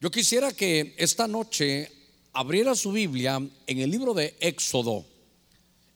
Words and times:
Yo 0.00 0.12
quisiera 0.12 0.52
que 0.52 0.94
esta 0.96 1.26
noche 1.26 1.90
abriera 2.32 2.76
su 2.76 2.92
Biblia 2.92 3.42
en 3.66 3.78
el 3.80 3.90
libro 3.90 4.14
de 4.14 4.36
Éxodo. 4.38 5.04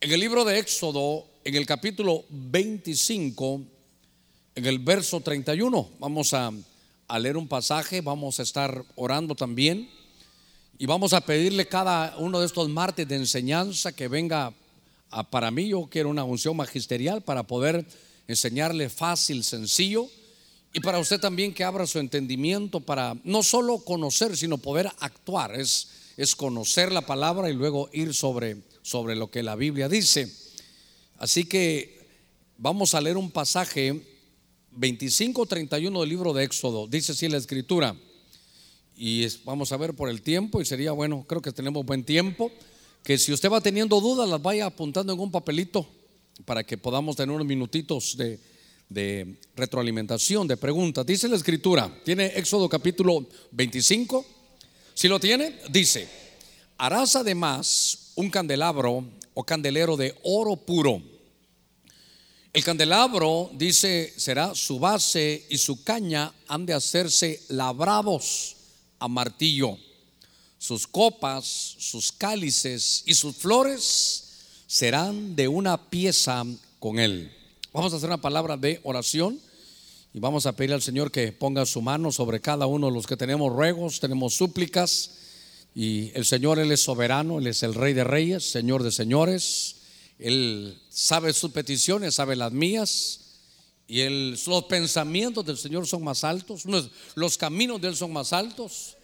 En 0.01 0.11
el 0.11 0.19
libro 0.19 0.45
de 0.45 0.59
Éxodo, 0.59 1.25
en 1.45 1.55
el 1.55 1.65
capítulo 1.67 2.25
25, 2.29 3.61
en 4.57 4.67
el 4.67 4.81
verso 4.81 5.21
31. 5.21 5.89
Vamos 6.01 6.35
a, 6.35 6.53
leer 7.17 7.37
un 7.37 7.47
pasaje, 7.47 8.01
vamos 8.01 8.41
a 8.41 8.43
estar 8.43 8.85
orando 8.97 9.37
también. 9.37 9.89
Y 10.79 10.87
vamos 10.87 11.13
a 11.13 11.21
pedirle 11.21 11.69
cada 11.69 12.17
uno 12.19 12.41
de 12.41 12.47
estos 12.47 12.69
martes 12.69 13.07
de 13.07 13.15
enseñanza 13.15 13.93
que 13.93 14.09
venga 14.09 14.53
para 15.31 15.53
mí. 15.53 15.69
Yo 15.69 15.87
quiero 15.89 16.09
una 16.09 16.25
unción 16.25 16.57
magisterial 16.57 17.23
para 17.23 17.45
poder 17.45 17.87
enseñarle 18.27 18.89
fácil, 18.89 19.45
sencillo. 19.45 20.09
Y 20.73 20.81
para 20.81 20.99
usted 20.99 21.21
también 21.21 21.53
que 21.53 21.65
abra 21.65 21.87
su 21.87 21.99
entendimiento 21.99 22.81
para 22.81 23.15
no 23.25 23.43
solo 23.43 23.79
conocer, 23.79 24.37
sino 24.37 24.57
poder 24.57 24.91
actuar. 25.01 25.55
Es, 25.55 25.89
es 26.17 26.35
conocer 26.35 26.93
la 26.93 27.03
palabra 27.03 27.51
y 27.51 27.55
luego 27.55 27.91
ir 27.93 28.15
sobre, 28.15 28.57
sobre 28.81 29.15
lo 29.15 29.31
que 29.31 29.43
la 29.43 29.55
Biblia 29.55 29.89
dice. 29.89 30.33
Así 31.19 31.45
que 31.45 32.01
vamos 32.57 32.95
a 32.95 33.03
leer 33.03 33.19
un 33.19 33.31
pasaje 33.31 34.03
25-31 34.75 36.01
del 36.01 36.09
libro 36.09 36.33
de 36.33 36.45
Éxodo. 36.45 36.87
Dice 36.87 37.13
así 37.13 37.29
la 37.29 37.37
escritura. 37.37 37.95
Y 38.97 39.27
vamos 39.45 39.73
a 39.73 39.77
ver 39.77 39.95
por 39.95 40.09
el 40.09 40.23
tiempo 40.23 40.61
y 40.61 40.65
sería 40.65 40.93
bueno, 40.93 41.25
creo 41.29 41.43
que 41.43 41.53
tenemos 41.53 41.85
buen 41.85 42.05
tiempo, 42.05 42.51
que 43.03 43.19
si 43.19 43.33
usted 43.33 43.51
va 43.51 43.61
teniendo 43.61 44.01
dudas 44.01 44.29
las 44.29 44.41
vaya 44.41 44.67
apuntando 44.67 45.13
en 45.13 45.21
un 45.21 45.31
papelito 45.31 45.87
para 46.45 46.65
que 46.65 46.79
podamos 46.79 47.17
tener 47.17 47.35
unos 47.35 47.47
minutitos 47.47 48.17
de, 48.17 48.39
de 48.93 49.37
retroalimentación, 49.57 50.47
de 50.47 50.57
preguntas. 50.57 51.07
Dice 51.07 51.29
la 51.29 51.37
escritura, 51.37 51.93
tiene 52.05 52.27
Éxodo 52.27 52.69
capítulo 52.69 53.27
25. 53.51 54.25
Si 54.95 55.09
lo 55.09 55.19
tiene, 55.19 55.61
dice, 55.71 56.09
harás 56.79 57.17
además 57.17 58.13
un 58.15 58.31
candelabro 58.31 59.05
o 59.35 59.45
candelero 59.45 59.97
de 59.97 60.15
oro 60.25 60.57
puro. 60.57 61.03
El 62.53 62.63
candelabro, 62.65 63.51
dice, 63.55 64.13
será 64.17 64.55
su 64.55 64.79
base 64.79 65.47
y 65.49 65.57
su 65.57 65.83
caña 65.83 66.35
han 66.49 66.67
de 66.67 66.75
hacerse 66.75 67.41
labrados 67.49 68.57
a 68.99 69.09
martillo. 69.09 69.79
Sus 70.59 70.87
copas, 70.87 71.47
sus 71.47 72.13
cálices 72.13 73.03
y 73.07 73.15
sus 73.15 73.37
flores 73.37 74.25
serán 74.67 75.35
de 75.35 75.49
una 75.49 75.91
pieza 75.91 76.45
con 76.79 76.99
él. 76.99 77.42
Vamos 77.75 77.95
a 77.95 77.97
hacer 77.97 78.11
una 78.11 78.21
palabra 78.21 78.59
de 78.59 78.81
oración 78.83 79.41
y 80.13 80.21
vamos 80.21 80.45
a 80.45 80.53
pedir 80.53 80.75
al 80.75 80.83
Señor 80.83 81.11
que 81.11 81.33
ponga 81.33 81.65
su 81.65 81.81
mano 81.81 82.13
sobre 82.13 82.39
cada 82.39 82.67
uno 82.67 82.89
de 82.89 82.93
los 82.93 83.07
que 83.07 83.17
tenemos 83.17 83.51
ruegos, 83.51 83.99
tenemos 83.99 84.35
súplicas. 84.35 85.13
Y 85.75 86.11
el 86.15 86.27
Señor, 86.27 86.59
Él 86.59 86.71
es 86.71 86.83
soberano, 86.83 87.39
Él 87.39 87.47
es 87.47 87.63
el 87.63 87.73
Rey 87.73 87.95
de 87.95 88.05
Reyes, 88.05 88.51
Señor 88.51 88.83
de 88.83 88.93
Señores, 88.93 89.77
Él 90.19 90.79
sabe 90.91 91.33
sus 91.33 91.53
peticiones, 91.53 92.17
sabe 92.17 92.37
las 92.37 92.53
mías. 92.53 93.21
Y 93.89 94.07
los 94.07 94.65
pensamientos 94.69 95.47
del 95.47 95.57
Señor 95.57 95.87
son 95.87 96.05
más 96.05 96.25
altos, 96.25 96.65
los 97.15 97.39
caminos 97.39 97.81
de 97.81 97.89
Él 97.89 97.97
son 97.97 98.13
más 98.13 98.35
altos, 98.35 98.99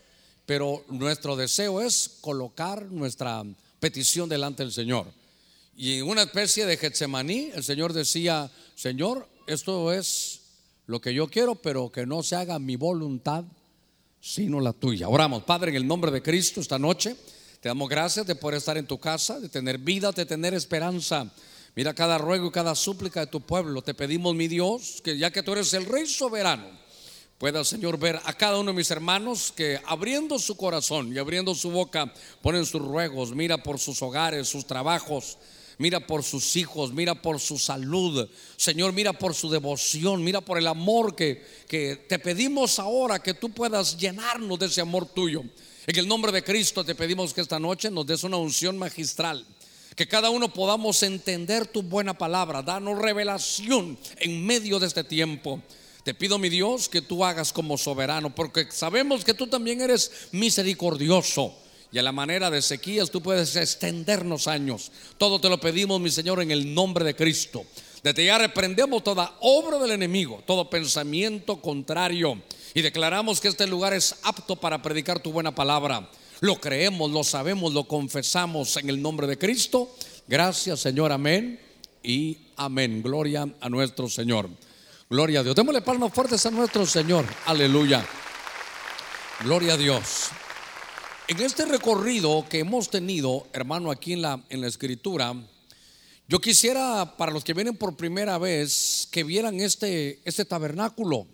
pero 0.44 0.84
nuestro 0.90 1.36
deseo 1.36 1.80
es 1.80 2.18
colocar 2.20 2.84
nuestra 2.92 3.42
petición 3.80 4.28
delante 4.28 4.62
del 4.62 4.72
Señor. 4.72 5.06
Y 5.80 6.00
en 6.00 6.08
una 6.08 6.22
especie 6.22 6.66
de 6.66 6.76
Getsemaní, 6.76 7.52
el 7.54 7.62
Señor 7.62 7.92
decía, 7.92 8.50
Señor, 8.74 9.28
esto 9.46 9.92
es 9.92 10.40
lo 10.86 11.00
que 11.00 11.14
yo 11.14 11.28
quiero, 11.28 11.54
pero 11.54 11.92
que 11.92 12.04
no 12.04 12.24
se 12.24 12.34
haga 12.34 12.58
mi 12.58 12.74
voluntad, 12.74 13.44
sino 14.20 14.58
la 14.58 14.72
tuya. 14.72 15.08
Oramos, 15.08 15.44
Padre, 15.44 15.70
en 15.70 15.76
el 15.76 15.86
nombre 15.86 16.10
de 16.10 16.20
Cristo 16.20 16.60
esta 16.60 16.80
noche. 16.80 17.14
Te 17.60 17.68
damos 17.68 17.88
gracias 17.88 18.26
de 18.26 18.34
poder 18.34 18.58
estar 18.58 18.76
en 18.76 18.88
tu 18.88 18.98
casa, 18.98 19.38
de 19.38 19.48
tener 19.48 19.78
vida, 19.78 20.10
de 20.10 20.26
tener 20.26 20.52
esperanza. 20.52 21.32
Mira 21.76 21.94
cada 21.94 22.18
ruego 22.18 22.48
y 22.48 22.50
cada 22.50 22.74
súplica 22.74 23.20
de 23.20 23.28
tu 23.28 23.40
pueblo. 23.42 23.80
Te 23.80 23.94
pedimos, 23.94 24.34
mi 24.34 24.48
Dios, 24.48 25.00
que 25.04 25.16
ya 25.16 25.30
que 25.30 25.44
tú 25.44 25.52
eres 25.52 25.72
el 25.74 25.86
Rey 25.86 26.06
soberano, 26.08 26.68
pueda, 27.38 27.62
Señor, 27.62 28.00
ver 28.00 28.20
a 28.24 28.32
cada 28.32 28.58
uno 28.58 28.72
de 28.72 28.78
mis 28.78 28.90
hermanos 28.90 29.52
que 29.54 29.80
abriendo 29.86 30.40
su 30.40 30.56
corazón 30.56 31.14
y 31.14 31.18
abriendo 31.18 31.54
su 31.54 31.70
boca 31.70 32.12
ponen 32.42 32.66
sus 32.66 32.82
ruegos. 32.82 33.30
Mira 33.30 33.58
por 33.58 33.78
sus 33.78 34.02
hogares, 34.02 34.48
sus 34.48 34.66
trabajos 34.66 35.38
mira 35.78 36.06
por 36.06 36.22
sus 36.22 36.56
hijos, 36.56 36.92
mira 36.92 37.14
por 37.14 37.40
su 37.40 37.58
salud, 37.58 38.28
Señor, 38.56 38.92
mira 38.92 39.12
por 39.12 39.34
su 39.34 39.48
devoción, 39.48 40.22
mira 40.22 40.40
por 40.40 40.58
el 40.58 40.66
amor 40.66 41.14
que, 41.14 41.44
que 41.68 41.96
te 41.96 42.18
pedimos 42.18 42.78
ahora, 42.78 43.20
que 43.20 43.34
tú 43.34 43.50
puedas 43.50 43.96
llenarnos 43.96 44.58
de 44.58 44.66
ese 44.66 44.80
amor 44.80 45.06
tuyo. 45.06 45.44
En 45.86 45.96
el 45.96 46.06
nombre 46.06 46.32
de 46.32 46.44
Cristo 46.44 46.84
te 46.84 46.94
pedimos 46.94 47.32
que 47.32 47.40
esta 47.40 47.58
noche 47.58 47.90
nos 47.90 48.06
des 48.06 48.22
una 48.24 48.36
unción 48.36 48.76
magistral. 48.76 49.46
Que 49.96 50.06
cada 50.06 50.30
uno 50.30 50.52
podamos 50.52 51.02
entender 51.02 51.66
tu 51.66 51.82
buena 51.82 52.16
palabra, 52.16 52.62
danos 52.62 52.98
revelación 52.98 53.98
en 54.18 54.46
medio 54.46 54.78
de 54.78 54.86
este 54.86 55.02
tiempo. 55.02 55.62
Te 56.04 56.14
pido, 56.14 56.38
mi 56.38 56.48
Dios, 56.48 56.88
que 56.88 57.02
tú 57.02 57.24
hagas 57.24 57.52
como 57.52 57.76
soberano, 57.76 58.34
porque 58.34 58.68
sabemos 58.70 59.24
que 59.24 59.34
tú 59.34 59.46
también 59.46 59.80
eres 59.80 60.28
misericordioso 60.30 61.54
y 61.90 61.98
a 61.98 62.02
la 62.02 62.12
manera 62.12 62.50
de 62.50 62.58
Ezequías 62.58 63.10
tú 63.10 63.22
puedes 63.22 63.56
extendernos 63.56 64.46
años. 64.46 64.92
Todo 65.16 65.40
te 65.40 65.48
lo 65.48 65.58
pedimos, 65.58 66.00
mi 66.00 66.10
Señor, 66.10 66.42
en 66.42 66.50
el 66.50 66.74
nombre 66.74 67.04
de 67.04 67.16
Cristo. 67.16 67.64
Desde 68.02 68.26
ya 68.26 68.38
reprendemos 68.38 69.02
toda 69.02 69.36
obra 69.40 69.78
del 69.78 69.92
enemigo, 69.92 70.42
todo 70.46 70.70
pensamiento 70.70 71.60
contrario 71.60 72.40
y 72.74 72.82
declaramos 72.82 73.40
que 73.40 73.48
este 73.48 73.66
lugar 73.66 73.92
es 73.92 74.16
apto 74.22 74.56
para 74.56 74.82
predicar 74.82 75.20
tu 75.20 75.32
buena 75.32 75.54
palabra. 75.54 76.08
Lo 76.40 76.60
creemos, 76.60 77.10
lo 77.10 77.24
sabemos, 77.24 77.72
lo 77.72 77.84
confesamos 77.84 78.76
en 78.76 78.88
el 78.88 79.02
nombre 79.02 79.26
de 79.26 79.38
Cristo. 79.38 79.92
Gracias, 80.28 80.80
Señor. 80.80 81.10
Amén 81.10 81.58
y 82.02 82.38
amén. 82.56 83.02
Gloria 83.02 83.48
a 83.60 83.68
nuestro 83.68 84.08
Señor. 84.08 84.48
Gloria 85.10 85.40
a 85.40 85.42
Dios. 85.42 85.56
Démosle 85.56 85.80
palmas 85.80 86.12
fuertes 86.12 86.44
a 86.46 86.50
nuestro 86.50 86.86
Señor. 86.86 87.24
Aleluya. 87.46 88.06
Gloria 89.42 89.74
a 89.74 89.76
Dios. 89.76 90.30
En 91.28 91.42
este 91.42 91.66
recorrido 91.66 92.46
que 92.48 92.60
hemos 92.60 92.88
tenido, 92.88 93.48
hermano, 93.52 93.90
aquí 93.90 94.14
en 94.14 94.22
la, 94.22 94.42
en 94.48 94.62
la 94.62 94.66
escritura, 94.66 95.34
yo 96.26 96.40
quisiera, 96.40 97.18
para 97.18 97.32
los 97.32 97.44
que 97.44 97.52
vienen 97.52 97.76
por 97.76 97.98
primera 97.98 98.38
vez, 98.38 99.06
que 99.10 99.24
vieran 99.24 99.60
este, 99.60 100.20
este 100.24 100.46
tabernáculo. 100.46 101.26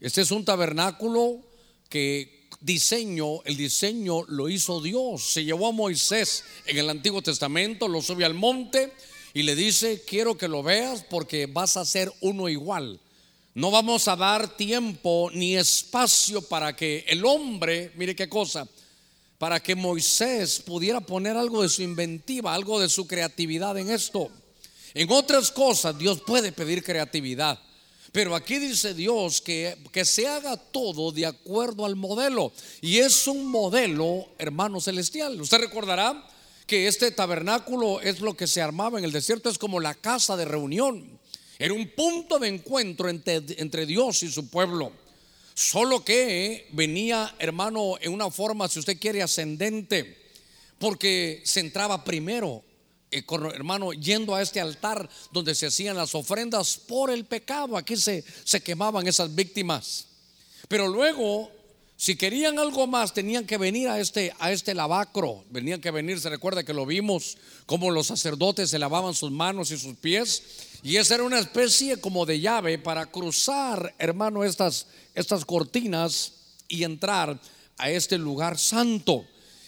Este 0.00 0.20
es 0.20 0.32
un 0.32 0.44
tabernáculo 0.44 1.40
que 1.88 2.46
diseño, 2.60 3.42
el 3.44 3.56
diseño 3.56 4.22
lo 4.28 4.50
hizo 4.50 4.82
Dios. 4.82 5.22
Se 5.22 5.46
llevó 5.46 5.68
a 5.68 5.72
Moisés 5.72 6.44
en 6.66 6.76
el 6.76 6.90
Antiguo 6.90 7.22
Testamento, 7.22 7.88
lo 7.88 8.02
sube 8.02 8.26
al 8.26 8.34
monte 8.34 8.92
y 9.32 9.44
le 9.44 9.56
dice, 9.56 10.02
quiero 10.06 10.36
que 10.36 10.46
lo 10.46 10.62
veas 10.62 11.06
porque 11.08 11.46
vas 11.46 11.78
a 11.78 11.86
ser 11.86 12.12
uno 12.20 12.50
igual. 12.50 13.00
No 13.54 13.70
vamos 13.70 14.08
a 14.08 14.16
dar 14.16 14.58
tiempo 14.58 15.30
ni 15.32 15.56
espacio 15.56 16.42
para 16.42 16.76
que 16.76 17.06
el 17.08 17.24
hombre, 17.24 17.92
mire 17.96 18.14
qué 18.14 18.28
cosa, 18.28 18.68
para 19.42 19.58
que 19.58 19.74
Moisés 19.74 20.60
pudiera 20.60 21.00
poner 21.00 21.36
algo 21.36 21.62
de 21.62 21.68
su 21.68 21.82
inventiva, 21.82 22.54
algo 22.54 22.78
de 22.78 22.88
su 22.88 23.08
creatividad 23.08 23.76
en 23.76 23.90
esto. 23.90 24.30
En 24.94 25.10
otras 25.10 25.50
cosas 25.50 25.98
Dios 25.98 26.22
puede 26.24 26.52
pedir 26.52 26.84
creatividad, 26.84 27.58
pero 28.12 28.36
aquí 28.36 28.60
dice 28.60 28.94
Dios 28.94 29.40
que, 29.40 29.76
que 29.90 30.04
se 30.04 30.28
haga 30.28 30.56
todo 30.56 31.10
de 31.10 31.26
acuerdo 31.26 31.84
al 31.84 31.96
modelo. 31.96 32.52
Y 32.80 32.98
es 32.98 33.26
un 33.26 33.50
modelo, 33.50 34.28
hermano 34.38 34.80
celestial. 34.80 35.40
Usted 35.40 35.58
recordará 35.58 36.24
que 36.64 36.86
este 36.86 37.10
tabernáculo 37.10 38.00
es 38.00 38.20
lo 38.20 38.34
que 38.34 38.46
se 38.46 38.62
armaba 38.62 39.00
en 39.00 39.04
el 39.04 39.10
desierto, 39.10 39.50
es 39.50 39.58
como 39.58 39.80
la 39.80 39.96
casa 39.96 40.36
de 40.36 40.44
reunión. 40.44 41.18
Era 41.58 41.74
un 41.74 41.88
punto 41.96 42.38
de 42.38 42.46
encuentro 42.46 43.08
entre, 43.08 43.42
entre 43.58 43.86
Dios 43.86 44.22
y 44.22 44.30
su 44.30 44.48
pueblo. 44.48 44.92
Solo 45.54 46.04
que 46.04 46.68
venía, 46.72 47.34
hermano, 47.38 47.94
en 48.00 48.12
una 48.12 48.30
forma, 48.30 48.68
si 48.68 48.78
usted 48.78 48.98
quiere, 48.98 49.22
ascendente, 49.22 50.18
porque 50.78 51.42
se 51.44 51.60
entraba 51.60 52.04
primero, 52.04 52.64
eh, 53.10 53.22
hermano, 53.54 53.92
yendo 53.92 54.34
a 54.34 54.42
este 54.42 54.60
altar 54.60 55.08
donde 55.30 55.54
se 55.54 55.66
hacían 55.66 55.96
las 55.96 56.14
ofrendas 56.14 56.76
por 56.76 57.10
el 57.10 57.26
pecado. 57.26 57.76
Aquí 57.76 57.96
se, 57.96 58.24
se 58.44 58.62
quemaban 58.62 59.06
esas 59.06 59.34
víctimas. 59.34 60.06
Pero 60.68 60.88
luego, 60.88 61.50
si 61.96 62.16
querían 62.16 62.58
algo 62.58 62.86
más, 62.86 63.12
tenían 63.12 63.46
que 63.46 63.58
venir 63.58 63.88
a 63.88 64.00
este, 64.00 64.34
a 64.38 64.50
este 64.50 64.74
lavacro. 64.74 65.44
Venían 65.50 65.80
que 65.80 65.90
venir, 65.90 66.18
se 66.18 66.30
recuerda 66.30 66.64
que 66.64 66.72
lo 66.72 66.86
vimos, 66.86 67.36
como 67.66 67.90
los 67.90 68.08
sacerdotes 68.08 68.70
se 68.70 68.78
lavaban 68.78 69.14
sus 69.14 69.30
manos 69.30 69.70
y 69.70 69.78
sus 69.78 69.94
pies. 69.96 70.42
Y 70.82 70.96
esa 70.96 71.14
era 71.14 71.24
una 71.24 71.38
especie 71.38 72.00
como 72.00 72.26
de 72.26 72.40
llave 72.40 72.78
para 72.78 73.06
cruzar, 73.06 73.94
hermano, 73.98 74.42
estas, 74.42 74.86
estas 75.14 75.44
cortinas 75.44 76.32
y 76.66 76.82
entrar 76.82 77.38
a 77.78 77.90
este 77.90 78.18
lugar 78.18 78.58
santo. 78.58 79.24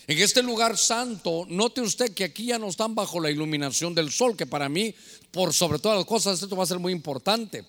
En 0.06 0.18
este 0.18 0.42
lugar 0.42 0.76
santo, 0.76 1.46
note 1.48 1.80
usted 1.80 2.12
que 2.12 2.24
aquí 2.24 2.46
ya 2.46 2.58
no 2.58 2.68
están 2.68 2.94
bajo 2.94 3.20
la 3.20 3.30
iluminación 3.30 3.94
del 3.94 4.10
sol, 4.10 4.36
que 4.36 4.46
para 4.46 4.68
mí, 4.68 4.94
por 5.30 5.54
sobre 5.54 5.78
todas 5.78 5.98
las 5.98 6.06
cosas, 6.06 6.42
esto 6.42 6.56
va 6.56 6.64
a 6.64 6.66
ser 6.66 6.78
muy 6.78 6.92
importante. 6.92 7.64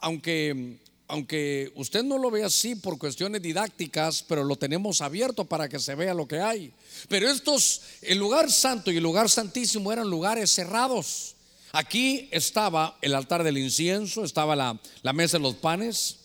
Aunque 0.00 0.78
aunque 1.08 1.70
usted 1.76 2.02
no 2.02 2.18
lo 2.18 2.30
ve 2.30 2.42
así 2.42 2.74
por 2.74 2.98
cuestiones 2.98 3.40
didácticas, 3.40 4.24
pero 4.24 4.42
lo 4.42 4.56
tenemos 4.56 5.00
abierto 5.00 5.44
para 5.44 5.68
que 5.68 5.78
se 5.78 5.94
vea 5.94 6.14
lo 6.14 6.26
que 6.26 6.40
hay. 6.40 6.72
Pero 7.08 7.30
estos, 7.30 7.82
el 8.02 8.18
lugar 8.18 8.50
santo 8.50 8.90
y 8.90 8.96
el 8.96 9.02
lugar 9.02 9.30
santísimo 9.30 9.92
eran 9.92 10.10
lugares 10.10 10.50
cerrados. 10.50 11.35
Aquí 11.76 12.30
estaba 12.32 12.96
el 13.02 13.14
altar 13.14 13.44
del 13.44 13.58
incienso, 13.58 14.24
estaba 14.24 14.56
la, 14.56 14.80
la 15.02 15.12
mesa 15.12 15.36
de 15.36 15.42
los 15.42 15.56
panes 15.56 16.16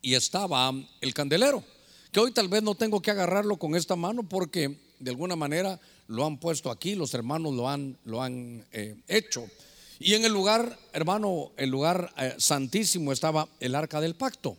y 0.00 0.14
estaba 0.14 0.72
el 1.00 1.14
candelero, 1.14 1.64
que 2.12 2.20
hoy 2.20 2.30
tal 2.30 2.46
vez 2.46 2.62
no 2.62 2.76
tengo 2.76 3.02
que 3.02 3.10
agarrarlo 3.10 3.56
con 3.56 3.74
esta 3.74 3.96
mano 3.96 4.22
porque 4.22 4.78
de 5.00 5.10
alguna 5.10 5.34
manera 5.34 5.80
lo 6.06 6.24
han 6.24 6.38
puesto 6.38 6.70
aquí, 6.70 6.94
los 6.94 7.12
hermanos 7.12 7.54
lo 7.54 7.68
han, 7.68 7.98
lo 8.04 8.22
han 8.22 8.64
eh, 8.70 8.94
hecho. 9.08 9.50
Y 9.98 10.14
en 10.14 10.24
el 10.24 10.32
lugar, 10.32 10.78
hermano, 10.92 11.50
el 11.56 11.68
lugar 11.68 12.14
eh, 12.16 12.36
santísimo 12.38 13.10
estaba 13.10 13.48
el 13.58 13.74
arca 13.74 14.00
del 14.00 14.14
pacto. 14.14 14.56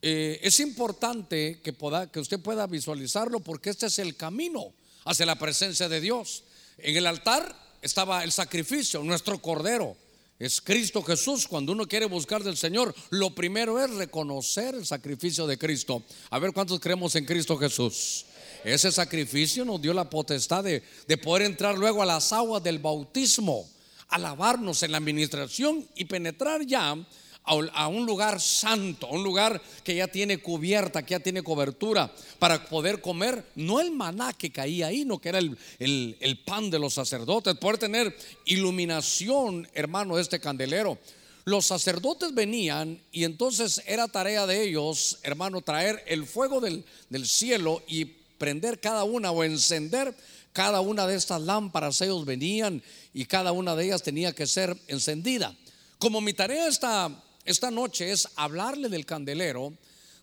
Eh, 0.00 0.40
es 0.42 0.60
importante 0.60 1.60
que, 1.62 1.74
que 2.10 2.20
usted 2.20 2.40
pueda 2.40 2.66
visualizarlo 2.66 3.40
porque 3.40 3.68
este 3.68 3.84
es 3.84 3.98
el 3.98 4.16
camino 4.16 4.72
hacia 5.04 5.26
la 5.26 5.36
presencia 5.36 5.90
de 5.90 6.00
Dios. 6.00 6.44
En 6.78 6.96
el 6.96 7.06
altar 7.06 7.69
estaba 7.82 8.24
el 8.24 8.32
sacrificio, 8.32 9.02
nuestro 9.02 9.40
cordero. 9.40 9.96
Es 10.38 10.60
Cristo 10.60 11.02
Jesús. 11.02 11.46
Cuando 11.46 11.72
uno 11.72 11.86
quiere 11.86 12.06
buscar 12.06 12.42
del 12.42 12.56
Señor, 12.56 12.94
lo 13.10 13.34
primero 13.34 13.82
es 13.82 13.90
reconocer 13.90 14.74
el 14.74 14.86
sacrificio 14.86 15.46
de 15.46 15.58
Cristo. 15.58 16.02
A 16.30 16.38
ver 16.38 16.52
cuántos 16.52 16.80
creemos 16.80 17.14
en 17.16 17.26
Cristo 17.26 17.58
Jesús. 17.58 18.24
Ese 18.64 18.90
sacrificio 18.90 19.64
nos 19.64 19.82
dio 19.82 19.92
la 19.92 20.08
potestad 20.08 20.64
de, 20.64 20.82
de 21.06 21.16
poder 21.18 21.42
entrar 21.42 21.76
luego 21.76 22.02
a 22.02 22.06
las 22.06 22.32
aguas 22.32 22.62
del 22.62 22.78
bautismo 22.78 23.68
alabarnos 24.10 24.82
en 24.82 24.92
la 24.92 24.98
administración 24.98 25.86
y 25.94 26.04
penetrar 26.04 26.66
ya 26.66 26.96
a 27.44 27.88
un 27.88 28.06
lugar 28.06 28.40
santo, 28.40 29.06
a 29.06 29.10
un 29.10 29.24
lugar 29.24 29.60
que 29.82 29.96
ya 29.96 30.06
tiene 30.06 30.38
cubierta, 30.38 31.02
que 31.02 31.12
ya 31.12 31.20
tiene 31.20 31.42
cobertura 31.42 32.12
para 32.38 32.64
poder 32.66 33.00
comer, 33.00 33.44
no 33.56 33.80
el 33.80 33.90
maná 33.90 34.32
que 34.32 34.50
caía 34.52 34.88
ahí, 34.88 35.04
no 35.04 35.18
que 35.18 35.30
era 35.30 35.38
el, 35.38 35.56
el 35.78 36.38
pan 36.44 36.70
de 36.70 36.78
los 36.78 36.94
sacerdotes, 36.94 37.56
poder 37.56 37.78
tener 37.78 38.16
iluminación, 38.44 39.68
hermano, 39.74 40.16
de 40.16 40.22
este 40.22 40.38
candelero. 40.38 40.98
Los 41.44 41.66
sacerdotes 41.66 42.34
venían 42.34 43.00
y 43.10 43.24
entonces 43.24 43.82
era 43.86 44.06
tarea 44.06 44.46
de 44.46 44.62
ellos, 44.62 45.18
hermano, 45.22 45.62
traer 45.62 46.04
el 46.06 46.26
fuego 46.26 46.60
del, 46.60 46.84
del 47.08 47.26
cielo 47.26 47.82
y 47.88 48.04
prender 48.04 48.78
cada 48.78 49.04
una 49.04 49.30
o 49.30 49.42
encender 49.42 50.14
cada 50.52 50.80
una 50.80 51.06
de 51.06 51.16
estas 51.16 51.40
lámparas 51.42 52.00
ellos 52.00 52.24
venían 52.24 52.82
y 53.14 53.24
cada 53.26 53.52
una 53.52 53.76
de 53.76 53.84
ellas 53.84 54.02
tenía 54.02 54.32
que 54.32 54.46
ser 54.46 54.76
encendida. 54.88 55.54
Como 55.98 56.20
mi 56.20 56.32
tarea 56.32 56.66
esta, 56.66 57.10
esta 57.44 57.70
noche 57.70 58.10
es 58.10 58.28
hablarle 58.36 58.88
del 58.88 59.06
candelero, 59.06 59.72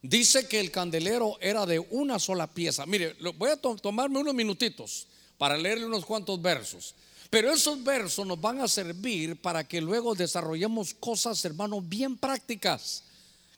dice 0.01 0.47
que 0.47 0.59
el 0.59 0.71
candelero 0.71 1.37
era 1.41 1.65
de 1.65 1.79
una 1.79 2.19
sola 2.19 2.47
pieza. 2.47 2.85
Mire, 2.85 3.15
voy 3.37 3.49
a 3.49 3.57
tomarme 3.57 4.19
unos 4.19 4.33
minutitos 4.33 5.07
para 5.37 5.57
leerle 5.57 5.85
unos 5.85 6.05
cuantos 6.05 6.41
versos. 6.41 6.95
Pero 7.29 7.51
esos 7.51 7.83
versos 7.83 8.25
nos 8.25 8.39
van 8.39 8.61
a 8.61 8.67
servir 8.67 9.35
para 9.41 9.67
que 9.67 9.81
luego 9.81 10.15
desarrollemos 10.15 10.93
cosas, 10.93 11.43
hermanos, 11.43 11.87
bien 11.87 12.17
prácticas. 12.17 13.03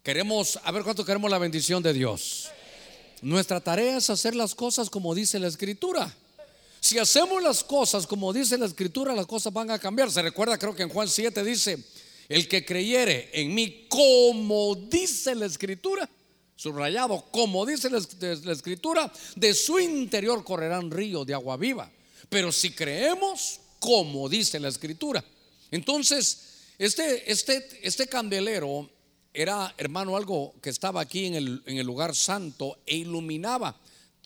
Queremos, 0.01 0.59
a 0.63 0.71
ver 0.71 0.83
cuánto 0.83 1.05
queremos 1.05 1.29
la 1.29 1.37
bendición 1.37 1.83
de 1.83 1.93
Dios. 1.93 2.49
Nuestra 3.21 3.59
tarea 3.59 3.97
es 3.97 4.09
hacer 4.09 4.33
las 4.33 4.55
cosas 4.55 4.89
como 4.89 5.13
dice 5.13 5.37
la 5.39 5.47
escritura. 5.47 6.11
Si 6.79 6.97
hacemos 6.97 7.43
las 7.43 7.63
cosas 7.63 8.07
como 8.07 8.31
dice 8.31 8.57
la 8.57 8.65
escritura, 8.65 9.13
las 9.13 9.27
cosas 9.27 9.51
van 9.51 9.69
a 9.69 9.77
cambiar. 9.77 10.09
Se 10.09 10.21
recuerda, 10.21 10.57
creo 10.57 10.73
que 10.73 10.83
en 10.83 10.89
Juan 10.89 11.07
7 11.07 11.43
dice, 11.43 11.77
el 12.29 12.47
que 12.47 12.63
creyere 12.63 13.31
en 13.33 13.53
mí 13.53 13.87
como 13.89 14.75
dice 14.75 15.33
la 15.33 15.47
escritura, 15.47 16.07
subrayado, 16.55 17.25
como 17.31 17.65
dice 17.65 17.89
la, 17.89 17.97
escritura, 18.53 19.11
de 19.35 19.53
su 19.55 19.79
interior 19.79 20.43
correrán 20.43 20.91
ríos 20.91 21.25
de 21.25 21.33
agua 21.33 21.57
viva. 21.57 21.91
Pero 22.29 22.51
si 22.51 22.71
creemos 22.71 23.59
como 23.79 24.29
dice 24.29 24.59
la 24.59 24.67
escritura. 24.67 25.23
Entonces, 25.71 26.67
este, 26.77 27.31
este, 27.31 27.67
este 27.81 28.07
candelero 28.07 28.89
era, 29.33 29.73
hermano, 29.77 30.15
algo 30.15 30.53
que 30.61 30.69
estaba 30.69 31.01
aquí 31.01 31.25
en 31.25 31.35
el, 31.35 31.63
en 31.65 31.77
el 31.77 31.85
lugar 31.85 32.13
santo 32.13 32.77
e 32.85 32.97
iluminaba 32.97 33.75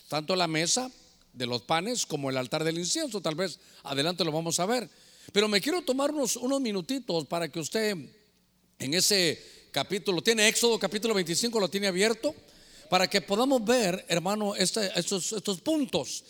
tanto 0.09 0.35
la 0.35 0.47
mesa 0.47 0.91
de 1.33 1.45
los 1.45 1.61
panes 1.61 2.05
como 2.05 2.29
el 2.29 2.37
altar 2.37 2.63
del 2.63 2.79
incienso. 2.79 3.21
Tal 3.21 3.35
vez 3.35 3.59
adelante 3.83 4.25
lo 4.25 4.31
vamos 4.31 4.59
a 4.59 4.65
ver. 4.65 4.89
Pero 5.31 5.47
me 5.47 5.61
quiero 5.61 5.81
tomar 5.81 6.11
unos, 6.11 6.35
unos 6.35 6.59
minutitos 6.61 7.25
para 7.25 7.49
que 7.49 7.59
usted 7.59 7.97
en 8.79 8.93
ese 8.93 9.41
capítulo, 9.71 10.21
tiene 10.21 10.47
Éxodo 10.47 10.77
capítulo 10.77 11.13
25, 11.13 11.59
lo 11.59 11.69
tiene 11.69 11.87
abierto, 11.87 12.35
para 12.89 13.09
que 13.09 13.21
podamos 13.21 13.63
ver, 13.65 14.05
hermano, 14.07 14.55
este, 14.55 14.91
estos, 14.99 15.61
puntos. 15.61 16.23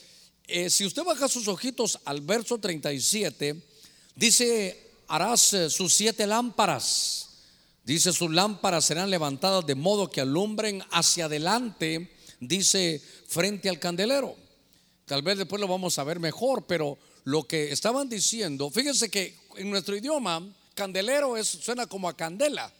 Eh, 0.48 0.69
si 0.69 0.86
usted 0.86 1.04
baja 1.04 1.28
sus 1.28 1.48
ojitos 1.48 2.00
al 2.06 2.22
verso 2.22 2.57
37, 2.57 3.62
dice, 4.16 4.92
harás 5.07 5.54
eh, 5.54 5.69
sus 5.69 5.94
siete 5.94 6.25
lámparas. 6.25 7.30
Dice, 7.84 8.13
sus 8.13 8.31
lámparas 8.31 8.86
serán 8.86 9.10
levantadas 9.10 9.66
de 9.66 9.75
modo 9.75 10.10
que 10.10 10.22
alumbren 10.22 10.81
hacia 10.92 11.25
adelante, 11.25 12.16
dice, 12.40 13.01
frente 13.28 13.68
al 13.68 13.80
candelero. 13.80 14.38
Tal 15.06 15.22
vez 15.22 15.38
después 15.38 15.60
lo 15.60 15.68
vamos 15.68 16.00
a 16.00 16.04
ver 16.06 16.19
mejor, 16.19 16.66
pero 16.66 16.98
lo 17.24 17.48
que 17.48 17.72
estaban 17.72 18.10
diciendo, 18.10 18.70
fíjense 18.70 19.10
que 19.10 19.38
en 19.58 19.70
nuestro 19.70 19.96
idioma, 19.96 20.42
candelero 20.75 21.38
es, 21.38 21.48
suena 21.48 21.88
como 21.88 22.10
a 22.10 22.18
candela, 22.18 22.72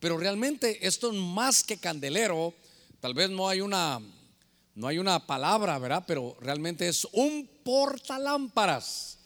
pero 0.00 0.16
realmente 0.16 0.86
esto 0.86 1.10
es 1.10 1.18
más 1.18 1.64
que 1.64 1.78
candelero, 1.78 2.54
tal 3.00 3.14
vez 3.14 3.30
no 3.30 3.48
hay 3.48 3.60
una, 3.60 4.00
no 4.74 4.86
hay 4.86 4.98
una 4.98 5.26
palabra, 5.26 5.78
¿verdad? 5.78 6.04
Pero 6.06 6.36
realmente 6.40 6.88
es 6.88 7.06
un 7.12 7.48
portalámparas. 7.64 9.18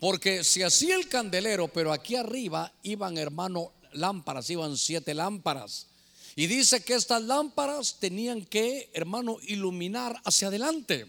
Porque 0.00 0.44
si 0.44 0.62
hacía 0.62 0.94
el 0.94 1.08
candelero, 1.08 1.68
pero 1.68 1.92
aquí 1.92 2.16
arriba 2.16 2.72
iban, 2.82 3.18
hermano, 3.18 3.72
lámparas, 3.92 4.48
iban 4.50 4.76
siete 4.76 5.14
lámparas. 5.14 5.86
Y 6.36 6.46
dice 6.46 6.82
que 6.82 6.94
estas 6.94 7.22
lámparas 7.22 7.98
tenían 7.98 8.44
que, 8.44 8.90
hermano, 8.92 9.38
iluminar 9.42 10.20
hacia 10.24 10.48
adelante. 10.48 11.06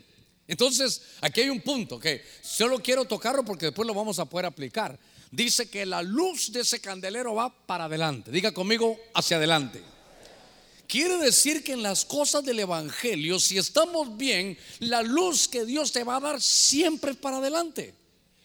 Entonces, 0.49 1.03
aquí 1.21 1.41
hay 1.41 1.49
un 1.51 1.61
punto 1.61 1.99
que 1.99 2.25
solo 2.41 2.81
quiero 2.81 3.05
tocarlo 3.05 3.45
porque 3.45 3.67
después 3.67 3.85
lo 3.87 3.93
vamos 3.93 4.17
a 4.17 4.25
poder 4.25 4.47
aplicar. 4.47 4.99
Dice 5.29 5.69
que 5.69 5.85
la 5.85 6.01
luz 6.01 6.51
de 6.51 6.61
ese 6.61 6.81
candelero 6.81 7.35
va 7.35 7.53
para 7.67 7.85
adelante. 7.85 8.31
Diga 8.31 8.51
conmigo, 8.51 8.99
hacia 9.13 9.37
adelante. 9.37 9.83
Quiere 10.87 11.17
decir 11.19 11.63
que 11.63 11.73
en 11.73 11.83
las 11.83 12.03
cosas 12.03 12.43
del 12.43 12.59
Evangelio, 12.61 13.39
si 13.39 13.59
estamos 13.59 14.17
bien, 14.17 14.57
la 14.79 15.03
luz 15.03 15.47
que 15.47 15.65
Dios 15.65 15.91
te 15.91 16.03
va 16.03 16.15
a 16.15 16.19
dar 16.19 16.41
siempre 16.41 17.11
es 17.11 17.17
para 17.17 17.37
adelante. 17.37 17.93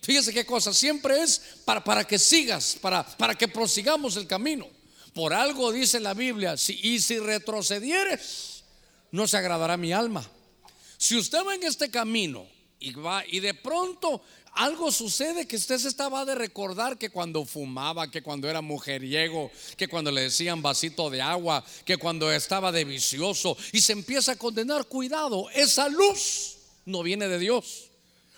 Fíjese 0.02 0.34
qué 0.34 0.44
cosa, 0.44 0.74
siempre 0.74 1.22
es 1.22 1.40
para, 1.64 1.82
para 1.82 2.06
que 2.06 2.18
sigas, 2.18 2.76
para, 2.82 3.02
para 3.16 3.34
que 3.34 3.48
prosigamos 3.48 4.16
el 4.16 4.26
camino. 4.26 4.68
Por 5.14 5.32
algo 5.32 5.72
dice 5.72 6.00
la 6.00 6.12
Biblia, 6.12 6.58
si, 6.58 6.78
y 6.82 7.00
si 7.00 7.18
retrocedieres, 7.18 8.62
no 9.10 9.26
se 9.26 9.38
agradará 9.38 9.78
mi 9.78 9.94
alma. 9.94 10.30
Si 11.04 11.18
usted 11.18 11.44
va 11.46 11.54
en 11.54 11.62
este 11.64 11.90
camino 11.90 12.46
y 12.80 12.90
va 12.94 13.24
y 13.26 13.40
de 13.40 13.52
pronto 13.52 14.22
algo 14.54 14.90
sucede 14.90 15.46
que 15.46 15.56
usted 15.56 15.76
se 15.76 15.88
estaba 15.88 16.24
de 16.24 16.34
recordar 16.34 16.96
que 16.96 17.10
cuando 17.10 17.44
fumaba, 17.44 18.10
que 18.10 18.22
cuando 18.22 18.48
era 18.48 18.62
mujeriego, 18.62 19.50
que 19.76 19.86
cuando 19.86 20.10
le 20.10 20.22
decían 20.22 20.62
vasito 20.62 21.10
de 21.10 21.20
agua, 21.20 21.62
que 21.84 21.98
cuando 21.98 22.32
estaba 22.32 22.72
de 22.72 22.86
vicioso 22.86 23.54
y 23.72 23.82
se 23.82 23.92
empieza 23.92 24.32
a 24.32 24.36
condenar, 24.36 24.86
cuidado, 24.86 25.50
esa 25.50 25.90
luz 25.90 26.56
no 26.86 27.02
viene 27.02 27.28
de 27.28 27.38
Dios. 27.38 27.90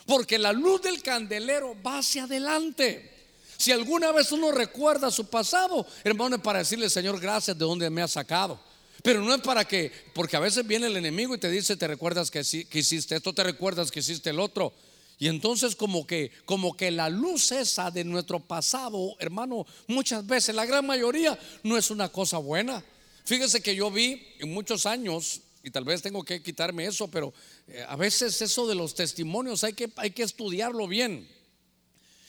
Porque 0.05 0.37
la 0.37 0.53
luz 0.53 0.83
del 0.83 1.01
candelero 1.03 1.81
va 1.87 1.99
hacia 1.99 2.25
adelante. 2.25 3.29
Si 3.57 3.71
alguna 3.71 4.11
vez 4.11 4.33
uno 4.33 4.51
recuerda 4.51 5.13
su 5.13 5.27
pasado, 5.27 5.87
hermano, 6.03 6.43
para 6.43 6.59
decirle, 6.59 6.91
Señor, 6.91 7.21
gracias 7.21 7.57
de 7.57 7.65
donde 7.65 7.89
me 7.91 8.03
ha 8.03 8.09
sacado. 8.09 8.59
Pero 9.07 9.23
no 9.23 9.33
es 9.33 9.41
para 9.41 9.65
que, 9.65 9.93
porque 10.15 10.37
a 10.37 10.41
veces 10.41 10.67
viene 10.67 10.89
el 10.89 10.97
enemigo 10.97 11.33
y 11.33 11.39
te 11.39 11.49
dice, 11.49 11.77
te 11.77 11.87
recuerdas 11.87 12.29
que, 12.29 12.43
que 12.69 12.79
hiciste 12.81 13.15
esto, 13.15 13.33
te 13.33 13.45
recuerdas 13.45 13.93
que 13.93 14.01
hiciste 14.01 14.31
el 14.31 14.41
otro. 14.41 14.75
Y 15.21 15.29
entonces 15.29 15.77
como 15.77 16.05
que, 16.05 16.33
como 16.45 16.77
que 16.77 16.91
la 16.91 17.09
luz 17.09 17.53
esa 17.53 17.93
de 17.93 18.03
nuestro 18.03 18.41
pasado, 18.41 19.15
hermano, 19.21 19.65
muchas 19.87 20.27
veces, 20.27 20.57
la 20.57 20.67
gran 20.67 20.85
mayoría, 20.85 21.39
no 21.63 21.79
es 21.79 21.93
una 21.93 22.09
cosa 22.09 22.39
buena. 22.39 22.85
Fíjese 23.25 23.61
que 23.61 23.77
yo 23.77 23.93
vi 23.93 24.27
en 24.41 24.53
muchos 24.53 24.87
años, 24.87 25.41
y 25.63 25.71
tal 25.71 25.85
vez 25.85 26.03
tengo 26.03 26.25
que 26.25 26.43
quitarme 26.43 26.87
eso, 26.87 27.07
pero 27.07 27.33
eh, 27.69 27.87
a 27.89 27.95
veces 27.95 28.43
eso 28.43 28.67
de 28.67 28.75
los 28.75 28.97
testimonios 28.97 29.63
hay 29.63 29.75
que, 29.75 29.89
hay 29.99 30.11
que 30.11 30.25
estudiarlo 30.25 30.89
bien. 30.89 31.29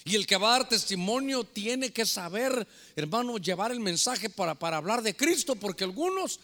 Y 0.06 0.16
el 0.16 0.28
que 0.28 0.38
va 0.38 0.50
a 0.50 0.60
dar 0.60 0.70
testimonio 0.70 1.44
tiene 1.44 1.90
que 1.92 2.06
saber, 2.06 2.68
hermano, 2.96 3.40
llevar 3.40 3.72
el 3.72 3.80
mensaje 3.80 4.30
para, 4.30 4.54
para 4.54 4.78
hablar 4.78 5.02
de 5.02 5.16
Cristo, 5.16 5.56
porque 5.56 5.84
algunos 5.84 6.40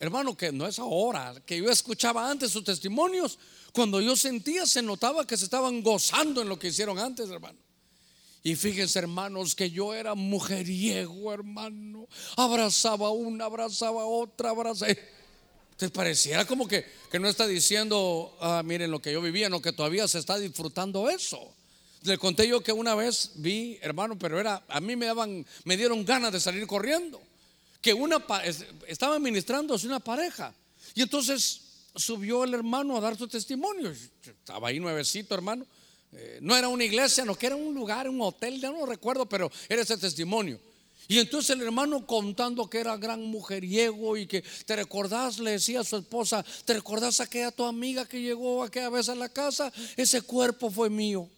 hermano, 0.00 0.36
que 0.36 0.50
no 0.50 0.66
es 0.66 0.78
ahora, 0.78 1.34
que 1.44 1.58
yo 1.58 1.70
escuchaba 1.70 2.28
antes 2.30 2.50
sus 2.50 2.64
testimonios, 2.64 3.38
cuando 3.72 4.00
yo 4.00 4.16
sentía, 4.16 4.66
se 4.66 4.82
notaba 4.82 5.26
que 5.26 5.36
se 5.36 5.44
estaban 5.44 5.82
gozando 5.82 6.42
en 6.42 6.48
lo 6.48 6.58
que 6.58 6.68
hicieron 6.68 6.98
antes, 6.98 7.28
hermano. 7.30 7.58
Y 8.42 8.56
fíjense, 8.56 8.98
hermanos, 8.98 9.54
que 9.54 9.70
yo 9.70 9.92
era 9.94 10.14
mujeriego, 10.14 11.32
hermano. 11.32 12.08
Abrazaba 12.36 13.10
una, 13.10 13.44
abrazaba 13.44 14.06
otra, 14.06 14.50
abrazaba. 14.50 14.94
Te 15.76 15.90
pareciera 15.90 16.46
como 16.46 16.66
que, 16.66 16.84
que 17.10 17.18
no 17.18 17.28
está 17.28 17.46
diciendo, 17.46 18.34
ah, 18.40 18.62
miren 18.64 18.90
lo 18.90 19.00
que 19.00 19.12
yo 19.12 19.20
vivía, 19.20 19.50
no 19.50 19.60
que 19.60 19.72
todavía 19.72 20.08
se 20.08 20.18
está 20.18 20.38
disfrutando 20.38 21.10
eso. 21.10 21.54
Le 22.02 22.16
conté 22.16 22.48
yo 22.48 22.62
que 22.62 22.72
una 22.72 22.94
vez 22.94 23.32
vi, 23.36 23.78
hermano, 23.82 24.18
pero 24.18 24.40
era, 24.40 24.64
a 24.68 24.80
mí 24.80 24.96
me 24.96 25.06
daban, 25.06 25.46
me 25.64 25.76
dieron 25.76 26.04
ganas 26.04 26.32
de 26.32 26.40
salir 26.40 26.66
corriendo. 26.66 27.20
Que 27.80 27.94
una 27.94 28.24
estaba 28.86 29.18
ministrándose 29.18 29.86
una 29.86 30.00
pareja. 30.00 30.54
Y 30.94 31.02
entonces 31.02 31.60
subió 31.94 32.44
el 32.44 32.54
hermano 32.54 32.96
a 32.96 33.00
dar 33.00 33.16
su 33.16 33.26
testimonio. 33.28 33.90
Estaba 33.90 34.68
ahí 34.68 34.80
nuevecito, 34.80 35.34
hermano. 35.34 35.66
Eh, 36.12 36.38
no 36.42 36.56
era 36.56 36.68
una 36.68 36.84
iglesia, 36.84 37.24
no 37.24 37.36
que 37.36 37.46
era 37.46 37.56
un 37.56 37.74
lugar, 37.74 38.08
un 38.08 38.20
hotel, 38.20 38.60
ya 38.60 38.70
no 38.70 38.84
recuerdo, 38.84 39.26
pero 39.26 39.50
era 39.68 39.82
ese 39.82 39.96
testimonio. 39.96 40.58
Y 41.06 41.18
entonces 41.18 41.50
el 41.50 41.62
hermano 41.62 42.06
contando 42.06 42.70
que 42.70 42.78
era 42.78 42.96
gran 42.96 43.22
mujeriego 43.22 44.16
y 44.16 44.26
que 44.26 44.44
te 44.64 44.76
recordás, 44.76 45.40
le 45.40 45.52
decía 45.52 45.80
a 45.80 45.84
su 45.84 45.96
esposa, 45.96 46.44
te 46.64 46.74
recordás 46.74 47.20
aquella 47.20 47.50
tu 47.50 47.64
amiga 47.64 48.06
que 48.06 48.22
llegó 48.22 48.62
aquella 48.62 48.90
vez 48.90 49.08
a 49.08 49.16
la 49.16 49.28
casa, 49.28 49.72
ese 49.96 50.22
cuerpo 50.22 50.70
fue 50.70 50.88
mío. 50.88 51.28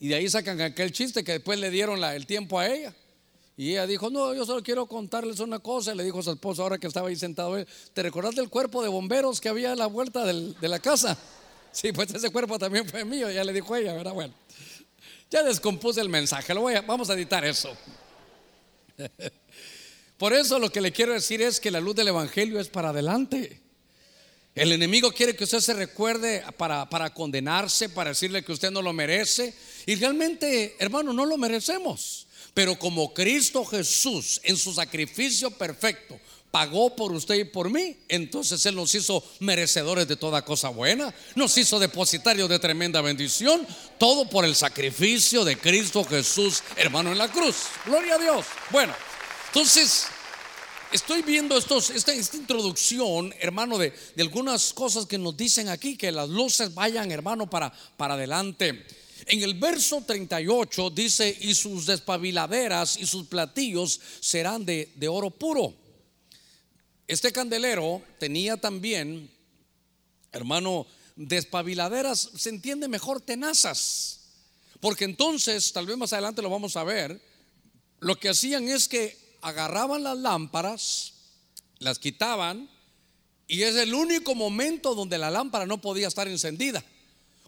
Y 0.00 0.08
de 0.08 0.16
ahí 0.16 0.28
sacan 0.28 0.60
aquel 0.60 0.92
chiste 0.92 1.24
que 1.24 1.32
después 1.32 1.58
le 1.58 1.70
dieron 1.70 2.02
el 2.02 2.26
tiempo 2.26 2.58
a 2.58 2.68
ella. 2.68 2.94
Y 3.56 3.70
ella 3.70 3.86
dijo, 3.86 4.10
no, 4.10 4.34
yo 4.34 4.44
solo 4.44 4.62
quiero 4.62 4.86
contarles 4.86 5.38
una 5.40 5.60
cosa. 5.60 5.94
le 5.94 6.02
dijo 6.02 6.18
a 6.18 6.22
su 6.22 6.32
esposo, 6.32 6.62
ahora 6.62 6.78
que 6.78 6.88
estaba 6.88 7.08
ahí 7.08 7.16
sentado, 7.16 7.56
¿te 7.92 8.02
recordás 8.02 8.34
del 8.34 8.48
cuerpo 8.48 8.82
de 8.82 8.88
bomberos 8.88 9.40
que 9.40 9.48
había 9.48 9.72
a 9.72 9.76
la 9.76 9.86
vuelta 9.86 10.24
de 10.24 10.68
la 10.68 10.78
casa? 10.78 11.16
Sí, 11.74 11.90
pues 11.90 12.14
ese 12.14 12.30
cuerpo 12.30 12.56
también 12.56 12.88
fue 12.88 13.04
mío, 13.04 13.28
ya 13.32 13.42
le 13.42 13.52
dijo 13.52 13.74
ella, 13.74 13.94
¿verdad? 13.94 14.12
Bueno, 14.12 14.32
ya 15.28 15.42
descompuse 15.42 16.00
el 16.00 16.08
mensaje, 16.08 16.54
lo 16.54 16.60
voy 16.60 16.74
a, 16.74 16.82
vamos 16.82 17.10
a 17.10 17.14
editar 17.14 17.44
eso. 17.44 17.76
Por 20.16 20.32
eso 20.32 20.60
lo 20.60 20.70
que 20.70 20.80
le 20.80 20.92
quiero 20.92 21.12
decir 21.12 21.42
es 21.42 21.58
que 21.58 21.72
la 21.72 21.80
luz 21.80 21.96
del 21.96 22.06
Evangelio 22.06 22.60
es 22.60 22.68
para 22.68 22.90
adelante. 22.90 23.60
El 24.54 24.70
enemigo 24.70 25.10
quiere 25.10 25.34
que 25.34 25.44
usted 25.44 25.60
se 25.60 25.74
recuerde 25.74 26.44
para, 26.56 26.88
para 26.88 27.12
condenarse, 27.12 27.88
para 27.88 28.10
decirle 28.10 28.44
que 28.44 28.52
usted 28.52 28.70
no 28.70 28.82
lo 28.82 28.92
merece. 28.92 29.52
Y 29.84 29.96
realmente, 29.96 30.76
hermano, 30.78 31.12
no 31.12 31.26
lo 31.26 31.36
merecemos. 31.36 32.28
Pero 32.54 32.78
como 32.78 33.12
Cristo 33.12 33.64
Jesús 33.64 34.40
en 34.44 34.56
su 34.56 34.72
sacrificio 34.72 35.50
perfecto 35.50 36.20
pagó 36.52 36.94
por 36.94 37.10
usted 37.10 37.34
y 37.34 37.44
por 37.44 37.68
mí, 37.68 37.96
entonces 38.06 38.64
Él 38.64 38.76
nos 38.76 38.94
hizo 38.94 39.24
merecedores 39.40 40.06
de 40.06 40.14
toda 40.14 40.44
cosa 40.44 40.68
buena, 40.68 41.12
nos 41.34 41.58
hizo 41.58 41.80
depositarios 41.80 42.48
de 42.48 42.60
tremenda 42.60 43.00
bendición, 43.00 43.66
todo 43.98 44.30
por 44.30 44.44
el 44.44 44.54
sacrificio 44.54 45.44
de 45.44 45.58
Cristo 45.58 46.04
Jesús, 46.04 46.62
hermano, 46.76 47.10
en 47.10 47.18
la 47.18 47.26
cruz. 47.26 47.56
Gloria 47.84 48.14
a 48.14 48.18
Dios. 48.18 48.46
Bueno, 48.70 48.94
entonces 49.48 50.06
estoy 50.94 51.22
viendo 51.22 51.58
esta, 51.58 52.14
introducción, 52.14 53.34
hermano, 53.40 53.78
de, 53.78 53.92
de, 54.14 54.22
algunas 54.22 54.72
cosas 54.72 55.06
que 55.06 55.18
nos 55.18 55.36
dicen 55.36 55.68
aquí, 55.68 55.96
que 55.96 56.12
las 56.12 56.28
luces 56.28 56.72
vayan, 56.72 57.10
hermano, 57.10 57.50
para, 57.50 57.72
para 57.96 58.14
adelante. 58.14 58.86
En 59.26 59.42
el 59.42 59.54
verso 59.54 60.02
38 60.06 60.90
dice, 60.90 61.36
y 61.40 61.56
sus 61.56 61.86
despabiladeras 61.86 62.96
y 62.96 63.06
sus 63.06 63.26
platillos 63.26 64.00
serán 64.20 64.64
de, 64.64 64.92
de 64.94 65.08
oro 65.08 65.30
puro. 65.30 65.74
Este 67.08 67.32
candelero 67.32 68.00
tenía 68.20 68.56
también, 68.56 69.28
hermano, 70.30 70.86
despabiladeras, 71.16 72.30
se 72.36 72.50
entiende 72.50 72.86
mejor, 72.86 73.20
tenazas. 73.20 74.20
Porque 74.78 75.04
entonces, 75.04 75.72
tal 75.72 75.86
vez 75.86 75.96
más 75.96 76.12
adelante 76.12 76.40
lo 76.40 76.50
vamos 76.50 76.76
a 76.76 76.84
ver, 76.84 77.20
lo 77.98 78.16
que 78.16 78.28
hacían 78.28 78.68
es 78.68 78.86
que 78.86 79.23
agarraban 79.44 80.02
las 80.02 80.18
lámparas, 80.18 81.12
las 81.78 81.98
quitaban, 81.98 82.68
y 83.46 83.62
es 83.62 83.76
el 83.76 83.92
único 83.92 84.34
momento 84.34 84.94
donde 84.94 85.18
la 85.18 85.30
lámpara 85.30 85.66
no 85.66 85.80
podía 85.80 86.08
estar 86.08 86.26
encendida. 86.26 86.82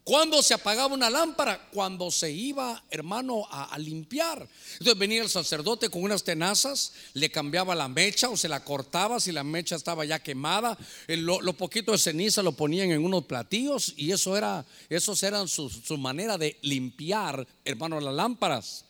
¿Cuándo 0.04 0.40
se 0.40 0.54
apagaba 0.54 0.94
una 0.94 1.10
lámpara? 1.10 1.68
Cuando 1.72 2.12
se 2.12 2.30
iba, 2.30 2.80
hermano, 2.90 3.44
a, 3.50 3.76
limpiar. 3.76 4.46
Entonces 4.74 4.96
venía 4.96 5.20
el 5.20 5.28
sacerdote 5.28 5.88
con 5.88 6.04
unas 6.04 6.22
tenazas, 6.22 6.92
le 7.14 7.28
cambiaba 7.28 7.74
la 7.74 7.88
mecha 7.88 8.28
o 8.28 8.36
se 8.36 8.48
la 8.48 8.62
cortaba 8.62 9.18
si 9.18 9.32
la 9.32 9.42
mecha 9.42 9.74
estaba 9.74 10.04
ya 10.04 10.20
quemada. 10.20 10.78
Lo, 11.08 11.52
poquito 11.54 11.90
de 11.90 11.98
ceniza 11.98 12.40
lo 12.42 12.52
ponían 12.52 12.92
en 12.92 13.04
unos 13.04 13.24
platillos 13.24 13.94
y 13.96 14.12
eso 14.12 14.36
era, 14.36 14.64
esos 14.88 15.20
eran 15.24 15.48
su, 15.48 15.68
su 15.68 15.98
manera 15.98 16.38
de 16.38 16.56
limpiar, 16.62 17.44
hermano, 17.64 17.98
las 17.98 18.14
lámparas. 18.14 18.85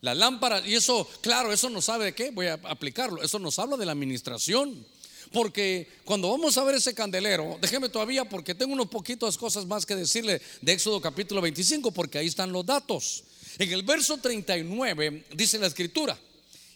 Las 0.00 0.16
lámparas, 0.16 0.66
y 0.66 0.74
eso, 0.74 1.08
claro, 1.20 1.52
eso 1.52 1.68
no 1.70 1.82
sabe 1.82 2.06
de 2.06 2.14
qué, 2.14 2.30
voy 2.30 2.46
a 2.46 2.54
aplicarlo, 2.54 3.22
eso 3.22 3.38
nos 3.38 3.58
habla 3.58 3.76
de 3.76 3.86
la 3.86 3.92
administración. 3.92 4.86
Porque 5.32 5.88
cuando 6.04 6.30
vamos 6.30 6.56
a 6.56 6.64
ver 6.64 6.76
ese 6.76 6.94
candelero, 6.94 7.58
déjeme 7.60 7.88
todavía 7.88 8.26
porque 8.26 8.54
tengo 8.54 8.72
unos 8.72 8.88
poquitos 8.88 9.36
cosas 9.36 9.66
más 9.66 9.84
que 9.84 9.94
decirle 9.94 10.40
de 10.62 10.72
Éxodo 10.72 11.00
capítulo 11.00 11.40
25, 11.42 11.90
porque 11.90 12.18
ahí 12.18 12.26
están 12.26 12.52
los 12.52 12.64
datos. 12.64 13.24
En 13.58 13.70
el 13.70 13.82
verso 13.82 14.16
39 14.16 15.26
dice 15.34 15.58
la 15.58 15.66
escritura, 15.66 16.18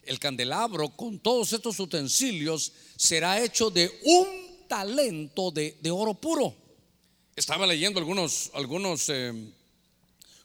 el 0.04 0.18
candelabro 0.18 0.90
con 0.90 1.18
todos 1.20 1.52
estos 1.52 1.78
utensilios 1.78 2.72
será 2.96 3.42
hecho 3.42 3.70
de 3.70 3.90
un 4.04 4.66
talento 4.68 5.50
de, 5.50 5.78
oro 5.90 6.14
puro. 6.14 6.54
Estaba 7.34 7.66
leyendo 7.66 8.00
algunos, 8.00 8.50
algunos 8.52 9.08
eh, 9.08 9.32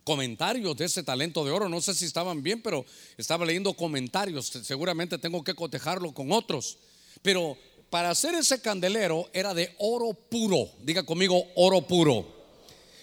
comentarios 0.07 0.77
de 0.77 0.85
ese 0.85 1.03
talento 1.03 1.43
de 1.43 1.51
oro, 1.51 1.67
no 1.67 1.81
sé 1.81 1.93
si 1.93 2.05
estaban 2.05 2.41
bien, 2.41 2.61
pero 2.61 2.85
estaba 3.17 3.45
leyendo 3.45 3.73
comentarios, 3.73 4.45
seguramente 4.63 5.17
tengo 5.17 5.43
que 5.43 5.53
cotejarlo 5.53 6.13
con 6.13 6.31
otros. 6.31 6.77
Pero 7.21 7.57
para 7.89 8.11
hacer 8.11 8.33
ese 8.33 8.61
candelero 8.61 9.29
era 9.33 9.53
de 9.53 9.75
oro 9.79 10.13
puro. 10.13 10.69
Diga 10.81 11.03
conmigo, 11.03 11.43
oro 11.57 11.81
puro. 11.81 12.25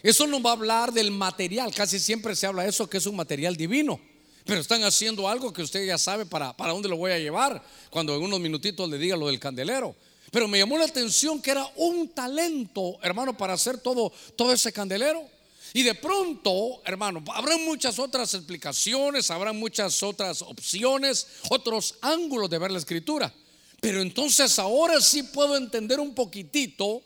Eso 0.03 0.27
no 0.27 0.41
va 0.41 0.51
a 0.51 0.53
hablar 0.55 0.93
del 0.95 1.11
material. 1.11 1.75
Casi 1.75 1.99
siempre 1.99 2.35
se 2.35 2.47
habla 2.47 2.63
de 2.63 2.71
eso, 2.71 2.89
que 2.89 2.97
es 2.97 3.05
un 3.05 3.17
material 3.17 3.55
divino. 3.55 4.01
Pero 4.47 4.63
están 4.63 4.83
haciendo 4.83 5.29
algo 5.29 5.53
que 5.53 5.61
usted 5.61 5.87
ya 5.87 5.99
sabe 5.99 6.25
para, 6.25 6.57
para 6.57 6.73
dónde 6.73 6.89
lo 6.89 6.97
voy 6.97 7.13
a 7.13 7.19
llevar 7.19 7.63
cuando 7.91 8.17
en 8.17 8.23
unos 8.23 8.41
minutitos 8.41 8.89
le 8.89 8.97
diga 8.97 9.15
lo 9.15 9.27
del 9.27 9.39
candelero. 9.39 9.95
Pero 10.31 10.49
me 10.49 10.57
llamó 10.57 10.79
la 10.79 10.87
atención 10.87 11.43
que 11.43 11.51
era 11.51 11.71
un 11.77 12.09
talento, 12.09 12.97
hermano, 13.03 13.37
para 13.37 13.53
hacer 13.53 13.77
todo, 13.77 14.11
todo 14.37 14.55
ese 14.55 14.73
candelero. 14.73 15.34
Y 15.76 15.83
de 15.83 15.97
pronto, 15.97 16.81
hermano, 16.85 17.25
habrá 17.35 17.57
muchas 17.57 17.99
otras 17.99 18.33
explicaciones, 18.33 19.28
habrá 19.33 19.52
muchas 19.52 20.04
otras 20.04 20.40
opciones, 20.40 21.26
otros 21.50 21.97
ángulos 22.00 22.49
de 22.49 22.59
ver 22.59 22.71
la 22.71 22.78
escritura. 22.78 23.35
Pero 23.81 24.00
entonces 24.00 24.57
ahora 24.61 25.00
sí 25.00 25.25
puedo 25.25 25.57
entender 25.57 25.99
un 25.99 26.14
poquitito 26.14 27.02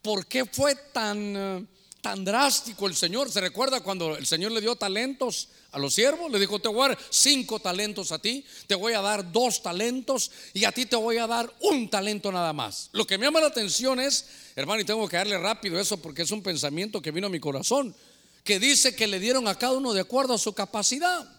por 0.00 0.24
qué 0.24 0.46
fue 0.46 0.74
tan, 0.94 1.36
eh, 1.36 1.66
tan 2.00 2.24
drástico 2.24 2.86
el 2.86 2.96
Señor. 2.96 3.30
¿Se 3.30 3.42
recuerda 3.42 3.82
cuando 3.82 4.16
el 4.16 4.24
Señor 4.24 4.52
le 4.52 4.62
dio 4.62 4.76
talentos 4.76 5.50
a 5.76 5.78
los 5.78 5.92
siervos? 5.94 6.32
Le 6.32 6.40
dijo, 6.40 6.58
te 6.58 6.68
voy 6.68 6.86
a 6.86 6.88
dar 6.88 6.98
cinco 7.10 7.60
talentos 7.60 8.10
a 8.10 8.18
ti, 8.18 8.44
te 8.66 8.74
voy 8.74 8.94
a 8.94 9.02
dar 9.02 9.30
dos 9.30 9.62
talentos 9.62 10.30
y 10.54 10.64
a 10.64 10.72
ti 10.72 10.86
te 10.86 10.96
voy 10.96 11.18
a 11.18 11.26
dar 11.26 11.52
un 11.60 11.90
talento 11.90 12.32
nada 12.32 12.54
más. 12.54 12.88
Lo 12.92 13.06
que 13.06 13.18
me 13.18 13.26
llama 13.26 13.40
la 13.40 13.48
atención 13.48 14.00
es, 14.00 14.24
hermano, 14.56 14.80
y 14.80 14.84
tengo 14.84 15.06
que 15.06 15.18
darle 15.18 15.36
rápido 15.36 15.78
eso 15.78 15.98
porque 15.98 16.22
es 16.22 16.30
un 16.30 16.42
pensamiento 16.42 17.02
que 17.02 17.10
vino 17.10 17.26
a 17.26 17.30
mi 17.30 17.40
corazón, 17.40 17.94
que 18.42 18.58
dice 18.58 18.96
que 18.96 19.06
le 19.06 19.20
dieron 19.20 19.46
a 19.48 19.54
cada 19.54 19.74
uno 19.74 19.92
de 19.92 20.00
acuerdo 20.00 20.32
a 20.32 20.38
su 20.38 20.54
capacidad. 20.54 21.30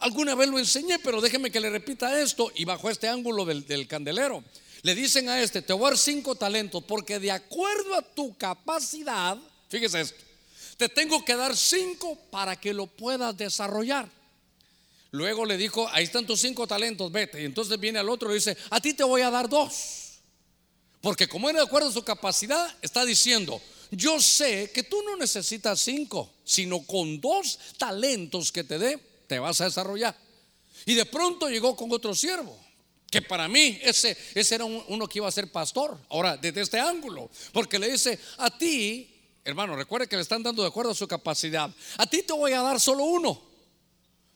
Alguna 0.00 0.34
vez 0.34 0.48
lo 0.48 0.58
enseñé, 0.58 0.98
pero 0.98 1.20
déjeme 1.20 1.52
que 1.52 1.60
le 1.60 1.70
repita 1.70 2.20
esto 2.20 2.50
y 2.56 2.64
bajo 2.64 2.90
este 2.90 3.06
ángulo 3.06 3.44
del, 3.44 3.86
candelero. 3.86 4.42
Le 4.82 4.96
dicen 4.96 5.28
a 5.28 5.40
este, 5.40 5.62
te 5.62 5.72
voy 5.72 5.86
a 5.86 5.90
dar 5.90 5.98
cinco 5.98 6.34
talentos 6.34 6.82
porque 6.82 7.20
de 7.20 7.30
acuerdo 7.30 7.94
a 7.94 8.02
tu 8.02 8.36
capacidad, 8.36 9.38
fíjese 9.68 10.00
esto, 10.00 10.25
te 10.76 10.88
tengo 10.88 11.24
que 11.24 11.34
dar 11.34 11.56
cinco 11.56 12.18
para 12.30 12.56
que 12.56 12.74
lo 12.74 12.86
puedas 12.86 13.36
desarrollar. 13.36 14.08
Luego 15.10 15.46
le 15.46 15.56
dijo, 15.56 15.88
ahí 15.92 16.04
están 16.04 16.26
tus 16.26 16.40
cinco 16.40 16.66
talentos, 16.66 17.10
vete. 17.10 17.40
Y 17.40 17.46
entonces 17.46 17.80
viene 17.80 17.98
al 17.98 18.08
otro 18.08 18.30
y 18.30 18.34
dice, 18.34 18.56
a 18.70 18.80
ti 18.80 18.92
te 18.92 19.04
voy 19.04 19.22
a 19.22 19.30
dar 19.30 19.48
dos. 19.48 20.18
Porque 21.00 21.28
como 21.28 21.48
era 21.48 21.60
de 21.60 21.64
acuerdo 21.64 21.88
a 21.88 21.92
su 21.92 22.02
capacidad, 22.02 22.76
está 22.82 23.04
diciendo, 23.04 23.62
yo 23.90 24.20
sé 24.20 24.70
que 24.72 24.82
tú 24.82 25.02
no 25.02 25.16
necesitas 25.16 25.80
cinco, 25.80 26.30
sino 26.44 26.82
con 26.82 27.20
dos 27.20 27.58
talentos 27.78 28.52
que 28.52 28.64
te 28.64 28.78
dé, 28.78 28.98
te 29.26 29.38
vas 29.38 29.60
a 29.60 29.66
desarrollar. 29.66 30.16
Y 30.84 30.94
de 30.94 31.06
pronto 31.06 31.48
llegó 31.48 31.76
con 31.76 31.90
otro 31.92 32.14
siervo, 32.14 32.58
que 33.10 33.22
para 33.22 33.48
mí 33.48 33.78
ese, 33.82 34.16
ese 34.34 34.54
era 34.56 34.64
uno 34.64 35.06
que 35.06 35.20
iba 35.20 35.28
a 35.28 35.32
ser 35.32 35.50
pastor. 35.50 35.98
Ahora, 36.10 36.36
desde 36.36 36.60
este 36.60 36.80
ángulo, 36.80 37.30
porque 37.52 37.78
le 37.78 37.90
dice, 37.90 38.18
a 38.38 38.50
ti, 38.50 39.15
hermano, 39.46 39.76
recuerde 39.76 40.08
que 40.08 40.16
le 40.16 40.22
están 40.22 40.42
dando 40.42 40.62
de 40.62 40.68
acuerdo 40.68 40.90
a 40.90 40.94
su 40.94 41.06
capacidad, 41.06 41.70
a 41.96 42.06
ti 42.06 42.22
te 42.22 42.32
voy 42.32 42.52
a 42.52 42.62
dar 42.62 42.80
solo 42.80 43.04
uno. 43.04 43.40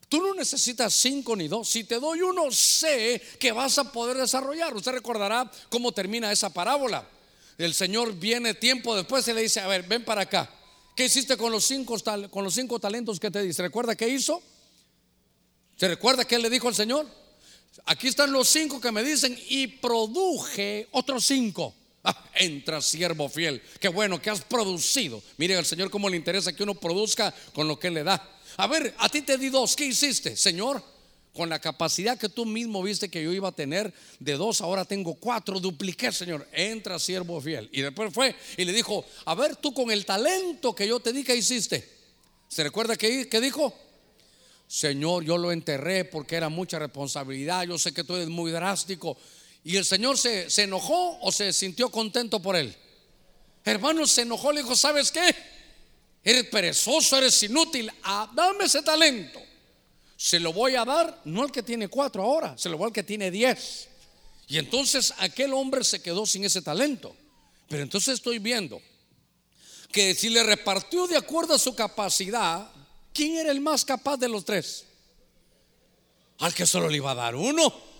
Tú 0.07 0.21
no 0.21 0.33
necesitas 0.33 0.93
cinco 0.93 1.35
ni 1.35 1.47
dos. 1.47 1.69
Si 1.69 1.83
te 1.83 1.99
doy 1.99 2.21
uno, 2.21 2.51
sé 2.51 3.21
que 3.39 3.51
vas 3.51 3.77
a 3.77 3.91
poder 3.93 4.17
desarrollar. 4.17 4.75
Usted 4.75 4.91
recordará 4.91 5.49
cómo 5.69 5.93
termina 5.93 6.31
esa 6.31 6.49
parábola. 6.49 7.07
El 7.57 7.73
Señor 7.73 8.13
viene 8.13 8.53
tiempo 8.53 8.93
después 8.93 9.25
y 9.27 9.33
le 9.33 9.41
dice, 9.41 9.61
a 9.61 9.67
ver, 9.67 9.83
ven 9.83 10.03
para 10.03 10.23
acá. 10.23 10.49
¿Qué 10.97 11.05
hiciste 11.05 11.37
con 11.37 11.51
los 11.51 11.63
cinco, 11.63 11.95
con 12.29 12.43
los 12.43 12.53
cinco 12.53 12.77
talentos 12.79 13.21
que 13.21 13.31
te 13.31 13.41
di? 13.41 13.53
¿Se 13.53 13.61
recuerda 13.61 13.95
qué 13.95 14.09
hizo? 14.09 14.41
¿Se 15.77 15.87
recuerda 15.87 16.25
qué 16.25 16.39
le 16.39 16.49
dijo 16.49 16.67
al 16.67 16.75
Señor? 16.75 17.07
Aquí 17.85 18.09
están 18.09 18.33
los 18.33 18.49
cinco 18.49 18.81
que 18.81 18.91
me 18.91 19.03
dicen 19.03 19.37
y 19.47 19.67
produje 19.67 20.89
otros 20.91 21.25
cinco. 21.25 21.73
Ah, 22.03 22.29
entra 22.35 22.81
siervo 22.81 23.29
fiel. 23.29 23.61
Qué 23.79 23.87
bueno 23.87 24.21
que 24.21 24.29
has 24.29 24.41
producido. 24.41 25.21
Mire 25.37 25.55
al 25.55 25.65
Señor 25.65 25.91
cómo 25.91 26.09
le 26.09 26.17
interesa 26.17 26.53
que 26.53 26.63
uno 26.63 26.73
produzca 26.73 27.33
con 27.53 27.67
lo 27.67 27.77
que 27.79 27.91
le 27.91 28.03
da. 28.03 28.39
A 28.57 28.67
ver, 28.67 28.93
a 28.97 29.07
ti 29.07 29.21
te 29.21 29.37
di 29.37 29.49
dos. 29.49 29.75
¿Qué 29.75 29.85
hiciste, 29.85 30.35
Señor? 30.35 30.83
Con 31.33 31.47
la 31.47 31.59
capacidad 31.59 32.17
que 32.17 32.27
tú 32.27 32.45
mismo 32.45 32.83
viste 32.83 33.09
que 33.09 33.23
yo 33.23 33.31
iba 33.31 33.49
a 33.49 33.53
tener 33.53 33.93
de 34.19 34.33
dos, 34.33 34.59
ahora 34.61 34.83
tengo 34.83 35.13
cuatro. 35.13 35.59
Dupliqué, 35.59 36.11
Señor. 36.11 36.47
Entra 36.51 36.99
siervo 36.99 37.39
fiel. 37.39 37.69
Y 37.71 37.81
después 37.81 38.13
fue 38.13 38.35
y 38.57 38.65
le 38.65 38.73
dijo: 38.73 39.05
A 39.25 39.35
ver, 39.35 39.55
tú 39.55 39.73
con 39.73 39.91
el 39.91 40.05
talento 40.05 40.75
que 40.75 40.87
yo 40.87 40.99
te 40.99 41.13
di, 41.13 41.23
¿qué 41.23 41.35
hiciste? 41.35 41.87
¿Se 42.47 42.63
recuerda 42.63 42.97
qué, 42.97 43.29
qué 43.29 43.39
dijo? 43.39 43.73
Señor, 44.67 45.23
yo 45.23 45.37
lo 45.37 45.51
enterré 45.51 46.05
porque 46.05 46.35
era 46.35 46.49
mucha 46.49 46.79
responsabilidad, 46.79 47.63
yo 47.63 47.77
sé 47.77 47.93
que 47.93 48.03
tú 48.03 48.15
eres 48.15 48.29
muy 48.29 48.51
drástico. 48.51 49.17
Y 49.63 49.77
el 49.77 49.85
Señor 49.85 50.17
se, 50.17 50.47
enojó 50.61 51.19
o 51.21 51.31
se 51.31 51.53
sintió 51.53 51.89
contento 51.89 52.41
por 52.41 52.55
él. 52.55 52.75
Hermano, 53.63 54.07
se 54.07 54.23
enojó, 54.23 54.51
le 54.51 54.61
dijo, 54.61 54.75
¿sabes 54.75 55.11
qué? 55.11 55.35
Eres 56.23 56.45
perezoso, 56.45 57.17
eres 57.17 57.41
inútil, 57.43 57.91
ah, 58.03 58.31
dame 58.33 58.65
ese 58.65 58.81
talento. 58.81 59.39
Se 60.17 60.39
lo 60.39 60.53
voy 60.53 60.75
a 60.75 60.85
dar, 60.85 61.21
no 61.25 61.43
al 61.43 61.51
que 61.51 61.63
tiene 61.63 61.87
cuatro 61.87 62.23
ahora, 62.23 62.57
se 62.57 62.69
lo 62.69 62.77
voy 62.77 62.87
al 62.87 62.93
que 62.93 63.03
tiene 63.03 63.29
diez. 63.31 63.87
Y 64.47 64.57
entonces 64.57 65.13
aquel 65.17 65.53
hombre 65.53 65.83
se 65.83 66.01
quedó 66.01 66.25
sin 66.25 66.43
ese 66.43 66.61
talento. 66.61 67.15
Pero 67.67 67.83
entonces 67.83 68.15
estoy 68.15 68.39
viendo 68.39 68.81
que 69.91 70.13
si 70.13 70.29
le 70.29 70.43
repartió 70.43 71.07
de 71.07 71.17
acuerdo 71.17 71.53
a 71.53 71.59
su 71.59 71.73
capacidad, 71.75 72.69
¿Quién 73.13 73.37
era 73.37 73.51
el 73.51 73.59
más 73.59 73.83
capaz 73.85 74.17
de 74.17 74.29
los 74.29 74.45
tres? 74.45 74.85
Al 76.39 76.53
que 76.53 76.65
solo 76.65 76.89
le 76.89 76.97
iba 76.97 77.11
a 77.11 77.15
dar 77.15 77.35
uno. 77.35 77.90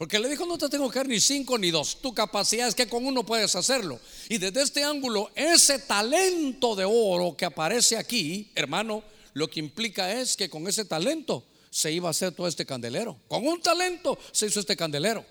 Porque 0.00 0.18
le 0.18 0.30
dijo, 0.30 0.46
no 0.46 0.56
te 0.56 0.70
tengo 0.70 0.90
que 0.90 0.98
dar 0.98 1.08
ni 1.08 1.20
cinco 1.20 1.58
ni 1.58 1.70
dos. 1.70 2.00
Tu 2.00 2.14
capacidad 2.14 2.66
es 2.66 2.74
que 2.74 2.88
con 2.88 3.04
uno 3.04 3.26
puedes 3.26 3.54
hacerlo. 3.54 4.00
Y 4.30 4.38
desde 4.38 4.62
este 4.62 4.82
ángulo, 4.82 5.30
ese 5.34 5.78
talento 5.78 6.74
de 6.74 6.86
oro 6.86 7.36
que 7.36 7.44
aparece 7.44 7.98
aquí, 7.98 8.50
hermano, 8.54 9.04
lo 9.34 9.50
que 9.50 9.60
implica 9.60 10.18
es 10.18 10.38
que 10.38 10.48
con 10.48 10.66
ese 10.66 10.86
talento 10.86 11.44
se 11.68 11.92
iba 11.92 12.08
a 12.08 12.12
hacer 12.12 12.32
todo 12.32 12.48
este 12.48 12.64
candelero. 12.64 13.20
Con 13.28 13.46
un 13.46 13.60
talento 13.60 14.18
se 14.32 14.46
hizo 14.46 14.60
este 14.60 14.74
candelero. 14.74 15.22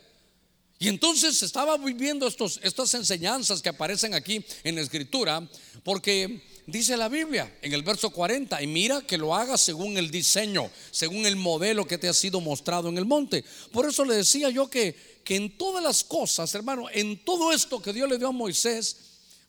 Y 0.77 0.87
entonces 0.87 1.41
estaba 1.41 1.75
viviendo 1.75 2.27
estos, 2.27 2.59
estas 2.61 2.93
enseñanzas 2.93 3.63
que 3.63 3.69
aparecen 3.69 4.13
aquí 4.13 4.45
en 4.63 4.75
la 4.75 4.81
escritura, 4.81 5.49
porque 5.83 6.43
Dice 6.71 6.95
la 6.97 7.09
Biblia 7.09 7.51
en 7.63 7.73
el 7.73 7.81
verso 7.81 8.11
40, 8.11 8.61
y 8.61 8.67
mira 8.67 9.01
que 9.01 9.17
lo 9.17 9.33
haga 9.33 9.57
según 9.57 9.97
el 9.97 10.11
diseño, 10.11 10.69
según 10.91 11.25
el 11.25 11.35
modelo 11.35 11.87
que 11.87 11.97
te 11.97 12.07
ha 12.07 12.13
sido 12.13 12.41
mostrado 12.41 12.89
en 12.89 12.97
el 12.99 13.05
monte. 13.05 13.43
Por 13.71 13.87
eso 13.87 14.05
le 14.05 14.15
decía 14.15 14.51
yo 14.51 14.69
que, 14.69 14.95
que 15.23 15.35
en 15.35 15.57
todas 15.57 15.83
las 15.83 16.03
cosas, 16.03 16.53
hermano, 16.53 16.85
en 16.91 17.23
todo 17.25 17.51
esto 17.51 17.81
que 17.81 17.91
Dios 17.91 18.07
le 18.07 18.19
dio 18.19 18.27
a 18.27 18.31
Moisés, 18.31 18.97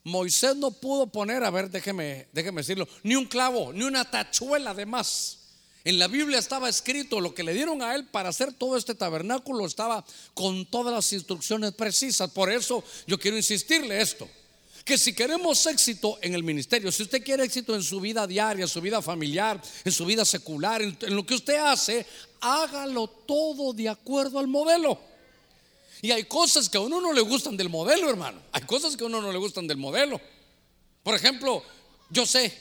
Moisés 0.03 0.55
no 0.55 0.71
pudo 0.71 1.11
poner, 1.11 1.43
a 1.43 1.51
ver, 1.51 1.69
déjeme, 1.69 2.27
déjeme 2.33 2.61
decirlo, 2.61 2.87
ni 3.03 3.15
un 3.15 3.25
clavo, 3.25 3.71
ni 3.71 3.83
una 3.83 4.09
tachuela 4.09 4.73
de 4.73 4.87
más. 4.87 5.37
En 5.83 5.99
la 5.99 6.07
Biblia 6.07 6.39
estaba 6.39 6.69
escrito 6.69 7.21
lo 7.21 7.35
que 7.35 7.43
le 7.43 7.53
dieron 7.53 7.83
a 7.83 7.93
él 7.93 8.05
para 8.05 8.29
hacer 8.29 8.51
todo 8.53 8.77
este 8.77 8.95
tabernáculo, 8.95 9.67
estaba 9.67 10.03
con 10.33 10.65
todas 10.65 10.91
las 10.91 11.13
instrucciones 11.13 11.73
precisas. 11.73 12.31
Por 12.31 12.51
eso 12.51 12.83
yo 13.05 13.19
quiero 13.19 13.37
insistirle 13.37 14.01
esto 14.01 14.27
que 14.83 14.97
si 14.97 15.13
queremos 15.13 15.65
éxito 15.67 16.17
en 16.21 16.33
el 16.33 16.43
ministerio, 16.43 16.91
si 16.91 17.03
usted 17.03 17.23
quiere 17.23 17.43
éxito 17.43 17.75
en 17.75 17.83
su 17.83 17.99
vida 17.99 18.25
diaria, 18.25 18.63
en 18.63 18.69
su 18.69 18.81
vida 18.81 19.01
familiar, 19.01 19.61
en 19.83 19.91
su 19.91 20.05
vida 20.05 20.25
secular, 20.25 20.81
en, 20.81 20.97
lo 21.15 21.25
que 21.25 21.35
usted 21.35 21.57
hace, 21.57 22.05
hágalo 22.39 23.07
todo 23.07 23.73
de 23.73 23.89
acuerdo 23.89 24.39
al 24.39 24.47
modelo. 24.47 24.99
Y 26.01 26.11
hay 26.11 26.23
cosas 26.23 26.67
que 26.67 26.77
a 26.77 26.81
uno 26.81 26.99
no 26.99 27.13
le 27.13 27.21
gustan 27.21 27.55
del 27.55 27.69
modelo, 27.69 28.09
hermano. 28.09 28.41
Hay 28.51 28.63
cosas 28.63 28.97
que 28.97 29.03
a 29.03 29.07
uno 29.07 29.21
no 29.21 29.31
le 29.31 29.37
gustan 29.37 29.67
del 29.67 29.77
modelo. 29.77 30.19
Por 31.03 31.15
ejemplo, 31.15 31.63
yo 32.09 32.25
sé, 32.25 32.57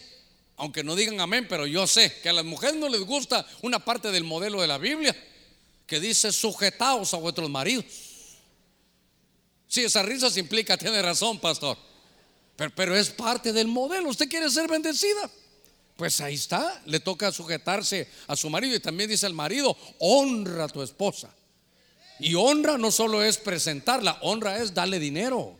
aunque 0.57 0.85
no 0.85 0.95
digan 0.95 1.21
amén, 1.21 1.47
pero 1.49 1.67
yo 1.67 1.87
sé 1.87 2.21
que 2.23 2.29
a 2.29 2.35
las 2.35 2.45
mujeres 2.45 2.77
no 2.77 2.89
les 2.91 3.01
gusta 3.01 3.47
una 3.63 3.79
parte 3.83 4.11
del 4.11 4.25
modelo 4.25 4.61
de 4.61 4.67
la 4.67 4.77
Biblia 4.77 5.17
que 5.87 6.01
dice 6.01 6.33
sujetaos 6.33 7.15
a 7.15 7.17
vuestros 7.17 7.49
maridos. 7.49 7.85
Si 9.67 9.85
esa 9.85 10.03
risa 10.03 10.29
se 10.29 10.41
implica, 10.41 10.77
tiene 10.77 11.01
razón, 11.01 11.39
pastor. 11.39 11.79
Pero, 12.69 12.95
es 12.95 13.09
parte 13.09 13.53
del 13.53 13.69
modelo. 13.69 14.11
¿Usted 14.11 14.29
quiere 14.29 14.51
ser 14.51 14.69
bendecida? 14.69 15.31
Pues 15.97 16.21
ahí 16.21 16.35
está, 16.35 16.81
le 16.87 17.01
toca 17.01 17.33
sujetarse 17.33 18.09
a 18.27 18.37
su 18.37 18.51
marido 18.51 18.75
y 18.75 18.81
también 18.81 19.09
dice 19.09 19.27
el 19.27 19.35
marido, 19.35 19.77
honra 19.99 20.65
a 20.65 20.69
tu 20.69 20.83
esposa. 20.83 21.31
Y 22.19 22.35
honra 22.35 22.77
no 22.77 22.91
solo 22.91 23.23
es 23.23 23.39
presentarla, 23.39 24.19
honra 24.23 24.59
es 24.59 24.75
darle 24.75 24.99
dinero. 24.99 25.57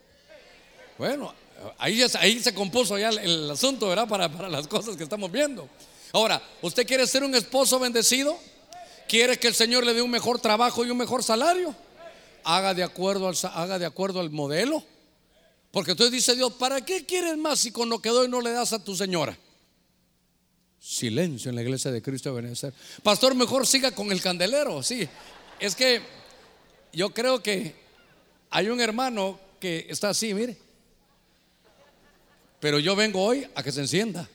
Bueno, 0.99 1.35
ahí, 1.79 2.03
ahí 2.19 2.39
se 2.41 2.55
compuso 2.55 2.99
ya 2.99 3.09
el, 3.09 3.51
asunto, 3.51 3.89
¿verdad? 3.89 4.09
Para, 4.09 4.31
para 4.31 4.49
las 4.49 4.67
cosas 4.67 4.97
que 4.97 5.05
estamos 5.05 5.31
viendo. 5.33 5.69
Ahora, 6.13 6.43
¿usted 6.61 6.87
quiere 6.87 7.07
ser 7.07 7.25
un 7.25 7.35
esposo 7.35 7.79
bendecido? 7.79 8.37
¿Quiere 9.09 9.39
que 9.39 9.49
el 9.49 9.55
Señor 9.55 9.85
le 9.85 9.95
dé 9.95 10.03
un 10.03 10.11
mejor 10.11 10.39
trabajo 10.39 10.85
y 10.85 10.91
un 10.91 10.99
mejor 10.99 11.23
salario? 11.23 11.75
Haga 12.45 12.75
de 12.75 12.83
acuerdo 12.83 13.29
al, 13.29 13.37
haga 13.55 13.79
de 13.79 13.87
acuerdo 13.87 14.21
al 14.21 14.31
modelo. 14.31 14.85
Porque 15.71 15.93
entonces 15.93 16.13
dice 16.13 16.35
Dios, 16.35 16.53
¿para 16.55 16.85
qué 16.85 17.05
quieres 17.07 17.37
más 17.37 17.61
si 17.61 17.71
con 17.71 17.89
lo 17.89 18.01
que 18.01 18.09
doy 18.09 18.29
no 18.29 18.41
le 18.41 18.51
das 18.51 18.73
a 18.73 18.83
tu 18.83 18.97
señora? 18.97 19.39
Silencio 20.81 21.51
en 21.51 21.57
la 21.57 21.63
iglesia 21.63 21.91
de 21.91 22.03
Cristo 22.03 22.35
de 22.35 22.43
Benecer. 22.43 22.75
Pastor, 23.03 23.35
mejor 23.35 23.67
siga 23.67 23.93
con 23.93 24.11
el 24.11 24.21
candelero. 24.21 24.83
Sí, 24.83 25.07
es 25.61 25.77
que 25.77 26.03
yo 26.93 27.11
creo 27.11 27.43
que 27.43 27.75
hay 28.51 28.69
un 28.69 28.81
hermano 28.81 29.39
que 29.61 29.87
está 29.89 30.09
así, 30.09 30.35
mire. 30.35 30.57
Pero 32.59 32.79
yo 32.79 32.97
vengo 32.97 33.23
hoy 33.23 33.47
a 33.55 33.63
que 33.63 33.71
se 33.71 33.81
encienda. 33.81 34.29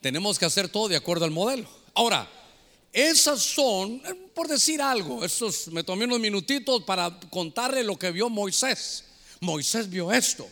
Tenemos 0.00 0.38
que 0.38 0.46
hacer 0.46 0.68
todo 0.68 0.88
de 0.88 0.96
acuerdo 0.96 1.24
al 1.24 1.30
modelo. 1.30 1.68
Ahora, 1.94 2.28
esas 2.92 3.40
son, 3.42 4.02
por 4.34 4.48
decir 4.48 4.80
algo, 4.80 5.24
esos, 5.24 5.68
me 5.68 5.84
tomé 5.84 6.06
unos 6.06 6.20
minutitos 6.20 6.82
para 6.84 7.20
contarle 7.30 7.84
lo 7.84 7.98
que 7.98 8.10
vio 8.10 8.28
Moisés. 8.28 9.04
Moisés 9.42 9.90
vio 9.90 10.12
esto. 10.12 10.48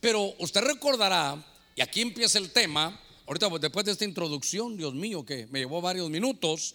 Pero 0.00 0.34
usted 0.38 0.62
recordará, 0.62 1.42
y 1.76 1.80
aquí 1.80 2.00
empieza 2.00 2.38
el 2.38 2.50
tema, 2.50 3.00
ahorita 3.26 3.48
después 3.60 3.86
de 3.86 3.92
esta 3.92 4.04
introducción, 4.04 4.76
Dios 4.76 4.94
mío, 4.94 5.24
que 5.24 5.46
me 5.46 5.60
llevó 5.60 5.80
varios 5.80 6.10
minutos, 6.10 6.74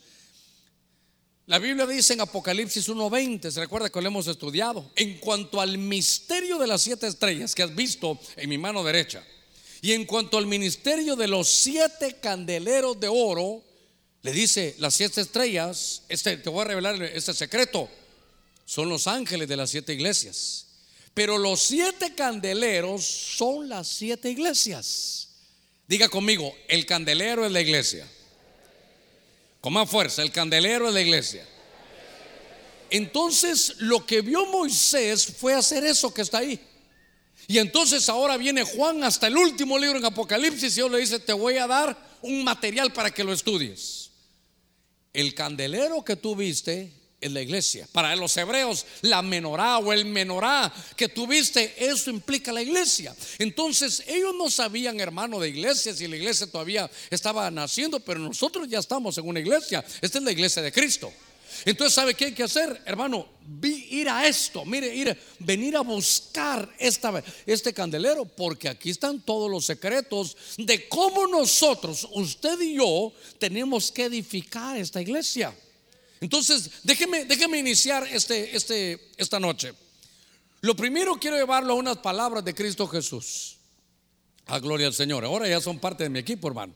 la 1.45 1.59
Biblia 1.59 1.85
dice 1.85 2.13
en 2.13 2.21
Apocalipsis 2.21 2.87
1.20, 2.87 3.51
se 3.51 3.59
recuerda 3.59 3.89
que 3.89 4.01
lo 4.01 4.07
hemos 4.07 4.27
estudiado, 4.27 4.89
en 4.95 5.17
cuanto 5.19 5.59
al 5.59 5.77
misterio 5.77 6.57
de 6.57 6.67
las 6.67 6.81
siete 6.81 7.07
estrellas 7.07 7.53
que 7.53 7.63
has 7.63 7.75
visto 7.75 8.17
en 8.37 8.49
mi 8.49 8.57
mano 8.57 8.81
derecha, 8.83 9.25
y 9.81 9.91
en 9.91 10.05
cuanto 10.05 10.37
al 10.37 10.47
ministerio 10.47 11.17
de 11.17 11.27
los 11.27 11.49
siete 11.49 12.17
candeleros 12.21 12.97
de 12.99 13.09
oro, 13.09 13.61
le 14.21 14.31
dice 14.31 14.75
las 14.79 14.95
siete 14.95 15.19
estrellas, 15.19 16.03
este, 16.07 16.37
te 16.37 16.49
voy 16.49 16.61
a 16.61 16.65
revelar 16.65 17.01
este 17.03 17.33
secreto, 17.33 17.89
son 18.65 18.87
los 18.87 19.07
ángeles 19.07 19.49
de 19.49 19.57
las 19.57 19.69
siete 19.69 19.93
iglesias. 19.93 20.66
Pero 21.17 21.39
los 21.39 21.63
siete 21.63 22.13
candeleros 22.13 23.03
son 23.03 23.67
las 23.67 23.87
siete 23.87 24.29
iglesias. 24.29 25.29
Diga 25.87 26.09
conmigo, 26.09 26.55
el 26.67 26.85
candelero 26.85 27.43
es 27.43 27.51
la 27.51 27.59
iglesia. 27.59 28.07
Con 29.59 29.73
más 29.73 29.89
fuerza, 29.89 30.21
el 30.21 30.31
candelero 30.31 30.87
es 30.87 30.93
la 30.93 31.01
iglesia. 31.01 31.43
Entonces 32.91 33.77
lo 33.79 34.05
que 34.05 34.21
vio 34.21 34.45
Moisés 34.45 35.25
fue 35.25 35.55
hacer 35.55 35.83
eso 35.85 36.13
que 36.13 36.21
está 36.21 36.37
ahí. 36.37 36.59
Y 37.47 37.57
entonces 37.57 38.07
ahora 38.09 38.37
viene 38.37 38.63
Juan 38.63 39.03
hasta 39.03 39.25
el 39.25 39.37
último 39.37 39.79
libro 39.79 39.97
en 39.97 40.05
Apocalipsis 40.05 40.73
y 40.73 40.75
Dios 40.75 40.91
le 40.91 40.99
dice, 40.99 41.17
te 41.17 41.33
voy 41.33 41.57
a 41.57 41.65
dar 41.65 41.97
un 42.21 42.43
material 42.43 42.93
para 42.93 43.09
que 43.09 43.23
lo 43.23 43.33
estudies. 43.33 44.11
El 45.13 45.33
candelero 45.33 46.05
que 46.05 46.15
tú 46.15 46.35
viste 46.35 46.93
en 47.19 47.33
la 47.33 47.41
iglesia. 47.41 47.87
Para 47.91 48.15
los 48.15 48.35
hebreos, 48.37 48.85
la 49.01 49.21
menorá 49.21 49.79
o 49.79 49.91
el 49.91 50.05
menorá 50.05 50.71
que 50.95 51.09
tuviste, 51.09 51.73
eso 51.77 52.09
implica 52.09 52.51
la 52.51 52.61
iglesia. 52.61 53.15
Entonces, 53.39 54.03
ellos 54.07 54.33
no 54.35 54.49
sabían, 54.49 54.99
hermano, 54.99 55.39
de 55.39 55.49
iglesia, 55.49 55.93
si 55.93 56.07
la 56.07 56.15
iglesia 56.15 56.47
todavía 56.47 56.89
estaba 57.09 57.49
naciendo, 57.49 57.99
pero 57.99 58.19
nosotros 58.19 58.67
ya 58.67 58.79
estamos 58.79 59.17
en 59.17 59.27
una 59.27 59.39
iglesia. 59.39 59.83
Esta 60.01 60.17
es 60.19 60.23
la 60.23 60.31
iglesia 60.31 60.61
de 60.61 60.71
Cristo. 60.71 61.11
Entonces, 61.65 61.95
¿sabe 61.95 62.13
qué 62.13 62.25
hay 62.25 62.33
que 62.33 62.43
hacer, 62.43 62.81
hermano? 62.85 63.27
ir 63.63 64.09
a 64.09 64.27
esto, 64.27 64.65
mire, 64.65 64.93
ir, 64.93 65.17
venir 65.39 65.77
a 65.77 65.81
buscar 65.81 66.69
esta, 66.77 67.23
este 67.45 67.73
candelero, 67.73 68.25
porque 68.25 68.67
aquí 68.67 68.89
están 68.89 69.21
todos 69.21 69.49
los 69.49 69.65
secretos 69.65 70.35
de 70.57 70.87
cómo 70.89 71.27
nosotros, 71.27 72.07
usted 72.11 72.59
y 72.59 72.75
yo, 72.75 73.13
tenemos 73.39 73.91
que 73.91 74.03
edificar 74.03 74.77
esta 74.77 75.01
iglesia. 75.01 75.55
Entonces, 76.19 76.71
déjeme, 76.83 77.25
déjeme 77.25 77.59
iniciar 77.59 78.07
este, 78.11 78.55
este, 78.55 79.11
esta 79.17 79.39
noche. 79.39 79.73
Lo 80.61 80.75
primero 80.75 81.15
quiero 81.19 81.37
llevarlo 81.37 81.73
a 81.73 81.75
unas 81.75 81.97
palabras 81.97 82.43
de 82.43 82.53
Cristo 82.53 82.87
Jesús. 82.87 83.57
Ah, 84.47 84.59
gloria 84.59 84.87
al 84.87 84.93
Señor. 84.93 85.23
Ahora 85.25 85.47
ya 85.47 85.61
son 85.61 85.79
parte 85.79 86.03
de 86.03 86.09
mi 86.09 86.19
equipo, 86.19 86.47
hermano. 86.47 86.73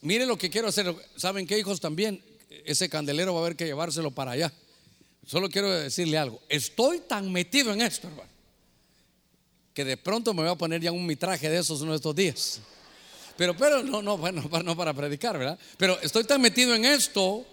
Miren 0.00 0.28
lo 0.28 0.38
que 0.38 0.48
quiero 0.48 0.68
hacer. 0.68 0.94
¿Saben 1.16 1.46
qué, 1.46 1.58
hijos? 1.58 1.80
También 1.80 2.22
ese 2.64 2.88
candelero 2.88 3.34
va 3.34 3.40
a 3.40 3.42
haber 3.42 3.56
que 3.56 3.66
llevárselo 3.66 4.10
para 4.10 4.32
allá. 4.32 4.52
Solo 5.26 5.50
quiero 5.50 5.70
decirle 5.70 6.16
algo. 6.16 6.40
Estoy 6.48 7.00
tan 7.00 7.30
metido 7.30 7.72
en 7.74 7.82
esto, 7.82 8.08
hermano, 8.08 8.30
que 9.74 9.84
de 9.84 9.98
pronto 9.98 10.32
me 10.32 10.42
voy 10.42 10.50
a 10.50 10.54
poner 10.54 10.80
ya 10.80 10.90
un 10.90 11.04
mitraje 11.04 11.50
de 11.50 11.58
esos 11.58 11.82
en 11.82 11.92
estos 11.92 12.14
días. 12.14 12.60
Pero, 13.36 13.54
pero, 13.56 13.82
no, 13.82 14.00
no, 14.00 14.16
bueno, 14.16 14.42
no 14.64 14.76
para 14.76 14.94
predicar, 14.94 15.36
¿verdad? 15.38 15.58
Pero 15.76 16.00
estoy 16.00 16.24
tan 16.24 16.40
metido 16.40 16.74
en 16.74 16.86
esto 16.86 17.46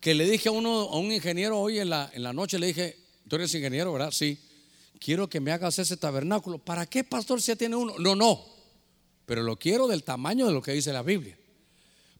que 0.00 0.14
le 0.14 0.28
dije 0.28 0.48
a 0.48 0.52
uno, 0.52 0.80
a 0.82 0.98
un 0.98 1.12
ingeniero 1.12 1.58
hoy 1.58 1.78
en 1.78 1.90
la, 1.90 2.10
en 2.12 2.22
la 2.22 2.32
noche, 2.32 2.58
le 2.58 2.68
dije, 2.68 2.96
tú 3.28 3.36
eres 3.36 3.54
ingeniero, 3.54 3.92
¿verdad? 3.92 4.10
Sí. 4.10 4.38
Quiero 4.98 5.28
que 5.28 5.40
me 5.40 5.52
hagas 5.52 5.78
ese 5.78 5.96
tabernáculo. 5.96 6.58
¿Para 6.58 6.86
qué, 6.86 7.04
pastor, 7.04 7.40
si 7.40 7.48
ya 7.48 7.56
tiene 7.56 7.76
uno? 7.76 7.94
No, 7.98 8.14
no. 8.14 8.44
Pero 9.26 9.42
lo 9.42 9.56
quiero 9.56 9.86
del 9.86 10.02
tamaño 10.02 10.46
de 10.46 10.52
lo 10.52 10.62
que 10.62 10.72
dice 10.72 10.92
la 10.92 11.02
Biblia 11.02 11.36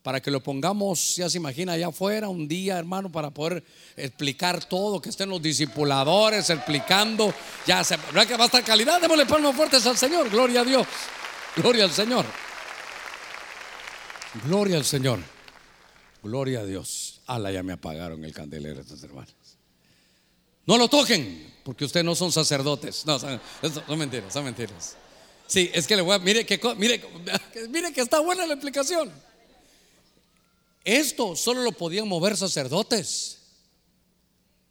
para 0.02 0.20
que 0.20 0.30
lo 0.30 0.40
pongamos, 0.42 1.16
ya 1.16 1.28
se 1.28 1.36
imagina, 1.36 1.72
allá 1.72 1.88
afuera 1.88 2.28
un 2.28 2.48
día, 2.48 2.78
hermano, 2.78 3.12
para 3.12 3.30
poder 3.30 3.62
explicar 3.96 4.64
todo, 4.64 5.00
que 5.00 5.10
estén 5.10 5.28
los 5.28 5.42
discipuladores 5.42 6.48
explicando, 6.48 7.34
ya 7.66 7.84
se, 7.84 7.96
¿verdad 7.96 8.26
que 8.26 8.36
va 8.36 8.44
a 8.44 8.46
estar 8.46 8.64
calidad? 8.64 9.00
Démosle 9.00 9.26
palmas 9.26 9.54
fuertes 9.54 9.84
al 9.86 9.98
Señor, 9.98 10.30
gloria 10.30 10.62
a 10.62 10.64
Dios, 10.64 10.86
gloria 11.56 11.84
al 11.84 11.90
Señor, 11.90 12.24
gloria 14.44 14.78
al 14.78 14.84
Señor, 14.84 15.20
gloria 16.22 16.60
a 16.60 16.64
Dios. 16.64 17.19
Ala, 17.30 17.52
ya 17.52 17.62
me 17.62 17.72
apagaron 17.72 18.24
el 18.24 18.34
candelero 18.34 18.80
estos 18.80 19.00
hermanos. 19.04 19.32
No 20.66 20.76
lo 20.76 20.88
toquen, 20.88 21.54
porque 21.62 21.84
ustedes 21.84 22.04
no 22.04 22.16
son 22.16 22.32
sacerdotes. 22.32 23.06
No, 23.06 23.20
son, 23.20 23.40
mentiras, 23.96 24.32
son 24.32 24.44
mentiras. 24.44 24.96
Sí, 25.46 25.70
es 25.72 25.86
que 25.86 25.94
le 25.94 26.02
voy 26.02 26.16
a, 26.16 26.18
mire 26.18 26.44
que, 26.44 26.60
mire, 26.76 27.00
mire 27.68 27.92
que 27.92 28.00
está 28.00 28.18
buena 28.18 28.44
la 28.46 28.54
explicación. 28.54 29.12
Esto 30.82 31.36
solo 31.36 31.62
lo 31.62 31.70
podían 31.70 32.08
mover 32.08 32.36
sacerdotes. 32.36 33.38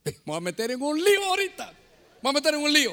Me 0.03 0.17
voy 0.25 0.35
a 0.35 0.41
meter 0.41 0.71
en 0.71 0.81
un 0.81 1.01
lío 1.01 1.25
ahorita. 1.27 1.65
Me 1.65 2.19
voy 2.23 2.29
a 2.31 2.33
meter 2.33 2.55
en 2.55 2.61
un 2.61 2.73
lío. 2.73 2.91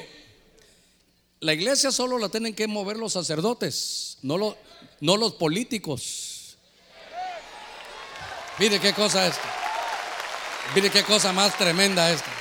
La 1.41 1.53
iglesia 1.53 1.91
solo 1.91 2.17
la 2.17 2.29
tienen 2.29 2.55
que 2.55 2.67
mover 2.67 2.95
los 2.95 3.11
sacerdotes, 3.11 4.17
no, 4.21 4.55
no 5.01 5.17
los 5.17 5.33
políticos. 5.33 6.26
Mire 8.59 8.79
qué 8.79 8.93
cosa 8.93 9.27
es. 9.27 9.35
Mire 10.73 10.89
qué 10.89 11.03
cosa 11.03 11.31
más 11.31 11.57
tremenda 11.57 12.11
esta. 12.11 12.31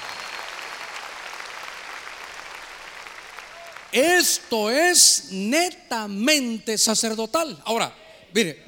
Esto 3.92 4.70
es 4.70 5.28
netamente 5.30 6.76
sacerdotal. 6.78 7.60
Ahora, 7.64 7.94
mire, 8.32 8.62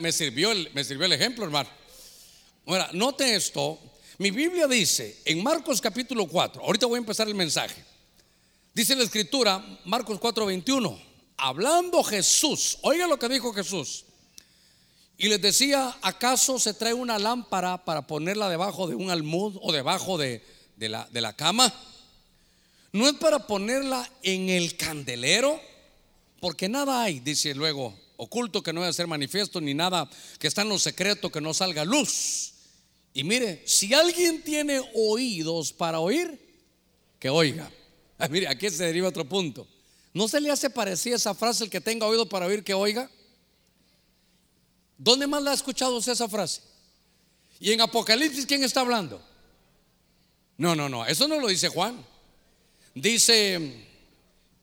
me 0.00 0.12
sirvió 0.12 0.52
el, 0.52 0.70
me 0.74 0.84
sirvió 0.84 1.06
el 1.06 1.12
ejemplo, 1.12 1.44
hermano. 1.44 1.68
Ahora, 2.66 2.88
note 2.92 3.34
esto. 3.34 3.78
Mi 4.18 4.30
Biblia 4.30 4.66
dice 4.66 5.20
en 5.24 5.42
Marcos 5.42 5.80
capítulo 5.80 6.26
4, 6.26 6.62
ahorita 6.62 6.86
voy 6.86 6.96
a 6.96 6.98
empezar 6.98 7.26
el 7.26 7.34
mensaje. 7.34 7.84
Dice 8.72 8.94
la 8.96 9.04
escritura, 9.04 9.64
Marcos 9.84 10.18
4, 10.18 10.46
21, 10.46 11.02
hablando 11.36 12.02
Jesús, 12.02 12.78
oiga 12.82 13.06
lo 13.06 13.18
que 13.18 13.28
dijo 13.28 13.52
Jesús. 13.52 14.04
Y 15.16 15.28
les 15.28 15.40
decía, 15.40 15.96
¿acaso 16.02 16.58
se 16.58 16.74
trae 16.74 16.92
una 16.92 17.18
lámpara 17.18 17.84
para 17.84 18.06
ponerla 18.06 18.48
debajo 18.48 18.88
de 18.88 18.94
un 18.94 19.10
almud 19.10 19.56
o 19.62 19.72
debajo 19.72 20.18
de, 20.18 20.42
la, 20.78 21.32
cama? 21.36 21.72
No 22.92 23.08
es 23.08 23.14
para 23.14 23.46
ponerla 23.46 24.08
en 24.22 24.48
el 24.50 24.76
candelero, 24.76 25.60
porque 26.40 26.68
nada 26.68 27.02
hay, 27.02 27.20
dice 27.20 27.54
luego 27.54 27.94
oculto 28.16 28.62
que 28.62 28.72
no 28.72 28.80
debe 28.80 28.92
ser 28.92 29.06
manifiesto, 29.06 29.60
ni 29.60 29.74
nada 29.74 30.08
que 30.38 30.46
está 30.46 30.62
en 30.62 30.68
lo 30.68 30.78
secreto 30.78 31.30
que 31.30 31.40
no 31.40 31.54
salga 31.54 31.84
luz. 31.84 32.52
Y 33.12 33.24
mire, 33.24 33.62
si 33.66 33.94
alguien 33.94 34.42
tiene 34.42 34.80
oídos 34.94 35.72
para 35.72 36.00
oír, 36.00 36.40
que 37.18 37.30
oiga. 37.30 37.70
Mire, 38.30 38.48
aquí 38.48 38.68
se 38.70 38.84
deriva 38.84 39.08
otro 39.08 39.24
punto. 39.24 39.66
¿No 40.12 40.28
se 40.28 40.40
le 40.40 40.50
hace 40.50 40.68
parecida 40.68 41.16
esa 41.16 41.34
frase 41.34 41.64
el 41.64 41.70
que 41.70 41.80
tenga 41.80 42.06
oído 42.06 42.28
para 42.28 42.46
oír 42.46 42.62
que 42.62 42.74
oiga? 42.74 43.10
¿Dónde 44.96 45.26
más 45.26 45.42
la 45.42 45.50
ha 45.50 45.54
escuchado 45.54 45.96
usted 45.96 46.12
esa 46.12 46.28
frase? 46.28 46.60
Y 47.60 47.72
en 47.72 47.80
Apocalipsis, 47.80 48.46
¿quién 48.46 48.62
está 48.62 48.80
hablando? 48.80 49.20
No, 50.56 50.74
no, 50.74 50.88
no, 50.88 51.06
eso 51.06 51.26
no 51.26 51.40
lo 51.40 51.48
dice 51.48 51.68
Juan. 51.68 52.04
Dice, 52.94 53.86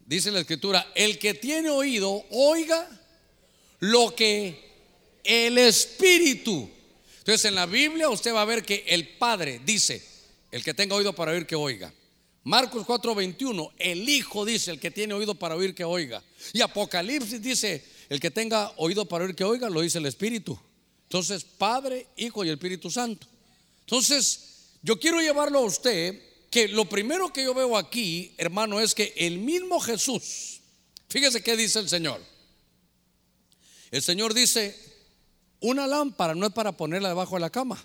dice 0.06 0.32
la 0.32 0.39
escritura, 0.39 0.91
el 0.96 1.20
que 1.20 1.34
tiene 1.34 1.70
oído, 1.70 2.24
oiga 2.32 2.88
lo 3.80 4.15
que 4.15 4.72
el 5.24 5.58
Espíritu. 5.58 6.70
Entonces 7.20 7.46
en 7.46 7.56
la 7.56 7.65
Biblia 7.65 8.10
usted 8.10 8.34
va 8.34 8.41
a 8.41 8.46
ver 8.46 8.63
que 8.63 8.86
el 8.88 9.17
Padre 9.17 9.62
dice, 9.65 10.04
el 10.52 10.63
que 10.63 10.74
tenga 10.74 10.96
oído 10.96 11.13
para 11.13 11.32
oír 11.32 11.46
que 11.46 11.56
oiga. 11.56 11.94
Marcos 12.44 12.86
4:21, 12.88 13.72
el 13.78 14.08
Hijo 14.10 14.46
dice, 14.46 14.72
el 14.72 14.80
que 14.80 14.91
tiene 14.91 15.13
oído 15.13 15.36
para 15.36 15.56
oír 15.56 15.76
que 15.76 15.84
oiga. 15.84 16.24
Y 16.54 16.62
Apocalipsis 16.62 17.41
dice, 17.41 17.86
el 18.12 18.19
que 18.19 18.30
tenga 18.30 18.74
oído 18.76 19.06
para 19.06 19.24
oír 19.24 19.34
que 19.34 19.45
oiga, 19.45 19.69
lo 19.69 19.80
dice 19.80 19.97
el 19.97 20.06
Espíritu. 20.06 20.60
Entonces, 21.04 21.45
Padre, 21.45 22.08
Hijo 22.17 22.43
y 22.43 22.50
Espíritu 22.50 22.91
Santo. 22.91 23.26
Entonces, 23.86 24.71
yo 24.82 25.00
quiero 25.00 25.21
llevarlo 25.21 25.60
a 25.60 25.62
usted 25.62 26.21
que 26.50 26.67
lo 26.67 26.89
primero 26.89 27.32
que 27.32 27.45
yo 27.45 27.54
veo 27.54 27.78
aquí, 27.78 28.34
hermano, 28.38 28.82
es 28.82 28.93
que 28.93 29.13
el 29.15 29.38
mismo 29.38 29.80
Jesús, 29.80 30.60
fíjese 31.08 31.41
qué 31.41 31.56
dice 31.56 31.80
el 31.80 31.88
Señor. 31.88 32.21
El 33.91 34.02
Señor 34.02 34.34
dice, 34.34 34.78
una 35.62 35.88
lámpara 35.88 36.36
no 36.36 36.45
es 36.45 36.52
para 36.52 36.74
ponerla 36.74 37.08
debajo 37.08 37.36
de 37.36 37.41
la 37.41 37.50
cama. 37.50 37.82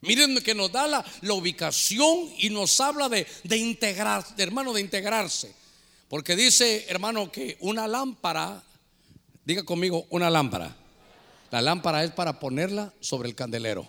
Miren 0.00 0.40
que 0.40 0.54
nos 0.54 0.72
da 0.72 0.86
la, 0.86 1.04
ubicación 1.34 2.32
y 2.38 2.48
nos 2.48 2.80
habla 2.80 3.10
de, 3.10 3.26
de 3.44 3.58
integrar, 3.58 4.24
hermano, 4.38 4.72
de 4.72 4.80
integrarse. 4.80 5.52
Porque 6.08 6.34
dice, 6.34 6.86
hermano, 6.88 7.30
que 7.30 7.58
una 7.60 7.86
lámpara, 7.86 8.64
diga 9.46 9.62
conmigo, 9.62 10.06
una 10.10 10.28
lámpara. 10.28 10.76
La 11.50 11.62
lámpara 11.62 12.04
es 12.04 12.10
para 12.10 12.38
ponerla 12.38 12.92
sobre 13.00 13.28
el 13.28 13.34
candelero. 13.34 13.88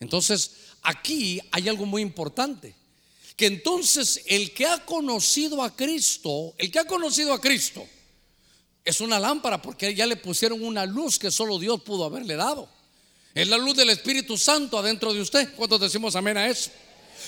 Entonces, 0.00 0.50
aquí 0.82 1.40
hay 1.52 1.68
algo 1.68 1.86
muy 1.86 2.02
importante. 2.02 2.74
Que 3.36 3.46
entonces 3.46 4.22
el 4.26 4.52
que 4.52 4.66
ha 4.66 4.84
conocido 4.84 5.62
a 5.62 5.74
Cristo, 5.74 6.52
el 6.58 6.70
que 6.70 6.80
ha 6.80 6.84
conocido 6.84 7.32
a 7.32 7.40
Cristo, 7.40 7.86
es 8.84 9.00
una 9.00 9.18
lámpara 9.18 9.62
porque 9.62 9.94
ya 9.94 10.06
le 10.06 10.16
pusieron 10.16 10.62
una 10.62 10.84
luz 10.84 11.18
que 11.18 11.30
solo 11.30 11.58
Dios 11.58 11.80
pudo 11.82 12.04
haberle 12.04 12.36
dado. 12.36 12.68
Es 13.34 13.48
la 13.48 13.56
luz 13.56 13.76
del 13.76 13.90
Espíritu 13.90 14.36
Santo 14.36 14.76
adentro 14.76 15.14
de 15.14 15.20
usted. 15.20 15.54
¿Cuántos 15.54 15.80
decimos 15.80 16.14
amén 16.16 16.36
a 16.36 16.48
eso? 16.48 16.70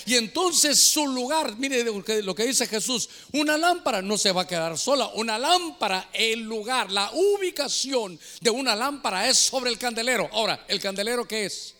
Y 0.06 0.14
entonces 0.14 0.78
su 0.78 1.06
lugar, 1.06 1.56
mire 1.56 1.84
lo 1.84 2.34
que 2.34 2.46
dice 2.46 2.66
Jesús, 2.66 3.08
una 3.32 3.56
lámpara 3.56 4.02
no 4.02 4.18
se 4.18 4.32
va 4.32 4.42
a 4.42 4.46
quedar 4.46 4.76
sola, 4.78 5.08
una 5.14 5.38
lámpara, 5.38 6.10
el 6.12 6.40
lugar, 6.40 6.90
la 6.90 7.10
ubicación 7.12 8.18
de 8.40 8.50
una 8.50 8.74
lámpara 8.74 9.28
es 9.28 9.38
sobre 9.38 9.70
el 9.70 9.78
candelero. 9.78 10.28
Ahora, 10.32 10.64
¿el 10.68 10.80
candelero 10.80 11.26
qué 11.26 11.46
es? 11.46 11.74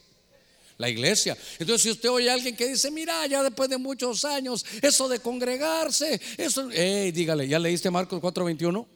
La 0.79 0.89
iglesia. 0.89 1.37
Entonces, 1.59 1.83
si 1.83 1.91
usted 1.91 2.11
oye 2.11 2.29
a 2.29 2.35
alguien 2.35 2.57
que 2.57 2.67
dice, 2.67 2.91
mira, 2.91 3.25
ya 3.27 3.43
después 3.43 3.69
de 3.69 3.79
muchos 3.79 4.25
años, 4.25 4.65
eso 4.83 5.09
de 5.09 5.21
congregarse, 5.21 6.21
eso, 6.37 6.69
hey, 6.73 7.13
dígale, 7.13 7.47
¿ya 7.47 7.59
leíste 7.59 7.91
Marcos 7.91 8.21
4:21? 8.21 8.87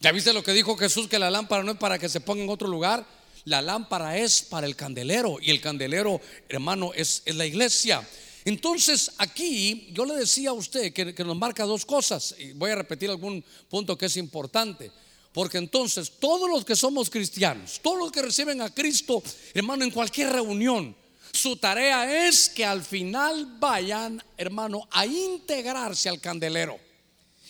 ¿Ya 0.00 0.12
viste 0.12 0.32
lo 0.32 0.42
que 0.42 0.52
dijo 0.52 0.76
Jesús? 0.76 1.08
Que 1.08 1.18
la 1.18 1.30
lámpara 1.30 1.62
no 1.62 1.72
es 1.72 1.78
para 1.78 1.98
que 1.98 2.08
se 2.08 2.20
ponga 2.20 2.42
en 2.42 2.50
otro 2.50 2.68
lugar. 2.68 3.06
La 3.44 3.62
lámpara 3.62 4.18
es 4.18 4.42
para 4.42 4.66
el 4.66 4.76
candelero. 4.76 5.38
Y 5.40 5.50
el 5.50 5.60
candelero, 5.60 6.20
hermano, 6.48 6.92
es, 6.94 7.22
la 7.26 7.46
iglesia. 7.46 8.06
Entonces, 8.46 9.10
aquí 9.18 9.88
yo 9.92 10.04
le 10.04 10.14
decía 10.14 10.50
a 10.50 10.52
usted 10.52 10.92
que, 10.92 11.24
nos 11.24 11.36
marca 11.36 11.64
dos 11.64 11.84
cosas. 11.84 12.36
Y 12.38 12.52
voy 12.52 12.70
a 12.70 12.76
repetir 12.76 13.10
algún 13.10 13.44
punto 13.68 13.98
que 13.98 14.06
es 14.06 14.16
importante. 14.16 14.92
Porque 15.32 15.58
entonces, 15.58 16.12
todos 16.20 16.48
los 16.48 16.64
que 16.64 16.76
somos 16.76 17.10
cristianos, 17.10 17.80
todos 17.82 17.98
los 17.98 18.12
que 18.12 18.22
reciben 18.22 18.62
a 18.62 18.72
Cristo, 18.72 19.20
hermano, 19.52 19.82
en 19.82 19.90
cualquier 19.90 20.32
reunión, 20.32 20.94
su 21.32 21.56
tarea 21.56 22.28
es 22.28 22.48
que 22.48 22.64
al 22.64 22.84
final 22.84 23.56
vayan, 23.58 24.22
hermano, 24.36 24.86
a 24.92 25.04
integrarse 25.04 26.08
al 26.08 26.20
candelero. 26.20 26.78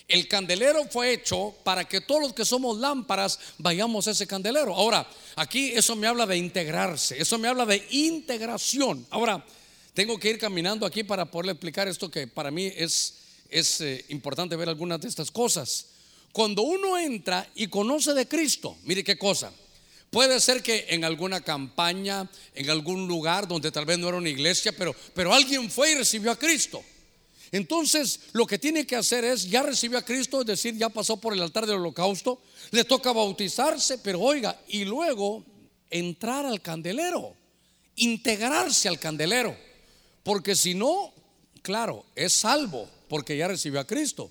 El 0.09 0.26
candelero 0.28 0.87
fue 0.87 1.12
hecho 1.12 1.54
para 1.62 1.85
que 1.85 2.00
todos 2.00 2.22
los 2.22 2.32
que 2.32 2.46
somos 2.46 2.78
lámparas 2.78 3.38
vayamos 3.59 4.09
a 4.09 4.12
ese 4.12 4.26
candelero. 4.26 4.74
Ahora, 4.74 5.06
aquí 5.35 5.72
eso 5.72 5.94
me 5.94 6.06
habla 6.06 6.24
de 6.24 6.38
integrarse, 6.38 7.20
eso 7.20 7.38
me 7.38 7.48
habla 7.48 7.66
de 7.66 7.87
integración. 7.90 9.06
Ahora, 9.11 9.44
tengo 9.96 10.20
que 10.20 10.28
ir 10.28 10.38
caminando 10.38 10.85
aquí 10.85 11.04
para 11.04 11.24
poderle 11.24 11.52
explicar 11.52 11.88
esto 11.88 12.11
que 12.11 12.26
para 12.26 12.50
mí 12.50 12.70
es, 12.76 13.14
eh, 13.48 14.04
importante 14.11 14.54
ver 14.54 14.68
algunas 14.68 15.00
de 15.00 15.09
estas 15.09 15.30
cosas. 15.30 15.87
Cuando 16.32 16.61
uno 16.61 16.98
entra 16.98 17.48
y 17.54 17.68
conoce 17.68 18.12
de 18.12 18.28
Cristo, 18.28 18.76
mire 18.82 19.02
qué 19.02 19.16
cosa. 19.16 19.50
Puede 20.11 20.38
ser 20.38 20.62
que 20.62 20.85
en 20.90 21.02
alguna 21.02 21.40
campaña, 21.40 22.30
en 22.54 22.68
algún 22.68 23.09
lugar 23.09 23.48
donde 23.48 23.72
tal 23.72 23.87
vez 23.87 23.98
no 23.98 24.09
era 24.09 24.18
una 24.18 24.28
iglesia, 24.28 24.70
pero, 24.76 24.94
pero 25.14 25.32
alguien 25.32 25.70
fue 25.70 25.92
y 25.92 25.94
recibió 25.94 26.30
a 26.30 26.38
Cristo. 26.38 26.85
Entonces, 27.50 28.20
lo 28.32 28.46
que 28.46 28.59
tiene 28.59 28.87
que 28.87 28.96
hacer 28.96 29.24
es, 29.24 29.48
ya 29.48 29.62
recibió 29.62 29.96
a 29.96 30.04
Cristo, 30.04 30.42
es 30.42 30.46
decir, 30.46 30.76
ya 30.76 30.90
pasó 30.90 31.16
por 31.16 31.32
el 31.32 31.40
altar 31.40 31.64
del 31.64 31.76
holocausto, 31.76 32.42
le 32.70 32.85
toca 32.85 33.12
bautizarse, 33.12 33.96
pero 33.96 34.20
oiga, 34.20 34.61
y 34.68 34.85
luego 34.85 35.42
entrar 35.88 36.44
al 36.44 36.61
candelero, 36.61 37.35
integrarse 37.94 38.88
al 38.88 38.98
candelero, 38.98 39.56
porque 40.27 40.57
si 40.57 40.75
no, 40.75 41.15
claro, 41.62 42.05
es 42.17 42.33
salvo, 42.33 42.91
porque 43.09 43.37
ya 43.37 43.47
recibió 43.47 43.79
a 43.79 43.87
Cristo, 43.87 44.29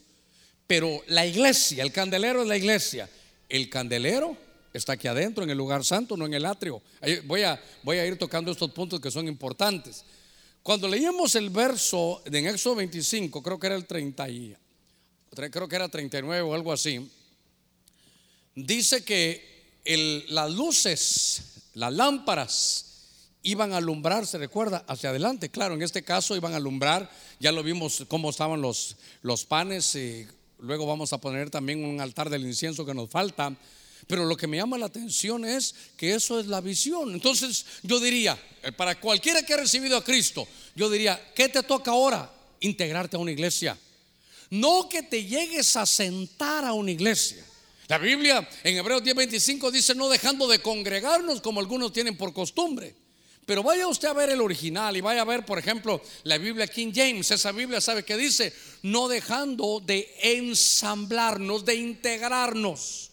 pero 0.67 1.01
la 1.07 1.25
iglesia, 1.25 1.81
el 1.83 1.93
candelero 1.93 2.41
es 2.41 2.49
la 2.49 2.57
iglesia, 2.57 3.09
el 3.47 3.69
candelero 3.69 4.35
está 4.73 4.91
aquí 4.91 5.07
adentro, 5.07 5.45
en 5.45 5.51
el 5.51 5.57
lugar 5.57 5.85
santo, 5.85 6.17
no 6.17 6.25
en 6.25 6.33
el 6.33 6.45
atrio. 6.45 6.81
Voy 7.23 7.43
a, 7.43 8.05
ir 8.05 8.17
tocando 8.17 8.51
estos 8.51 8.71
puntos 8.71 8.99
que 8.99 9.09
son 9.09 9.25
importantes. 9.29 10.03
Cuando 10.61 10.89
leíamos 10.89 11.33
el 11.35 11.49
verso 11.49 12.21
en 12.25 12.45
Éxodo 12.45 12.75
25, 12.75 13.41
creo 13.41 13.57
que 13.57 13.67
era 13.67 13.77
el 13.77 13.85
30 13.85 14.27
creo 15.49 15.69
que 15.69 15.75
era 15.77 15.87
39 15.87 16.41
o 16.41 16.53
algo 16.53 16.73
así, 16.73 17.09
dice 18.53 19.05
que 19.05 20.25
las 20.27 20.51
luces, 20.51 21.69
las 21.73 21.93
lámparas 21.93 22.94
iban 23.45 23.73
a 23.73 23.77
alumbrarse, 23.77 24.37
recuerda, 24.37 24.83
hacia 24.87 25.11
adelante. 25.11 25.49
Claro, 25.49 25.75
en 25.75 25.83
este 25.83 26.03
caso 26.03 26.35
iban 26.35 26.53
a 26.53 26.57
alumbrar, 26.57 27.09
ya 27.39 27.51
lo 27.51 27.63
vimos 27.63 28.03
cómo 28.07 28.31
estaban 28.31 28.61
los, 28.61 28.97
los 29.21 29.45
panes, 29.45 29.95
y 29.95 30.27
luego 30.59 30.85
vamos 30.85 31.13
a 31.13 31.19
poner 31.19 31.49
también 31.49 31.85
un 31.85 32.01
altar 32.01 32.29
del 32.29 32.45
incienso 32.45 32.85
que 32.85 32.93
nos 32.93 33.09
falta. 33.09 33.55
Pero 34.07 34.25
lo 34.25 34.35
que 34.35 34.47
me 34.47 34.57
llama 34.57 34.77
la 34.77 34.87
atención 34.87 35.45
es 35.45 35.73
que 35.95 36.13
eso 36.13 36.39
es 36.39 36.47
la 36.47 36.59
visión. 36.59 37.13
Entonces 37.13 37.65
yo 37.83 37.99
diría, 37.99 38.37
eh, 38.63 38.71
para 38.71 38.99
cualquiera 38.99 39.43
que 39.43 39.53
ha 39.53 39.57
recibido 39.57 39.97
a 39.97 40.03
Cristo, 40.03 40.47
yo 40.75 40.89
diría, 40.89 41.31
¿qué 41.33 41.49
te 41.49 41.63
toca 41.63 41.91
ahora? 41.91 42.31
Integrarte 42.59 43.15
a 43.15 43.19
una 43.19 43.31
iglesia. 43.31 43.77
No 44.49 44.89
que 44.89 45.03
te 45.03 45.23
llegues 45.23 45.75
a 45.75 45.85
sentar 45.85 46.65
a 46.65 46.73
una 46.73 46.91
iglesia. 46.91 47.43
La 47.87 47.97
Biblia 47.99 48.47
en 48.63 48.77
Hebreos 48.77 49.03
10:25 49.03 49.71
dice, 49.71 49.93
no 49.95 50.09
dejando 50.09 50.47
de 50.47 50.59
congregarnos 50.59 51.41
como 51.41 51.59
algunos 51.59 51.93
tienen 51.93 52.17
por 52.17 52.33
costumbre. 52.33 52.95
Pero 53.45 53.61
vaya 53.61 53.87
usted 53.87 54.07
a 54.07 54.13
ver 54.13 54.29
el 54.29 54.41
original 54.41 54.97
y 54.97 55.01
vaya 55.01 55.21
a 55.21 55.25
ver, 55.25 55.45
por 55.45 55.59
ejemplo, 55.59 56.01
la 56.23 56.37
Biblia 56.37 56.67
King 56.67 56.91
James. 56.93 57.29
Esa 57.29 57.51
Biblia 57.51 57.79
sabe 57.79 58.03
que 58.03 58.17
dice, 58.17 58.51
no 58.81 59.07
dejando 59.07 59.79
de 59.79 60.11
ensamblarnos, 60.21 61.63
de 61.63 61.75
integrarnos. 61.75 63.11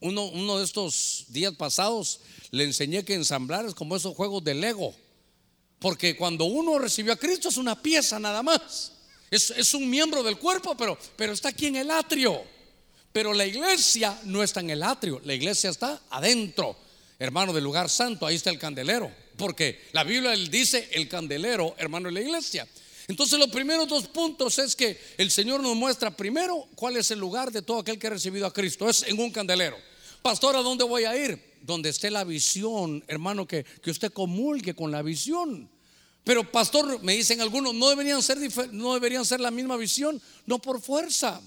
Uno, 0.00 0.58
de 0.58 0.64
estos 0.64 1.26
días 1.28 1.54
pasados 1.54 2.20
le 2.50 2.64
enseñé 2.64 3.04
que 3.04 3.14
ensamblar 3.14 3.66
es 3.66 3.74
como 3.74 3.96
esos 3.96 4.14
juegos 4.14 4.42
de 4.44 4.54
Lego. 4.54 4.94
Porque 5.80 6.16
cuando 6.16 6.44
uno 6.44 6.78
recibió 6.78 7.12
a 7.12 7.16
Cristo 7.16 7.48
es 7.48 7.56
una 7.56 7.80
pieza 7.80 8.20
nada 8.20 8.42
más. 8.42 8.92
Es, 9.30 9.74
un 9.74 9.88
miembro 9.88 10.22
del 10.22 10.38
cuerpo, 10.38 10.76
pero, 10.76 10.96
pero 11.16 11.32
está 11.32 11.48
aquí 11.48 11.66
en 11.66 11.76
el 11.76 11.90
atrio. 11.90 12.42
Pero 13.12 13.32
la 13.32 13.46
iglesia 13.46 14.18
no 14.24 14.42
está 14.42 14.60
en 14.60 14.70
el 14.70 14.82
atrio, 14.82 15.20
la 15.24 15.34
iglesia 15.34 15.70
está 15.70 16.00
adentro, 16.10 16.76
hermano 17.18 17.52
del 17.52 17.62
lugar 17.64 17.90
santo, 17.90 18.26
ahí 18.26 18.36
está 18.36 18.50
el 18.50 18.58
candelero. 18.58 19.21
Porque 19.42 19.80
la 19.90 20.04
Biblia 20.04 20.30
dice 20.36 20.88
el 20.92 21.08
candelero, 21.08 21.74
hermano 21.76 22.06
de 22.06 22.12
la 22.12 22.20
iglesia. 22.20 22.64
Entonces 23.08 23.40
los 23.40 23.48
primeros 23.48 23.88
dos 23.88 24.06
puntos 24.06 24.56
es 24.60 24.76
que 24.76 24.96
el 25.18 25.32
Señor 25.32 25.60
nos 25.60 25.74
muestra 25.74 26.16
primero 26.16 26.68
cuál 26.76 26.96
es 26.96 27.10
el 27.10 27.18
lugar 27.18 27.50
de 27.50 27.60
todo 27.60 27.80
aquel 27.80 27.98
que 27.98 28.06
ha 28.06 28.10
recibido 28.10 28.46
a 28.46 28.52
Cristo. 28.52 28.88
Es 28.88 29.02
en 29.02 29.18
un 29.18 29.32
candelero. 29.32 29.76
Pastor, 30.22 30.54
¿a 30.54 30.60
dónde 30.60 30.84
voy 30.84 31.06
a 31.06 31.16
ir? 31.16 31.42
Donde 31.60 31.88
esté 31.88 32.08
la 32.08 32.22
visión, 32.22 33.02
hermano, 33.08 33.44
que, 33.44 33.64
que 33.64 33.90
usted 33.90 34.12
comulgue 34.12 34.74
con 34.74 34.92
la 34.92 35.02
visión. 35.02 35.68
Pero 36.22 36.48
pastor, 36.48 37.02
me 37.02 37.16
dicen 37.16 37.40
algunos, 37.40 37.74
no 37.74 37.88
deberían 37.88 38.22
ser 38.22 38.38
no 38.70 38.94
deberían 38.94 39.24
ser 39.24 39.40
la 39.40 39.50
misma 39.50 39.76
visión, 39.76 40.22
no 40.46 40.60
por 40.60 40.80
fuerza. 40.80 41.42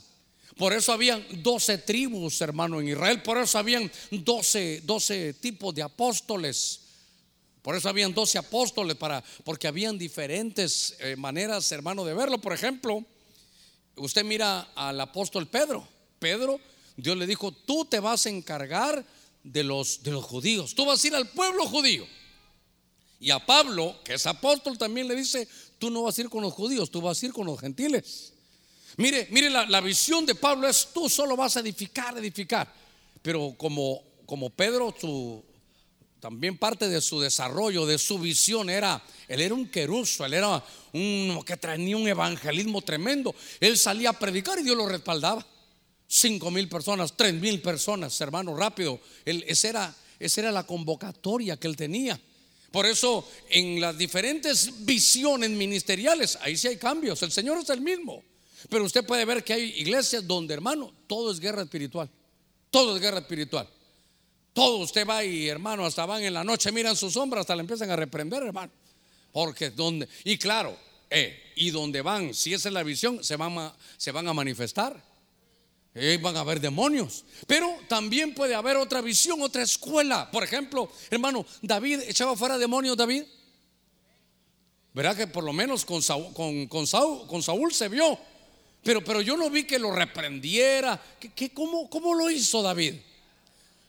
Por 0.57 0.73
eso 0.73 0.91
habían 0.91 1.25
12 1.41 1.77
tribus, 1.77 2.41
hermano, 2.41 2.81
en 2.81 2.89
Israel, 2.89 3.21
por 3.21 3.37
eso 3.37 3.57
habían 3.57 3.89
12, 4.11 4.81
12 4.83 5.35
tipos 5.35 5.73
de 5.73 5.81
apóstoles. 5.81 6.81
Por 7.65 7.75
eso 7.75 7.89
habían 7.89 8.13
12 8.13 8.37
apóstoles 8.37 8.95
para 8.95 9.23
porque 9.43 9.67
habían 9.67 9.97
diferentes 9.97 10.95
eh, 10.99 11.15
maneras, 11.15 11.71
hermano, 11.71 12.05
de 12.05 12.13
verlo. 12.13 12.37
Por 12.37 12.53
ejemplo, 12.53 13.03
usted 13.95 14.23
mira 14.23 14.69
al 14.75 15.01
apóstol 15.01 15.47
Pedro. 15.47 15.87
Pedro 16.19 16.61
Dios 16.95 17.17
le 17.17 17.25
dijo, 17.25 17.51
tú 17.51 17.83
te 17.85 17.99
vas 17.99 18.27
a 18.27 18.29
encargar 18.29 19.03
de 19.41 19.63
los, 19.63 20.03
de 20.03 20.11
los 20.11 20.23
judíos, 20.23 20.75
tú 20.75 20.85
vas 20.85 21.03
a 21.03 21.07
ir 21.07 21.15
al 21.15 21.27
pueblo 21.29 21.65
judío. 21.65 22.05
Y 23.19 23.31
a 23.31 23.43
Pablo, 23.43 23.95
que 24.03 24.13
es 24.13 24.27
apóstol, 24.27 24.77
también 24.77 25.07
le 25.07 25.15
dice, 25.15 25.47
tú 25.79 25.89
no 25.89 26.03
vas 26.03 26.19
a 26.19 26.21
ir 26.21 26.29
con 26.29 26.43
los 26.43 26.53
judíos, 26.53 26.91
tú 26.91 27.01
vas 27.01 27.19
a 27.19 27.25
ir 27.25 27.33
con 27.33 27.47
los 27.47 27.59
gentiles. 27.59 28.33
Mire, 28.97 29.27
mire, 29.31 29.49
la, 29.49 29.81
visión 29.81 30.23
de 30.23 30.35
Pablo 30.35 30.67
es, 30.67 30.89
tú 30.93 31.09
solo 31.09 31.35
vas 31.35 31.57
a 31.57 31.61
edificar, 31.61 32.15
edificar. 32.15 32.71
Pero 33.23 33.55
como, 33.57 34.03
como 34.27 34.51
Pedro, 34.51 34.93
su, 35.01 35.43
también 36.25 36.57
parte 36.57 36.89
de 36.89 37.01
su 37.01 37.19
desarrollo, 37.19 37.85
de 37.85 37.99
su 37.99 38.17
visión 38.17 38.67
era, 38.67 38.99
él 39.27 39.41
era 39.41 39.53
un 39.53 39.67
queruso, 39.69 40.25
él 40.25 40.33
era 40.33 40.63
uno 40.93 41.43
que 41.45 41.55
tenía 41.55 41.95
un 41.95 42.07
evangelismo 42.07 42.81
tremendo. 42.81 43.35
Él 43.59 43.77
salía 43.77 44.09
a 44.09 44.17
predicar 44.17 44.57
y 44.57 44.63
Dios 44.63 44.75
lo 44.75 44.89
respaldaba. 44.89 45.45
Cinco 46.07 46.49
mil 46.49 46.67
personas, 46.67 47.15
tres 47.15 47.35
mil 47.35 47.61
personas, 47.61 48.19
hermano, 48.21 48.57
rápido. 48.57 48.99
esa, 49.23 49.69
era, 49.69 49.95
esa 50.17 50.41
era 50.41 50.51
la 50.51 50.65
convocatoria 50.65 51.57
que 51.57 51.67
él 51.67 51.75
tenía. 51.75 52.19
Por 52.71 52.87
eso 52.87 53.29
en 53.51 53.79
las 53.79 53.95
diferentes 53.95 54.83
visiones 54.83 55.51
ministeriales, 55.51 56.39
ahí 56.41 56.57
sí 56.57 56.69
hay 56.69 56.77
cambios. 56.77 57.21
El 57.21 57.31
Señor 57.31 57.59
es 57.59 57.69
el 57.69 57.81
mismo. 57.81 58.23
Pero 58.67 58.83
usted 58.83 59.05
puede 59.05 59.25
ver 59.25 59.43
que 59.43 59.53
hay 59.53 59.61
iglesias 59.77 60.25
donde, 60.25 60.55
hermano, 60.55 60.91
todo 61.05 61.31
es 61.31 61.39
guerra 61.39 61.61
espiritual. 61.61 62.09
Todo 62.71 62.95
es 62.95 63.01
guerra 63.03 63.19
espiritual. 63.19 63.69
Todo 64.55 64.77
usted 64.77 65.05
va 65.05 65.23
y, 65.23 65.47
hermano, 65.47 65.85
hasta 65.85 66.07
van 66.07 66.23
en 66.23 66.33
la 66.33 66.43
noche, 66.43 66.71
miran 66.71 66.95
sus 66.95 67.13
sombras, 67.13 67.41
hasta 67.41 67.55
le 67.55 67.61
empiezan 67.61 67.91
a 67.91 67.95
reprender, 67.95 68.41
hermano. 68.41 68.71
Porque 69.31 69.69
donde, 69.69 70.09
y 70.23 70.39
claro, 70.39 70.75
eh, 71.11 71.51
y 71.55 71.69
donde 71.69 72.01
van, 72.01 72.33
si 72.33 72.55
esa 72.55 72.69
es 72.69 72.73
la 72.73 72.81
visión, 72.81 73.23
se 73.23 73.35
van 73.35 73.71
se 73.97 74.11
van 74.11 74.27
a 74.27 74.33
manifestar 74.33 74.99
van 76.21 76.35
a 76.35 76.41
haber 76.41 76.59
demonios. 76.59 77.23
Pero 77.47 77.73
también 77.87 78.33
puede 78.33 78.53
haber 78.53 78.77
otra 78.77 79.01
visión, 79.01 79.41
otra 79.41 79.63
escuela. 79.63 80.29
Por 80.29 80.43
ejemplo, 80.43 80.89
hermano, 81.09 81.45
David 81.61 82.01
echaba 82.07 82.35
fuera 82.35 82.57
demonios, 82.57 82.97
David. 82.97 83.23
Verá 84.93 85.15
que 85.15 85.27
por 85.27 85.43
lo 85.43 85.53
menos 85.53 85.85
con 85.85 86.01
Saúl, 86.01 86.33
con, 86.33 86.87
Saúl, 86.87 87.73
se 87.73 87.87
vio. 87.87 88.17
Pero, 88.83 89.03
pero 89.03 89.21
yo 89.21 89.37
no 89.37 89.49
vi 89.49 89.63
que 89.63 89.79
lo 89.79 89.91
reprendiera. 89.91 91.01
¿Qué, 91.19 91.53
cómo, 91.53 91.89
¿Cómo 91.89 92.13
lo 92.13 92.29
hizo 92.29 92.61
David? 92.61 92.95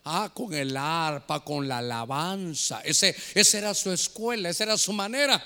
Ah, 0.08 0.30
con 0.32 0.54
el 0.54 0.76
arpa, 0.76 1.40
con 1.40 1.66
la 1.66 1.78
alabanza. 1.78 2.80
Ese, 2.84 3.16
esa 3.34 3.58
era 3.58 3.74
su 3.74 3.90
escuela, 3.90 4.48
esa 4.48 4.62
era 4.62 4.78
su 4.78 4.92
manera. 4.92 5.44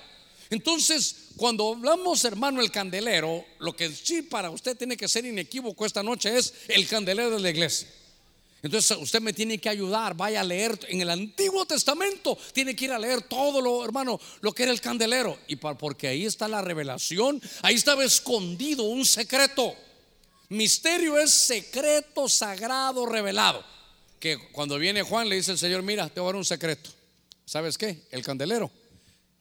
Entonces, 0.50 1.28
cuando 1.36 1.72
hablamos, 1.72 2.22
hermano, 2.26 2.60
el 2.60 2.70
candelero, 2.70 3.42
lo 3.58 3.74
que 3.74 3.88
sí 3.90 4.20
para 4.20 4.50
usted 4.50 4.76
tiene 4.76 4.98
que 4.98 5.08
ser 5.08 5.24
inequívoco 5.24 5.86
esta 5.86 6.02
noche 6.02 6.36
es 6.36 6.52
el 6.68 6.86
candelero 6.86 7.30
de 7.30 7.40
la 7.40 7.48
iglesia. 7.48 7.88
Entonces 8.62 8.98
usted 9.00 9.22
me 9.22 9.32
tiene 9.32 9.56
que 9.56 9.70
ayudar, 9.70 10.14
vaya 10.14 10.42
a 10.42 10.44
leer 10.44 10.78
en 10.88 11.00
el 11.00 11.08
Antiguo 11.08 11.64
Testamento, 11.64 12.36
tiene 12.52 12.76
que 12.76 12.84
ir 12.84 12.92
a 12.92 12.98
leer 12.98 13.22
todo 13.22 13.62
lo, 13.62 13.82
hermano, 13.82 14.20
lo 14.42 14.52
que 14.52 14.64
era 14.64 14.72
el 14.72 14.82
candelero. 14.82 15.38
Y 15.48 15.56
porque 15.56 16.08
ahí 16.08 16.26
está 16.26 16.48
la 16.48 16.60
revelación, 16.60 17.40
ahí 17.62 17.76
estaba 17.76 18.04
escondido 18.04 18.82
un 18.82 19.06
secreto. 19.06 19.74
Misterio 20.50 21.18
es 21.18 21.30
secreto 21.30 22.28
sagrado 22.28 23.06
revelado. 23.06 23.64
Que 24.20 24.38
cuando 24.52 24.78
viene 24.78 25.02
Juan 25.02 25.28
le 25.28 25.36
dice 25.36 25.50
el 25.50 25.58
Señor, 25.58 25.82
mira, 25.82 26.08
te 26.08 26.20
voy 26.20 26.28
a 26.28 26.32
dar 26.32 26.36
un 26.36 26.44
secreto. 26.44 26.90
¿Sabes 27.44 27.76
qué? 27.76 28.06
El 28.12 28.22
candelero. 28.22 28.70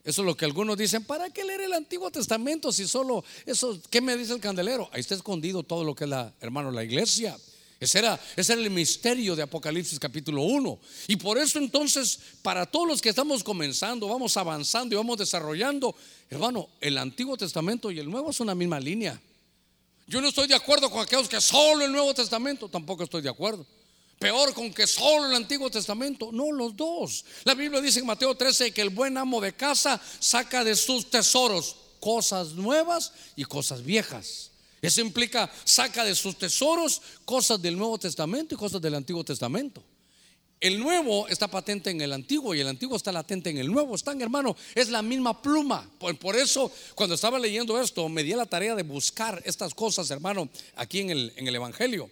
Eso 0.03 0.21
es 0.21 0.25
lo 0.25 0.35
que 0.35 0.45
algunos 0.45 0.77
dicen, 0.77 1.03
¿para 1.03 1.29
qué 1.29 1.43
leer 1.43 1.61
el 1.61 1.73
Antiguo 1.73 2.09
Testamento 2.09 2.71
si 2.71 2.87
solo 2.87 3.23
eso, 3.45 3.79
¿qué 3.91 4.01
me 4.01 4.17
dice 4.17 4.33
el 4.33 4.39
candelero? 4.39 4.89
Ahí 4.93 5.01
está 5.01 5.13
escondido 5.13 5.61
todo 5.61 5.83
lo 5.83 5.93
que 5.93 6.05
es 6.05 6.09
la, 6.09 6.33
hermano, 6.39 6.71
la 6.71 6.83
iglesia. 6.83 7.37
Ese 7.79 7.99
era, 7.99 8.19
ese 8.35 8.53
era 8.53 8.61
el 8.61 8.69
misterio 8.71 9.35
de 9.35 9.43
Apocalipsis 9.43 9.99
capítulo 9.99 10.41
1. 10.41 10.79
Y 11.09 11.17
por 11.17 11.37
eso 11.37 11.59
entonces, 11.59 12.19
para 12.41 12.65
todos 12.65 12.87
los 12.87 13.01
que 13.01 13.09
estamos 13.09 13.43
comenzando, 13.43 14.07
vamos 14.07 14.35
avanzando 14.37 14.95
y 14.95 14.97
vamos 14.97 15.17
desarrollando, 15.17 15.95
hermano, 16.29 16.69
el 16.81 16.97
Antiguo 16.97 17.37
Testamento 17.37 17.91
y 17.91 17.99
el 17.99 18.09
Nuevo 18.09 18.33
son 18.33 18.45
una 18.45 18.55
misma 18.55 18.79
línea. 18.79 19.21
Yo 20.07 20.21
no 20.21 20.29
estoy 20.29 20.47
de 20.47 20.55
acuerdo 20.55 20.89
con 20.89 21.01
aquellos 21.01 21.29
que 21.29 21.39
solo 21.39 21.85
el 21.85 21.91
Nuevo 21.91 22.13
Testamento, 22.13 22.67
tampoco 22.67 23.03
estoy 23.03 23.21
de 23.21 23.29
acuerdo. 23.29 23.65
Peor 24.19 24.53
con 24.53 24.73
que 24.73 24.85
solo 24.85 25.27
el 25.27 25.35
Antiguo 25.35 25.71
Testamento. 25.71 26.29
No, 26.33 26.51
los 26.51 26.75
dos. 26.75 27.23
La 27.45 27.55
Biblia 27.55 27.79
dice 27.79 28.01
en 28.01 28.05
Mateo 28.05 28.35
13 28.35 28.71
que 28.71 28.81
el 28.81 28.89
buen 28.89 29.17
amo 29.17 29.39
de 29.39 29.53
casa 29.53 29.99
saca 30.19 30.65
de 30.65 30.75
sus 30.75 31.09
tesoros 31.09 31.77
cosas 32.01 32.49
nuevas 32.49 33.13
y 33.37 33.45
cosas 33.45 33.81
viejas. 33.81 34.51
Eso 34.81 34.99
implica 34.99 35.49
saca 35.63 36.03
de 36.03 36.15
sus 36.15 36.37
tesoros 36.37 37.01
cosas 37.23 37.61
del 37.61 37.77
Nuevo 37.77 37.97
Testamento 37.97 38.55
y 38.55 38.57
cosas 38.57 38.81
del 38.81 38.95
Antiguo 38.95 39.23
Testamento. 39.23 39.81
El 40.59 40.77
nuevo 40.79 41.25
está 41.29 41.47
patente 41.47 41.89
en 41.89 42.01
el 42.01 42.11
antiguo 42.11 42.53
y 42.53 42.59
el 42.59 42.67
antiguo 42.67 42.97
está 42.97 43.13
latente 43.13 43.49
en 43.49 43.57
el 43.57 43.71
nuevo. 43.71 43.95
Están, 43.95 44.21
hermano, 44.21 44.57
es 44.75 44.89
la 44.89 45.01
misma 45.01 45.41
pluma. 45.41 45.89
Por, 45.97 46.35
eso, 46.35 46.69
cuando 46.95 47.15
estaba 47.15 47.39
leyendo 47.39 47.79
esto, 47.79 48.09
me 48.09 48.23
di 48.23 48.33
la 48.33 48.45
tarea 48.45 48.75
de 48.75 48.83
buscar 48.83 49.41
estas 49.45 49.73
cosas, 49.73 50.11
hermano, 50.11 50.49
aquí 50.75 50.99
en 50.99 51.11
el, 51.11 51.33
en 51.37 51.47
el 51.47 51.55
Evangelio. 51.55 52.09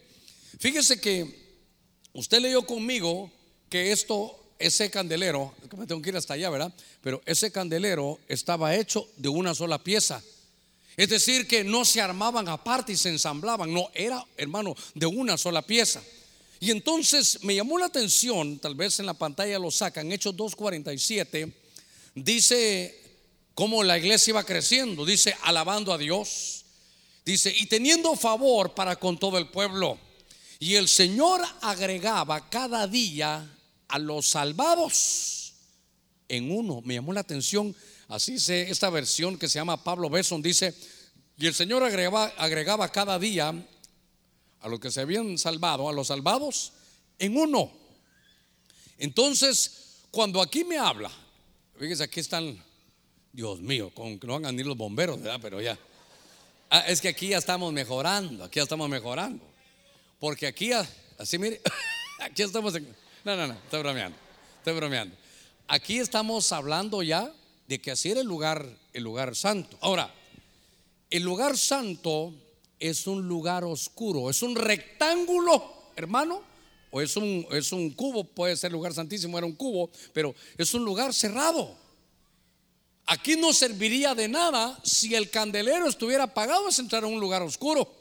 Fíjese 0.58 0.98
que 0.98 1.47
usted 2.12 2.40
leyó 2.40 2.66
conmigo 2.66 3.30
que 3.68 3.92
esto, 3.92 4.38
ese 4.58 4.90
candelero, 4.90 5.54
que 5.70 5.76
me 5.76 5.86
tengo 5.86 6.02
que 6.02 6.10
ir 6.10 6.16
hasta 6.16 6.34
allá, 6.34 6.50
¿verdad? 6.50 6.72
Pero 7.02 7.22
ese 7.26 7.52
candelero 7.52 8.18
estaba 8.28 8.74
hecho 8.74 9.08
de 9.16 9.28
una 9.28 9.54
sola 9.54 9.82
pieza. 9.82 10.22
Es 10.96 11.08
decir, 11.10 11.46
que 11.46 11.62
no 11.62 11.84
se 11.84 12.00
armaban 12.00 12.48
aparte 12.48 12.92
y 12.92 12.96
se 12.96 13.08
ensamblaban, 13.08 13.72
no, 13.72 13.88
era, 13.94 14.24
hermano, 14.36 14.74
de 14.94 15.06
una 15.06 15.36
sola 15.38 15.62
pieza. 15.62 16.02
Y 16.60 16.72
entonces 16.72 17.44
me 17.44 17.54
llamó 17.54 17.78
la 17.78 17.86
atención, 17.86 18.58
tal 18.58 18.74
vez 18.74 18.98
en 18.98 19.06
la 19.06 19.14
pantalla 19.14 19.60
lo 19.60 19.70
sacan, 19.70 20.10
Hechos 20.10 20.34
2.47, 20.34 21.52
dice 22.16 23.00
cómo 23.54 23.84
la 23.84 23.96
iglesia 23.96 24.32
iba 24.32 24.44
creciendo, 24.44 25.06
dice 25.06 25.36
alabando 25.42 25.92
a 25.92 25.98
Dios, 25.98 26.64
dice, 27.24 27.54
y 27.56 27.66
teniendo 27.66 28.16
favor 28.16 28.74
para 28.74 28.96
con 28.96 29.18
todo 29.18 29.38
el 29.38 29.48
pueblo. 29.48 29.98
Y 30.58 30.74
el 30.74 30.88
Señor 30.88 31.40
agregaba 31.60 32.48
cada 32.50 32.86
día 32.86 33.48
a 33.88 33.98
los 33.98 34.28
salvados 34.28 35.54
en 36.28 36.50
uno. 36.50 36.82
Me 36.84 36.94
llamó 36.94 37.12
la 37.12 37.20
atención, 37.20 37.74
así 38.08 38.32
dice 38.32 38.70
esta 38.70 38.90
versión 38.90 39.38
que 39.38 39.48
se 39.48 39.58
llama 39.58 39.82
Pablo 39.82 40.10
Besson, 40.10 40.42
dice, 40.42 40.74
y 41.36 41.46
el 41.46 41.54
Señor 41.54 41.82
agregaba, 41.84 42.26
agregaba 42.36 42.90
cada 42.90 43.18
día 43.18 43.54
a 44.60 44.68
los 44.68 44.80
que 44.80 44.90
se 44.90 45.00
habían 45.00 45.38
salvado, 45.38 45.88
a 45.88 45.92
los 45.92 46.08
salvados, 46.08 46.72
en 47.18 47.36
uno. 47.36 47.70
Entonces, 48.98 50.02
cuando 50.10 50.42
aquí 50.42 50.64
me 50.64 50.78
habla, 50.78 51.10
fíjense, 51.78 52.02
aquí 52.02 52.18
están, 52.18 52.60
Dios 53.32 53.60
mío, 53.60 53.90
con 53.94 54.18
que 54.18 54.26
no 54.26 54.32
van 54.34 54.46
a 54.46 54.48
venir 54.48 54.66
los 54.66 54.76
bomberos, 54.76 55.20
¿verdad? 55.20 55.38
Pero 55.40 55.60
ya. 55.60 55.78
Ah, 56.70 56.80
es 56.80 57.00
que 57.00 57.08
aquí 57.08 57.28
ya 57.28 57.38
estamos 57.38 57.72
mejorando, 57.72 58.42
aquí 58.44 58.56
ya 58.56 58.64
estamos 58.64 58.88
mejorando. 58.88 59.44
Porque 60.18 60.46
aquí, 60.46 60.70
así 61.18 61.38
mire, 61.38 61.60
aquí 62.20 62.42
estamos 62.42 62.74
No, 63.24 63.36
no, 63.36 63.46
no, 63.46 63.54
estoy 63.54 63.80
bromeando, 63.80 64.18
estoy 64.58 64.74
bromeando. 64.74 65.16
Aquí 65.68 65.98
estamos 65.98 66.50
hablando 66.52 67.02
ya 67.02 67.32
de 67.66 67.80
que 67.80 67.90
así 67.90 68.10
era 68.10 68.20
el 68.20 68.26
lugar, 68.26 68.66
el 68.92 69.04
lugar 69.04 69.36
santo. 69.36 69.76
Ahora, 69.80 70.12
el 71.10 71.22
lugar 71.22 71.56
santo 71.56 72.34
es 72.80 73.06
un 73.06 73.28
lugar 73.28 73.64
oscuro, 73.64 74.30
es 74.30 74.42
un 74.42 74.56
rectángulo, 74.56 75.90
hermano, 75.94 76.42
o 76.90 77.00
es 77.00 77.16
un, 77.16 77.46
es 77.50 77.72
un 77.72 77.90
cubo, 77.90 78.24
puede 78.24 78.56
ser 78.56 78.72
lugar 78.72 78.94
santísimo, 78.94 79.36
era 79.36 79.46
un 79.46 79.54
cubo, 79.54 79.90
pero 80.12 80.34
es 80.56 80.72
un 80.74 80.84
lugar 80.84 81.12
cerrado. 81.12 81.76
Aquí 83.06 83.36
no 83.36 83.52
serviría 83.52 84.14
de 84.14 84.28
nada 84.28 84.78
si 84.84 85.14
el 85.14 85.30
candelero 85.30 85.88
estuviera 85.88 86.24
apagado, 86.24 86.68
es 86.68 86.78
entrar 86.78 87.04
a 87.04 87.06
un 87.06 87.20
lugar 87.20 87.42
oscuro. 87.42 87.97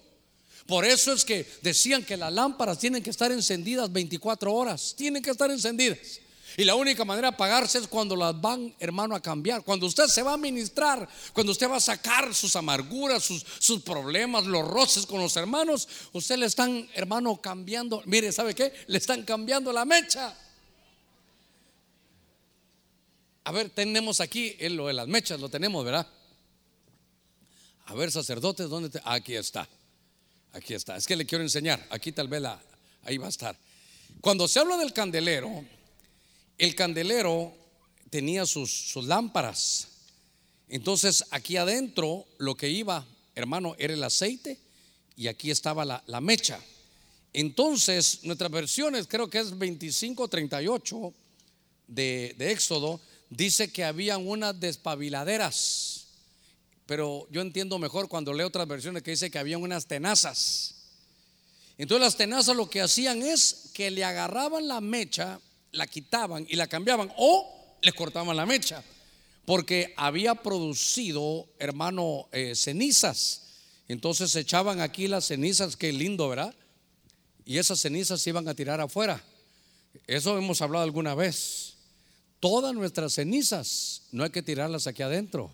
Por 0.67 0.83
eso 0.83 1.13
es 1.13 1.23
que 1.23 1.49
decían 1.61 2.03
que 2.03 2.17
las 2.17 2.31
lámparas 2.31 2.77
tienen 2.77 3.01
que 3.01 3.09
estar 3.09 3.31
encendidas 3.31 3.91
24 3.91 4.53
horas, 4.53 4.93
tienen 4.97 5.23
que 5.23 5.31
estar 5.31 5.49
encendidas. 5.49 6.19
Y 6.57 6.65
la 6.65 6.75
única 6.75 7.05
manera 7.05 7.29
de 7.29 7.35
apagarse 7.35 7.77
es 7.77 7.87
cuando 7.87 8.15
las 8.15 8.39
van, 8.41 8.73
hermano, 8.79 9.15
a 9.15 9.21
cambiar. 9.21 9.63
Cuando 9.63 9.85
usted 9.85 10.07
se 10.07 10.23
va 10.23 10.33
a 10.33 10.37
ministrar, 10.37 11.07
cuando 11.31 11.51
usted 11.51 11.69
va 11.69 11.77
a 11.77 11.79
sacar 11.79 12.33
sus 12.33 12.55
amarguras, 12.55 13.23
sus, 13.23 13.45
sus 13.59 13.81
problemas, 13.81 14.45
los 14.45 14.67
roces 14.67 15.05
con 15.05 15.21
los 15.21 15.37
hermanos, 15.37 15.87
usted 16.13 16.37
le 16.37 16.47
están, 16.47 16.89
hermano, 16.95 17.39
cambiando. 17.39 18.01
Mire, 18.05 18.31
¿sabe 18.31 18.55
qué? 18.55 18.73
Le 18.87 18.97
están 18.97 19.23
cambiando 19.23 19.71
la 19.71 19.85
mecha. 19.85 20.35
A 23.43 23.51
ver, 23.51 23.69
tenemos 23.69 24.19
aquí 24.19 24.57
lo 24.59 24.87
de 24.87 24.93
las 24.93 25.07
mechas, 25.07 25.39
lo 25.39 25.47
tenemos, 25.47 25.85
¿verdad? 25.85 26.07
A 27.85 27.93
ver, 27.93 28.11
sacerdotes, 28.11 28.67
¿dónde 28.67 28.89
te? 28.89 28.99
Aquí 29.05 29.35
está. 29.35 29.69
Aquí 30.57 30.73
está. 30.73 30.97
Es 30.97 31.05
que 31.05 31.15
le 31.15 31.25
quiero 31.25 31.43
enseñar. 31.43 31.85
Aquí 31.91 32.11
tal 32.11 32.27
vez 32.27 32.41
la, 32.41 32.59
ahí 33.03 33.17
va 33.17 33.27
a 33.27 33.29
estar. 33.29 33.55
Cuando 34.21 34.47
se 34.47 34.59
habla 34.59 34.75
del 34.77 34.91
candelero, 34.91 35.63
el 36.57 36.73
candelero 36.73 37.55
tenía 38.09 38.43
sus, 38.47 38.95
lámparas. 38.95 39.87
Entonces 40.67 41.23
aquí 41.29 41.57
adentro 41.57 42.25
lo 42.39 42.55
que 42.55 42.69
iba, 42.69 43.05
hermano, 43.35 43.75
era 43.77 43.93
el 43.93 44.03
aceite 44.03 44.57
y 45.15 45.27
aquí 45.27 45.51
estaba 45.51 45.85
la, 45.85 46.21
mecha. 46.21 46.59
Entonces, 47.33 48.23
nuestras 48.23 48.49
versiones, 48.49 49.05
creo 49.07 49.29
que 49.29 49.37
es 49.37 49.51
2538 49.51 51.13
de, 51.87 52.35
de 52.35 52.51
Éxodo, 52.51 52.99
dice 53.29 53.71
que 53.71 53.83
habían 53.83 54.27
unas 54.27 54.59
despabiladeras. 54.59 55.96
Pero 56.87 57.27
yo 57.29 57.41
entiendo 57.41 57.77
mejor 57.77 58.07
cuando 58.07 58.33
leo 58.33 58.47
otras 58.47 58.67
versiones 58.67 59.03
que 59.03 59.11
dice 59.11 59.29
que 59.29 59.37
habían 59.37 59.61
unas 59.61 59.85
tenazas. 59.85 60.73
Entonces 61.77 62.03
las 62.03 62.17
tenazas 62.17 62.55
lo 62.55 62.69
que 62.69 62.81
hacían 62.81 63.21
es 63.21 63.69
que 63.73 63.91
le 63.91 64.03
agarraban 64.03 64.67
la 64.67 64.81
mecha 64.81 65.39
la 65.71 65.87
quitaban 65.87 66.45
y 66.49 66.55
la 66.55 66.67
cambiaban 66.67 67.11
o 67.17 67.77
le 67.81 67.91
cortaban 67.93 68.35
la 68.35 68.45
mecha, 68.45 68.83
porque 69.45 69.93
había 69.97 70.35
producido, 70.35 71.47
hermano, 71.59 72.27
eh, 72.31 72.55
cenizas. 72.55 73.43
Entonces 73.87 74.35
echaban 74.35 74.81
aquí 74.81 75.07
las 75.07 75.25
cenizas, 75.25 75.77
qué 75.77 75.93
lindo, 75.93 76.27
¿verdad? 76.27 76.53
Y 77.45 77.57
esas 77.57 77.79
cenizas 77.79 78.21
se 78.21 78.31
iban 78.31 78.47
a 78.49 78.53
tirar 78.53 78.81
afuera. 78.81 79.23
Eso 80.05 80.37
hemos 80.37 80.61
hablado 80.61 80.83
alguna 80.83 81.15
vez. 81.15 81.75
Todas 82.39 82.73
nuestras 82.73 83.13
cenizas 83.13 84.03
no 84.11 84.23
hay 84.23 84.31
que 84.31 84.41
tirarlas 84.41 84.85
aquí 84.87 85.01
adentro. 85.01 85.49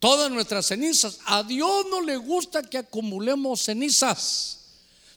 Todas 0.00 0.30
nuestras 0.30 0.66
cenizas, 0.66 1.18
a 1.24 1.42
Dios 1.42 1.86
no 1.90 2.00
le 2.00 2.16
gusta 2.16 2.62
que 2.62 2.78
acumulemos 2.78 3.62
cenizas 3.62 4.58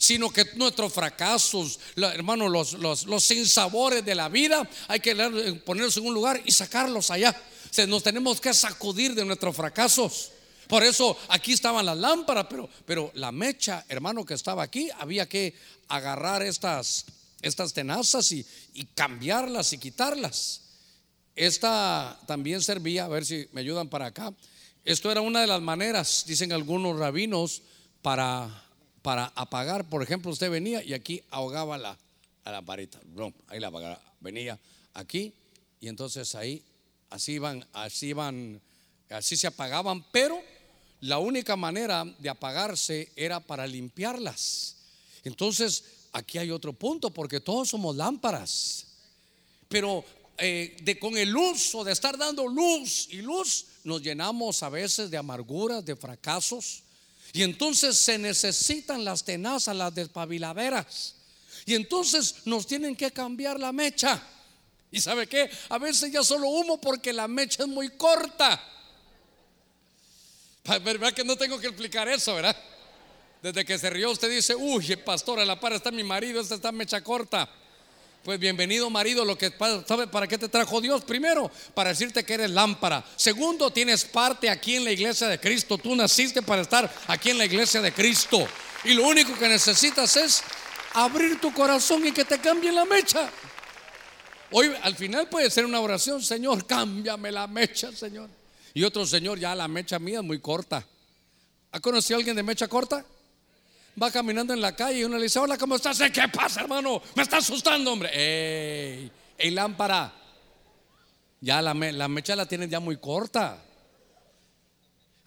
sino 0.01 0.31
que 0.31 0.43
nuestros 0.55 0.91
fracasos, 0.91 1.79
hermano, 1.95 2.49
los, 2.49 2.73
los, 2.73 3.05
los 3.05 3.23
sinsabores 3.23 4.03
de 4.03 4.15
la 4.15 4.29
vida, 4.29 4.67
hay 4.87 4.99
que 4.99 5.13
ponerlos 5.63 5.95
en 5.97 6.07
un 6.07 6.15
lugar 6.15 6.41
y 6.43 6.51
sacarlos 6.51 7.11
allá. 7.11 7.39
Nos 7.87 8.01
tenemos 8.01 8.41
que 8.41 8.51
sacudir 8.51 9.13
de 9.13 9.23
nuestros 9.23 9.55
fracasos. 9.55 10.31
Por 10.67 10.83
eso 10.83 11.15
aquí 11.27 11.53
estaban 11.53 11.85
las 11.85 11.97
lámparas, 11.97 12.47
pero, 12.49 12.67
pero 12.83 13.11
la 13.13 13.31
mecha, 13.31 13.85
hermano, 13.89 14.25
que 14.25 14.33
estaba 14.33 14.63
aquí, 14.63 14.89
había 14.97 15.29
que 15.29 15.53
agarrar 15.87 16.41
estas, 16.41 17.05
estas 17.43 17.71
tenazas 17.71 18.31
y, 18.31 18.43
y 18.73 18.85
cambiarlas 18.85 19.71
y 19.73 19.77
quitarlas. 19.77 20.61
Esta 21.35 22.19
también 22.25 22.63
servía, 22.63 23.05
a 23.05 23.07
ver 23.07 23.23
si 23.23 23.47
me 23.51 23.61
ayudan 23.61 23.87
para 23.87 24.07
acá. 24.07 24.33
Esto 24.83 25.11
era 25.11 25.21
una 25.21 25.41
de 25.41 25.47
las 25.47 25.61
maneras, 25.61 26.23
dicen 26.27 26.51
algunos 26.51 26.97
rabinos, 26.97 27.61
para 28.01 28.61
para 29.01 29.31
apagar, 29.35 29.89
por 29.89 30.03
ejemplo, 30.03 30.31
usted 30.31 30.49
venía 30.49 30.83
y 30.83 30.93
aquí 30.93 31.23
ahogaba 31.31 31.77
la, 31.77 31.97
a 32.43 32.51
la 32.51 32.61
varita, 32.61 32.99
ahí 33.47 33.59
la 33.59 33.67
apagaba, 33.67 34.01
venía 34.19 34.59
aquí 34.93 35.33
y 35.79 35.87
entonces 35.87 36.35
ahí 36.35 36.61
así 37.09 37.33
iban, 37.33 37.65
así 37.73 38.07
iban, 38.07 38.61
así 39.09 39.35
se 39.35 39.47
apagaban, 39.47 40.05
pero 40.11 40.41
la 41.01 41.17
única 41.17 41.55
manera 41.55 42.05
de 42.19 42.29
apagarse 42.29 43.11
era 43.15 43.39
para 43.39 43.65
limpiarlas. 43.65 44.77
Entonces, 45.23 45.83
aquí 46.13 46.37
hay 46.37 46.51
otro 46.51 46.73
punto, 46.73 47.09
porque 47.09 47.39
todos 47.39 47.69
somos 47.69 47.95
lámparas, 47.95 48.85
pero 49.67 50.05
eh, 50.43 50.75
de, 50.81 50.97
con 50.97 51.15
el 51.17 51.37
uso 51.37 51.83
de 51.83 51.91
estar 51.91 52.17
dando 52.17 52.47
luz 52.47 53.07
y 53.11 53.21
luz, 53.21 53.67
nos 53.83 54.01
llenamos 54.01 54.63
a 54.63 54.69
veces 54.69 55.11
de 55.11 55.17
amarguras, 55.17 55.85
de 55.85 55.95
fracasos, 55.95 56.81
y 57.31 57.43
entonces 57.43 57.95
se 57.99 58.17
necesitan 58.17 59.05
las 59.05 59.23
tenazas, 59.23 59.75
las 59.75 59.93
despabiladeras. 59.93 61.13
Y 61.67 61.75
entonces 61.75 62.37
nos 62.45 62.65
tienen 62.65 62.95
que 62.95 63.11
cambiar 63.11 63.59
la 63.59 63.71
mecha. 63.71 64.19
¿Y 64.89 64.99
sabe 64.99 65.27
qué? 65.27 65.47
A 65.69 65.77
veces 65.77 66.11
ya 66.11 66.23
solo 66.23 66.49
humo 66.49 66.81
porque 66.81 67.13
la 67.13 67.27
mecha 67.27 67.61
es 67.61 67.69
muy 67.69 67.89
corta. 67.89 68.59
¿Verdad 70.83 71.13
que 71.13 71.23
no 71.23 71.35
tengo 71.35 71.59
que 71.59 71.67
explicar 71.67 72.07
eso, 72.07 72.33
verdad? 72.33 72.57
Desde 73.43 73.63
que 73.63 73.77
se 73.77 73.91
rió 73.91 74.09
usted 74.09 74.29
dice, 74.31 74.55
uy, 74.55 74.95
pastor, 74.97 75.39
a 75.39 75.45
la 75.45 75.59
par 75.59 75.73
está 75.73 75.91
mi 75.91 76.03
marido, 76.03 76.41
esta 76.41 76.55
está 76.55 76.71
mecha 76.71 77.03
corta. 77.03 77.47
Pues 78.23 78.39
bienvenido 78.39 78.87
marido, 78.91 79.25
lo 79.25 79.35
que 79.35 79.51
sabe 79.87 80.05
para 80.05 80.27
qué 80.27 80.37
te 80.37 80.47
trajo 80.47 80.79
Dios. 80.79 81.03
Primero, 81.03 81.49
para 81.73 81.89
decirte 81.89 82.23
que 82.23 82.35
eres 82.35 82.51
lámpara. 82.51 83.03
Segundo, 83.15 83.71
tienes 83.71 84.05
parte 84.05 84.47
aquí 84.47 84.75
en 84.75 84.83
la 84.83 84.91
iglesia 84.91 85.27
de 85.27 85.39
Cristo. 85.39 85.79
Tú 85.79 85.95
naciste 85.95 86.43
para 86.43 86.61
estar 86.61 86.93
aquí 87.07 87.31
en 87.31 87.39
la 87.39 87.45
iglesia 87.45 87.81
de 87.81 87.91
Cristo. 87.91 88.47
Y 88.83 88.93
lo 88.93 89.07
único 89.07 89.33
que 89.39 89.47
necesitas 89.47 90.15
es 90.17 90.43
abrir 90.93 91.41
tu 91.41 91.51
corazón 91.51 92.05
y 92.05 92.11
que 92.11 92.23
te 92.23 92.37
cambie 92.37 92.71
la 92.71 92.85
mecha. 92.85 93.27
Hoy 94.51 94.71
al 94.83 94.95
final 94.95 95.27
puede 95.27 95.49
ser 95.49 95.65
una 95.65 95.79
oración, 95.79 96.21
Señor, 96.21 96.67
cámbiame 96.67 97.31
la 97.31 97.47
mecha, 97.47 97.91
Señor. 97.91 98.29
Y 98.75 98.83
otro 98.83 99.03
Señor, 99.07 99.39
ya 99.39 99.55
la 99.55 99.67
mecha 99.67 99.97
mía 99.97 100.19
es 100.19 100.25
muy 100.25 100.39
corta. 100.39 100.85
¿Ha 101.71 101.79
conocido 101.79 102.17
a 102.17 102.19
alguien 102.19 102.35
de 102.35 102.43
mecha 102.43 102.67
corta? 102.67 103.03
Va 104.01 104.11
caminando 104.11 104.53
en 104.53 104.61
la 104.61 104.75
calle 104.75 104.99
y 104.99 105.03
uno 105.03 105.17
le 105.17 105.23
dice, 105.23 105.39
hola, 105.39 105.57
¿cómo 105.57 105.75
estás? 105.75 105.99
Eh, 106.01 106.11
¿Qué 106.11 106.27
pasa, 106.27 106.61
hermano? 106.61 107.01
Me 107.15 107.23
está 107.23 107.37
asustando, 107.37 107.91
hombre. 107.91 108.09
¡Ey! 108.13 109.11
¡Ey, 109.37 109.51
lámpara! 109.51 110.13
Ya 111.39 111.61
la, 111.61 111.73
la 111.73 112.07
mecha 112.07 112.35
la 112.35 112.45
tienes 112.45 112.69
ya 112.69 112.79
muy 112.79 112.97
corta. 112.97 113.63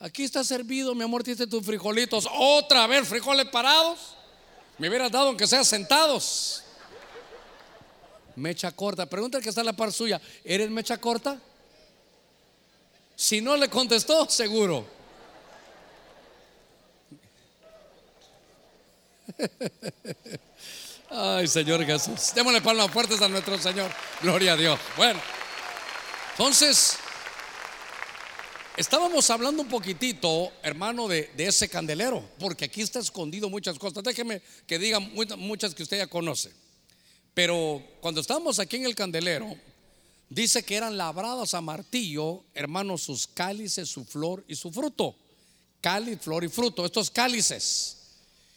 Aquí 0.00 0.24
está 0.24 0.42
servido, 0.44 0.94
mi 0.94 1.04
amor, 1.04 1.22
tienes 1.22 1.48
tus 1.48 1.64
frijolitos. 1.64 2.28
Otra 2.32 2.86
vez, 2.86 3.06
frijoles 3.06 3.46
parados. 3.46 4.16
Me 4.78 4.88
hubieras 4.88 5.10
dado 5.10 5.28
aunque 5.28 5.46
sea 5.46 5.64
sentados. 5.64 6.64
Mecha 8.36 8.72
corta. 8.72 9.06
Pregunta 9.06 9.40
que 9.40 9.48
está 9.48 9.60
en 9.60 9.66
la 9.66 9.72
par 9.72 9.92
suya. 9.92 10.20
¿Eres 10.42 10.68
mecha 10.70 10.98
corta? 10.98 11.40
Si 13.14 13.40
no 13.40 13.56
le 13.56 13.68
contestó, 13.68 14.28
seguro. 14.28 14.84
Ay, 21.10 21.46
Señor 21.46 21.84
Jesús. 21.84 22.32
Démosle 22.34 22.60
palmas 22.60 22.90
fuertes 22.90 23.20
a 23.22 23.28
nuestro 23.28 23.58
Señor. 23.58 23.90
Gloria 24.20 24.54
a 24.54 24.56
Dios. 24.56 24.80
Bueno, 24.96 25.20
entonces, 26.32 26.96
estábamos 28.76 29.30
hablando 29.30 29.62
un 29.62 29.68
poquitito, 29.68 30.52
hermano, 30.64 31.06
de, 31.06 31.30
ese 31.36 31.68
candelero, 31.68 32.28
porque 32.40 32.64
aquí 32.64 32.82
está 32.82 32.98
escondido 32.98 33.48
muchas 33.48 33.78
cosas. 33.78 34.02
Déjeme 34.02 34.42
que 34.66 34.80
digan 34.80 35.12
muchas 35.38 35.74
que 35.76 35.84
usted 35.84 35.98
ya 35.98 36.08
conoce. 36.08 36.52
Pero 37.34 37.80
cuando 38.00 38.20
estábamos 38.20 38.58
aquí 38.58 38.76
en 38.76 38.86
el 38.86 38.96
candelero, 38.96 39.54
dice 40.28 40.64
que 40.64 40.74
eran 40.74 40.96
labradas 40.96 41.54
a 41.54 41.60
martillo, 41.60 42.42
hermano, 42.54 42.98
sus 42.98 43.28
cálices, 43.28 43.88
su 43.88 44.04
flor 44.04 44.44
y 44.48 44.56
su 44.56 44.72
fruto. 44.72 45.14
Cáliz, 45.80 46.18
flor 46.20 46.42
y 46.42 46.48
fruto. 46.48 46.84
Estos 46.84 47.10
cálices. 47.10 48.03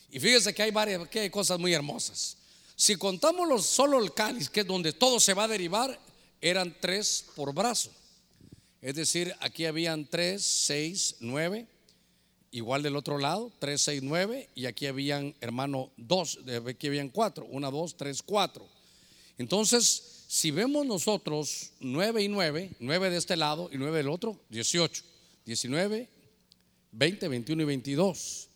Y 0.09 0.19
fíjese 0.19 0.53
que 0.53 0.63
hay 0.63 0.71
varias, 0.71 1.07
que 1.09 1.19
hay 1.19 1.29
cosas 1.29 1.59
muy 1.59 1.73
hermosas. 1.73 2.37
Si 2.75 2.95
contamos 2.95 3.65
solo 3.65 4.01
el 4.01 4.13
cáliz, 4.13 4.49
que 4.49 4.61
es 4.61 4.67
donde 4.67 4.93
todo 4.93 5.19
se 5.19 5.33
va 5.33 5.45
a 5.45 5.47
derivar, 5.47 5.99
eran 6.39 6.75
tres 6.79 7.25
por 7.35 7.53
brazo. 7.53 7.91
Es 8.81 8.95
decir, 8.95 9.35
aquí 9.39 9.65
habían 9.65 10.05
tres, 10.05 10.45
seis, 10.45 11.15
nueve, 11.19 11.67
igual 12.51 12.83
del 12.83 12.95
otro 12.95 13.17
lado, 13.17 13.51
tres, 13.59 13.81
seis, 13.81 14.01
nueve, 14.03 14.49
y 14.55 14.65
aquí 14.67 14.85
habían, 14.85 15.35
hermano, 15.41 15.91
dos, 15.97 16.39
aquí 16.67 16.87
habían 16.87 17.09
cuatro, 17.09 17.45
una, 17.49 17.71
dos, 17.71 17.97
tres, 17.97 18.21
cuatro. 18.21 18.67
Entonces, 19.37 20.23
si 20.27 20.51
vemos 20.51 20.85
nosotros 20.85 21.71
nueve 21.79 22.23
y 22.23 22.27
nueve, 22.27 22.71
nueve 22.79 23.09
de 23.09 23.17
este 23.17 23.35
lado 23.35 23.69
y 23.73 23.77
nueve 23.77 23.97
del 23.97 24.09
otro, 24.09 24.39
dieciocho, 24.49 25.03
diecinueve, 25.45 26.09
veinte, 26.91 27.27
veintiuno 27.27 27.63
y 27.63 27.65
veintidós. 27.65 28.49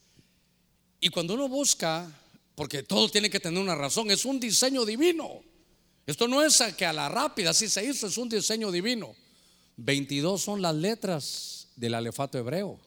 Y 1.02 1.10
cuando 1.10 1.34
uno 1.34 1.50
busca, 1.50 2.10
porque 2.56 2.84
todo 2.84 3.10
tiene 3.10 3.30
que 3.30 3.40
tener 3.40 3.62
una 3.62 3.76
razón, 3.76 4.12
es 4.12 4.24
un 4.24 4.40
diseño 4.40 4.86
divino. 4.86 5.42
Esto 6.06 6.28
no 6.28 6.44
es 6.44 6.62
que 6.78 6.86
a 6.86 6.94
la 6.94 7.10
rápida, 7.10 7.50
así 7.50 7.68
se 7.68 7.84
hizo, 7.84 8.08
es 8.08 8.18
un 8.18 8.30
diseño 8.30 8.72
divino. 8.72 9.16
22 9.78 10.40
son 10.40 10.62
las 10.62 10.76
letras 10.76 11.68
del 11.76 11.96
alefato 11.96 12.38
hebreo. 12.38 12.80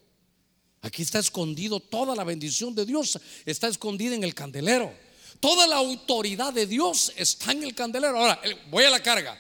Aquí 0.83 1.03
está 1.03 1.19
escondido 1.19 1.81
toda 1.81 2.15
la 2.15 2.23
bendición 2.23 2.75
de 2.75 2.87
Dios, 2.87 3.19
está 3.45 3.67
escondida 3.67 4.15
en 4.15 4.23
el 4.23 4.35
candelero. 4.35 4.95
Toda 5.41 5.67
la 5.67 5.77
autoridad 5.77 6.53
de 6.53 6.67
Dios 6.67 7.13
está 7.17 7.51
en 7.51 7.65
el 7.65 7.75
candelero. 7.75 8.17
Ahora, 8.17 8.41
voy 8.71 8.85
a 8.85 8.91
la 8.91 9.03
carga. 9.03 9.37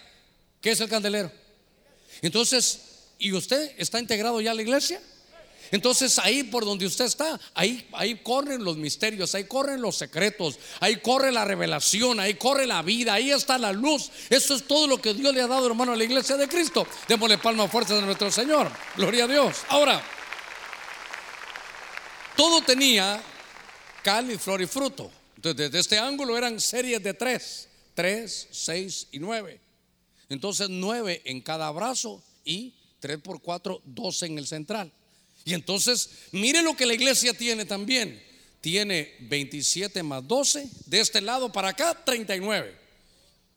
¿Qué 0.61 0.72
es 0.72 0.81
el 0.81 0.89
candelero? 0.89 1.31
Entonces, 2.22 2.81
¿y 3.18 3.33
usted 3.33 3.72
está 3.79 4.01
integrado 4.01 4.41
ya 4.41 4.51
a 4.51 4.55
la 4.55 4.62
iglesia? 4.62 5.01
Entonces 5.71 6.19
ahí 6.19 6.45
por 6.45 6.65
donde 6.65 6.87
usted 6.87 7.05
está, 7.05 7.41
ahí, 7.55 7.89
ahí 7.93 8.17
corren 8.23 8.62
los 8.62 8.77
misterios, 8.77 9.35
ahí 9.35 9.45
corren 9.45 9.81
los 9.81 9.97
secretos, 9.97 10.59
ahí 10.81 10.97
corre 10.97 11.33
la 11.33 11.45
revelación, 11.45 12.21
ahí 12.21 12.35
corre 12.35 12.67
la 12.67 12.83
vida, 12.83 13.15
ahí 13.15 13.31
está 13.31 13.59
la 13.59 13.73
luz. 13.73 14.11
Eso 14.31 14.55
es 14.55 14.67
todo 14.67 14.87
lo 14.87 15.01
que 15.01 15.15
Dios 15.15 15.35
le 15.35 15.43
ha 15.43 15.47
dado, 15.47 15.67
hermano, 15.67 15.93
a 15.93 15.97
la 15.97 16.05
iglesia 16.05 16.37
de 16.37 16.49
Cristo. 16.49 16.87
Démosle 17.09 17.39
palma 17.39 17.69
fuerza 17.69 17.99
a 17.99 18.01
nuestro 18.01 18.31
Señor. 18.31 18.71
Gloria 18.97 19.25
a 19.25 19.29
Dios. 19.29 19.57
Ahora, 19.69 20.03
todo 22.37 22.62
tenía 22.62 23.23
cal 24.03 24.39
flor 24.39 24.62
y 24.62 24.67
fruto. 24.67 25.11
Entonces, 25.37 25.71
desde 25.71 25.81
este 25.81 25.99
ángulo 25.99 26.37
eran 26.37 26.61
series 26.61 27.03
de 27.03 27.15
tres: 27.15 27.69
tres, 27.95 28.49
seis 28.51 29.09
y 29.12 29.19
nueve. 29.19 29.61
Entonces, 30.29 30.69
nueve 30.71 31.23
en 31.25 31.41
cada 31.41 31.71
brazo 31.71 32.23
y 32.45 32.75
tres 32.99 33.19
por 33.19 33.41
cuatro, 33.43 33.83
doce 33.85 34.27
en 34.27 34.39
el 34.39 34.47
central. 34.47 34.93
Y 35.45 35.53
entonces, 35.53 36.11
mire 36.32 36.62
lo 36.62 36.76
que 36.76 36.86
la 36.86 36.95
iglesia 36.95 37.34
tiene 37.34 37.64
también. 37.64 38.22
Tiene 38.61 39.14
27 39.20 40.03
más 40.03 40.26
12. 40.26 40.68
De 40.86 41.01
este 41.01 41.20
lado 41.20 41.53
para 41.53 41.68
acá, 41.68 42.03
39. 42.05 42.74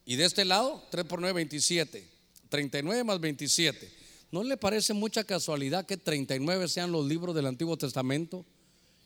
Y 0.05 0.15
de 0.17 0.25
este 0.25 0.43
lado, 0.43 0.85
3 0.91 1.05
por 1.05 1.21
9, 1.21 1.33
27. 1.33 2.07
39 2.49 3.03
más 3.03 3.19
27. 3.19 3.89
¿No 4.31 4.43
le 4.43 4.57
parece 4.57 4.93
mucha 4.93 5.23
casualidad 5.23 5.85
que 5.85 5.95
39 5.95 6.67
sean 6.67 6.91
los 6.91 7.05
libros 7.05 7.33
del 7.33 7.45
Antiguo 7.45 7.77
Testamento 7.77 8.45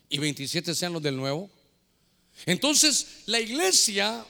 y 0.09 0.17
27 0.17 0.73
sean 0.73 0.93
los 0.93 1.03
del 1.03 1.15
Nuevo? 1.15 1.49
Entonces, 2.45 3.05
la 3.27 3.39
iglesia, 3.39 4.25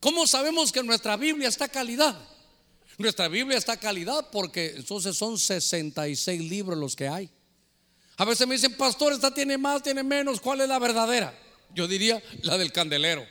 ¿cómo 0.00 0.26
sabemos 0.26 0.72
que 0.72 0.82
nuestra 0.82 1.16
Biblia 1.16 1.48
está 1.48 1.68
calidad? 1.68 2.18
Nuestra 2.98 3.28
Biblia 3.28 3.58
está 3.58 3.76
calidad 3.76 4.30
porque 4.32 4.74
entonces 4.76 5.16
son 5.16 5.38
66 5.38 6.40
libros 6.42 6.78
los 6.78 6.96
que 6.96 7.06
hay. 7.06 7.30
A 8.16 8.24
veces 8.24 8.46
me 8.46 8.54
dicen, 8.54 8.74
pastor, 8.76 9.12
esta 9.12 9.32
tiene 9.32 9.58
más, 9.58 9.82
tiene 9.82 10.02
menos, 10.02 10.40
¿cuál 10.40 10.62
es 10.62 10.68
la 10.68 10.78
verdadera? 10.78 11.36
Yo 11.74 11.86
diría 11.86 12.22
la 12.42 12.56
del 12.56 12.72
candelero. 12.72 13.26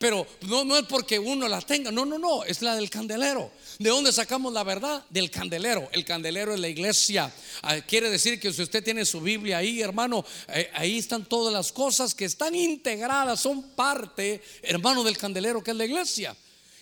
Pero 0.00 0.26
no, 0.48 0.64
no 0.64 0.78
es 0.78 0.86
porque 0.86 1.18
uno 1.18 1.46
la 1.46 1.60
tenga, 1.60 1.90
no, 1.90 2.06
no, 2.06 2.18
no, 2.18 2.42
es 2.44 2.62
la 2.62 2.74
del 2.74 2.88
candelero. 2.88 3.50
¿De 3.78 3.90
dónde 3.90 4.12
sacamos 4.12 4.50
la 4.50 4.64
verdad? 4.64 5.04
Del 5.10 5.30
candelero. 5.30 5.90
El 5.92 6.06
candelero 6.06 6.54
es 6.54 6.60
la 6.60 6.68
iglesia. 6.68 7.30
Ah, 7.60 7.76
quiere 7.82 8.08
decir 8.08 8.40
que 8.40 8.50
si 8.50 8.62
usted 8.62 8.82
tiene 8.82 9.04
su 9.04 9.20
Biblia 9.20 9.58
ahí, 9.58 9.82
hermano, 9.82 10.24
eh, 10.48 10.70
ahí 10.72 10.96
están 10.96 11.26
todas 11.26 11.52
las 11.52 11.70
cosas 11.70 12.14
que 12.14 12.24
están 12.24 12.54
integradas, 12.54 13.40
son 13.40 13.62
parte, 13.72 14.42
hermano, 14.62 15.04
del 15.04 15.18
candelero 15.18 15.62
que 15.62 15.72
es 15.72 15.76
la 15.76 15.84
iglesia. 15.84 16.34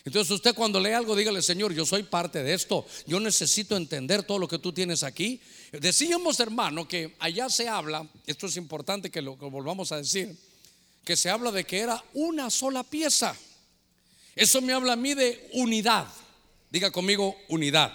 Entonces 0.04 0.30
usted 0.30 0.54
cuando 0.54 0.80
lee 0.80 0.92
algo, 0.92 1.14
dígale, 1.14 1.42
Señor, 1.42 1.74
yo 1.74 1.84
soy 1.84 2.02
parte 2.02 2.42
de 2.42 2.54
esto. 2.54 2.86
Yo 3.06 3.20
necesito 3.20 3.76
entender 3.76 4.22
todo 4.22 4.38
lo 4.38 4.48
que 4.48 4.58
tú 4.58 4.72
tienes 4.72 5.02
aquí. 5.02 5.40
Decíamos, 5.72 6.40
hermano, 6.40 6.86
que 6.86 7.16
allá 7.18 7.50
se 7.50 7.68
habla, 7.68 8.08
esto 8.26 8.46
es 8.46 8.56
importante 8.56 9.10
que 9.10 9.20
lo 9.20 9.36
volvamos 9.36 9.92
a 9.92 9.96
decir, 9.96 10.36
que 11.04 11.16
se 11.16 11.30
habla 11.30 11.50
de 11.50 11.64
que 11.64 11.80
era 11.80 12.02
una 12.14 12.50
sola 12.50 12.84
pieza. 12.84 13.36
Eso 14.34 14.60
me 14.60 14.72
habla 14.72 14.92
a 14.92 14.96
mí 14.96 15.14
de 15.14 15.50
unidad. 15.54 16.06
Diga 16.70 16.90
conmigo, 16.90 17.36
unidad. 17.48 17.92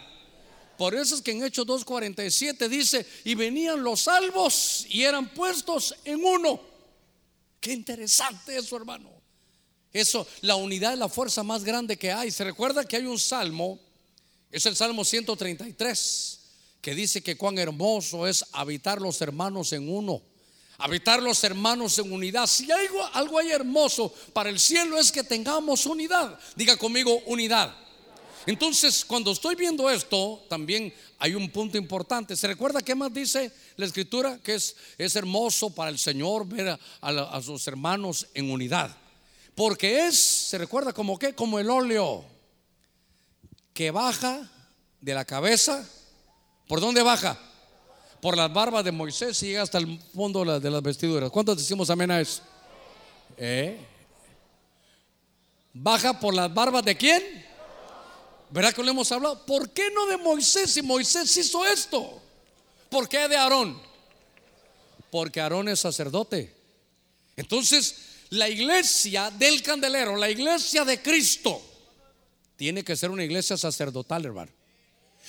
Por 0.78 0.96
eso 0.96 1.16
es 1.16 1.22
que 1.22 1.32
en 1.32 1.44
Hechos 1.44 1.66
2.47 1.66 2.68
dice, 2.68 3.06
y 3.24 3.36
venían 3.36 3.84
los 3.84 4.02
salvos 4.02 4.86
y 4.90 5.04
eran 5.04 5.30
puestos 5.30 5.96
en 6.04 6.24
uno. 6.24 6.60
Qué 7.60 7.72
interesante 7.72 8.58
eso, 8.58 8.76
hermano. 8.76 9.13
Eso, 9.94 10.26
la 10.42 10.56
unidad 10.56 10.94
es 10.94 11.00
la 11.00 11.08
fuerza 11.08 11.44
más 11.44 11.64
grande 11.64 11.98
que 11.98 12.12
hay. 12.12 12.32
Se 12.32 12.44
recuerda 12.44 12.84
que 12.84 12.98
hay 12.98 13.06
un 13.06 13.20
salmo, 13.20 13.80
es 14.52 14.66
el 14.66 14.76
Salmo 14.76 15.06
133, 15.06 16.40
que 16.82 16.96
dice 16.96 17.22
que 17.22 17.38
cuán 17.38 17.60
hermoso 17.60 18.26
es 18.26 18.44
habitar 18.54 19.00
los 19.00 19.22
hermanos 19.22 19.72
en 19.72 19.88
uno. 19.88 20.24
Habitar 20.80 21.22
los 21.22 21.44
hermanos 21.44 22.00
en 22.00 22.12
unidad. 22.12 22.48
Si 22.48 22.72
hay 22.72 22.88
algo, 22.88 23.06
algo 23.14 23.38
hay 23.38 23.52
hermoso 23.52 24.12
para 24.34 24.50
el 24.50 24.60
cielo 24.60 24.98
es 24.98 25.12
que 25.12 25.24
tengamos 25.24 25.86
unidad. 25.86 26.40
Diga 26.56 26.76
conmigo 26.76 27.22
unidad. 27.28 27.76
Entonces, 28.48 29.06
cuando 29.06 29.32
estoy 29.32 29.56
viendo 29.56 29.90
esto, 29.90 30.44
también 30.50 30.94
hay 31.20 31.36
un 31.36 31.50
punto 31.52 31.78
importante. 31.78 32.36
¿Se 32.36 32.48
recuerda 32.48 32.82
qué 32.82 32.96
más 32.96 33.14
dice 33.14 33.52
la 33.78 33.86
escritura? 33.86 34.40
Que 34.44 34.56
es, 34.56 34.76
es 34.98 35.16
hermoso 35.16 35.70
para 35.70 35.92
el 35.92 36.00
Señor 36.00 36.48
ver 36.48 36.68
a, 36.68 36.80
a 37.00 37.42
sus 37.42 37.66
hermanos 37.68 38.28
en 38.34 38.50
unidad. 38.50 39.03
Porque 39.56 40.08
es, 40.08 40.18
se 40.20 40.58
recuerda 40.58 40.94
como 40.94 41.18
que, 41.20 41.34
como 41.34 41.60
el 41.60 41.70
óleo 41.70 42.26
que 43.74 43.92
baja 43.92 44.50
de 45.02 45.14
la 45.14 45.26
cabeza. 45.26 45.88
¿Por 46.68 46.80
dónde 46.80 47.04
baja? 47.04 47.38
Por 48.22 48.38
las 48.38 48.52
barbas 48.52 48.86
de 48.86 48.92
Moisés 48.92 49.42
y 49.44 49.48
llega 49.48 49.64
hasta 49.64 49.80
el 49.80 50.00
fondo 50.16 50.60
de 50.60 50.72
las 50.72 50.82
vestiduras. 50.82 51.30
¿Cuántos 51.30 51.58
decimos 51.58 51.90
amén 51.90 52.10
a 52.12 52.22
eso? 52.22 52.42
¿Eh? 53.38 53.78
Baja 55.74 56.20
por 56.20 56.34
las 56.34 56.54
barbas 56.54 56.86
de 56.86 56.96
quién? 56.96 57.22
¿Verdad 58.50 58.74
que 58.74 58.84
lo 58.84 58.92
hemos 58.92 59.12
hablado? 59.12 59.46
¿Por 59.46 59.72
qué 59.72 59.90
no 59.92 60.06
de 60.06 60.18
Moisés 60.18 60.72
si 60.72 60.82
Moisés 60.82 61.36
hizo 61.36 61.66
esto? 61.66 62.22
¿Por 62.90 63.10
qué 63.10 63.28
de 63.28 63.36
Aarón? 63.36 63.82
Porque 65.12 65.42
Aarón 65.42 65.68
es 65.68 65.80
sacerdote. 65.80 66.56
Entonces, 67.36 68.13
la 68.34 68.50
iglesia 68.50 69.30
del 69.30 69.62
candelero, 69.62 70.16
la 70.16 70.30
iglesia 70.30 70.84
de 70.84 71.02
Cristo, 71.02 71.62
tiene 72.56 72.84
que 72.84 72.96
ser 72.96 73.12
una 73.12 73.24
iglesia 73.24 73.58
sacerdotal, 73.58 74.26
hermano. 74.26 74.52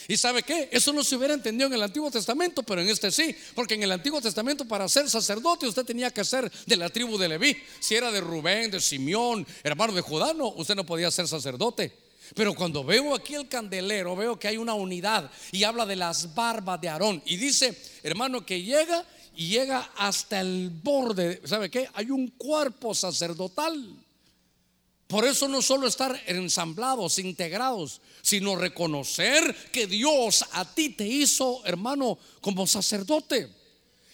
¿Y 0.08 0.16
sabe 0.16 0.42
qué? 0.42 0.68
Eso 0.72 0.92
no 0.92 1.04
se 1.04 1.16
hubiera 1.16 1.34
entendido 1.34 1.68
en 1.68 1.74
el 1.74 1.82
Antiguo 1.82 2.10
Testamento, 2.10 2.62
pero 2.62 2.80
en 2.80 2.88
este 2.88 3.10
sí. 3.10 3.34
Porque 3.54 3.74
en 3.74 3.82
el 3.82 3.92
Antiguo 3.92 4.20
Testamento 4.20 4.66
para 4.66 4.88
ser 4.88 5.08
sacerdote 5.08 5.66
usted 5.66 5.84
tenía 5.84 6.10
que 6.10 6.24
ser 6.24 6.50
de 6.66 6.76
la 6.76 6.88
tribu 6.88 7.16
de 7.16 7.28
Leví. 7.28 7.56
Si 7.78 7.94
era 7.94 8.10
de 8.10 8.20
Rubén, 8.20 8.70
de 8.70 8.80
Simeón, 8.80 9.46
hermano 9.62 9.92
de 9.92 10.00
Judá, 10.00 10.34
no, 10.34 10.48
usted 10.48 10.74
no 10.74 10.84
podía 10.84 11.10
ser 11.10 11.28
sacerdote. 11.28 11.92
Pero 12.34 12.54
cuando 12.54 12.84
veo 12.84 13.14
aquí 13.14 13.34
el 13.34 13.48
candelero, 13.48 14.16
veo 14.16 14.38
que 14.38 14.48
hay 14.48 14.56
una 14.56 14.74
unidad 14.74 15.30
y 15.52 15.64
habla 15.64 15.84
de 15.84 15.96
las 15.96 16.34
barbas 16.34 16.80
de 16.80 16.88
Aarón. 16.88 17.22
Y 17.26 17.36
dice, 17.36 17.78
hermano, 18.02 18.44
que 18.44 18.62
llega 18.62 19.04
y 19.36 19.48
llega 19.48 19.90
hasta 19.96 20.40
el 20.40 20.70
borde. 20.70 21.40
¿Sabe 21.44 21.70
qué? 21.70 21.88
Hay 21.94 22.10
un 22.10 22.28
cuerpo 22.28 22.94
sacerdotal. 22.94 24.04
Por 25.06 25.26
eso 25.26 25.48
no 25.48 25.60
solo 25.60 25.86
estar 25.86 26.18
ensamblados, 26.26 27.18
integrados, 27.18 28.00
sino 28.22 28.56
reconocer 28.56 29.54
que 29.70 29.86
Dios 29.86 30.44
a 30.52 30.64
ti 30.64 30.90
te 30.90 31.06
hizo, 31.06 31.62
hermano, 31.66 32.18
como 32.40 32.66
sacerdote. 32.66 33.48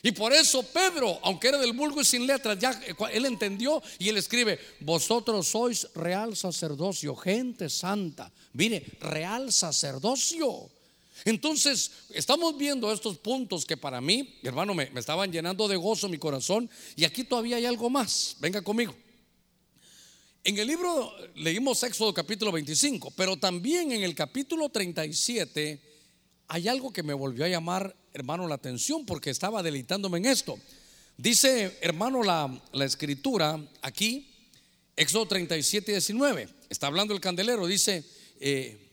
Y 0.02 0.12
por 0.12 0.32
eso 0.32 0.62
Pedro, 0.62 1.18
aunque 1.22 1.48
era 1.48 1.58
del 1.58 1.74
vulgo 1.74 2.00
y 2.00 2.04
sin 2.04 2.26
letras, 2.26 2.58
ya 2.58 2.72
eh, 2.86 2.94
él 3.12 3.26
entendió 3.26 3.82
y 3.98 4.08
él 4.08 4.16
escribe, 4.16 4.58
vosotros 4.80 5.48
sois 5.48 5.88
real 5.94 6.36
sacerdocio, 6.36 7.14
gente 7.14 7.68
santa. 7.68 8.32
Mire, 8.54 8.84
real 9.00 9.52
sacerdocio. 9.52 10.70
Entonces, 11.24 11.90
estamos 12.10 12.56
viendo 12.56 12.92
estos 12.92 13.18
puntos 13.18 13.64
que 13.64 13.76
para 13.76 14.00
mí, 14.00 14.38
hermano, 14.42 14.74
me, 14.74 14.90
estaban 14.94 15.30
llenando 15.30 15.68
de 15.68 15.76
gozo 15.76 16.08
mi 16.08 16.18
corazón. 16.18 16.68
Y 16.96 17.04
aquí 17.04 17.24
todavía 17.24 17.56
hay 17.56 17.66
algo 17.66 17.90
más. 17.90 18.36
Venga 18.40 18.62
conmigo. 18.62 18.94
En 20.42 20.56
el 20.56 20.66
libro 20.66 21.12
leímos 21.34 21.82
Éxodo 21.82 22.14
capítulo 22.14 22.50
25, 22.50 23.12
pero 23.14 23.36
también 23.36 23.92
en 23.92 24.02
el 24.02 24.14
capítulo 24.14 24.70
37 24.70 25.78
hay 26.48 26.66
algo 26.66 26.92
que 26.92 27.02
me 27.02 27.12
volvió 27.12 27.44
a 27.44 27.48
llamar, 27.48 27.94
hermano, 28.14 28.48
la 28.48 28.54
atención 28.54 29.04
porque 29.04 29.30
estaba 29.30 29.62
deleitándome 29.62 30.18
en 30.18 30.26
esto. 30.26 30.58
Dice, 31.18 31.78
hermano, 31.82 32.22
la, 32.22 32.58
escritura 32.84 33.62
aquí, 33.82 34.34
Éxodo 34.96 35.26
37 35.26 35.92
y 35.92 35.94
19, 35.94 36.48
está 36.70 36.86
hablando 36.86 37.12
el 37.12 37.20
candelero, 37.20 37.66
dice, 37.66 38.02
eh, 38.40 38.89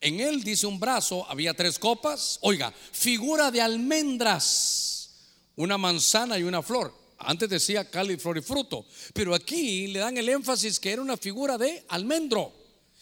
en 0.00 0.20
él 0.20 0.42
dice 0.42 0.66
un 0.66 0.78
brazo, 0.78 1.26
había 1.28 1.54
tres 1.54 1.78
copas, 1.78 2.38
oiga, 2.42 2.72
figura 2.92 3.50
de 3.50 3.60
almendras, 3.60 5.10
una 5.56 5.76
manzana 5.76 6.38
y 6.38 6.44
una 6.44 6.62
flor. 6.62 6.94
Antes 7.18 7.48
decía 7.48 7.90
cáliz, 7.90 8.22
flor 8.22 8.38
y 8.38 8.42
fruto. 8.42 8.86
Pero 9.12 9.34
aquí 9.34 9.88
le 9.88 9.98
dan 9.98 10.16
el 10.16 10.28
énfasis 10.28 10.78
que 10.78 10.92
era 10.92 11.02
una 11.02 11.16
figura 11.16 11.58
de 11.58 11.84
almendro 11.88 12.52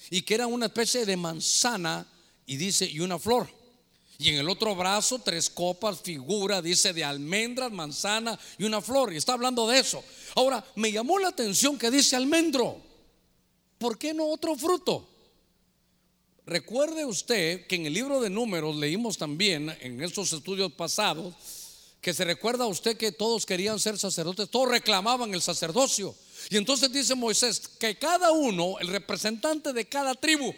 y 0.09 0.23
que 0.23 0.35
era 0.35 0.47
una 0.47 0.67
especie 0.67 1.05
de 1.05 1.17
manzana 1.17 2.07
y 2.47 2.57
dice 2.57 2.87
y 2.87 3.01
una 3.01 3.19
flor. 3.19 3.47
Y 4.19 4.31
en 4.31 4.37
el 4.37 4.49
otro 4.49 4.75
brazo 4.75 5.19
tres 5.19 5.51
copas, 5.51 6.01
figura, 6.01 6.63
dice 6.63 6.95
de 6.95 7.05
almendras, 7.05 7.71
manzana 7.71 8.39
y 8.57 8.65
una 8.65 8.81
flor. 8.81 9.13
Y 9.13 9.17
está 9.17 9.35
hablando 9.35 9.69
de 9.69 9.79
eso. 9.79 10.03
Ahora, 10.35 10.65
me 10.77 10.91
llamó 10.91 11.19
la 11.19 11.29
atención 11.29 11.77
que 11.77 11.91
dice 11.91 12.17
almendro. 12.17 12.81
¿Por 13.77 13.99
qué 13.99 14.15
no 14.15 14.29
otro 14.29 14.57
fruto? 14.57 15.16
Recuerde 16.47 17.05
usted 17.05 17.67
que 17.67 17.75
en 17.75 17.87
el 17.87 17.93
libro 17.93 18.21
de 18.21 18.31
números 18.31 18.77
leímos 18.77 19.19
también 19.19 19.77
en 19.81 20.01
estos 20.01 20.33
estudios 20.33 20.73
pasados 20.73 21.35
que 22.01 22.15
se 22.15 22.25
recuerda 22.25 22.63
a 22.63 22.69
usted 22.69 22.97
que 22.97 23.11
todos 23.11 23.45
querían 23.45 23.81
ser 23.81 23.99
sacerdotes, 23.99 24.49
todos 24.49 24.69
reclamaban 24.69 25.35
el 25.35 25.43
sacerdocio. 25.43 26.15
Y 26.49 26.57
entonces 26.57 26.93
dice 26.93 27.17
Moisés 27.17 27.67
que 27.67 27.99
cada 27.99 28.31
uno, 28.31 28.79
el 28.79 28.87
representante 28.87 29.73
de 29.73 29.89
cada 29.89 30.15
tribu, 30.15 30.55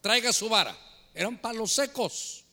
traiga 0.00 0.32
su 0.32 0.48
vara. 0.48 0.74
Eran 1.12 1.38
palos 1.38 1.72
secos. 1.72 2.44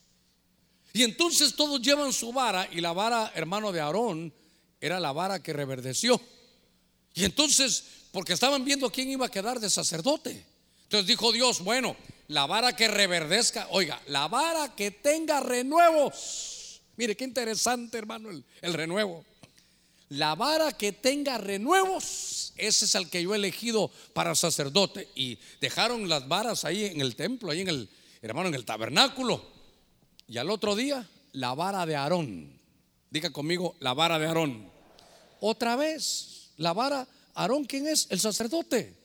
Y 0.92 1.04
entonces 1.04 1.56
todos 1.56 1.82
llevan 1.82 2.12
su 2.12 2.34
vara 2.34 2.68
y 2.70 2.82
la 2.82 2.92
vara, 2.92 3.32
hermano 3.34 3.72
de 3.72 3.80
Aarón, 3.80 4.34
era 4.82 5.00
la 5.00 5.14
vara 5.14 5.42
que 5.42 5.54
reverdeció. 5.54 6.20
Y 7.14 7.24
entonces, 7.24 7.86
porque 8.12 8.34
estaban 8.34 8.66
viendo 8.66 8.92
quién 8.92 9.10
iba 9.10 9.28
a 9.28 9.32
quedar 9.32 9.62
de 9.62 9.70
sacerdote. 9.70 10.46
Entonces 10.84 11.08
dijo 11.08 11.32
Dios, 11.32 11.64
bueno, 11.64 11.96
la 12.28 12.46
vara 12.46 12.76
que 12.76 12.88
reverdezca, 12.88 13.68
oiga, 13.72 14.02
la 14.08 14.28
vara 14.28 14.76
que 14.76 14.92
tenga 14.92 15.40
renuevos. 15.40 16.82
Mire 16.96 17.16
qué 17.16 17.24
interesante, 17.24 17.98
hermano, 17.98 18.30
el, 18.30 18.74
renuevo. 18.74 19.26
La 20.10 20.36
vara 20.36 20.72
que 20.72 20.92
tenga 20.92 21.38
renuevos, 21.38 22.54
ese 22.56 22.86
es 22.86 22.96
el 22.96 23.10
que 23.10 23.24
yo 23.24 23.34
he 23.34 23.38
elegido 23.38 23.92
para 24.14 24.36
sacerdote. 24.36 25.10
Y 25.16 25.40
dejaron 25.60 26.08
las 26.08 26.28
varas 26.28 26.66
ahí 26.66 26.86
en 26.86 27.02
el 27.02 27.16
templo, 27.16 27.52
ahí 27.52 27.62
en 27.62 27.70
el, 27.70 27.90
hermano, 28.22 28.50
en 28.50 28.56
el 28.56 28.66
tabernáculo. 28.66 29.44
Y 30.28 30.38
al 30.38 30.50
otro 30.50 30.76
día, 30.76 31.08
la 31.34 31.54
vara 31.56 31.86
de 31.86 31.96
Aarón. 31.96 32.60
Diga 33.10 33.32
conmigo, 33.32 33.76
la 33.80 33.94
vara 33.94 34.20
de 34.20 34.28
Aarón. 34.28 34.72
Otra 35.40 35.76
vez, 35.76 36.52
la 36.58 36.74
vara, 36.74 37.08
Aarón, 37.34 37.66
¿quién 37.66 37.88
es? 37.88 38.08
El 38.12 38.20
sacerdote. 38.20 39.03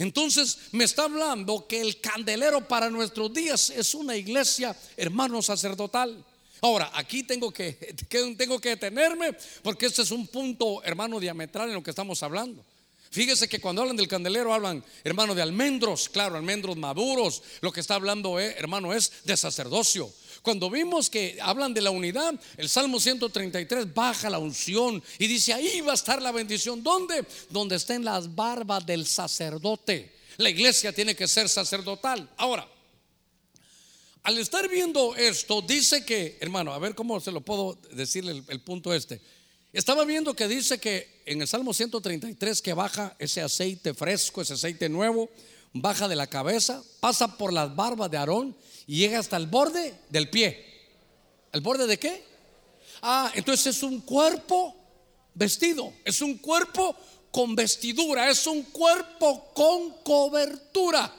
Entonces 0.00 0.56
me 0.72 0.84
está 0.84 1.04
hablando 1.04 1.66
que 1.66 1.78
el 1.78 2.00
candelero 2.00 2.66
para 2.66 2.88
nuestros 2.88 3.34
días 3.34 3.68
es 3.68 3.94
una 3.94 4.16
iglesia, 4.16 4.74
hermano 4.96 5.42
sacerdotal. 5.42 6.24
Ahora, 6.62 6.90
aquí 6.94 7.22
tengo 7.22 7.50
que, 7.52 7.72
tengo 8.08 8.58
que 8.58 8.70
detenerme 8.70 9.36
porque 9.62 9.84
este 9.84 10.00
es 10.00 10.10
un 10.10 10.26
punto, 10.26 10.82
hermano, 10.84 11.20
diametral 11.20 11.68
en 11.68 11.74
lo 11.74 11.82
que 11.82 11.90
estamos 11.90 12.22
hablando. 12.22 12.64
Fíjese 13.10 13.46
que 13.46 13.60
cuando 13.60 13.82
hablan 13.82 13.96
del 13.98 14.08
candelero 14.08 14.54
hablan, 14.54 14.82
hermano, 15.04 15.34
de 15.34 15.42
almendros, 15.42 16.08
claro, 16.08 16.34
almendros 16.34 16.78
maduros. 16.78 17.42
Lo 17.60 17.70
que 17.70 17.80
está 17.80 17.96
hablando, 17.96 18.40
eh, 18.40 18.54
hermano, 18.56 18.94
es 18.94 19.12
de 19.24 19.36
sacerdocio. 19.36 20.10
Cuando 20.42 20.70
vimos 20.70 21.10
que 21.10 21.38
hablan 21.40 21.74
de 21.74 21.82
la 21.82 21.90
unidad, 21.90 22.34
el 22.56 22.68
Salmo 22.68 22.98
133 22.98 23.92
baja 23.92 24.30
la 24.30 24.38
unción 24.38 25.02
y 25.18 25.26
dice, 25.26 25.52
ahí 25.52 25.80
va 25.82 25.92
a 25.92 25.94
estar 25.94 26.22
la 26.22 26.32
bendición. 26.32 26.82
¿Dónde? 26.82 27.26
Donde 27.50 27.76
estén 27.76 28.04
las 28.04 28.34
barbas 28.34 28.86
del 28.86 29.06
sacerdote. 29.06 30.14
La 30.38 30.48
iglesia 30.48 30.92
tiene 30.92 31.14
que 31.14 31.28
ser 31.28 31.48
sacerdotal. 31.48 32.28
Ahora, 32.38 32.66
al 34.22 34.38
estar 34.38 34.68
viendo 34.68 35.14
esto, 35.16 35.62
dice 35.62 36.04
que, 36.04 36.38
hermano, 36.40 36.72
a 36.72 36.78
ver 36.78 36.94
cómo 36.94 37.20
se 37.20 37.32
lo 37.32 37.40
puedo 37.42 37.78
decirle 37.92 38.42
el, 38.48 38.60
punto 38.60 38.94
este. 38.94 39.20
Estaba 39.72 40.04
viendo 40.04 40.34
que 40.34 40.48
dice 40.48 40.78
que 40.78 41.22
en 41.26 41.40
el 41.40 41.48
Salmo 41.48 41.74
133 41.74 42.62
que 42.62 42.74
baja 42.74 43.14
ese 43.18 43.42
aceite 43.42 43.94
fresco, 43.94 44.42
ese 44.42 44.54
aceite 44.54 44.88
nuevo, 44.88 45.30
baja 45.72 46.08
de 46.08 46.16
la 46.16 46.26
cabeza, 46.26 46.82
pasa 47.00 47.36
por 47.38 47.52
las 47.52 47.74
barbas 47.74 48.10
de 48.10 48.18
Aarón 48.18 48.56
y 48.90 48.96
llega 48.96 49.20
hasta 49.20 49.36
el 49.36 49.46
borde 49.46 49.94
del 50.08 50.28
pie. 50.28 50.66
¿El 51.52 51.60
borde 51.60 51.86
de 51.86 51.96
qué? 51.96 52.24
Ah, 53.02 53.30
entonces 53.36 53.76
es 53.76 53.84
un 53.84 54.00
cuerpo 54.00 54.74
vestido, 55.32 55.92
es 56.04 56.20
un 56.20 56.38
cuerpo 56.38 56.96
con 57.30 57.54
vestidura, 57.54 58.28
es 58.28 58.48
un 58.48 58.64
cuerpo 58.64 59.52
con 59.54 60.02
cobertura. 60.02 61.14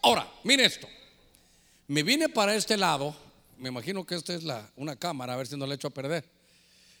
Ahora, 0.00 0.32
mire 0.44 0.64
esto. 0.64 0.88
Me 1.88 2.02
vine 2.02 2.30
para 2.30 2.54
este 2.54 2.78
lado, 2.78 3.14
me 3.58 3.68
imagino 3.68 4.06
que 4.06 4.14
esta 4.14 4.32
es 4.32 4.42
la, 4.42 4.66
una 4.74 4.96
cámara, 4.96 5.34
a 5.34 5.36
ver 5.36 5.46
si 5.46 5.58
no 5.58 5.66
le 5.66 5.74
echo 5.74 5.88
a 5.88 5.90
perder. 5.90 6.24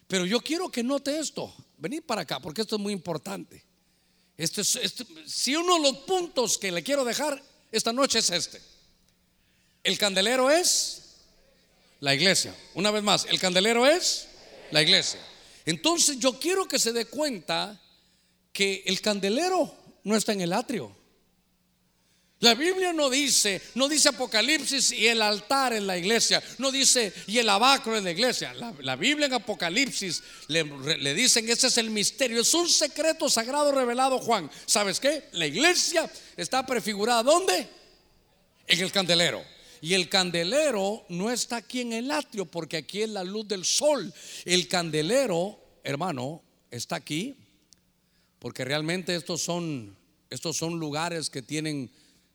Pero 0.06 0.26
yo 0.26 0.38
quiero 0.42 0.70
que 0.70 0.82
note 0.82 1.18
esto, 1.18 1.50
venid 1.78 2.02
para 2.02 2.20
acá, 2.20 2.40
porque 2.40 2.60
esto 2.60 2.76
es 2.76 2.82
muy 2.82 2.92
importante. 2.92 3.64
Este 4.36 4.60
este, 4.60 5.06
si 5.24 5.56
uno 5.56 5.76
de 5.76 5.80
los 5.80 5.96
puntos 6.00 6.58
que 6.58 6.70
le 6.70 6.82
quiero 6.82 7.06
dejar 7.06 7.42
esta 7.72 7.90
noche 7.90 8.18
es 8.18 8.28
este. 8.28 8.73
El 9.84 9.98
candelero 9.98 10.50
es 10.50 11.02
la 12.00 12.14
iglesia. 12.14 12.54
Una 12.74 12.90
vez 12.90 13.02
más, 13.02 13.26
el 13.26 13.38
candelero 13.38 13.86
es 13.86 14.26
la 14.70 14.82
iglesia. 14.82 15.20
Entonces 15.66 16.18
yo 16.18 16.38
quiero 16.40 16.66
que 16.66 16.78
se 16.78 16.92
dé 16.92 17.04
cuenta 17.04 17.80
que 18.52 18.82
el 18.86 19.00
candelero 19.02 19.74
no 20.04 20.16
está 20.16 20.32
en 20.32 20.40
el 20.40 20.52
atrio. 20.54 20.94
La 22.40 22.54
Biblia 22.54 22.92
no 22.92 23.08
dice, 23.08 23.60
no 23.74 23.88
dice 23.88 24.10
Apocalipsis 24.10 24.92
y 24.92 25.06
el 25.06 25.22
altar 25.22 25.72
en 25.72 25.86
la 25.86 25.96
iglesia, 25.96 26.42
no 26.58 26.70
dice 26.70 27.12
y 27.26 27.38
el 27.38 27.48
abacro 27.48 27.96
en 27.96 28.04
la 28.04 28.10
iglesia. 28.10 28.52
La, 28.80 28.96
Biblia 28.96 29.26
en 29.26 29.34
Apocalipsis 29.34 30.22
le, 30.48 30.64
le, 30.64 31.14
dicen, 31.14 31.48
ese 31.48 31.68
es 31.68 31.78
el 31.78 31.90
misterio, 31.90 32.42
es 32.42 32.52
un 32.52 32.68
secreto 32.68 33.30
sagrado 33.30 33.72
revelado, 33.72 34.18
Juan. 34.18 34.50
¿Sabes 34.66 35.00
qué? 35.00 35.28
La 35.32 35.46
iglesia 35.46 36.10
está 36.36 36.66
prefigurada, 36.66 37.22
¿dónde? 37.22 37.66
En 38.66 38.80
el 38.80 38.92
candelero. 38.92 39.53
Y 39.84 39.92
el 39.92 40.08
candelero 40.08 41.04
no 41.10 41.30
está 41.30 41.56
aquí 41.56 41.82
en 41.82 41.92
el 41.92 42.10
atrio, 42.10 42.46
porque 42.46 42.78
aquí 42.78 43.02
es 43.02 43.10
la 43.10 43.22
luz 43.22 43.46
del 43.46 43.66
sol. 43.66 44.14
El 44.46 44.66
candelero, 44.66 45.58
hermano, 45.82 46.40
está 46.70 46.96
aquí, 46.96 47.36
porque 48.38 48.64
realmente 48.64 49.14
estos 49.14 49.42
son, 49.42 49.94
estos 50.30 50.56
son 50.56 50.78
lugares 50.78 51.28
que 51.28 51.42
tienen 51.42 51.90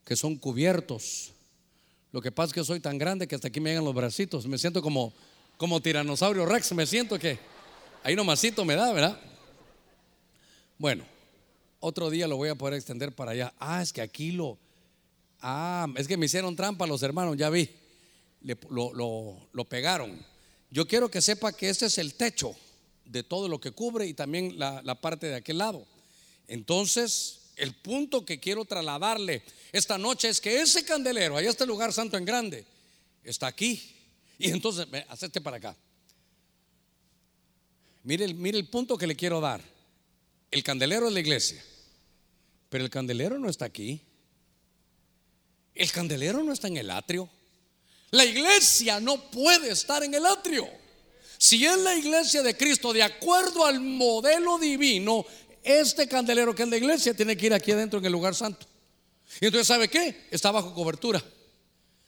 que 0.06 0.16
son 0.16 0.36
cubiertos. 0.36 1.32
Lo 2.12 2.22
que 2.22 2.32
pasa 2.32 2.50
es 2.50 2.54
que 2.54 2.64
soy 2.64 2.82
tan 2.82 3.00
grande 3.00 3.28
que 3.28 3.34
hasta 3.34 3.48
aquí 3.48 3.60
me 3.60 3.72
llegan 3.72 3.86
los 3.86 3.96
bracitos. 3.96 4.46
Me 4.46 4.60
siento 4.60 4.84
como, 4.84 5.12
como 5.58 5.82
tiranosaurio 5.82 6.46
rex. 6.46 6.72
Me 6.74 6.86
siento 6.86 7.18
que 7.18 7.40
ahí 8.04 8.16
nomasito 8.16 8.64
me 8.64 8.76
da, 8.76 8.94
¿verdad? 8.94 9.20
Bueno, 10.78 11.04
otro 11.80 12.12
día 12.12 12.28
lo 12.28 12.38
voy 12.38 12.50
a 12.50 12.56
poder 12.56 12.76
extender 12.76 13.12
para 13.12 13.32
allá. 13.32 13.56
Ah, 13.58 13.82
es 13.82 13.92
que 13.92 14.02
aquí 14.02 14.34
lo. 14.34 14.60
Ah, 15.42 15.88
es 15.96 16.08
que 16.08 16.18
me 16.18 16.26
hicieron 16.26 16.56
trampa 16.56 16.86
los 16.86 17.02
hermanos, 17.04 17.38
ya 17.38 17.50
vi. 17.50 17.70
lo, 18.42 19.66
pegaron. 19.70 20.26
Yo 20.72 20.88
quiero 20.88 21.10
que 21.10 21.22
sepa 21.22 21.54
que 21.54 21.70
este 21.70 21.88
es 21.88 21.98
el 21.98 22.14
techo 22.14 22.56
de 23.06 23.24
todo 23.24 23.48
lo 23.48 23.60
que 23.60 23.72
cubre 23.72 24.06
y 24.06 24.14
también 24.14 24.60
la, 24.60 25.02
parte 25.02 25.28
de 25.28 25.36
aquel 25.36 25.58
lado. 25.58 25.86
Entonces, 26.48 27.52
el 27.56 27.74
punto 27.74 28.26
que 28.26 28.40
quiero 28.40 28.66
trasladarle 28.66 29.44
esta 29.72 29.98
noche 29.98 30.30
es 30.30 30.40
que 30.42 30.62
ese 30.62 30.84
candelero, 30.84 31.38
allá 31.38 31.50
está 31.50 31.64
el 31.64 31.70
lugar 31.70 31.94
santo 31.94 32.18
en 32.18 32.26
grande, 32.26 32.66
está 33.24 33.48
aquí. 33.48 33.96
Y 34.38 34.50
entonces, 34.50 34.88
hacete 35.10 35.42
para 35.42 35.58
acá. 35.58 35.76
Mire, 38.04 38.34
mire 38.34 38.58
el 38.58 38.68
punto 38.68 38.98
que 38.98 39.08
le 39.08 39.16
quiero 39.16 39.42
dar. 39.42 39.62
El 40.52 40.64
candelero 40.64 41.08
es 41.08 41.14
la 41.14 41.20
iglesia, 41.20 41.64
pero 42.70 42.84
el 42.84 42.90
candelero 42.90 43.38
no 43.38 43.50
está 43.50 43.66
aquí. 43.66 44.02
El 45.80 45.94
candelero 45.94 46.44
no 46.44 46.52
está 46.52 46.68
en 46.68 46.76
el 46.76 46.92
atrio. 46.92 47.30
La 48.12 48.26
iglesia 48.26 49.00
no 49.00 49.32
puede 49.32 49.72
estar 49.72 50.04
en 50.04 50.14
el 50.14 50.26
atrio. 50.26 50.68
Si 51.38 51.66
es 51.66 51.78
la 51.78 51.96
iglesia 51.96 52.44
de 52.44 52.58
Cristo, 52.58 52.92
de 52.92 53.02
acuerdo 53.02 53.66
al 53.66 53.80
modelo 53.80 54.60
divino, 54.60 55.26
este 55.64 56.06
candelero 56.06 56.54
que 56.54 56.64
es 56.64 56.70
la 56.70 56.76
iglesia 56.76 57.14
tiene 57.14 57.38
que 57.38 57.46
ir 57.46 57.54
aquí 57.54 57.72
adentro 57.72 58.00
en 58.00 58.06
el 58.06 58.12
lugar 58.12 58.36
santo. 58.36 58.68
Y 59.40 59.46
entonces, 59.46 59.68
¿sabe 59.68 59.88
qué? 59.88 60.28
Está 60.30 60.52
bajo 60.52 60.74
cobertura. 60.74 61.24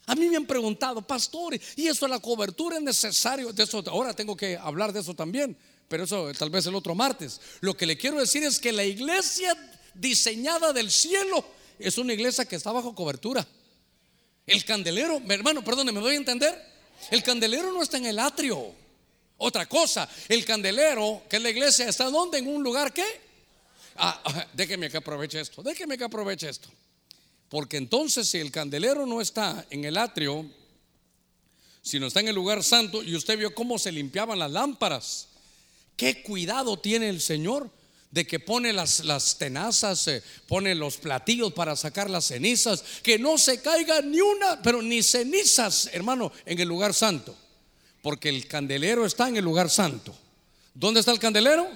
A 0.06 0.16
mí 0.16 0.28
me 0.28 0.36
han 0.36 0.46
preguntado, 0.46 1.02
pastores, 1.02 1.62
¿y 1.78 1.88
eso 1.88 2.10
la 2.10 2.20
cobertura 2.20 2.76
es 2.76 2.84
necesario? 2.84 3.54
De 3.54 3.64
eso, 3.64 3.82
ahora 3.88 4.14
tengo 4.14 4.36
que 4.36 4.58
hablar 4.58 4.92
de 4.92 5.00
eso 5.00 5.14
también, 5.14 5.56
pero 5.88 6.04
eso 6.04 6.30
tal 6.38 6.50
vez 6.50 6.66
el 6.66 6.76
otro 6.76 6.94
martes. 6.94 7.40
Lo 7.62 7.78
que 7.78 7.86
le 7.86 7.98
quiero 7.98 8.20
decir 8.20 8.44
es 8.44 8.60
que 8.60 8.74
la 8.74 8.84
iglesia 8.84 9.56
diseñada 9.94 10.74
del 10.74 10.92
cielo 10.92 11.46
es 11.80 11.98
una 11.98 12.12
iglesia 12.12 12.44
que 12.44 12.58
está 12.58 12.74
bajo 12.74 12.94
cobertura. 12.94 13.48
El 14.46 14.66
candelero, 14.66 15.20
mi 15.20 15.34
hermano, 15.34 15.64
perdone, 15.64 15.92
¿me 15.92 16.00
voy 16.00 16.14
a 16.14 16.18
entender? 16.18 16.72
El 17.10 17.24
candelero 17.24 17.72
no 17.72 17.82
está 17.82 17.98
en 17.98 18.06
el 18.06 18.20
atrio. 18.20 18.74
Otra 19.38 19.68
cosa, 19.68 20.08
el 20.30 20.46
candelero, 20.46 21.24
que 21.30 21.38
es 21.38 21.42
la 21.42 21.50
iglesia, 21.50 21.88
¿está 21.88 22.06
donde? 22.06 22.38
En 22.38 22.48
un 22.48 22.64
lugar 22.64 22.94
que 22.94 23.32
Ah, 23.96 24.22
ah, 24.24 24.48
déjeme 24.54 24.90
que 24.90 24.98
aproveche 24.98 25.40
esto, 25.40 25.62
déjeme 25.62 25.98
que 25.98 26.04
aproveche 26.04 26.50
esto. 26.50 26.70
Porque 27.50 27.78
entonces 27.78 28.28
si 28.28 28.38
el 28.38 28.52
candelero 28.52 29.06
no 29.06 29.22
está 29.22 29.66
en 29.70 29.84
el 29.84 29.98
atrio, 29.98 30.50
sino 31.82 32.08
está 32.08 32.22
en 32.22 32.30
el 32.30 32.36
lugar 32.36 32.64
santo, 32.64 33.04
y 33.04 33.16
usted 33.16 33.38
vio 33.38 33.54
cómo 33.54 33.78
se 33.78 33.92
limpiaban 33.92 34.40
las 34.40 34.52
lámparas, 34.52 35.28
qué 35.98 36.24
cuidado 36.24 36.80
tiene 36.80 37.10
el 37.10 37.22
Señor 37.22 37.70
de 38.12 38.28
que 38.28 38.40
pone 38.40 38.74
las, 38.74 39.06
las 39.06 39.38
tenazas, 39.38 40.08
eh, 40.08 40.22
pone 40.48 40.76
los 40.76 40.98
platillos 40.98 41.54
para 41.54 41.76
sacar 41.76 42.10
las 42.10 42.26
cenizas, 42.26 42.84
que 43.02 43.18
no 43.18 43.38
se 43.38 43.62
caiga 43.62 44.02
ni 44.02 44.20
una, 44.20 44.62
pero 44.62 44.82
ni 44.82 45.02
cenizas, 45.02 45.90
hermano, 45.94 46.32
en 46.46 46.60
el 46.60 46.68
lugar 46.68 46.94
santo. 46.94 47.36
Porque 48.02 48.30
el 48.30 48.48
candelero 48.48 49.06
está 49.06 49.30
en 49.30 49.38
el 49.38 49.46
lugar 49.46 49.70
santo. 49.70 50.14
¿Dónde 50.74 51.00
está 51.00 51.12
el 51.12 51.20
candelero? 51.20 51.68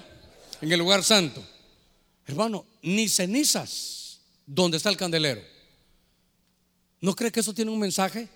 En 0.60 0.70
el 0.70 0.78
lugar 0.78 1.02
santo. 1.02 1.42
Hermano, 2.26 2.66
ni 2.82 3.08
cenizas. 3.08 4.18
¿Dónde 4.44 4.76
está 4.76 4.90
el 4.90 4.96
candelero? 4.96 5.42
¿No 7.00 7.14
cree 7.14 7.32
que 7.32 7.40
eso 7.40 7.54
tiene 7.54 7.70
un 7.70 7.78
mensaje? 7.78 8.28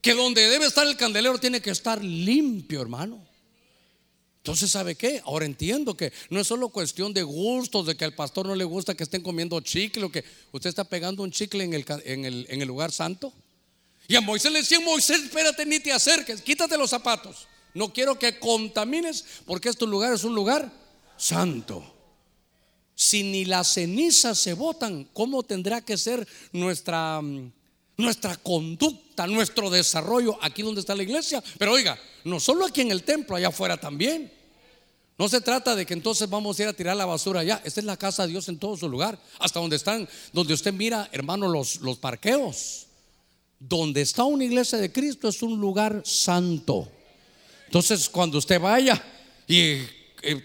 Que 0.00 0.14
donde 0.14 0.48
debe 0.48 0.66
estar 0.66 0.86
el 0.86 0.96
candelero 0.96 1.38
tiene 1.38 1.60
que 1.60 1.70
estar 1.70 2.02
limpio, 2.02 2.82
hermano. 2.82 3.26
Entonces, 4.40 4.70
¿sabe 4.70 4.94
qué? 4.94 5.20
Ahora 5.26 5.44
entiendo 5.44 5.94
que 5.94 6.14
no 6.30 6.40
es 6.40 6.46
solo 6.46 6.70
cuestión 6.70 7.12
de 7.12 7.22
gustos, 7.22 7.86
de 7.86 7.94
que 7.94 8.06
al 8.06 8.14
pastor 8.14 8.46
no 8.46 8.54
le 8.54 8.64
gusta 8.64 8.94
que 8.94 9.04
estén 9.04 9.22
comiendo 9.22 9.60
chicle 9.60 10.04
o 10.04 10.10
que 10.10 10.24
usted 10.50 10.70
está 10.70 10.84
pegando 10.84 11.22
un 11.22 11.30
chicle 11.30 11.62
en 11.62 11.74
el, 11.74 11.84
en 12.04 12.24
el, 12.24 12.46
en 12.48 12.62
el 12.62 12.68
lugar 12.68 12.90
santo. 12.90 13.34
Y 14.08 14.16
a 14.16 14.22
Moisés 14.22 14.50
le 14.50 14.60
decía, 14.60 14.80
Moisés, 14.80 15.24
espérate, 15.24 15.66
ni 15.66 15.78
te 15.78 15.92
acerques, 15.92 16.40
quítate 16.40 16.78
los 16.78 16.88
zapatos. 16.88 17.48
No 17.74 17.92
quiero 17.92 18.18
que 18.18 18.38
contamines 18.38 19.24
porque 19.44 19.68
este 19.68 19.86
lugar 19.86 20.14
es 20.14 20.24
un 20.24 20.34
lugar 20.34 20.72
santo. 21.18 21.84
Si 22.94 23.22
ni 23.22 23.44
las 23.44 23.74
cenizas 23.74 24.38
se 24.38 24.54
botan, 24.54 25.04
¿cómo 25.12 25.42
tendrá 25.42 25.82
que 25.82 25.98
ser 25.98 26.26
nuestra, 26.52 27.20
mm, 27.20 27.52
nuestra 28.00 28.36
conducta, 28.36 29.26
nuestro 29.26 29.70
desarrollo 29.70 30.38
aquí 30.42 30.62
donde 30.62 30.80
está 30.80 30.94
la 30.94 31.02
iglesia? 31.02 31.42
Pero 31.58 31.72
oiga, 31.72 31.98
no 32.24 32.40
solo 32.40 32.66
aquí 32.66 32.80
en 32.80 32.90
el 32.90 33.02
templo, 33.02 33.36
allá 33.36 33.48
afuera 33.48 33.76
también. 33.76 34.32
No 35.18 35.28
se 35.28 35.42
trata 35.42 35.76
de 35.76 35.84
que 35.84 35.92
entonces 35.92 36.30
vamos 36.30 36.58
a 36.58 36.62
ir 36.62 36.68
a 36.68 36.72
tirar 36.72 36.96
la 36.96 37.04
basura 37.04 37.40
allá. 37.40 37.60
Esta 37.62 37.80
es 37.80 37.84
la 37.84 37.98
casa 37.98 38.22
de 38.22 38.30
Dios 38.30 38.48
en 38.48 38.58
todo 38.58 38.74
su 38.76 38.88
lugar. 38.88 39.18
Hasta 39.38 39.60
donde 39.60 39.76
están, 39.76 40.08
donde 40.32 40.54
usted 40.54 40.72
mira, 40.72 41.10
hermano, 41.12 41.46
los, 41.46 41.80
los 41.82 41.98
parqueos. 41.98 42.86
Donde 43.58 44.00
está 44.00 44.24
una 44.24 44.44
iglesia 44.44 44.78
de 44.78 44.90
Cristo 44.90 45.28
es 45.28 45.42
un 45.42 45.60
lugar 45.60 46.00
santo. 46.06 46.88
Entonces, 47.66 48.08
cuando 48.08 48.38
usted 48.38 48.58
vaya 48.58 49.00
y 49.46 49.82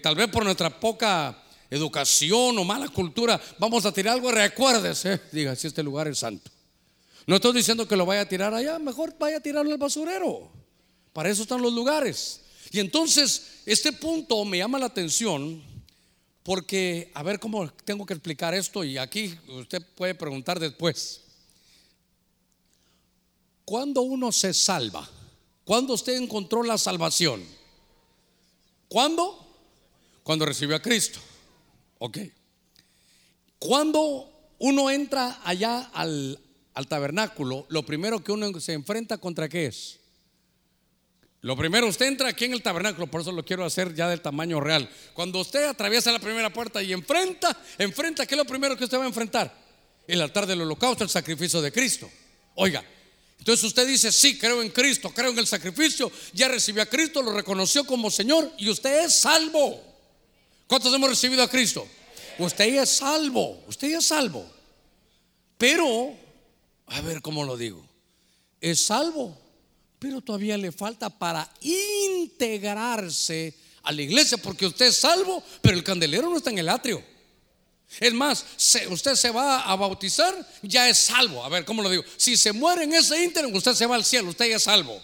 tal 0.02 0.14
vez 0.14 0.28
por 0.28 0.44
nuestra 0.44 0.78
poca 0.78 1.42
educación 1.70 2.58
o 2.58 2.64
mala 2.64 2.88
cultura, 2.88 3.40
vamos 3.58 3.86
a 3.86 3.92
tirar 3.92 4.14
algo, 4.14 4.30
recuérdese, 4.30 5.22
diga, 5.32 5.56
si 5.56 5.68
este 5.68 5.82
lugar 5.82 6.06
es 6.08 6.18
santo. 6.18 6.50
No 7.26 7.36
estoy 7.36 7.52
diciendo 7.54 7.88
que 7.88 7.96
lo 7.96 8.06
vaya 8.06 8.22
a 8.22 8.28
tirar 8.28 8.54
allá, 8.54 8.78
mejor 8.78 9.16
vaya 9.18 9.38
a 9.38 9.40
tirarlo 9.40 9.72
al 9.72 9.78
basurero. 9.78 10.48
Para 11.12 11.28
eso 11.28 11.42
están 11.42 11.60
los 11.60 11.72
lugares. 11.72 12.42
Y 12.70 12.78
entonces, 12.78 13.62
este 13.66 13.92
punto 13.92 14.44
me 14.44 14.58
llama 14.58 14.78
la 14.78 14.86
atención 14.86 15.62
porque, 16.44 17.10
a 17.14 17.24
ver 17.24 17.40
cómo 17.40 17.68
tengo 17.84 18.06
que 18.06 18.14
explicar 18.14 18.54
esto 18.54 18.84
y 18.84 18.98
aquí 18.98 19.36
usted 19.48 19.82
puede 19.96 20.14
preguntar 20.14 20.60
después. 20.60 21.22
¿Cuándo 23.64 24.02
uno 24.02 24.30
se 24.30 24.54
salva? 24.54 25.10
¿Cuándo 25.64 25.94
usted 25.94 26.14
encontró 26.14 26.62
la 26.62 26.78
salvación? 26.78 27.44
¿Cuándo? 28.88 29.44
Cuando 30.22 30.46
recibió 30.46 30.76
a 30.76 30.82
Cristo. 30.82 31.18
Ok. 31.98 32.18
Cuando 33.58 34.30
uno 34.60 34.88
entra 34.90 35.40
allá 35.42 35.90
al, 35.92 36.38
tabernáculo, 36.86 37.64
lo 37.70 37.84
primero 37.86 38.22
que 38.22 38.32
uno 38.32 38.60
se 38.60 38.74
enfrenta 38.74 39.16
contra 39.16 39.48
qué 39.48 39.66
es? 39.66 39.98
Lo 41.40 41.56
primero, 41.56 41.86
usted 41.86 42.06
entra 42.06 42.28
aquí 42.28 42.44
en 42.44 42.52
el 42.52 42.62
tabernáculo, 42.62 43.06
por 43.06 43.22
eso 43.22 43.32
lo 43.32 43.44
quiero 43.44 43.64
hacer 43.64 43.94
ya 43.94 44.08
del 44.08 44.20
tamaño 44.20 44.60
real. 44.60 44.90
Cuando 45.14 45.40
usted 45.40 45.64
atraviesa 45.64 46.12
la 46.12 46.18
primera 46.18 46.52
puerta 46.52 46.82
y 46.82 46.92
enfrenta, 46.92 47.56
enfrenta, 47.78 48.26
¿qué 48.26 48.34
es 48.34 48.38
lo 48.38 48.44
primero 48.44 48.76
que 48.76 48.84
usted 48.84 48.98
va 48.98 49.04
a 49.04 49.06
enfrentar? 49.06 49.54
El 50.06 50.20
altar 50.20 50.46
del 50.46 50.60
holocausto, 50.60 51.04
el 51.04 51.10
sacrificio 51.10 51.62
de 51.62 51.72
Cristo. 51.72 52.10
Oiga, 52.56 52.84
entonces 53.38 53.64
usted 53.64 53.86
dice, 53.86 54.10
sí, 54.12 54.38
creo 54.38 54.60
en 54.60 54.70
Cristo, 54.70 55.10
creo 55.14 55.30
en 55.30 55.38
el 55.38 55.46
sacrificio, 55.46 56.10
ya 56.32 56.48
recibió 56.48 56.82
a 56.82 56.86
Cristo, 56.86 57.22
lo 57.22 57.32
reconoció 57.32 57.84
como 57.84 58.10
Señor 58.10 58.52
y 58.58 58.68
usted 58.68 59.04
es 59.04 59.14
salvo. 59.20 59.82
¿Cuántos 60.66 60.92
hemos 60.92 61.08
recibido 61.08 61.42
a 61.42 61.48
Cristo? 61.48 61.86
Usted 62.38 62.74
es 62.74 62.90
salvo, 62.90 63.62
usted 63.68 63.96
es 63.96 64.04
salvo. 64.04 64.50
Pero, 65.56 66.12
a 66.86 67.00
ver 67.00 67.20
cómo 67.22 67.44
lo 67.44 67.56
digo, 67.56 67.86
es 68.60 68.86
salvo, 68.86 69.36
pero 69.98 70.20
todavía 70.20 70.56
le 70.56 70.72
falta 70.72 71.10
para 71.10 71.50
integrarse 71.60 73.54
a 73.82 73.92
la 73.92 74.02
iglesia, 74.02 74.38
porque 74.38 74.66
usted 74.66 74.86
es 74.86 74.96
salvo, 74.96 75.42
pero 75.62 75.76
el 75.76 75.84
candelero 75.84 76.28
no 76.28 76.36
está 76.36 76.50
en 76.50 76.58
el 76.58 76.68
atrio. 76.68 77.02
Es 78.00 78.12
más, 78.12 78.44
usted 78.90 79.14
se 79.14 79.30
va 79.30 79.62
a 79.62 79.76
bautizar, 79.76 80.34
ya 80.62 80.88
es 80.88 80.98
salvo. 80.98 81.44
A 81.44 81.48
ver, 81.48 81.64
¿cómo 81.64 81.82
lo 81.82 81.88
digo? 81.88 82.02
Si 82.16 82.36
se 82.36 82.52
muere 82.52 82.82
en 82.84 82.94
ese 82.94 83.22
ínterin, 83.22 83.54
usted 83.54 83.74
se 83.74 83.86
va 83.86 83.94
al 83.94 84.04
cielo, 84.04 84.30
usted 84.30 84.48
ya 84.48 84.56
es 84.56 84.64
salvo. 84.64 85.00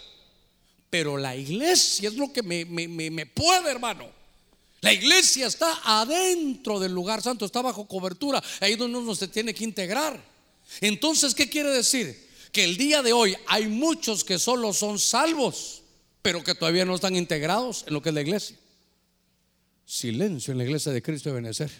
Pero 0.89 1.17
la 1.17 1.35
iglesia 1.35 2.09
es 2.09 2.15
lo 2.15 2.31
que 2.31 2.43
me, 2.43 2.65
me 2.65 3.25
puede, 3.25 3.71
hermano. 3.71 4.11
La 4.81 4.91
iglesia 4.91 5.47
está 5.47 5.79
adentro 5.85 6.77
del 6.77 6.91
lugar 6.91 7.21
santo, 7.21 7.45
está 7.45 7.61
bajo 7.61 7.87
cobertura, 7.87 8.43
ahí 8.59 8.75
donde 8.75 8.97
uno 8.97 9.15
se 9.15 9.29
tiene 9.29 9.53
que 9.53 9.63
integrar. 9.63 10.32
Entonces, 10.81 11.33
¿qué 11.35 11.49
quiere 11.49 11.69
decir? 11.69 12.29
Que 12.51 12.63
el 12.63 12.77
día 12.77 13.01
de 13.01 13.13
hoy 13.13 13.35
hay 13.47 13.67
muchos 13.67 14.23
que 14.23 14.39
solo 14.39 14.73
son 14.73 14.99
salvos, 14.99 15.81
pero 16.21 16.43
que 16.43 16.55
todavía 16.55 16.85
no 16.85 16.95
están 16.95 17.15
integrados 17.15 17.83
en 17.87 17.93
lo 17.93 18.01
que 18.01 18.09
es 18.09 18.15
la 18.15 18.21
iglesia. 18.21 18.57
Silencio 19.85 20.51
en 20.51 20.59
la 20.59 20.63
iglesia 20.63 20.91
de 20.91 21.01
Cristo 21.01 21.29
de 21.29 21.35
Benecer. 21.35 21.71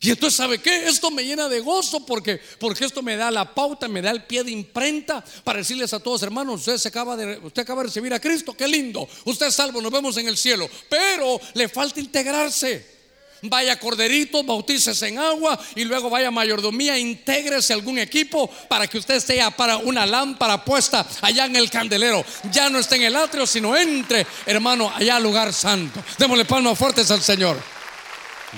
Y 0.00 0.10
entonces, 0.10 0.36
¿sabe 0.36 0.58
qué? 0.58 0.88
Esto 0.88 1.12
me 1.12 1.24
llena 1.24 1.48
de 1.48 1.60
gozo 1.60 2.04
porque, 2.04 2.40
porque 2.58 2.84
esto 2.84 3.02
me 3.02 3.16
da 3.16 3.30
la 3.30 3.54
pauta, 3.54 3.86
me 3.86 4.02
da 4.02 4.10
el 4.10 4.24
pie 4.24 4.42
de 4.42 4.50
imprenta 4.50 5.24
para 5.44 5.60
decirles 5.60 5.92
a 5.92 6.00
todos, 6.00 6.24
hermanos, 6.24 6.60
usted, 6.60 6.76
se 6.76 6.88
acaba 6.88 7.16
de, 7.16 7.38
usted 7.38 7.62
acaba 7.62 7.82
de 7.82 7.86
recibir 7.86 8.12
a 8.12 8.18
Cristo, 8.18 8.52
qué 8.56 8.66
lindo, 8.66 9.08
usted 9.26 9.46
es 9.46 9.54
salvo, 9.54 9.80
nos 9.80 9.92
vemos 9.92 10.16
en 10.16 10.26
el 10.26 10.36
cielo, 10.36 10.68
pero 10.88 11.40
le 11.54 11.68
falta 11.68 12.00
integrarse. 12.00 13.01
Vaya 13.42 13.78
corderito, 13.78 14.44
bautícese 14.44 15.08
en 15.08 15.18
agua 15.18 15.58
y 15.74 15.82
luego 15.82 16.08
vaya 16.08 16.30
mayordomía, 16.30 16.96
intégrese 16.96 17.72
algún 17.72 17.98
equipo 17.98 18.48
para 18.68 18.86
que 18.86 18.98
usted 18.98 19.16
esté 19.16 19.42
para 19.56 19.78
una 19.78 20.06
lámpara 20.06 20.64
puesta 20.64 21.04
allá 21.20 21.46
en 21.46 21.56
el 21.56 21.68
candelero. 21.68 22.24
Ya 22.52 22.70
no 22.70 22.78
esté 22.78 22.96
en 22.96 23.02
el 23.02 23.16
atrio, 23.16 23.44
sino 23.44 23.76
entre, 23.76 24.24
hermano, 24.46 24.92
allá 24.94 25.16
al 25.16 25.24
lugar 25.24 25.52
santo. 25.52 26.02
Démosle 26.18 26.44
palmas 26.44 26.78
fuertes 26.78 27.10
al 27.10 27.20
Señor. 27.20 27.60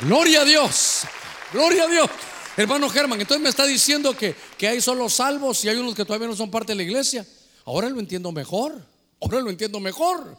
Gloria 0.02 0.42
a 0.42 0.44
Dios. 0.44 1.02
Gloria 1.50 1.84
a 1.84 1.88
Dios. 1.88 2.10
Hermano 2.56 2.90
Germán, 2.90 3.20
entonces 3.20 3.42
me 3.42 3.48
está 3.48 3.64
diciendo 3.64 4.14
que, 4.14 4.34
que 4.58 4.68
hay 4.68 4.80
solo 4.82 5.08
salvos 5.08 5.64
y 5.64 5.70
hay 5.70 5.76
unos 5.76 5.94
que 5.94 6.04
todavía 6.04 6.28
no 6.28 6.36
son 6.36 6.50
parte 6.50 6.72
de 6.72 6.76
la 6.76 6.82
iglesia. 6.82 7.26
Ahora 7.64 7.88
lo 7.88 8.00
entiendo 8.00 8.30
mejor. 8.32 8.84
Ahora 9.20 9.40
lo 9.40 9.48
entiendo 9.48 9.80
mejor. 9.80 10.36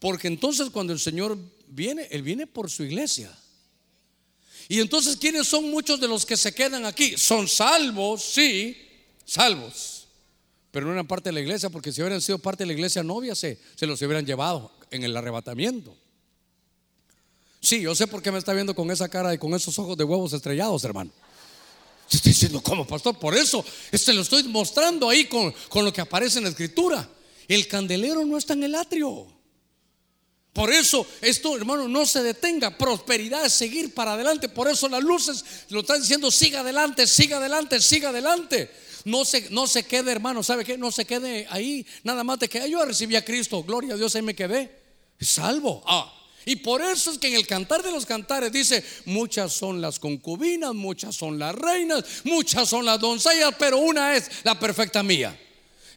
Porque 0.00 0.26
entonces 0.26 0.68
cuando 0.70 0.92
el 0.92 0.98
Señor 0.98 1.38
viene, 1.68 2.08
Él 2.10 2.22
viene 2.22 2.46
por 2.46 2.68
su 2.68 2.82
iglesia. 2.82 3.30
Y 4.68 4.80
entonces, 4.80 5.16
¿quiénes 5.16 5.46
son 5.46 5.70
muchos 5.70 6.00
de 6.00 6.08
los 6.08 6.24
que 6.24 6.36
se 6.36 6.54
quedan 6.54 6.86
aquí? 6.86 7.16
Son 7.18 7.48
salvos, 7.48 8.22
sí, 8.22 8.76
salvos. 9.24 10.06
Pero 10.70 10.86
no 10.86 10.92
eran 10.92 11.06
parte 11.06 11.28
de 11.28 11.34
la 11.34 11.40
iglesia, 11.40 11.70
porque 11.70 11.92
si 11.92 12.00
hubieran 12.00 12.20
sido 12.20 12.38
parte 12.38 12.64
de 12.64 12.68
la 12.68 12.72
iglesia 12.72 13.02
novia, 13.02 13.34
se, 13.34 13.58
se 13.74 13.86
los 13.86 14.00
hubieran 14.02 14.26
llevado 14.26 14.72
en 14.90 15.04
el 15.04 15.16
arrebatamiento. 15.16 15.96
Sí, 17.60 17.80
yo 17.80 17.94
sé 17.94 18.06
por 18.06 18.22
qué 18.22 18.30
me 18.30 18.38
está 18.38 18.52
viendo 18.52 18.74
con 18.74 18.90
esa 18.90 19.08
cara 19.08 19.32
y 19.32 19.38
con 19.38 19.54
esos 19.54 19.78
ojos 19.78 19.96
de 19.96 20.04
huevos 20.04 20.32
estrellados, 20.32 20.84
hermano. 20.84 21.10
Estoy 22.10 22.32
diciendo, 22.32 22.62
¿cómo, 22.62 22.86
pastor? 22.86 23.18
Por 23.18 23.34
eso, 23.34 23.64
este 23.90 24.12
lo 24.12 24.22
estoy 24.22 24.44
mostrando 24.44 25.08
ahí 25.08 25.24
con, 25.24 25.54
con 25.68 25.84
lo 25.84 25.92
que 25.92 26.00
aparece 26.00 26.38
en 26.38 26.44
la 26.44 26.50
escritura. 26.50 27.08
El 27.48 27.66
candelero 27.66 28.24
no 28.24 28.36
está 28.36 28.52
en 28.52 28.64
el 28.64 28.74
atrio. 28.74 29.33
Por 30.54 30.72
eso, 30.72 31.04
esto, 31.20 31.56
hermano, 31.56 31.88
no 31.88 32.06
se 32.06 32.22
detenga. 32.22 32.78
Prosperidad 32.78 33.44
es 33.44 33.52
seguir 33.52 33.92
para 33.92 34.12
adelante. 34.12 34.48
Por 34.48 34.68
eso 34.68 34.88
las 34.88 35.02
luces 35.02 35.44
lo 35.68 35.80
están 35.80 36.00
diciendo, 36.00 36.30
siga 36.30 36.60
adelante, 36.60 37.08
siga 37.08 37.38
adelante, 37.38 37.80
siga 37.80 38.10
adelante. 38.10 38.70
No 39.04 39.24
se, 39.24 39.50
no 39.50 39.66
se 39.66 39.82
quede, 39.82 40.12
hermano, 40.12 40.44
¿sabe 40.44 40.64
qué? 40.64 40.78
No 40.78 40.92
se 40.92 41.04
quede 41.04 41.48
ahí. 41.50 41.84
Nada 42.04 42.22
más 42.22 42.38
de 42.38 42.48
que 42.48 42.70
yo 42.70 42.84
recibí 42.84 43.16
a 43.16 43.24
Cristo. 43.24 43.64
Gloria 43.64 43.94
a 43.94 43.96
Dios, 43.96 44.14
ahí 44.14 44.22
me 44.22 44.36
quedé. 44.36 44.70
Salvo. 45.20 45.82
Ah. 45.86 46.14
Y 46.46 46.56
por 46.56 46.82
eso 46.82 47.10
es 47.10 47.18
que 47.18 47.26
en 47.26 47.34
el 47.34 47.48
cantar 47.48 47.82
de 47.82 47.90
los 47.90 48.06
cantares 48.06 48.52
dice, 48.52 48.84
muchas 49.06 49.52
son 49.52 49.80
las 49.80 49.98
concubinas, 49.98 50.72
muchas 50.72 51.16
son 51.16 51.36
las 51.36 51.52
reinas, 51.52 52.04
muchas 52.22 52.68
son 52.68 52.84
las 52.84 53.00
doncellas, 53.00 53.56
pero 53.58 53.78
una 53.78 54.14
es 54.14 54.30
la 54.44 54.56
perfecta 54.60 55.02
mía. 55.02 55.36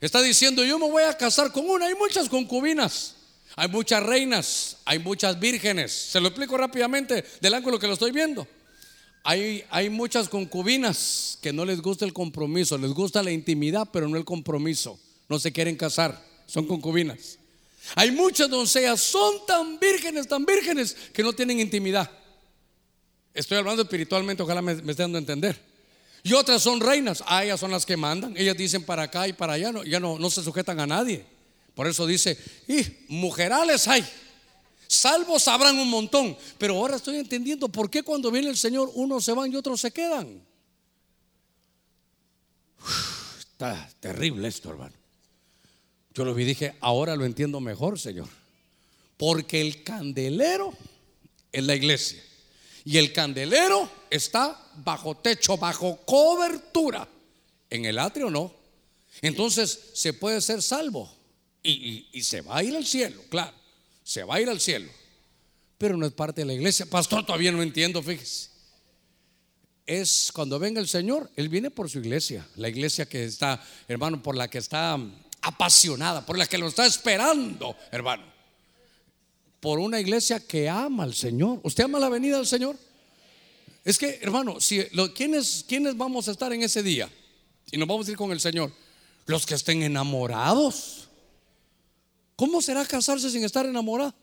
Está 0.02 0.20
diciendo, 0.20 0.64
yo 0.66 0.80
me 0.80 0.90
voy 0.90 1.04
a 1.04 1.16
casar 1.16 1.52
con 1.52 1.70
una, 1.70 1.86
hay 1.86 1.96
muchas 1.96 2.28
concubinas. 2.28 3.17
Hay 3.60 3.70
muchas 3.70 4.04
reinas, 4.04 4.78
hay 4.86 5.00
muchas 5.00 5.40
vírgenes. 5.40 5.92
Se 5.92 6.22
lo 6.22 6.28
explico 6.28 6.56
rápidamente 6.58 7.26
del 7.42 7.56
ángulo 7.56 7.80
que 7.80 7.88
lo 7.88 7.94
estoy 7.94 8.12
viendo. 8.12 8.48
Hay, 9.24 9.64
hay 9.72 9.90
muchas 9.90 10.30
concubinas 10.30 11.40
que 11.42 11.52
no 11.52 11.66
les 11.66 11.82
gusta 11.82 12.06
el 12.06 12.14
compromiso, 12.14 12.78
les 12.78 12.92
gusta 12.92 13.24
la 13.24 13.32
intimidad, 13.32 13.90
pero 13.92 14.08
no 14.08 14.16
el 14.16 14.26
compromiso. 14.26 15.00
No 15.28 15.40
se 15.40 15.52
quieren 15.52 15.76
casar, 15.76 16.24
son 16.46 16.68
concubinas. 16.68 17.40
Hay 17.96 18.12
muchas 18.12 18.48
doncellas, 18.48 19.02
son 19.02 19.44
tan 19.48 19.80
vírgenes, 19.80 20.28
tan 20.28 20.46
vírgenes, 20.46 20.96
que 21.12 21.24
no 21.24 21.34
tienen 21.34 21.60
intimidad. 21.60 22.12
Estoy 23.34 23.58
hablando 23.58 23.82
espiritualmente, 23.82 24.44
ojalá 24.44 24.62
me, 24.62 24.76
me 24.76 24.92
esté 24.92 25.02
dando 25.02 25.18
a 25.18 25.22
entender. 25.22 25.60
Y 26.22 26.34
otras 26.34 26.62
son 26.62 26.80
reinas, 26.80 27.24
ah, 27.26 27.44
ellas 27.44 27.60
son 27.60 27.72
las 27.72 27.88
que 27.88 27.98
mandan. 27.98 28.38
Ellas 28.38 28.56
dicen 28.56 28.84
para 28.84 29.02
acá 29.02 29.28
y 29.28 29.34
para 29.34 29.54
allá, 29.54 29.72
ya 29.84 30.00
no, 30.00 30.20
no 30.20 30.30
se 30.30 30.44
sujetan 30.44 30.80
a 30.80 30.86
nadie. 30.86 31.26
Por 31.78 31.86
eso 31.86 32.08
dice, 32.08 32.36
y 32.68 32.84
mujerales 33.10 33.88
hay, 33.88 34.04
salvos 34.88 35.48
habrán 35.48 35.78
un 35.78 35.88
montón. 35.88 36.36
Pero 36.58 36.74
ahora 36.74 36.96
estoy 36.96 37.18
entendiendo 37.18 37.70
por 37.70 37.88
qué 37.88 38.02
cuando 38.02 38.32
viene 38.32 38.50
el 38.50 38.58
Señor 38.58 38.90
unos 38.96 39.24
se 39.24 39.32
van 39.32 39.54
y 39.54 39.56
otros 39.56 39.80
se 39.80 39.92
quedan. 39.92 40.42
está 43.52 43.88
terrible 44.00 44.48
esto, 44.48 44.72
hermano. 44.72 44.96
Yo 46.16 46.26
lo 46.26 46.34
vi 46.34 46.46
y 46.46 46.48
dije, 46.48 46.74
ahora 46.80 47.16
lo 47.16 47.26
entiendo 47.26 47.60
mejor, 47.60 48.00
Señor. 48.00 48.28
Porque 49.16 49.62
el 49.62 49.84
candelero 49.84 50.74
es 51.52 51.64
la 51.64 51.76
iglesia. 51.76 52.24
Y 52.86 52.98
el 52.98 53.14
candelero 53.14 53.88
está 54.10 54.60
bajo 54.78 55.18
techo, 55.18 55.58
bajo 55.58 55.98
cobertura. 56.08 57.08
En 57.70 57.86
el 57.86 58.00
atrio 58.00 58.32
no. 58.32 58.52
Entonces 59.22 59.92
se 59.94 60.14
puede 60.14 60.42
ser 60.42 60.64
salvo 60.64 61.17
y, 61.72 62.24
se 62.24 62.42
va 62.42 62.58
a 62.58 62.64
ir 62.64 62.76
al 62.76 62.86
cielo, 62.86 63.22
claro, 63.30 63.54
se 64.04 64.24
va 64.24 64.36
a 64.36 64.42
ir 64.42 64.50
al 64.50 64.60
cielo, 64.60 64.90
pero 65.78 65.98
no 65.98 66.06
es 66.06 66.14
parte 66.14 66.42
de 66.42 66.46
la 66.46 66.54
iglesia. 66.54 66.86
Pastor, 66.86 67.26
todavía 67.26 67.52
no 67.52 67.62
entiendo, 67.62 68.02
fíjese. 68.02 68.50
Es 69.86 70.32
cuando 70.34 70.60
venga 70.60 70.82
el 70.82 70.88
Señor, 70.88 71.30
Él 71.36 71.50
viene 71.50 71.72
por 71.72 71.90
su 71.90 72.00
iglesia, 72.00 72.46
la 72.56 72.70
iglesia 72.70 73.06
que 73.06 73.24
está, 73.24 73.64
hermano, 73.88 74.22
por 74.22 74.36
la 74.36 74.50
que 74.50 74.58
está 74.58 75.00
apasionada, 75.42 76.26
por 76.26 76.38
la 76.38 76.46
que 76.46 76.58
lo 76.58 76.68
está 76.68 76.86
esperando, 76.86 77.76
hermano. 77.92 78.24
Por 79.60 79.80
una 79.80 80.00
iglesia 80.00 80.46
que 80.46 80.70
ama 80.70 81.04
al 81.04 81.16
Señor. 81.16 81.60
¿Usted 81.64 81.86
ama 81.86 82.00
la 82.00 82.10
venida 82.10 82.38
del 82.38 82.46
Señor? 82.46 82.78
Es 83.84 83.98
que, 83.98 84.20
hermano, 84.22 84.60
si 84.60 84.84
¿quiénes, 85.16 85.66
¿quiénes 85.68 85.96
vamos 85.98 86.28
a 86.28 86.32
estar 86.32 86.52
en 86.54 86.62
ese 86.62 86.84
día? 86.84 87.10
Y 87.72 87.78
nos 87.78 87.88
vamos 87.88 88.08
a 88.08 88.12
ir 88.12 88.18
con 88.18 88.32
el 88.32 88.40
Señor. 88.40 88.72
Los 89.26 89.46
que 89.46 89.56
estén 89.56 89.82
enamorados. 89.84 91.07
¿Cómo 92.38 92.62
será 92.62 92.86
casarse 92.86 93.32
sin 93.32 93.44
estar 93.44 93.66
enamorado? 93.66 94.14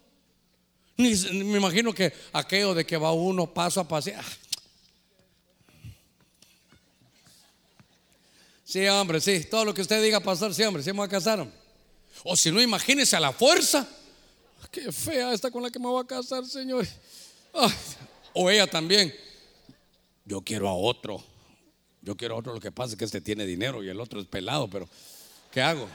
Ni, 0.96 1.14
me 1.42 1.58
imagino 1.58 1.92
que 1.92 2.12
aquello 2.32 2.72
de 2.72 2.86
que 2.86 2.96
va 2.96 3.12
uno 3.12 3.52
paso 3.52 3.80
a 3.80 3.88
paso. 3.88 4.12
Ah. 4.16 4.22
Sí, 8.64 8.86
hombre, 8.86 9.20
sí. 9.20 9.44
Todo 9.50 9.64
lo 9.64 9.74
que 9.74 9.82
usted 9.82 10.00
diga, 10.00 10.20
pastor, 10.20 10.54
sí, 10.54 10.62
hombre, 10.62 10.84
sí 10.84 10.92
me 10.92 10.98
voy 10.98 11.06
a 11.06 11.10
casar. 11.10 11.44
O 12.22 12.36
si 12.36 12.52
no, 12.52 12.62
imagínese 12.62 13.16
a 13.16 13.20
la 13.20 13.32
fuerza. 13.32 13.86
Qué 14.70 14.92
fea 14.92 15.32
está 15.32 15.50
con 15.50 15.64
la 15.64 15.70
que 15.70 15.80
me 15.80 15.86
voy 15.86 16.02
a 16.02 16.06
casar, 16.06 16.46
Señor. 16.46 16.86
O 18.32 18.48
ella 18.48 18.68
también. 18.68 19.12
Yo 20.24 20.40
quiero 20.40 20.68
a 20.68 20.74
otro. 20.74 21.20
Yo 22.00 22.16
quiero 22.16 22.36
a 22.36 22.38
otro. 22.38 22.54
Lo 22.54 22.60
que 22.60 22.70
pasa 22.70 22.92
es 22.92 22.96
que 22.96 23.04
este 23.06 23.20
tiene 23.20 23.44
dinero 23.44 23.82
y 23.82 23.88
el 23.88 23.98
otro 23.98 24.20
es 24.20 24.26
pelado, 24.26 24.68
pero 24.68 24.88
¿qué 25.50 25.60
hago? 25.60 25.88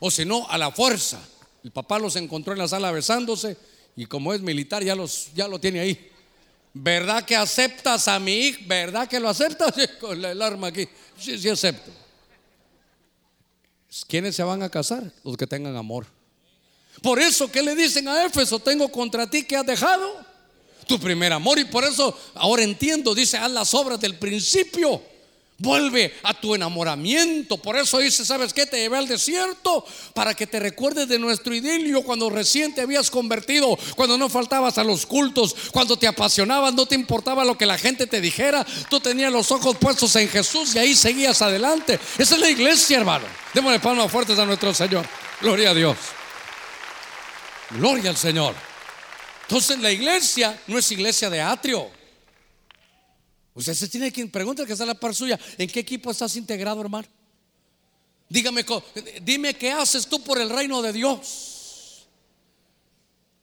O 0.00 0.10
si 0.10 0.24
no, 0.24 0.48
a 0.48 0.58
la 0.58 0.72
fuerza. 0.72 1.20
El 1.66 1.72
papá 1.72 1.98
los 1.98 2.14
encontró 2.14 2.52
en 2.52 2.60
la 2.60 2.68
sala 2.68 2.92
besándose 2.92 3.56
y 3.96 4.06
como 4.06 4.32
es 4.32 4.40
militar 4.40 4.84
ya, 4.84 4.94
los, 4.94 5.30
ya 5.34 5.48
lo 5.48 5.58
tiene 5.58 5.80
ahí. 5.80 6.12
¿Verdad 6.72 7.24
que 7.24 7.34
aceptas 7.34 8.06
a 8.06 8.20
mi 8.20 8.36
hijo? 8.36 8.60
¿Verdad 8.68 9.08
que 9.08 9.18
lo 9.18 9.28
aceptas? 9.28 9.74
Con 10.00 10.24
el 10.24 10.40
arma 10.40 10.68
aquí. 10.68 10.88
Sí, 11.18 11.36
sí 11.36 11.48
acepto. 11.48 11.90
¿Quiénes 14.06 14.36
se 14.36 14.44
van 14.44 14.62
a 14.62 14.68
casar? 14.68 15.12
Los 15.24 15.36
que 15.36 15.44
tengan 15.44 15.74
amor. 15.74 16.06
Por 17.02 17.18
eso, 17.18 17.50
¿qué 17.50 17.64
le 17.64 17.74
dicen 17.74 18.06
a 18.06 18.24
Éfeso? 18.24 18.60
Tengo 18.60 18.88
contra 18.88 19.28
ti 19.28 19.42
que 19.42 19.56
has 19.56 19.66
dejado 19.66 20.24
tu 20.86 21.00
primer 21.00 21.32
amor. 21.32 21.58
Y 21.58 21.64
por 21.64 21.82
eso 21.82 22.16
ahora 22.34 22.62
entiendo, 22.62 23.12
dice, 23.12 23.38
haz 23.38 23.50
las 23.50 23.74
obras 23.74 23.98
del 23.98 24.14
principio. 24.14 25.02
Vuelve 25.58 26.14
a 26.22 26.34
tu 26.34 26.54
enamoramiento. 26.54 27.56
Por 27.56 27.76
eso 27.76 27.98
dice, 27.98 28.26
¿sabes 28.26 28.52
qué? 28.52 28.66
Te 28.66 28.78
llevé 28.78 28.98
al 28.98 29.08
desierto 29.08 29.86
para 30.12 30.34
que 30.34 30.46
te 30.46 30.60
recuerdes 30.60 31.08
de 31.08 31.18
nuestro 31.18 31.54
idilio 31.54 32.02
cuando 32.02 32.28
recién 32.28 32.74
te 32.74 32.82
habías 32.82 33.10
convertido, 33.10 33.78
cuando 33.96 34.18
no 34.18 34.28
faltabas 34.28 34.76
a 34.76 34.84
los 34.84 35.06
cultos, 35.06 35.56
cuando 35.72 35.98
te 35.98 36.06
apasionabas, 36.06 36.74
no 36.74 36.84
te 36.84 36.94
importaba 36.94 37.42
lo 37.42 37.56
que 37.56 37.64
la 37.64 37.78
gente 37.78 38.06
te 38.06 38.20
dijera. 38.20 38.66
Tú 38.90 39.00
tenías 39.00 39.32
los 39.32 39.50
ojos 39.50 39.78
puestos 39.78 40.14
en 40.16 40.28
Jesús 40.28 40.74
y 40.74 40.78
ahí 40.78 40.94
seguías 40.94 41.40
adelante. 41.40 41.98
Esa 42.18 42.34
es 42.34 42.40
la 42.40 42.50
iglesia, 42.50 42.98
hermano. 42.98 43.24
Démosle 43.54 43.80
palmas 43.80 44.12
fuertes 44.12 44.38
a 44.38 44.44
nuestro 44.44 44.74
Señor. 44.74 45.06
Gloria 45.40 45.70
a 45.70 45.74
Dios. 45.74 45.96
Gloria 47.70 48.10
al 48.10 48.16
Señor. 48.18 48.54
Entonces 49.48 49.78
la 49.78 49.90
iglesia 49.90 50.60
no 50.66 50.76
es 50.76 50.92
iglesia 50.92 51.30
de 51.30 51.40
atrio. 51.40 51.95
Usted 53.56 53.72
se 53.72 53.88
tiene 53.88 54.12
que 54.12 54.26
preguntar 54.26 54.66
que 54.66 54.74
está 54.74 54.84
la 54.84 54.94
par 54.94 55.14
suya. 55.14 55.40
¿En 55.56 55.68
qué 55.68 55.80
equipo 55.80 56.10
estás 56.10 56.36
integrado, 56.36 56.78
hermano? 56.82 57.08
Dígame, 58.28 58.64
dime 59.22 59.54
qué 59.54 59.72
haces 59.72 60.06
tú 60.06 60.22
por 60.22 60.38
el 60.38 60.50
reino 60.50 60.82
de 60.82 60.92
Dios. 60.92 62.06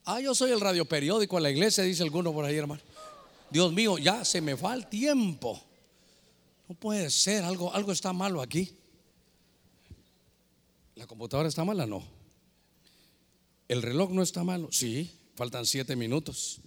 Ah, 0.05 0.22
yo 0.22 0.36
soy 0.36 0.51
el 0.51 0.61
radioperiódico 0.61 1.38
en 1.38 1.43
la 1.43 1.49
iglesia, 1.49 1.84
dice 1.84 2.03
alguno 2.03 2.32
por 2.32 2.45
ahí, 2.45 2.55
hermano. 2.55 2.82
Dios 3.49 3.74
mío, 3.74 3.97
ya 3.97 4.24
se 4.24 4.39
me 4.39 4.53
va 4.53 4.76
el 4.76 4.88
tiempo. 4.88 5.59
No 6.68 6.76
puede 6.76 7.09
ser, 7.09 7.43
algo, 7.43 7.74
algo 7.74 7.91
está 7.91 8.14
malo 8.14 8.39
aquí. 8.39 8.72
¿La 10.93 11.07
computadora 11.07 11.49
está 11.49 11.64
mala? 11.64 11.88
No. 11.88 12.03
¿El 13.68 13.82
reloj 13.82 14.11
no 14.11 14.22
está 14.22 14.43
malo? 14.43 14.70
Sí, 14.72 15.09
faltan 15.36 15.66
siete 15.66 15.95
minutos. 15.95 16.59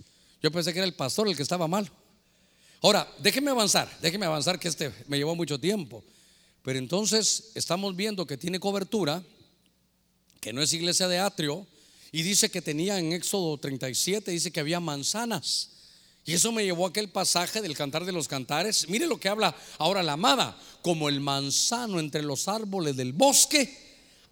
Yo 0.42 0.50
pensé 0.50 0.72
que 0.72 0.80
era 0.80 0.86
el 0.86 0.94
pastor 0.94 1.28
el 1.28 1.36
que 1.36 1.42
estaba 1.42 1.68
malo. 1.68 1.88
Ahora, 2.82 3.10
déjeme 3.18 3.50
avanzar, 3.50 3.90
déjeme 4.00 4.26
avanzar 4.26 4.58
que 4.58 4.68
este 4.68 4.92
me 5.08 5.16
llevó 5.16 5.34
mucho 5.34 5.58
tiempo. 5.58 6.04
Pero 6.62 6.78
entonces 6.78 7.52
estamos 7.54 7.94
viendo 7.94 8.26
que 8.26 8.36
tiene 8.36 8.58
cobertura, 8.58 9.22
que 10.40 10.52
no 10.52 10.62
es 10.62 10.72
iglesia 10.72 11.06
de 11.08 11.18
atrio, 11.18 11.66
y 12.12 12.22
dice 12.22 12.50
que 12.50 12.62
tenía 12.62 12.98
en 12.98 13.12
Éxodo 13.12 13.56
37, 13.58 14.30
dice 14.30 14.50
que 14.50 14.60
había 14.60 14.80
manzanas. 14.80 15.70
Y 16.24 16.34
eso 16.34 16.50
me 16.50 16.64
llevó 16.64 16.86
a 16.86 16.88
aquel 16.88 17.08
pasaje 17.08 17.62
del 17.62 17.76
cantar 17.76 18.04
de 18.04 18.10
los 18.10 18.26
cantares. 18.26 18.88
Mire 18.88 19.06
lo 19.06 19.20
que 19.20 19.28
habla 19.28 19.54
ahora 19.78 20.02
la 20.02 20.14
amada, 20.14 20.58
como 20.82 21.08
el 21.08 21.20
manzano 21.20 22.00
entre 22.00 22.22
los 22.22 22.48
árboles 22.48 22.96
del 22.96 23.12
bosque, 23.12 23.72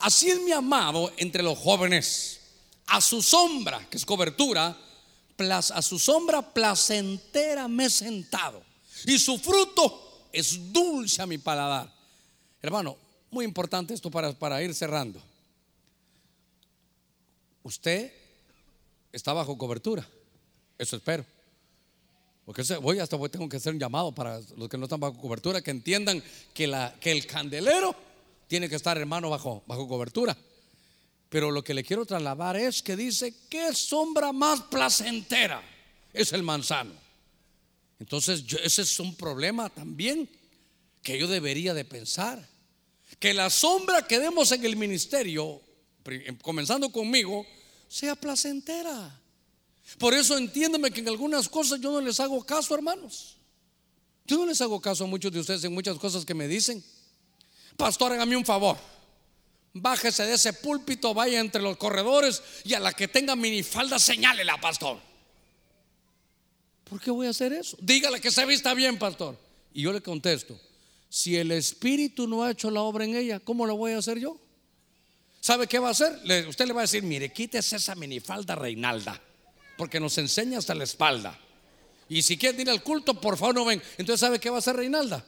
así 0.01 0.29
es 0.29 0.41
mi 0.41 0.51
amado 0.51 1.13
entre 1.19 1.43
los 1.43 1.57
jóvenes. 1.57 2.41
A 2.87 3.01
su 3.01 3.23
sombra, 3.23 3.87
que 3.89 3.97
es 3.97 4.05
cobertura, 4.05 4.77
a 5.39 5.82
su 5.82 5.99
sombra 5.99 6.43
placentera 6.43 7.68
me 7.68 7.87
he 7.87 7.91
sentado. 7.91 8.62
Y 9.07 9.18
su 9.18 9.39
fruto 9.39 10.28
es 10.32 10.72
dulce 10.72 11.22
a 11.22 11.26
mi 11.26 11.39
paladar. 11.39 11.93
Hermano, 12.62 12.97
muy 13.30 13.45
importante 13.45 13.95
esto 13.95 14.11
para, 14.11 14.32
para 14.32 14.62
ir 14.62 14.74
cerrando. 14.74 15.20
usted 17.62 18.12
está 19.12 19.32
bajo 19.32 19.57
cobertura. 19.57 20.07
Eso 20.78 20.97
espero. 20.97 21.24
Porque 22.45 22.62
voy 22.80 22.99
hasta 22.99 23.16
voy, 23.16 23.28
tengo 23.30 23.49
que 23.49 23.57
hacer 23.57 23.72
un 23.72 23.80
llamado 23.80 24.12
para 24.12 24.41
los 24.57 24.68
que 24.68 24.76
no 24.76 24.85
están 24.85 25.01
bajo 25.01 25.18
cobertura, 25.18 25.62
que 25.62 25.70
entiendan 25.70 26.22
que, 26.53 26.66
la, 26.66 26.95
que 27.01 27.11
el 27.11 27.26
candelero 27.26 27.95
tiene 28.47 28.68
que 28.68 28.76
estar, 28.76 28.99
hermano, 28.99 29.30
bajo, 29.30 29.62
bajo 29.66 29.89
cobertura. 29.89 30.37
Pero 31.35 31.51
lo 31.51 31.64
que 31.64 31.74
le 31.74 31.82
quiero 31.82 32.07
trasladar 32.07 32.57
es 32.57 32.80
que 32.80 32.95
dice, 32.95 33.35
¿qué 33.51 33.74
sombra 33.74 34.32
más 34.32 34.62
placentera 34.70 35.61
es 36.12 36.32
el 36.32 36.45
manzano? 36.45 36.93
Entonces, 37.99 38.45
ese 38.62 38.82
es 38.82 39.01
un 39.01 39.16
problema 39.16 39.68
también 39.68 40.30
que 41.03 41.18
yo 41.18 41.26
debería 41.26 41.74
de 41.74 41.85
pensar. 41.85 42.49
Que 43.18 43.35
la 43.35 43.51
sombra 43.51 44.07
que 44.07 44.20
demos 44.20 44.53
en 44.53 44.64
el 44.64 44.76
ministerio, 44.76 45.61
comenzando 46.41 46.93
conmigo, 46.93 47.45
sea 47.89 48.14
placentera. 48.14 49.20
Por 49.99 50.14
eso 50.14 50.39
entiéndeme 50.39 50.93
que 50.93 51.01
en 51.01 51.09
algunas 51.09 51.49
cosas 51.49 51.80
yo 51.80 51.91
no 51.91 52.01
les 52.01 52.20
hago 52.20 52.47
caso, 52.47 52.76
hermanos. 52.76 53.39
Yo 54.24 54.37
no 54.37 54.47
les 54.47 54.61
hago 54.61 54.80
caso 54.80 55.03
a 55.03 55.09
muchos 55.09 55.32
de 55.32 55.41
ustedes 55.41 55.64
en 55.64 55.74
muchas 55.74 55.99
cosas 55.99 56.24
que 56.24 56.32
me 56.32 56.47
dicen. 56.47 56.80
Pastor, 57.76 58.12
hágame 58.12 58.37
un 58.37 58.45
favor. 58.45 58.94
Bájese 59.75 60.25
de 60.25 60.35
ese 60.35 60.53
púlpito, 60.53 61.12
vaya 61.12 61.41
entre 61.41 61.61
los 61.61 61.77
corredores 61.77 62.43
y 62.64 62.75
a 62.75 62.81
la 62.81 62.93
que 62.93 63.09
tenga 63.09 63.35
minifalda, 63.35 63.99
señálela, 63.99 64.61
pastor. 64.61 64.99
¿Por 66.85 67.01
qué 67.01 67.11
voy 67.11 67.27
a 67.27 67.31
hacer 67.31 67.53
eso? 67.53 67.77
Dígale 67.81 68.20
que 68.20 68.31
se 68.31 68.47
vista 68.47 68.72
bien, 68.72 68.99
pastor. 68.99 69.37
Y 69.72 69.83
yo 69.83 69.93
le 69.93 70.01
contesto, 70.01 70.59
si 71.09 71.37
el 71.37 71.51
Espíritu 71.51 72.29
no 72.29 72.45
ha 72.45 72.53
hecho 72.53 72.70
la 72.70 72.83
obra 72.83 73.05
en 73.05 73.16
ella, 73.16 73.41
¿cómo 73.41 73.66
la 73.66 73.72
voy 73.72 73.93
a 73.93 73.99
hacer 73.99 74.18
yo? 74.20 74.39
¿Sabe 75.41 75.66
qué 75.66 75.81
va 75.81 75.89
a 75.89 75.91
hacer? 75.91 76.20
usted 76.49 76.66
le 76.66 76.72
va 76.72 76.83
a 76.83 76.85
decir, 76.85 77.03
mire, 77.03 77.33
quítese 77.33 77.77
esa 77.77 77.95
minifalda 77.97 78.55
Reinalda 78.55 79.20
porque 79.77 80.01
nos 80.01 80.16
enseña 80.18 80.59
hasta 80.59 80.75
la 80.75 80.85
espalda. 80.85 81.39
Y 82.09 82.22
si 82.22 82.37
quieren 82.37 82.61
ir 82.61 82.70
al 82.70 82.83
culto, 82.83 83.20
por 83.20 83.37
favor 83.37 83.55
no 83.55 83.64
ven. 83.64 83.83
Entonces, 83.99 84.20
¿sabe 84.20 84.39
qué 84.39 84.51
va 84.51 84.57
a 84.57 84.59
hacer 84.61 84.77
Reinalda? 84.77 85.25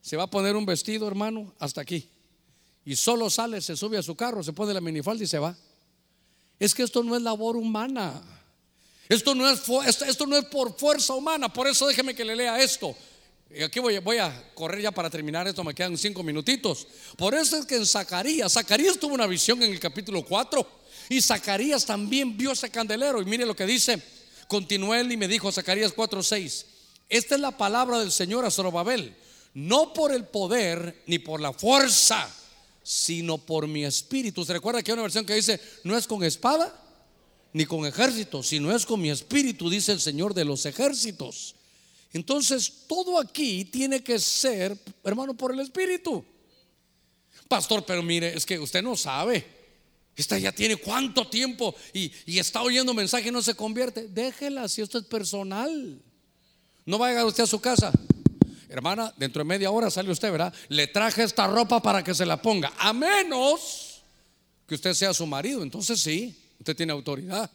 Se 0.00 0.16
va 0.16 0.24
a 0.24 0.30
poner 0.30 0.56
un 0.56 0.64
vestido, 0.64 1.06
hermano, 1.06 1.52
hasta 1.58 1.80
aquí. 1.80 2.08
Y 2.84 2.96
solo 2.96 3.28
sale, 3.30 3.60
se 3.60 3.76
sube 3.76 3.98
a 3.98 4.02
su 4.02 4.16
carro, 4.16 4.42
se 4.42 4.52
pone 4.52 4.74
la 4.74 4.80
minifalda 4.80 5.24
y 5.24 5.26
se 5.26 5.38
va. 5.38 5.56
Es 6.58 6.74
que 6.74 6.82
esto 6.82 7.02
no 7.02 7.16
es 7.16 7.22
labor 7.22 7.56
humana. 7.56 8.22
Esto 9.08 9.34
no 9.34 9.48
es, 9.48 9.60
esto 10.06 10.26
no 10.26 10.36
es 10.36 10.44
por 10.46 10.76
fuerza 10.76 11.14
humana. 11.14 11.52
Por 11.52 11.66
eso 11.66 11.86
déjeme 11.86 12.14
que 12.14 12.24
le 12.24 12.36
lea 12.36 12.60
esto. 12.60 12.94
Aquí 13.64 13.80
voy, 13.80 13.98
voy, 13.98 14.18
a 14.18 14.52
correr 14.54 14.80
ya 14.80 14.92
para 14.92 15.10
terminar 15.10 15.48
esto, 15.48 15.64
me 15.64 15.74
quedan 15.74 15.98
cinco 15.98 16.22
minutitos. 16.22 16.86
Por 17.16 17.34
eso 17.34 17.56
es 17.56 17.66
que 17.66 17.74
en 17.74 17.84
Zacarías, 17.84 18.52
Zacarías 18.52 18.98
tuvo 18.98 19.14
una 19.14 19.26
visión 19.26 19.60
en 19.62 19.72
el 19.72 19.80
capítulo 19.80 20.24
4 20.24 20.64
y 21.08 21.20
Zacarías 21.20 21.84
también 21.84 22.36
vio 22.36 22.52
ese 22.52 22.70
candelero. 22.70 23.20
Y 23.20 23.24
mire 23.24 23.44
lo 23.44 23.56
que 23.56 23.66
dice. 23.66 24.00
Continuó 24.46 24.96
él 24.96 25.12
y 25.12 25.16
me 25.16 25.28
dijo, 25.28 25.52
Zacarías 25.52 25.94
4:6. 25.94 26.64
Esta 27.08 27.34
es 27.36 27.40
la 27.40 27.56
palabra 27.56 28.00
del 28.00 28.10
Señor 28.10 28.44
a 28.44 28.50
Zorobabel. 28.50 29.16
No 29.54 29.92
por 29.92 30.12
el 30.12 30.24
poder 30.24 31.02
ni 31.06 31.18
por 31.20 31.40
la 31.40 31.52
fuerza, 31.52 32.28
sino 32.82 33.38
por 33.38 33.66
mi 33.66 33.84
espíritu. 33.84 34.44
¿Se 34.44 34.52
recuerda 34.52 34.82
que 34.82 34.90
hay 34.90 34.94
una 34.94 35.02
versión 35.02 35.26
que 35.26 35.34
dice, 35.34 35.60
no 35.84 35.96
es 35.96 36.06
con 36.06 36.24
espada 36.24 36.80
ni 37.52 37.66
con 37.66 37.84
ejército, 37.86 38.42
sino 38.42 38.74
es 38.74 38.86
con 38.86 39.00
mi 39.00 39.10
espíritu, 39.10 39.68
dice 39.68 39.92
el 39.92 40.00
Señor 40.00 40.34
de 40.34 40.44
los 40.44 40.66
ejércitos. 40.66 41.56
Entonces, 42.12 42.72
todo 42.86 43.18
aquí 43.18 43.64
tiene 43.64 44.02
que 44.02 44.18
ser, 44.18 44.76
hermano, 45.04 45.36
por 45.36 45.52
el 45.52 45.60
espíritu. 45.60 46.24
Pastor, 47.48 47.84
pero 47.84 48.02
mire, 48.02 48.36
es 48.36 48.46
que 48.46 48.58
usted 48.58 48.82
no 48.82 48.96
sabe. 48.96 49.44
Esta 50.16 50.38
ya 50.38 50.52
tiene 50.52 50.76
cuánto 50.76 51.26
tiempo 51.28 51.74
y, 51.92 52.12
está 52.38 52.62
oyendo 52.62 52.92
mensaje 52.94 53.28
y 53.28 53.32
no 53.32 53.42
se 53.42 53.54
convierte. 53.54 54.08
Déjela 54.08 54.68
si 54.68 54.82
esto 54.82 54.98
es 54.98 55.04
personal. 55.04 56.00
No 56.84 56.98
va 56.98 57.06
a 57.06 57.10
llegar 57.10 57.26
usted 57.26 57.44
a 57.44 57.46
su 57.46 57.60
casa. 57.60 57.92
Hermana, 58.70 59.12
dentro 59.16 59.40
de 59.40 59.48
media 59.48 59.72
hora 59.72 59.90
sale 59.90 60.12
usted, 60.12 60.30
¿verdad? 60.30 60.54
Le 60.68 60.86
traje 60.86 61.24
esta 61.24 61.48
ropa 61.48 61.82
para 61.82 62.04
que 62.04 62.14
se 62.14 62.24
la 62.24 62.40
ponga. 62.40 62.72
A 62.78 62.92
menos 62.92 64.02
que 64.64 64.76
usted 64.76 64.94
sea 64.94 65.12
su 65.12 65.26
marido. 65.26 65.64
Entonces 65.64 66.00
sí, 66.00 66.32
usted 66.60 66.76
tiene 66.76 66.92
autoridad. 66.92 67.50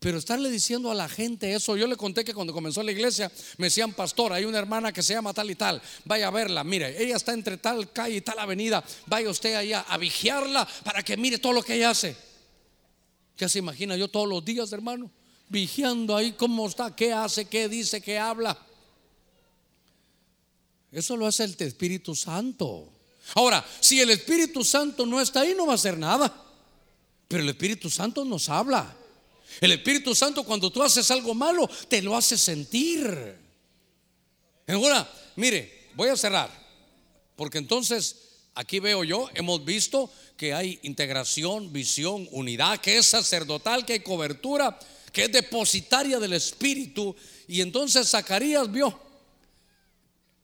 Pero 0.00 0.18
estarle 0.18 0.50
diciendo 0.50 0.90
a 0.90 0.94
la 0.94 1.08
gente 1.08 1.54
eso, 1.54 1.76
yo 1.76 1.86
le 1.86 1.94
conté 1.94 2.24
que 2.24 2.34
cuando 2.34 2.52
comenzó 2.52 2.82
la 2.82 2.90
iglesia 2.90 3.30
me 3.56 3.66
decían, 3.66 3.92
pastor, 3.92 4.32
hay 4.32 4.44
una 4.44 4.58
hermana 4.58 4.92
que 4.92 5.00
se 5.00 5.14
llama 5.14 5.32
tal 5.32 5.48
y 5.48 5.54
tal, 5.54 5.80
vaya 6.04 6.26
a 6.26 6.30
verla, 6.32 6.64
mire, 6.64 7.00
ella 7.00 7.14
está 7.14 7.32
entre 7.32 7.56
tal 7.56 7.92
calle 7.92 8.16
y 8.16 8.20
tal 8.20 8.36
avenida, 8.40 8.82
vaya 9.06 9.30
usted 9.30 9.54
allá 9.54 9.82
a 9.88 9.96
vigiarla 9.98 10.66
para 10.82 11.04
que 11.04 11.16
mire 11.16 11.38
todo 11.38 11.52
lo 11.52 11.62
que 11.62 11.76
ella 11.76 11.90
hace. 11.90 12.16
Ya 13.38 13.48
se 13.48 13.60
imagina 13.60 13.96
yo 13.96 14.08
todos 14.08 14.28
los 14.28 14.44
días, 14.44 14.72
hermano, 14.72 15.08
vigiando 15.48 16.16
ahí 16.16 16.32
cómo 16.32 16.66
está, 16.66 16.96
qué 16.96 17.12
hace, 17.12 17.44
qué 17.44 17.68
dice, 17.68 18.00
qué 18.00 18.18
habla. 18.18 18.58
Eso 20.92 21.16
lo 21.16 21.26
hace 21.26 21.44
el 21.44 21.56
Espíritu 21.58 22.14
Santo. 22.14 22.92
Ahora, 23.34 23.64
si 23.80 24.00
el 24.00 24.10
Espíritu 24.10 24.62
Santo 24.62 25.06
no 25.06 25.20
está 25.20 25.40
ahí, 25.40 25.54
no 25.56 25.66
va 25.66 25.72
a 25.72 25.76
hacer 25.76 25.96
nada. 25.96 26.32
Pero 27.28 27.42
el 27.42 27.48
Espíritu 27.48 27.88
Santo 27.88 28.24
nos 28.24 28.48
habla. 28.50 28.94
El 29.60 29.72
Espíritu 29.72 30.14
Santo 30.14 30.44
cuando 30.44 30.70
tú 30.70 30.82
haces 30.82 31.10
algo 31.10 31.34
malo, 31.34 31.68
te 31.88 32.02
lo 32.02 32.16
hace 32.16 32.36
sentir. 32.36 33.36
Ahora, 34.68 35.10
mire, 35.36 35.88
voy 35.94 36.08
a 36.08 36.16
cerrar, 36.16 36.50
porque 37.36 37.58
entonces 37.58 38.16
aquí 38.54 38.80
veo 38.80 39.04
yo, 39.04 39.28
hemos 39.34 39.64
visto 39.64 40.10
que 40.36 40.54
hay 40.54 40.78
integración, 40.82 41.72
visión, 41.72 42.28
unidad, 42.32 42.80
que 42.80 42.98
es 42.98 43.06
sacerdotal, 43.06 43.84
que 43.84 43.94
hay 43.94 44.00
cobertura, 44.00 44.78
que 45.12 45.24
es 45.24 45.32
depositaria 45.32 46.18
del 46.18 46.32
Espíritu. 46.32 47.14
Y 47.48 47.60
entonces 47.60 48.08
Zacarías 48.08 48.70
vio, 48.70 48.98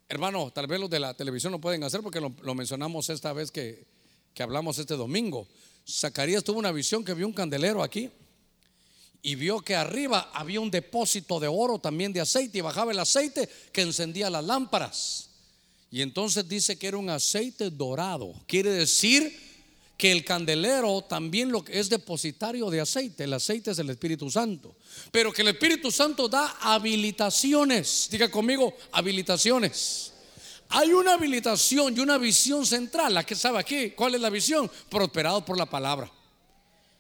hermano, 0.09 0.51
tal 0.51 0.67
vez 0.67 0.81
los 0.81 0.91
de 0.91 1.01
la 1.01 1.15
televisión 1.15 1.53
lo 1.53 1.61
pueden 1.61 1.85
hacer 1.85 2.03
porque 2.03 2.21
lo, 2.21 2.55
mencionamos 2.55 3.11
esta 3.11 3.33
vez 3.33 3.51
que, 3.51 3.87
que 4.35 4.43
hablamos 4.43 4.79
este 4.79 4.95
domingo. 4.95 5.47
Zacarías 5.89 6.45
tuvo 6.45 6.59
una 6.59 6.73
visión 6.73 7.05
que 7.05 7.15
vio 7.15 7.27
un 7.27 7.33
candelero 7.33 7.83
aquí 7.83 8.11
y 9.23 9.35
vio 9.35 9.61
que 9.61 9.75
arriba 9.75 10.31
había 10.33 10.61
un 10.61 10.71
depósito 10.71 11.41
de 11.41 11.49
oro 11.49 11.79
también 11.79 12.13
de 12.13 12.21
aceite 12.21 12.59
y 12.59 12.63
bajaba 12.63 12.93
el 12.93 12.99
aceite 12.99 13.49
que 13.73 13.83
encendía 13.83 14.31
las 14.31 14.45
lámparas. 14.45 15.31
Y 15.91 16.03
entonces 16.03 16.47
dice 16.49 16.79
que 16.79 16.89
era 16.89 16.99
un 16.99 17.11
aceite 17.11 17.71
dorado. 17.71 18.35
Quiere 18.47 18.71
decir 18.71 19.48
que 19.99 20.13
el 20.13 20.25
candelero 20.25 21.03
también 21.03 21.51
lo 21.51 21.65
que 21.65 21.79
es 21.79 21.91
depositario 21.91 22.71
de 22.71 22.81
aceite. 22.81 23.25
El 23.25 23.35
aceite 23.35 23.73
es 23.73 23.79
el 23.81 23.91
Espíritu 23.91 24.31
Santo. 24.31 24.77
Pero 25.11 25.33
que 25.33 25.43
el 25.43 25.49
Espíritu 25.49 25.91
Santo 25.91 26.29
da 26.29 26.57
habilitaciones. 26.61 28.07
Diga 28.09 28.31
conmigo, 28.31 28.75
habilitaciones. 28.93 30.13
Hay 30.69 30.93
una 30.93 31.15
habilitación 31.15 31.97
y 31.97 32.01
una 32.01 32.17
visión 32.17 32.65
central. 32.65 33.13
¿La 33.13 33.27
que 33.27 33.35
sabe 33.35 33.59
aquí? 33.59 33.91
¿Cuál 33.91 34.15
es 34.15 34.21
la 34.21 34.31
visión? 34.31 34.71
Prosperado 34.89 35.45
por 35.45 35.59
la 35.59 35.67
palabra. 35.67 36.09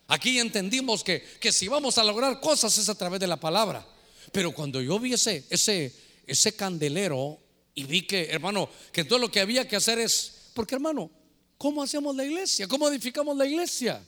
Aquí 0.09 0.40
entendimos 0.40 1.05
que, 1.05 1.22
que 1.38 1.53
si 1.53 1.68
vamos 1.68 1.99
a 1.99 2.05
lograr 2.05 2.40
cosas 2.40 2.76
es 2.78 2.88
a 2.88 2.96
través 2.96 3.20
de 3.20 3.28
la 3.28 3.36
palabra. 3.36 3.86
Pero 4.32 4.53
cuando 4.53 4.82
yo 4.82 4.99
vi 4.99 5.12
ese, 5.12 5.44
ese, 5.51 6.57
candelero 6.57 7.38
y 7.76 7.84
vi 7.84 8.03
que, 8.03 8.24
hermano, 8.24 8.68
que 8.90 9.05
todo 9.05 9.20
lo 9.20 9.30
que 9.30 9.38
había 9.38 9.68
que 9.68 9.76
hacer 9.76 10.01
es, 10.01 10.51
porque 10.55 10.74
hermano, 10.74 11.11
¿cómo 11.59 11.83
hacemos 11.83 12.15
la 12.17 12.25
iglesia? 12.25 12.67
¿Cómo 12.67 12.89
edificamos 12.89 13.37
la 13.37 13.45
iglesia? 13.45 14.03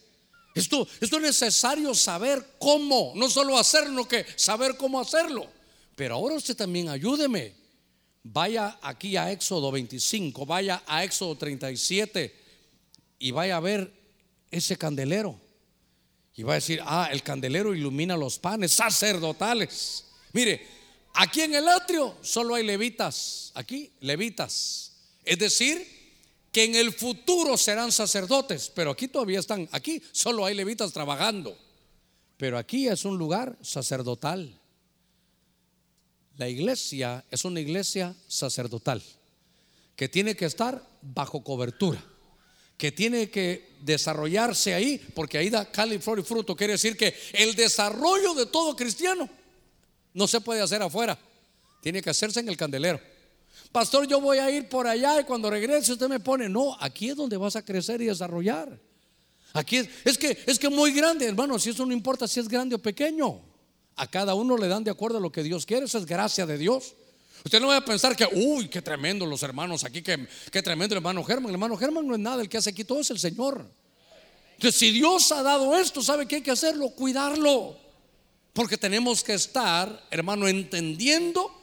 Esto, 0.55 0.87
esto 1.01 1.17
es 1.17 1.23
necesario 1.23 1.95
saber 1.95 2.55
cómo, 2.59 3.13
no 3.15 3.29
solo 3.29 3.59
hacerlo, 3.59 4.09
que 4.09 4.25
saber 4.37 4.77
cómo 4.77 5.01
hacerlo. 5.01 5.47
Pero 5.95 6.15
ahora 6.15 6.37
usted 6.37 6.57
también 6.57 6.89
ayúdeme. 6.89 7.55
Vaya 8.23 8.79
aquí 8.83 9.17
a 9.17 9.31
Éxodo 9.33 9.71
25, 9.71 10.47
vaya 10.47 10.83
a 10.87 11.05
Éxodo 11.05 11.37
37 11.37 12.35
y 13.19 13.31
vaya 13.31 13.57
a 13.57 13.61
ver 13.61 13.93
ese 14.51 14.77
candelero. 14.77 15.41
Y 16.37 16.43
va 16.43 16.53
a 16.53 16.57
decir, 16.57 16.81
ah, 16.85 17.09
el 17.11 17.23
candelero 17.23 17.75
ilumina 17.75 18.17
los 18.17 18.39
panes 18.39 18.73
sacerdotales. 18.73 20.07
Mire, 20.33 20.67
aquí 21.15 21.43
en 21.43 21.55
el 21.55 21.69
atrio 21.69 22.17
solo 22.23 22.55
hay 22.55 22.65
levitas, 22.65 23.53
aquí 23.55 23.93
levitas. 24.01 24.93
Es 25.25 25.39
decir, 25.39 26.00
que 26.53 26.65
en 26.65 26.75
el 26.75 26.93
futuro 26.93 27.57
serán 27.57 27.93
sacerdotes, 27.93 28.71
pero 28.75 28.91
aquí 28.91 29.09
todavía 29.09 29.39
están, 29.39 29.69
aquí 29.73 30.03
solo 30.13 30.45
hay 30.45 30.55
levitas 30.55 30.93
trabajando. 30.93 31.57
Pero 32.37 32.59
aquí 32.59 32.89
es 32.89 33.05
un 33.05 33.19
lugar 33.19 33.57
sacerdotal. 33.61 34.59
La 36.37 36.49
iglesia 36.49 37.25
es 37.31 37.45
una 37.45 37.61
iglesia 37.61 38.15
sacerdotal 38.27 39.03
que 39.95 40.09
tiene 40.09 40.35
que 40.35 40.47
estar 40.47 40.83
bajo 41.03 41.45
cobertura 41.45 42.03
que 42.81 42.93
tiene 42.93 43.29
que 43.29 43.77
desarrollarse 43.83 44.73
ahí, 44.73 44.97
porque 45.15 45.37
ahí 45.37 45.51
da 45.51 45.71
cal 45.71 45.93
y 45.93 45.99
flor 45.99 46.19
y 46.19 46.23
fruto. 46.23 46.57
Quiere 46.57 46.73
decir 46.73 46.97
que 46.97 47.15
el 47.35 47.55
desarrollo 47.55 48.33
de 48.33 48.47
todo 48.47 48.75
cristiano 48.75 49.29
no 50.15 50.27
se 50.27 50.41
puede 50.41 50.63
hacer 50.63 50.81
afuera, 50.81 51.19
tiene 51.83 52.01
que 52.01 52.09
hacerse 52.09 52.41
en 52.41 52.49
el 52.49 52.57
candelero. 52.57 52.99
Pastor, 53.73 54.07
yo 54.07 54.21
voy 54.21 54.39
a 54.39 54.51
ir 54.51 54.69
por 54.69 54.87
allá 54.87 55.21
y 55.21 55.25
cuando 55.25 55.49
regrese 55.49 55.93
usted 55.93 56.09
me 56.09 56.19
pone, 56.19 56.49
no, 56.49 56.77
aquí 56.81 57.11
es 57.11 57.17
donde 57.17 57.37
vas 57.37 57.55
a 57.55 57.65
crecer 57.65 58.03
y 58.03 58.07
desarrollar. 58.07 58.79
Aquí 59.53 59.77
es, 59.77 59.89
es 60.05 60.19
que 60.19 60.37
es 60.47 60.59
que 60.59 60.69
muy 60.69 60.93
grande, 60.93 61.27
hermano, 61.27 61.59
si 61.59 61.71
eso 61.71 61.87
no 61.87 61.93
importa 61.93 62.27
si 62.27 62.41
es 62.41 62.49
grande 62.49 62.75
o 62.75 62.79
pequeño. 62.79 63.41
A 63.97 64.07
cada 64.07 64.35
uno 64.35 64.57
le 64.57 64.67
dan 64.67 64.83
de 64.83 64.91
acuerdo 64.91 65.19
a 65.19 65.21
lo 65.21 65.31
que 65.31 65.43
Dios 65.43 65.67
quiere, 65.67 65.87
eso 65.87 65.99
es 65.99 66.07
gracia 66.07 66.47
de 66.47 66.59
Dios. 66.59 66.95
Usted 67.45 67.61
no 67.61 67.69
va 67.69 67.77
a 67.77 67.85
pensar 67.85 68.17
que, 68.17 68.27
uy, 68.33 68.69
qué 68.69 68.83
tremendo 68.83 69.25
los 69.25 69.43
hermanos 69.43 69.85
aquí, 69.85 70.03
qué, 70.03 70.63
tremendo 70.63 70.95
el 70.95 70.99
hermano 70.99 71.25
Germán. 71.25 71.53
Hermano 71.53 71.77
Germán 71.77 72.07
no 72.07 72.15
es 72.15 72.21
nada, 72.21 72.43
el 72.43 72.49
que 72.49 72.59
hace 72.59 72.71
aquí 72.71 72.85
todo 72.85 73.01
es 73.01 73.11
el 73.11 73.19
Señor. 73.19 73.67
Entonces, 74.55 74.79
si 74.79 74.91
Dios 74.91 75.33
ha 75.33 75.43
dado 75.43 75.77
esto, 75.77 76.03
¿sabe 76.03 76.27
qué 76.27 76.37
hay 76.37 76.43
que 76.43 76.51
hacerlo? 76.51 76.91
Cuidarlo. 76.91 77.77
Porque 78.53 78.77
tenemos 78.77 79.25
que 79.25 79.35
estar, 79.35 80.07
hermano, 80.11 80.49
entendiendo 80.49 81.60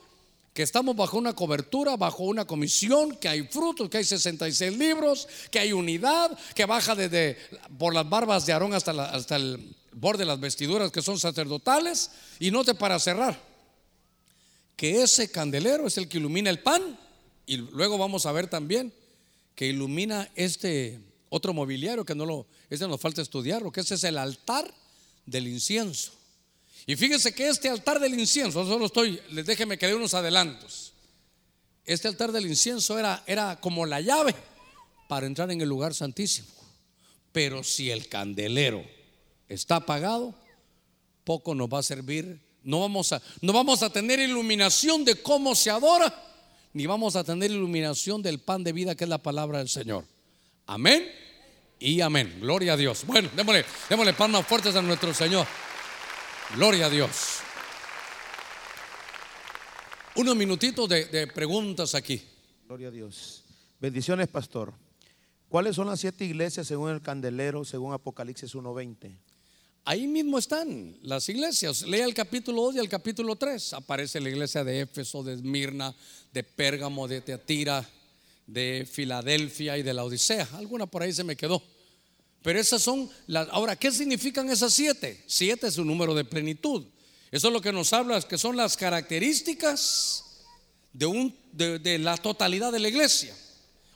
que 0.57 0.63
estamos 0.63 0.95
bajo 0.95 1.19
una 1.19 1.33
cobertura, 1.33 1.95
bajo 1.97 2.23
una 2.23 2.45
comisión, 2.45 3.15
que 3.17 3.29
hay 3.29 3.43
frutos, 3.43 3.87
que 3.91 3.97
hay 3.97 4.03
66 4.03 4.75
libros, 4.75 5.27
que 5.51 5.59
hay 5.59 5.71
unidad, 5.71 6.35
que 6.55 6.65
baja 6.65 6.95
desde 6.95 7.37
por 7.77 7.93
las 7.93 8.09
barbas 8.09 8.47
de 8.47 8.53
Aarón 8.53 8.73
hasta, 8.73 8.91
hasta 9.11 9.35
el 9.35 9.75
borde 9.91 10.23
de 10.23 10.25
las 10.25 10.39
vestiduras 10.39 10.91
que 10.91 11.03
son 11.03 11.19
sacerdotales. 11.19 12.09
Y 12.39 12.49
note 12.49 12.73
para 12.73 12.97
cerrar, 12.97 13.39
que 14.75 15.03
ese 15.03 15.29
candelero 15.29 15.85
es 15.85 15.99
el 15.99 16.09
que 16.09 16.17
ilumina 16.17 16.49
el 16.49 16.63
pan. 16.63 16.97
Y 17.45 17.57
luego 17.57 17.99
vamos 17.99 18.25
a 18.25 18.31
ver 18.31 18.47
también 18.47 18.91
que 19.53 19.67
ilumina 19.67 20.27
este 20.33 20.99
otro 21.29 21.53
mobiliario 21.53 22.03
que 22.03 22.15
no 22.15 22.25
lo, 22.25 22.47
este 22.71 22.87
nos 22.87 22.99
falta 22.99 23.21
estudiarlo, 23.21 23.71
que 23.71 23.81
ese 23.81 23.93
es 23.93 24.03
el 24.05 24.17
altar 24.17 24.73
del 25.23 25.49
incienso. 25.49 26.16
Y 26.89 26.95
fíjense 26.95 27.35
que 27.35 27.49
este 27.49 27.67
altar 27.67 27.99
del 27.99 28.17
incienso, 28.17 28.65
solo 28.65 28.85
estoy, 28.85 29.21
les 29.31 29.45
déjenme 29.45 29.77
que 29.77 29.87
dé 29.87 29.93
unos 29.93 30.13
adelantos. 30.13 30.93
Este 31.85 32.07
altar 32.07 32.31
del 32.31 32.45
incienso 32.45 32.97
era, 32.97 33.23
era 33.27 33.59
como 33.59 33.85
la 33.85 33.99
llave 33.99 34.33
para 35.09 35.27
entrar 35.27 35.51
en 35.51 35.59
el 35.59 35.67
lugar 35.67 35.93
santísimo. 35.93 36.47
Pero 37.33 37.61
si 37.61 37.91
el 37.91 38.07
candelero 38.07 38.85
está 39.49 39.75
apagado, 39.75 40.33
poco 41.25 41.53
nos 41.53 41.67
va 41.67 41.79
a 41.79 41.83
servir. 41.83 42.39
No 42.63 42.79
vamos 42.79 43.11
a, 43.11 43.21
no 43.41 43.51
vamos 43.51 43.83
a 43.83 43.89
tener 43.89 44.19
iluminación 44.19 45.03
de 45.03 45.21
cómo 45.21 45.55
se 45.55 45.69
adora, 45.69 46.13
ni 46.71 46.85
vamos 46.85 47.17
a 47.17 47.23
tener 47.25 47.51
iluminación 47.51 48.21
del 48.21 48.39
pan 48.39 48.63
de 48.63 48.71
vida 48.71 48.95
que 48.95 49.03
es 49.03 49.09
la 49.09 49.17
palabra 49.17 49.59
del 49.59 49.67
Señor. 49.67 50.05
Amén 50.65 51.05
y 51.79 51.99
amén. 51.99 52.37
Gloria 52.39 52.73
a 52.73 52.77
Dios. 52.77 53.05
Bueno, 53.05 53.29
démosle, 53.35 53.65
démosle 53.89 54.13
palmas 54.13 54.47
fuertes 54.47 54.73
a 54.73 54.81
nuestro 54.81 55.13
Señor. 55.13 55.45
Gloria 56.55 56.85
a 56.85 56.89
Dios. 56.89 57.39
Unos 60.15 60.35
minutitos 60.35 60.87
de, 60.87 61.27
preguntas 61.27 61.93
aquí. 61.93 62.21
Gloria 62.65 62.87
a 62.87 62.91
Dios. 62.91 63.43
Bendiciones, 63.79 64.29
pastor. 64.29 64.73
¿Cuáles 65.49 65.75
son 65.75 65.87
las 65.87 65.99
siete 65.99 66.25
iglesias 66.25 66.65
según 66.65 66.91
el 66.91 67.01
candelero, 67.01 67.65
según 67.65 67.93
Apocalipsis 67.93 68.55
1.20? 68.55 69.15
Ahí 69.83 70.07
mismo 70.07 70.37
están 70.37 70.97
las 71.01 71.27
iglesias. 71.29 71.81
Lea 71.83 72.05
el 72.05 72.13
capítulo 72.13 72.63
2 72.63 72.75
y 72.75 72.79
el 72.79 72.89
capítulo 72.89 73.35
3. 73.35 73.73
Aparece 73.73 74.19
la 74.21 74.29
iglesia 74.29 74.63
de 74.63 74.81
Éfeso, 74.81 75.23
de 75.23 75.33
Esmirna, 75.33 75.93
de 76.33 76.43
Pérgamo, 76.43 77.07
de 77.07 77.21
Teatira, 77.21 77.87
de 78.45 78.87
Filadelfia 78.89 79.77
y 79.77 79.83
de 79.83 79.93
la 79.93 80.03
Odisea. 80.03 80.47
Alguna 80.53 80.87
por 80.87 81.03
ahí 81.03 81.11
se 81.11 81.23
me 81.23 81.35
quedó. 81.35 81.61
Pero 82.41 82.59
esas 82.59 82.81
son 82.81 83.09
las... 83.27 83.47
Ahora, 83.51 83.75
¿qué 83.75 83.91
significan 83.91 84.49
esas 84.49 84.73
siete? 84.73 85.23
Siete 85.27 85.67
es 85.67 85.77
un 85.77 85.87
número 85.87 86.13
de 86.13 86.23
plenitud. 86.23 86.85
Eso 87.31 87.47
es 87.47 87.53
lo 87.53 87.61
que 87.61 87.73
nos 87.73 87.91
habla, 87.93 88.21
que 88.21 88.37
son 88.37 88.55
las 88.55 88.77
características 88.77 90.23
de, 90.93 91.05
un, 91.05 91.35
de, 91.51 91.99
la 91.99 92.15
totalidad 92.17 92.71
de 92.71 92.79
la 92.79 92.87
iglesia. 92.87 93.35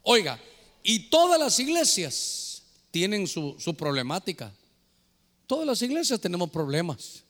Oiga, 0.03 0.39
y 0.83 1.09
todas 1.09 1.39
las 1.39 1.59
iglesias 1.59 2.63
tienen 2.91 3.27
su, 3.27 3.55
su 3.57 3.73
problemática. 3.75 4.53
Todas 5.47 5.65
las 5.65 5.81
iglesias 5.81 6.19
tenemos 6.19 6.49
problemas. 6.49 7.23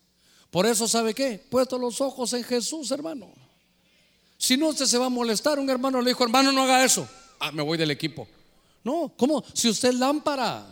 Por 0.49 0.65
eso, 0.65 0.87
¿sabe 0.87 1.13
qué? 1.13 1.43
Puesto 1.49 1.77
los 1.77 2.01
ojos 2.01 2.33
en 2.33 2.43
Jesús, 2.43 2.91
hermano. 2.91 3.31
Si 4.37 4.57
no, 4.57 4.69
usted 4.69 4.85
se 4.85 4.97
va 4.97 5.05
a 5.05 5.09
molestar. 5.09 5.59
Un 5.59 5.69
hermano 5.69 6.01
le 6.01 6.09
dijo, 6.09 6.23
hermano, 6.23 6.51
no 6.51 6.63
haga 6.63 6.83
eso. 6.83 7.07
Ah, 7.39 7.51
me 7.51 7.61
voy 7.61 7.77
del 7.77 7.91
equipo. 7.91 8.27
No, 8.83 9.13
¿cómo? 9.15 9.43
Si 9.53 9.69
usted 9.69 9.89
es 9.89 9.95
lámpara. 9.95 10.65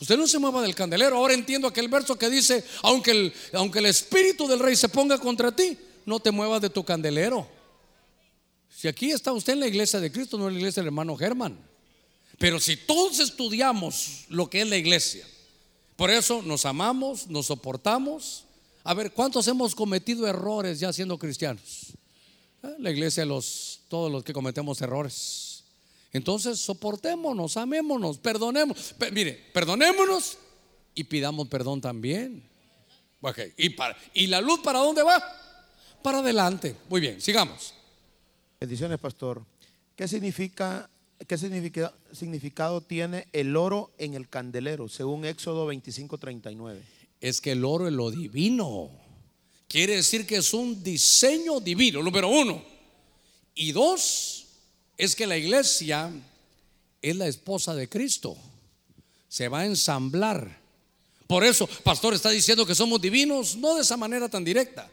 Usted 0.00 0.16
no 0.16 0.26
se 0.26 0.38
mueva 0.38 0.62
del 0.62 0.74
candelero. 0.74 1.16
Ahora 1.16 1.34
entiendo 1.34 1.68
aquel 1.68 1.88
verso 1.88 2.16
que 2.16 2.28
dice, 2.28 2.64
aunque 2.82 3.10
el, 3.12 3.32
aunque 3.52 3.78
el 3.78 3.86
espíritu 3.86 4.46
del 4.46 4.58
rey 4.58 4.76
se 4.76 4.88
ponga 4.88 5.18
contra 5.18 5.54
ti, 5.54 5.78
no 6.04 6.20
te 6.20 6.30
muevas 6.30 6.60
de 6.60 6.70
tu 6.70 6.84
candelero. 6.84 7.46
Si 8.68 8.88
aquí 8.88 9.12
está 9.12 9.32
usted 9.32 9.54
en 9.54 9.60
la 9.60 9.68
iglesia 9.68 10.00
de 10.00 10.10
Cristo, 10.10 10.36
no 10.36 10.48
en 10.48 10.54
la 10.54 10.60
iglesia 10.60 10.82
del 10.82 10.88
hermano 10.88 11.16
Germán. 11.16 11.58
Pero 12.38 12.58
si 12.58 12.76
todos 12.76 13.20
estudiamos 13.20 14.24
lo 14.28 14.50
que 14.50 14.62
es 14.62 14.68
la 14.68 14.76
iglesia, 14.76 15.26
por 15.96 16.10
eso 16.10 16.42
nos 16.42 16.66
amamos, 16.66 17.28
nos 17.28 17.46
soportamos. 17.46 18.44
A 18.82 18.92
ver, 18.94 19.12
¿cuántos 19.12 19.46
hemos 19.46 19.74
cometido 19.74 20.26
errores 20.26 20.80
ya 20.80 20.92
siendo 20.92 21.18
cristianos? 21.18 21.94
Eh, 22.62 22.74
la 22.80 22.90
iglesia, 22.90 23.24
los, 23.24 23.82
todos 23.88 24.10
los 24.10 24.24
que 24.24 24.32
cometemos 24.32 24.82
errores. 24.82 25.43
Entonces 26.14 26.60
soportémonos, 26.60 27.56
amémonos, 27.56 28.18
perdonemos. 28.18 28.94
mire, 29.12 29.32
perdonémonos 29.52 30.38
y 30.94 31.04
pidamos 31.04 31.48
perdón 31.48 31.80
también. 31.80 32.48
¿y, 33.56 33.70
para, 33.70 33.96
¿Y 34.14 34.28
la 34.28 34.40
luz 34.40 34.60
para 34.60 34.78
dónde 34.78 35.02
va? 35.02 35.20
Para 36.02 36.18
adelante. 36.18 36.76
Muy 36.88 37.00
bien, 37.00 37.20
sigamos. 37.20 37.74
Bendiciones, 38.60 38.98
pastor. 39.00 39.44
¿Qué 39.96 40.06
significa, 40.06 40.88
qué 41.26 41.36
significado 41.36 42.80
tiene 42.80 43.26
el 43.32 43.56
oro 43.56 43.90
en 43.98 44.14
el 44.14 44.28
candelero, 44.28 44.88
según 44.88 45.24
Éxodo 45.24 45.66
25:39? 45.66 46.80
Es 47.20 47.40
que 47.40 47.52
el 47.52 47.64
oro 47.64 47.88
es 47.88 47.92
lo 47.92 48.12
divino. 48.12 48.88
Quiere 49.66 49.96
decir 49.96 50.26
que 50.26 50.36
es 50.36 50.54
un 50.54 50.80
diseño 50.80 51.58
divino, 51.58 52.04
número 52.04 52.28
uno. 52.28 52.62
Y 53.54 53.72
dos, 53.72 54.43
es 54.96 55.16
que 55.16 55.26
la 55.26 55.36
iglesia 55.36 56.10
es 57.02 57.16
la 57.16 57.26
esposa 57.26 57.74
de 57.74 57.88
Cristo. 57.88 58.36
Se 59.28 59.48
va 59.48 59.60
a 59.60 59.66
ensamblar. 59.66 60.58
Por 61.26 61.44
eso, 61.44 61.66
pastor 61.82 62.14
está 62.14 62.30
diciendo 62.30 62.66
que 62.66 62.74
somos 62.74 63.00
divinos, 63.00 63.56
no 63.56 63.74
de 63.74 63.82
esa 63.82 63.96
manera 63.96 64.28
tan 64.28 64.44
directa, 64.44 64.90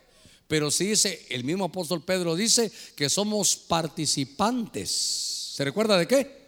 pero 0.48 0.72
sí 0.72 0.88
dice, 0.88 1.26
el 1.30 1.44
mismo 1.44 1.66
apóstol 1.66 2.04
Pedro 2.04 2.36
dice 2.36 2.72
que 2.96 3.10
somos 3.10 3.56
participantes. 3.56 4.90
¿Se 5.56 5.64
recuerda 5.64 5.98
de 5.98 6.08
qué? 6.08 6.42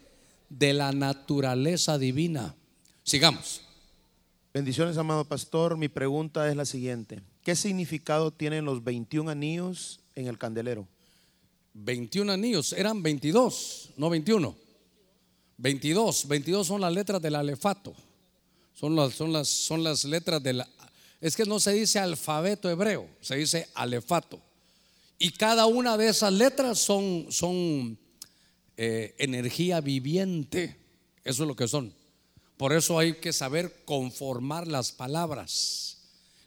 De 0.49 0.73
la 0.73 0.91
naturaleza 0.91 1.97
divina. 1.97 2.55
Sigamos. 3.03 3.61
Bendiciones, 4.53 4.97
amado 4.97 5.25
pastor. 5.25 5.77
Mi 5.77 5.87
pregunta 5.87 6.49
es 6.49 6.55
la 6.55 6.65
siguiente. 6.65 7.21
¿Qué 7.43 7.55
significado 7.55 8.31
tienen 8.31 8.65
los 8.65 8.83
21 8.83 9.29
anillos 9.31 9.99
en 10.15 10.27
el 10.27 10.37
candelero? 10.37 10.87
21 11.73 12.31
anillos, 12.31 12.73
eran 12.73 13.01
22, 13.01 13.91
no 13.97 14.09
21. 14.09 14.55
22, 15.57 16.27
22 16.27 16.67
son 16.67 16.81
las 16.81 16.93
letras 16.93 17.21
del 17.21 17.35
alefato. 17.35 17.93
Son 18.73 18.95
las, 18.95 19.13
son 19.13 19.31
las, 19.31 19.47
son 19.47 19.83
las 19.83 20.03
letras 20.05 20.41
del... 20.41 20.63
Es 21.21 21.35
que 21.35 21.45
no 21.45 21.59
se 21.59 21.71
dice 21.71 21.99
alfabeto 21.99 22.69
hebreo, 22.69 23.07
se 23.21 23.37
dice 23.37 23.69
alefato. 23.75 24.41
Y 25.17 25.31
cada 25.31 25.67
una 25.67 25.95
de 25.95 26.09
esas 26.09 26.33
letras 26.33 26.79
son, 26.79 27.27
son 27.29 27.97
eh, 28.75 29.15
energía 29.17 29.79
viviente. 29.79 30.75
Eso 31.23 31.43
es 31.43 31.47
lo 31.47 31.55
que 31.55 31.67
son. 31.67 31.93
Por 32.57 32.73
eso 32.73 32.99
hay 32.99 33.13
que 33.13 33.31
saber 33.31 33.83
conformar 33.85 34.67
las 34.67 34.91
palabras. 34.91 35.97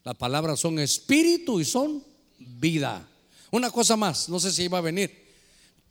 Las 0.05 0.17
palabras 0.17 0.61
son 0.61 0.79
espíritu 0.79 1.59
y 1.59 1.65
son 1.65 2.05
vida. 2.39 3.09
Una 3.51 3.71
cosa 3.71 3.97
más, 3.97 4.29
no 4.29 4.41
sé 4.41 4.53
si 4.53 4.65
iba 4.65 4.79
a 4.79 4.83
venir, 4.83 5.27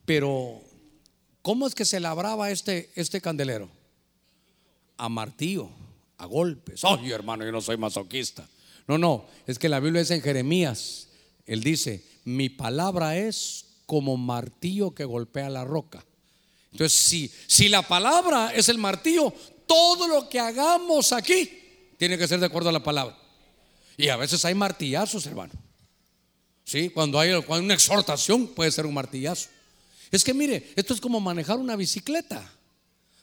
pero 0.05 0.61
¿cómo 1.41 1.67
es 1.67 1.75
que 1.75 1.85
se 1.85 1.99
labraba 1.99 2.51
este, 2.51 2.91
este 2.95 3.21
candelero? 3.21 3.69
A 4.97 5.09
martillo, 5.09 5.69
a 6.17 6.25
golpes. 6.25 6.83
Oye, 6.83 7.13
hermano, 7.13 7.45
yo 7.45 7.51
no 7.51 7.61
soy 7.61 7.77
masoquista. 7.77 8.47
No, 8.87 8.97
no, 8.97 9.25
es 9.47 9.57
que 9.57 9.69
la 9.69 9.79
Biblia 9.79 10.01
dice 10.01 10.15
en 10.15 10.21
Jeremías, 10.21 11.07
él 11.45 11.63
dice, 11.63 12.05
mi 12.23 12.49
palabra 12.49 13.17
es 13.17 13.65
como 13.85 14.17
martillo 14.17 14.93
que 14.93 15.05
golpea 15.05 15.49
la 15.49 15.63
roca. 15.63 16.05
Entonces, 16.71 16.99
si, 16.99 17.31
si 17.47 17.69
la 17.69 17.81
palabra 17.81 18.53
es 18.53 18.69
el 18.69 18.77
martillo, 18.77 19.33
todo 19.65 20.07
lo 20.07 20.29
que 20.29 20.39
hagamos 20.39 21.13
aquí 21.13 21.49
tiene 21.97 22.17
que 22.17 22.27
ser 22.27 22.39
de 22.39 22.47
acuerdo 22.47 22.69
a 22.69 22.73
la 22.73 22.83
palabra. 22.83 23.17
Y 23.97 24.09
a 24.09 24.17
veces 24.17 24.43
hay 24.45 24.55
martillazos, 24.55 25.25
hermano. 25.25 25.53
¿Sí? 26.65 26.89
Cuando 26.89 27.17
hay, 27.19 27.31
una 27.31 27.73
exhortación 27.73 28.47
puede 28.47 28.71
ser 28.71 28.85
un 28.85 28.93
martillazo. 28.93 29.47
Es 30.11 30.23
que 30.23 30.33
mire, 30.33 30.73
esto 30.75 30.93
es 30.93 30.99
como 30.99 31.21
manejar 31.21 31.57
una 31.57 31.77
bicicleta. 31.77 32.51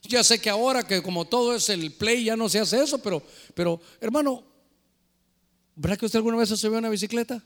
Ya 0.04 0.24
sé 0.24 0.40
que 0.40 0.48
ahora 0.48 0.86
que 0.86 1.02
como 1.02 1.26
todo 1.26 1.54
es 1.54 1.68
el 1.68 1.92
play 1.92 2.24
ya 2.24 2.36
no 2.36 2.48
se 2.48 2.58
hace 2.58 2.82
eso, 2.82 2.98
pero, 2.98 3.22
pero 3.54 3.80
hermano, 4.00 4.42
¿verdad 5.76 5.98
que 5.98 6.06
usted 6.06 6.16
alguna 6.16 6.38
vez 6.38 6.48
se 6.48 6.56
subió 6.56 6.76
a 6.76 6.78
una 6.78 6.88
bicicleta? 6.88 7.42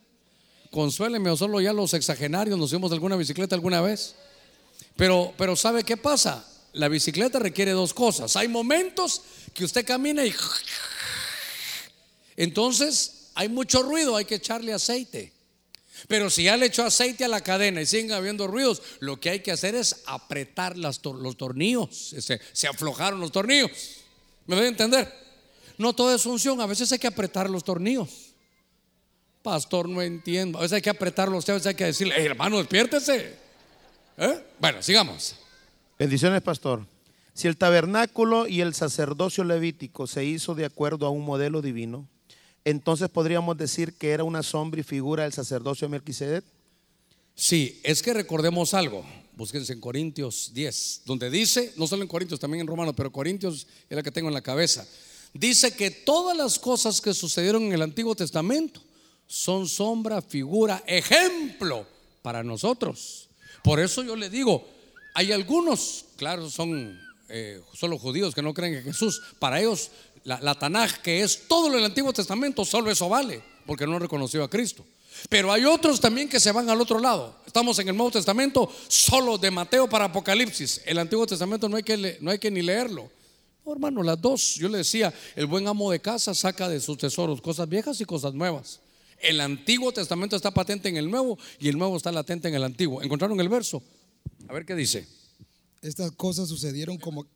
Consuéleme 0.70 1.30
o 1.30 1.36
solo 1.36 1.60
ya 1.60 1.72
los 1.72 1.92
exagenarios 1.94 2.58
nos 2.58 2.70
subimos 2.70 2.90
de 2.90 2.96
alguna 2.96 3.16
bicicleta 3.16 3.56
alguna 3.56 3.80
vez. 3.80 4.14
Pero, 4.96 5.34
pero 5.36 5.56
¿sabe 5.56 5.82
qué 5.82 5.96
pasa? 5.96 6.46
la 6.76 6.88
bicicleta 6.88 7.38
requiere 7.38 7.72
dos 7.72 7.94
cosas. 7.94 8.36
Hay 8.36 8.48
momentos 8.48 9.22
que 9.54 9.64
usted 9.64 9.84
camina 9.84 10.24
y... 10.24 10.34
Entonces 12.36 13.30
hay 13.34 13.48
mucho 13.48 13.82
ruido, 13.82 14.14
hay 14.14 14.26
que 14.26 14.36
echarle 14.36 14.72
aceite. 14.72 15.32
Pero 16.08 16.30
si 16.30 16.44
ya 16.44 16.56
le 16.56 16.66
echó 16.66 16.84
aceite 16.84 17.24
a 17.24 17.28
la 17.28 17.40
cadena 17.40 17.80
y 17.80 17.86
siguen 17.86 18.12
habiendo 18.12 18.46
ruidos, 18.46 18.82
lo 19.00 19.18
que 19.18 19.30
hay 19.30 19.40
que 19.40 19.52
hacer 19.52 19.74
es 19.74 20.02
apretar 20.06 20.76
los 20.76 21.00
tornillos. 21.00 21.96
Se, 21.96 22.40
se 22.52 22.68
aflojaron 22.68 23.20
los 23.20 23.32
tornillos. 23.32 23.70
¿Me 24.46 24.56
voy 24.56 24.66
a 24.66 24.68
entender? 24.68 25.12
No 25.78 25.92
todo 25.92 26.14
es 26.14 26.22
función, 26.22 26.60
a 26.60 26.66
veces 26.66 26.90
hay 26.92 26.98
que 26.98 27.06
apretar 27.06 27.50
los 27.50 27.64
tornillos. 27.64 28.34
Pastor, 29.42 29.88
no 29.88 30.02
entiendo. 30.02 30.58
A 30.58 30.62
veces 30.62 30.76
hay 30.76 30.82
que 30.82 30.90
apretarlos, 30.90 31.48
a 31.48 31.52
veces 31.52 31.66
hay 31.68 31.74
que 31.74 31.84
decirle, 31.84 32.24
hermano, 32.24 32.58
despiértese. 32.58 33.34
¿Eh? 34.16 34.44
Bueno, 34.58 34.82
sigamos. 34.82 35.36
Bendiciones, 35.98 36.42
pastor. 36.42 36.86
Si 37.32 37.46
el 37.48 37.56
tabernáculo 37.56 38.46
y 38.46 38.62
el 38.62 38.74
sacerdocio 38.74 39.44
levítico 39.44 40.06
se 40.06 40.24
hizo 40.24 40.54
de 40.54 40.64
acuerdo 40.64 41.06
a 41.06 41.10
un 41.10 41.24
modelo 41.24 41.60
divino, 41.62 42.08
entonces 42.66 43.08
podríamos 43.08 43.56
decir 43.56 43.94
que 43.94 44.10
era 44.10 44.24
una 44.24 44.42
sombra 44.42 44.80
y 44.80 44.82
figura 44.82 45.22
del 45.22 45.32
sacerdocio 45.32 45.86
de 45.86 45.92
Melquisedec. 45.92 46.44
Sí, 47.36 47.80
es 47.84 48.02
que 48.02 48.12
recordemos 48.12 48.74
algo. 48.74 49.06
Búsquense 49.36 49.72
en 49.72 49.80
Corintios 49.80 50.50
10, 50.52 51.02
donde 51.04 51.30
dice, 51.30 51.72
no 51.76 51.86
solo 51.86 52.02
en 52.02 52.08
Corintios, 52.08 52.40
también 52.40 52.62
en 52.62 52.66
Romanos, 52.66 52.94
pero 52.96 53.12
Corintios 53.12 53.68
es 53.88 53.96
la 53.96 54.02
que 54.02 54.10
tengo 54.10 54.26
en 54.26 54.34
la 54.34 54.42
cabeza. 54.42 54.84
Dice 55.32 55.76
que 55.76 55.92
todas 55.92 56.36
las 56.36 56.58
cosas 56.58 57.00
que 57.00 57.14
sucedieron 57.14 57.62
en 57.62 57.72
el 57.72 57.82
Antiguo 57.82 58.16
Testamento 58.16 58.82
son 59.28 59.68
sombra, 59.68 60.20
figura, 60.20 60.82
ejemplo 60.88 61.86
para 62.20 62.42
nosotros. 62.42 63.28
Por 63.62 63.78
eso 63.78 64.02
yo 64.02 64.16
le 64.16 64.28
digo, 64.28 64.66
hay 65.14 65.30
algunos, 65.30 66.06
claro, 66.16 66.50
son 66.50 66.98
eh, 67.28 67.60
solo 67.74 67.96
judíos 67.96 68.34
que 68.34 68.42
no 68.42 68.52
creen 68.54 68.74
en 68.74 68.82
Jesús. 68.82 69.22
Para 69.38 69.60
ellos, 69.60 69.92
la, 70.26 70.40
la 70.40 70.54
Tanaj, 70.54 71.00
que 71.02 71.22
es 71.22 71.46
todo 71.48 71.70
del 71.70 71.84
Antiguo 71.84 72.12
Testamento, 72.12 72.64
solo 72.64 72.90
eso 72.90 73.08
vale, 73.08 73.42
porque 73.64 73.86
no 73.86 73.98
reconoció 73.98 74.42
a 74.42 74.50
Cristo. 74.50 74.84
Pero 75.28 75.52
hay 75.52 75.64
otros 75.64 76.00
también 76.00 76.28
que 76.28 76.40
se 76.40 76.52
van 76.52 76.68
al 76.68 76.80
otro 76.80 76.98
lado. 76.98 77.36
Estamos 77.46 77.78
en 77.78 77.88
el 77.88 77.96
Nuevo 77.96 78.10
Testamento 78.10 78.70
solo 78.88 79.38
de 79.38 79.50
Mateo 79.50 79.88
para 79.88 80.06
Apocalipsis. 80.06 80.82
El 80.84 80.98
Antiguo 80.98 81.26
Testamento 81.26 81.68
no 81.68 81.76
hay 81.76 81.82
que, 81.82 82.18
no 82.20 82.30
hay 82.30 82.38
que 82.38 82.50
ni 82.50 82.62
leerlo. 82.62 83.10
No, 83.64 83.72
hermano, 83.72 84.02
las 84.02 84.20
dos. 84.20 84.56
Yo 84.56 84.68
le 84.68 84.78
decía, 84.78 85.14
el 85.34 85.46
buen 85.46 85.66
amo 85.66 85.90
de 85.90 86.00
casa 86.00 86.34
saca 86.34 86.68
de 86.68 86.80
sus 86.80 86.98
tesoros 86.98 87.40
cosas 87.40 87.68
viejas 87.68 88.00
y 88.00 88.04
cosas 88.04 88.34
nuevas. 88.34 88.80
El 89.18 89.40
Antiguo 89.40 89.92
Testamento 89.92 90.36
está 90.36 90.50
patente 90.50 90.88
en 90.88 90.96
el 90.96 91.10
Nuevo 91.10 91.38
y 91.58 91.68
el 91.68 91.78
Nuevo 91.78 91.96
está 91.96 92.12
latente 92.12 92.48
en 92.48 92.54
el 92.54 92.64
Antiguo. 92.64 93.02
¿Encontraron 93.02 93.40
el 93.40 93.48
verso? 93.48 93.82
A 94.48 94.52
ver 94.52 94.66
qué 94.66 94.74
dice. 94.74 95.06
Estas 95.82 96.10
cosas 96.12 96.48
sucedieron 96.48 96.98
como... 96.98 97.26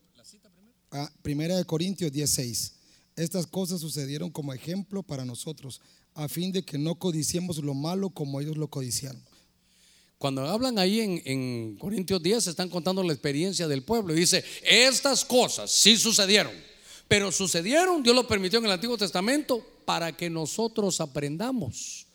Ah, 0.92 1.08
primera 1.22 1.56
de 1.56 1.64
Corintios 1.64 2.10
16. 2.10 2.79
Estas 3.16 3.46
cosas 3.46 3.80
sucedieron 3.80 4.30
como 4.30 4.52
ejemplo 4.52 5.02
para 5.02 5.24
nosotros, 5.24 5.80
a 6.14 6.28
fin 6.28 6.52
de 6.52 6.62
que 6.62 6.78
no 6.78 6.94
codiciemos 6.94 7.58
lo 7.58 7.74
malo 7.74 8.10
como 8.10 8.40
ellos 8.40 8.56
lo 8.56 8.68
codiciaron. 8.68 9.22
Cuando 10.18 10.46
hablan 10.46 10.78
ahí 10.78 11.00
en, 11.00 11.22
en 11.24 11.76
Corintios 11.76 12.22
10, 12.22 12.48
están 12.48 12.68
contando 12.68 13.02
la 13.02 13.12
experiencia 13.12 13.66
del 13.66 13.82
pueblo. 13.82 14.12
Y 14.12 14.20
dice, 14.20 14.44
estas 14.62 15.24
cosas 15.24 15.70
sí 15.70 15.96
sucedieron, 15.96 16.52
pero 17.08 17.32
sucedieron, 17.32 18.02
Dios 18.02 18.14
lo 18.14 18.28
permitió 18.28 18.58
en 18.58 18.66
el 18.66 18.72
Antiguo 18.72 18.98
Testamento 18.98 19.66
para 19.86 20.16
que 20.16 20.28
nosotros 20.28 21.00
aprendamos. 21.00 22.06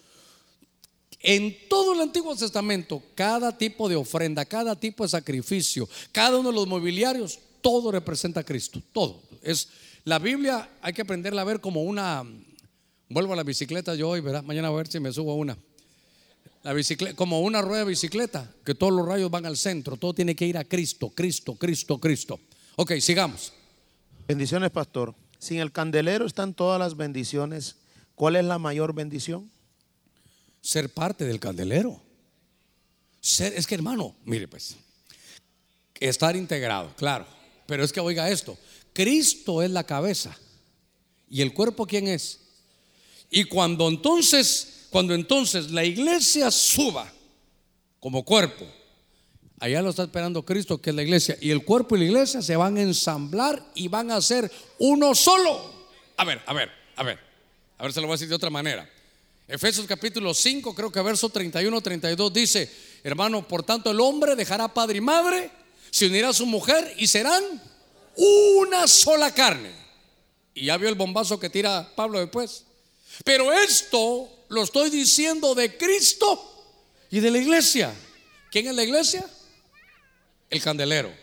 En 1.20 1.68
todo 1.68 1.94
el 1.94 2.02
Antiguo 2.02 2.36
Testamento, 2.36 3.02
cada 3.16 3.58
tipo 3.58 3.90
de 3.90 3.96
ofrenda, 3.96 4.46
cada 4.46 4.80
tipo 4.80 5.04
de 5.04 5.10
sacrificio, 5.10 5.90
cada 6.12 6.38
uno 6.38 6.50
de 6.50 6.56
los 6.56 6.68
mobiliarios, 6.68 7.40
todo 7.66 7.92
representa 7.92 8.42
a 8.42 8.44
Cristo. 8.44 8.80
Todo. 8.94 9.24
Es, 9.42 9.70
la 10.04 10.20
Biblia 10.20 10.70
hay 10.84 10.94
que 10.94 11.02
aprenderla 11.02 11.42
a 11.42 11.46
ver 11.46 11.60
como 11.60 11.82
una. 11.82 12.24
Vuelvo 13.10 13.34
a 13.34 13.36
la 13.36 13.42
bicicleta 13.42 13.96
yo 13.96 14.10
hoy, 14.10 14.22
¿verdad? 14.22 14.44
Mañana 14.44 14.68
a 14.68 14.72
ver 14.72 14.86
si 14.86 15.00
me 15.00 15.12
subo 15.12 15.32
a 15.32 15.36
una. 15.36 15.58
La 16.62 16.74
bicicleta, 16.74 17.16
como 17.16 17.42
una 17.42 17.64
rueda 17.64 17.80
de 17.80 17.90
bicicleta, 17.90 18.54
que 18.64 18.76
todos 18.76 18.94
los 18.94 19.08
rayos 19.08 19.32
van 19.32 19.48
al 19.48 19.58
centro, 19.58 19.98
todo 19.98 20.14
tiene 20.14 20.36
que 20.36 20.46
ir 20.46 20.60
a 20.60 20.64
Cristo, 20.64 21.10
Cristo, 21.10 21.56
Cristo, 21.56 21.98
Cristo. 21.98 22.40
Ok, 22.76 23.00
sigamos. 23.00 23.52
Bendiciones, 24.28 24.70
pastor. 24.70 25.16
Sin 25.40 25.58
el 25.58 25.72
candelero 25.72 26.28
están 26.28 26.54
todas 26.54 26.78
las 26.78 26.96
bendiciones. 26.96 27.78
¿Cuál 28.14 28.36
es 28.36 28.46
la 28.46 28.60
mayor 28.60 28.94
bendición? 28.94 29.50
Ser 30.62 30.94
parte 30.94 31.26
del 31.26 31.40
candelero. 31.40 32.00
Ser, 33.22 33.54
es 33.54 33.66
que 33.66 33.74
hermano, 33.74 34.16
mire 34.24 34.48
pues, 34.48 34.76
estar 36.00 36.36
integrado, 36.36 36.94
claro. 36.96 37.26
Pero 37.66 37.84
es 37.84 37.92
que 37.92 38.00
oiga 38.00 38.30
esto, 38.30 38.58
Cristo 38.94 39.62
es 39.62 39.72
la 39.72 39.84
cabeza. 39.84 40.38
¿Y 41.30 41.42
el 41.42 41.54
cuerpo 41.54 41.86
quién 41.86 42.08
es? 42.08 42.40
Y 43.30 43.46
cuando 43.46 43.88
entonces, 43.88 44.88
cuando 44.90 45.14
entonces 45.14 45.72
la 45.72 45.84
iglesia 45.84 46.52
suba 46.52 47.12
como 48.00 48.24
cuerpo, 48.24 48.66
allá 49.60 49.82
lo 49.82 49.90
está 49.90 50.04
esperando 50.04 50.46
Cristo, 50.46 50.80
que 50.80 50.92
es 50.92 50.96
la 50.96 51.04
iglesia, 51.04 51.38
y 51.42 51.50
el 51.50 51.64
cuerpo 51.64 51.96
y 51.96 52.00
la 52.00 52.06
iglesia 52.06 52.42
se 52.42 52.56
van 52.56 52.78
a 52.78 52.82
ensamblar 52.82 53.64
y 53.74 53.88
van 53.88 54.12
a 54.12 54.22
ser 54.22 54.52
uno 54.80 55.16
solo. 55.16 55.74
A 56.18 56.24
ver, 56.24 56.42
a 56.46 56.54
ver, 56.54 56.70
a 56.96 57.04
ver, 57.04 57.20
a 57.78 57.84
ver, 57.84 57.94
se 57.94 58.00
lo 58.00 58.08
voy 58.08 58.14
a 58.14 58.16
decir 58.16 58.30
de 58.30 58.36
otra 58.36 58.50
manera. 58.50 58.90
Efesios 59.48 59.86
capítulo 59.86 60.34
5, 60.34 60.74
creo 60.74 60.92
que 60.92 61.02
verso 61.02 61.30
31, 61.30 61.82
32 61.82 62.34
dice, 62.34 62.72
hermano, 63.04 63.48
por 63.48 63.64
tanto 63.64 63.92
el 63.92 64.00
hombre 64.00 64.36
dejará 64.36 64.74
padre 64.74 64.98
y 64.98 65.02
madre, 65.02 65.52
se 65.96 66.08
unirá 66.08 66.28
a 66.28 66.34
su 66.34 66.46
mujer 66.46 66.94
y 66.98 67.08
serán 67.08 67.42
una 68.18 68.86
sola 68.86 69.34
carne. 69.34 69.72
Y 70.54 70.66
ya 70.66 70.76
vio 70.76 70.90
el 70.90 70.96
bombazo 70.96 71.40
que 71.40 71.50
tira 71.50 71.90
Pablo 71.96 72.20
después. 72.20 72.66
Pero 73.24 73.54
esto 73.54 74.30
lo 74.50 74.64
estoy 74.64 74.90
diciendo 74.90 75.56
de 75.56 75.78
Cristo 75.78 76.76
y 77.10 77.22
de 77.22 77.32
la 77.32 77.38
iglesia. 77.38 77.96
¿Quién 78.52 78.68
es 78.68 78.76
la 78.76 78.84
iglesia? 78.84 79.26
El 80.50 80.62
candelero. 80.62 81.14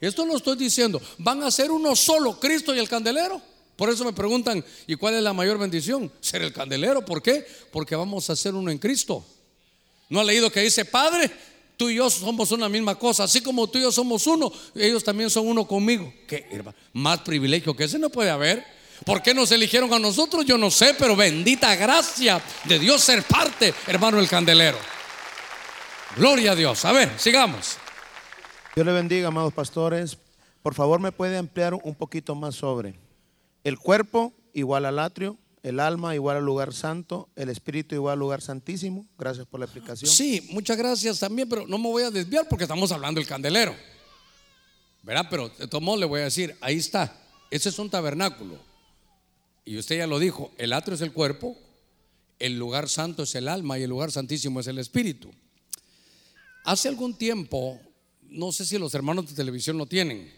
Esto 0.00 0.24
lo 0.24 0.36
estoy 0.36 0.56
diciendo. 0.56 1.02
Van 1.18 1.42
a 1.42 1.50
ser 1.50 1.72
uno 1.72 1.96
solo, 1.96 2.38
Cristo 2.38 2.72
y 2.72 2.78
el 2.78 2.88
candelero. 2.88 3.42
Por 3.74 3.90
eso 3.90 4.04
me 4.04 4.12
preguntan, 4.12 4.64
¿y 4.86 4.94
cuál 4.94 5.16
es 5.16 5.24
la 5.24 5.32
mayor 5.32 5.58
bendición? 5.58 6.08
Ser 6.20 6.42
el 6.42 6.52
candelero. 6.52 7.04
¿Por 7.04 7.20
qué? 7.20 7.44
Porque 7.72 7.96
vamos 7.96 8.30
a 8.30 8.36
ser 8.36 8.54
uno 8.54 8.70
en 8.70 8.78
Cristo. 8.78 9.26
¿No 10.08 10.20
ha 10.20 10.24
leído 10.24 10.52
que 10.52 10.60
dice, 10.60 10.84
Padre, 10.84 11.32
tú 11.80 11.88
y 11.88 11.94
yo 11.94 12.10
somos 12.10 12.52
una 12.52 12.68
misma 12.68 12.94
cosa? 12.94 13.24
Así 13.24 13.40
como 13.40 13.66
tú 13.66 13.78
y 13.78 13.80
yo 13.80 13.90
somos 13.90 14.26
uno, 14.26 14.52
ellos 14.74 15.02
también 15.02 15.30
son 15.30 15.48
uno 15.48 15.66
conmigo. 15.66 16.12
¿Qué, 16.28 16.46
hermano? 16.50 16.76
Más 16.92 17.20
privilegio 17.20 17.74
que 17.74 17.84
ese 17.84 17.98
no 17.98 18.10
puede 18.10 18.28
haber. 18.28 18.62
¿Por 19.06 19.22
qué 19.22 19.32
nos 19.32 19.50
eligieron 19.50 19.90
a 19.94 19.98
nosotros? 19.98 20.44
Yo 20.44 20.58
no 20.58 20.70
sé, 20.70 20.92
pero 20.98 21.16
bendita 21.16 21.74
gracia 21.76 22.38
de 22.64 22.78
Dios 22.78 23.00
ser 23.00 23.22
parte, 23.22 23.72
hermano, 23.86 24.20
el 24.20 24.28
candelero. 24.28 24.76
Gloria 26.16 26.52
a 26.52 26.54
Dios. 26.54 26.84
A 26.84 26.92
ver, 26.92 27.18
sigamos. 27.18 27.78
Dios 28.74 28.86
le 28.86 28.92
bendiga, 28.92 29.28
amados 29.28 29.54
pastores. 29.54 30.18
Por 30.62 30.74
favor, 30.74 31.00
me 31.00 31.12
puede 31.12 31.38
ampliar 31.38 31.72
un 31.72 31.94
poquito 31.94 32.34
más 32.34 32.56
sobre 32.56 33.00
el 33.64 33.78
cuerpo 33.78 34.34
igual 34.52 34.84
al 34.84 34.98
atrio, 34.98 35.38
el 35.62 35.80
alma 35.80 36.14
igual 36.14 36.38
al 36.38 36.44
lugar 36.44 36.72
santo, 36.72 37.28
el 37.36 37.50
espíritu 37.50 37.94
igual 37.94 38.14
al 38.14 38.18
lugar 38.18 38.40
santísimo. 38.40 39.06
Gracias 39.18 39.46
por 39.46 39.60
la 39.60 39.66
explicación. 39.66 40.10
Sí, 40.10 40.48
muchas 40.50 40.76
gracias 40.76 41.18
también, 41.18 41.48
pero 41.48 41.66
no 41.66 41.78
me 41.78 41.88
voy 41.88 42.02
a 42.02 42.10
desviar 42.10 42.48
porque 42.48 42.64
estamos 42.64 42.90
hablando 42.92 43.20
del 43.20 43.28
candelero. 43.28 43.74
¿Verdad? 45.02 45.26
Pero 45.30 45.48
de 45.48 45.66
todos 45.66 45.98
le 45.98 46.06
voy 46.06 46.20
a 46.20 46.24
decir, 46.24 46.56
ahí 46.60 46.76
está. 46.76 47.14
Ese 47.50 47.68
es 47.68 47.78
un 47.78 47.90
tabernáculo. 47.90 48.58
Y 49.64 49.76
usted 49.76 49.98
ya 49.98 50.06
lo 50.06 50.18
dijo, 50.18 50.50
el 50.56 50.72
atrio 50.72 50.94
es 50.94 51.00
el 51.00 51.12
cuerpo, 51.12 51.56
el 52.38 52.58
lugar 52.58 52.88
santo 52.88 53.24
es 53.24 53.34
el 53.34 53.48
alma 53.48 53.78
y 53.78 53.82
el 53.82 53.90
lugar 53.90 54.10
santísimo 54.10 54.60
es 54.60 54.66
el 54.66 54.78
espíritu. 54.78 55.30
Hace 56.64 56.88
algún 56.88 57.14
tiempo, 57.14 57.80
no 58.22 58.52
sé 58.52 58.64
si 58.64 58.78
los 58.78 58.94
hermanos 58.94 59.28
de 59.28 59.34
televisión 59.34 59.78
lo 59.78 59.86
tienen, 59.86 60.32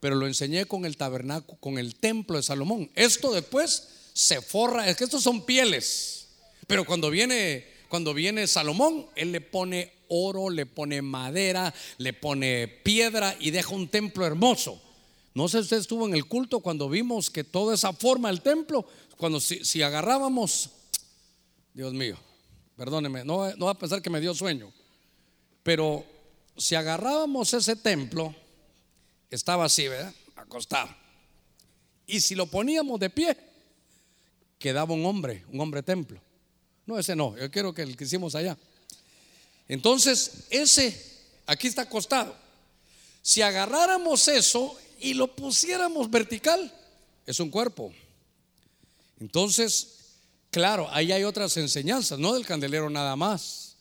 pero 0.00 0.16
lo 0.16 0.26
enseñé 0.26 0.66
con 0.66 0.84
el 0.84 0.96
tabernáculo, 0.96 1.58
con 1.60 1.78
el 1.78 1.96
templo 1.96 2.36
de 2.36 2.42
Salomón. 2.42 2.90
Esto 2.94 3.32
después 3.32 3.88
se 4.16 4.40
forra, 4.40 4.88
es 4.88 4.96
que 4.96 5.04
estos 5.04 5.22
son 5.22 5.44
pieles, 5.44 6.28
pero 6.66 6.86
cuando 6.86 7.10
viene, 7.10 7.66
cuando 7.90 8.14
viene 8.14 8.46
Salomón, 8.46 9.10
él 9.14 9.30
le 9.30 9.42
pone 9.42 9.92
oro, 10.08 10.48
le 10.48 10.64
pone 10.64 11.02
madera, 11.02 11.74
le 11.98 12.14
pone 12.14 12.66
piedra 12.66 13.36
y 13.38 13.50
deja 13.50 13.74
un 13.74 13.88
templo 13.88 14.24
hermoso. 14.24 14.80
No 15.34 15.48
sé 15.48 15.58
si 15.58 15.64
usted 15.64 15.76
estuvo 15.76 16.06
en 16.08 16.14
el 16.14 16.24
culto 16.24 16.60
cuando 16.60 16.88
vimos 16.88 17.28
que 17.28 17.44
toda 17.44 17.74
esa 17.74 17.92
forma 17.92 18.28
del 18.28 18.40
templo, 18.40 18.86
cuando 19.18 19.38
si, 19.38 19.62
si 19.66 19.82
agarrábamos, 19.82 20.70
Dios 21.74 21.92
mío, 21.92 22.16
perdóneme, 22.74 23.22
no, 23.22 23.54
no 23.56 23.66
va 23.66 23.72
a 23.72 23.78
pensar 23.78 24.00
que 24.00 24.08
me 24.08 24.22
dio 24.22 24.34
sueño, 24.34 24.72
pero 25.62 26.06
si 26.56 26.74
agarrábamos 26.74 27.52
ese 27.52 27.76
templo, 27.76 28.34
estaba 29.28 29.66
así, 29.66 29.88
¿verdad? 29.88 30.14
Acostado. 30.36 30.88
Y 32.06 32.22
si 32.22 32.34
lo 32.34 32.46
poníamos 32.46 32.98
de 32.98 33.10
pie, 33.10 33.36
quedaba 34.58 34.94
un 34.94 35.04
hombre, 35.04 35.44
un 35.52 35.60
hombre 35.60 35.82
templo. 35.82 36.20
No, 36.86 36.98
ese 36.98 37.16
no, 37.16 37.36
yo 37.36 37.50
quiero 37.50 37.74
que 37.74 37.82
el 37.82 37.96
que 37.96 38.04
hicimos 38.04 38.34
allá. 38.34 38.56
Entonces, 39.68 40.46
ese 40.50 40.98
aquí 41.46 41.66
está 41.66 41.82
acostado. 41.82 42.36
Si 43.22 43.42
agarráramos 43.42 44.28
eso 44.28 44.76
y 45.00 45.14
lo 45.14 45.34
pusiéramos 45.34 46.10
vertical, 46.10 46.72
es 47.26 47.40
un 47.40 47.50
cuerpo. 47.50 47.92
Entonces, 49.18 50.14
claro, 50.50 50.88
ahí 50.92 51.10
hay 51.10 51.24
otras 51.24 51.56
enseñanzas, 51.56 52.18
no 52.18 52.34
del 52.34 52.46
candelero 52.46 52.88
nada 52.88 53.16
más. 53.16 53.76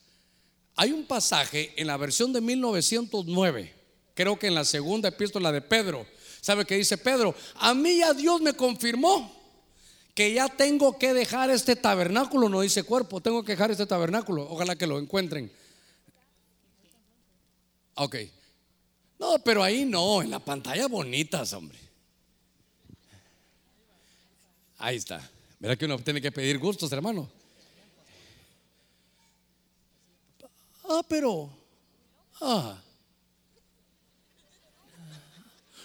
Hay 0.75 0.91
un 0.91 1.05
pasaje 1.05 1.73
en 1.77 1.87
la 1.87 1.97
versión 1.97 2.33
de 2.33 2.41
1909, 2.41 3.73
creo 4.13 4.37
que 4.37 4.47
en 4.47 4.55
la 4.55 4.65
segunda 4.65 5.09
epístola 5.09 5.51
de 5.51 5.61
Pedro. 5.61 6.05
¿Sabe 6.41 6.65
qué 6.65 6.75
dice 6.75 6.97
Pedro? 6.97 7.35
A 7.55 7.73
mí 7.73 7.99
ya 7.99 8.13
Dios 8.13 8.41
me 8.41 8.53
confirmó 8.53 9.34
que 10.15 10.33
ya 10.33 10.47
tengo 10.47 10.97
que 10.97 11.13
dejar 11.13 11.49
este 11.49 11.75
tabernáculo, 11.75 12.47
no 12.47 12.61
dice 12.61 12.83
cuerpo, 12.83 13.19
tengo 13.19 13.43
que 13.43 13.51
dejar 13.51 13.71
este 13.71 13.85
tabernáculo. 13.85 14.49
Ojalá 14.49 14.77
que 14.77 14.87
lo 14.87 14.97
encuentren. 14.97 15.51
Ok. 17.95 18.15
No, 19.19 19.37
pero 19.43 19.61
ahí 19.61 19.83
no, 19.83 20.21
en 20.21 20.31
la 20.31 20.39
pantalla 20.39 20.87
bonitas, 20.87 21.51
hombre. 21.51 21.77
Ahí 24.77 24.95
está. 24.95 25.29
Verá 25.59 25.75
que 25.75 25.85
uno 25.85 25.99
tiene 25.99 26.21
que 26.21 26.31
pedir 26.31 26.59
gustos, 26.59 26.89
hermano. 26.93 27.29
Ah, 30.89 31.01
pero. 31.07 31.49
Ah. 32.39 32.81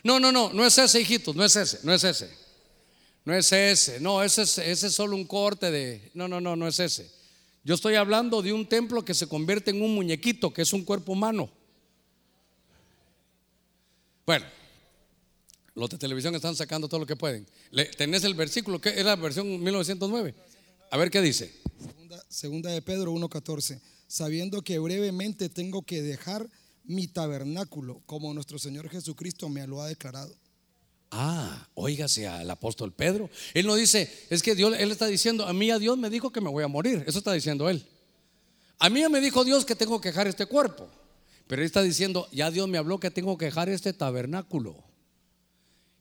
No, 0.05 0.21
no, 0.21 0.31
no, 0.31 0.53
no 0.53 0.65
es 0.65 0.79
ese, 0.79 1.01
hijitos, 1.01 1.35
no 1.35 1.45
es 1.45 1.57
ese, 1.57 1.81
no 1.83 1.93
es 1.93 2.05
ese. 2.05 2.40
No 3.25 3.35
es 3.35 3.53
ese, 3.53 4.01
no, 4.01 4.23
ese 4.23 4.43
es, 4.43 4.59
ese 4.59 4.87
es 4.87 4.95
solo 4.95 5.17
un 5.17 5.25
corte 5.25 5.71
de. 5.71 6.11
No, 6.15 6.27
no, 6.27 6.41
no, 6.41 6.57
no 6.57 6.67
es 6.67 6.79
ese. 6.81 7.11
Yo 7.63 7.75
estoy 7.75 7.95
hablando 7.95 8.41
de 8.41 8.53
un 8.53 8.67
templo 8.67 9.05
que 9.05 9.13
se 9.13 9.27
convierte 9.27 9.71
en 9.71 9.83
un 9.83 9.95
muñequito, 9.95 10.53
que 10.53 10.63
es 10.63 10.73
un 10.73 10.85
cuerpo 10.85 11.13
humano. 11.13 11.51
Bueno, 14.25 14.47
los 15.75 15.91
de 15.91 15.99
televisión 15.99 16.35
están 16.35 16.57
sacando 16.57 16.89
todo 16.89 17.01
lo 17.01 17.07
que 17.07 17.17
pueden. 17.17 17.47
¿Tenés 17.99 18.25
el 18.25 18.35
versículo? 18.35 18.81
¿Qué 18.81 18.91
es 18.91 19.05
la 19.05 19.17
versión 19.17 19.63
1909? 19.63 20.35
A 20.91 20.97
ver 20.97 21.11
qué 21.11 21.21
dice. 21.21 21.53
Segunda 22.29 22.71
de 22.71 22.81
Pedro 22.81 23.13
1.14. 23.13 23.81
Sabiendo 24.07 24.63
que 24.63 24.79
brevemente 24.79 25.49
tengo 25.49 25.83
que 25.83 26.03
dejar 26.03 26.49
mi 26.85 27.07
tabernáculo, 27.07 28.03
como 28.07 28.33
nuestro 28.35 28.59
Señor 28.59 28.89
Jesucristo 28.89 29.49
me 29.49 29.67
lo 29.67 29.83
ha 29.83 29.89
declarado. 29.89 30.35
Ah, 31.11 31.67
óigase 31.75 32.29
al 32.29 32.49
apóstol 32.51 32.93
Pedro. 32.93 33.29
Él 33.53 33.67
no 33.67 33.75
dice, 33.75 34.27
es 34.31 34.43
que 34.43 34.55
Dios, 34.55 34.75
él 34.79 34.93
está 34.93 35.07
diciendo, 35.07 35.47
a 35.47 35.53
mí 35.53 35.71
a 35.71 35.79
Dios 35.79 35.99
me 35.99 36.09
dijo 36.09 36.31
que 36.31 36.41
me 36.41 36.49
voy 36.49 36.63
a 36.63 36.69
morir. 36.69 37.05
Eso 37.07 37.19
está 37.19 37.33
diciendo 37.33 37.69
él. 37.69 37.85
A 38.79 38.89
mí 38.89 39.03
me 39.09 39.21
dijo 39.21 39.45
Dios 39.45 39.65
que 39.65 39.75
tengo 39.75 40.01
que 40.01 40.11
dejar 40.11 40.29
este 40.29 40.47
cuerpo. 40.47 40.89
Pero 41.47 41.63
él 41.63 41.67
está 41.67 41.83
diciendo, 41.83 42.29
ya 42.31 42.51
Dios 42.51 42.69
me 42.69 42.79
habló 42.79 43.01
que 43.01 43.11
tengo 43.11 43.37
que 43.37 43.47
dejar 43.47 43.69
este 43.69 43.93
tabernáculo. 43.93 44.77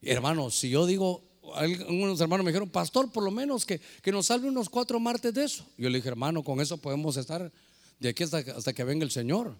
Hermanos, 0.00 0.54
si 0.54 0.70
yo 0.70 0.86
digo, 0.86 1.24
algunos 1.56 2.20
hermanos 2.20 2.44
me 2.44 2.52
dijeron, 2.52 2.70
pastor, 2.70 3.10
por 3.10 3.24
lo 3.24 3.32
menos 3.32 3.66
que, 3.66 3.80
que, 4.00 4.12
nos 4.12 4.26
salve 4.26 4.48
unos 4.48 4.68
cuatro 4.68 5.00
martes 5.00 5.34
de 5.34 5.44
eso. 5.44 5.66
Yo 5.76 5.90
le 5.90 5.98
dije, 5.98 6.08
hermano, 6.08 6.44
con 6.44 6.60
eso 6.60 6.78
podemos 6.78 7.16
estar 7.16 7.50
de 7.98 8.08
aquí 8.08 8.22
hasta, 8.22 8.38
hasta 8.38 8.72
que 8.72 8.84
venga 8.84 9.04
el 9.04 9.10
Señor. 9.10 9.56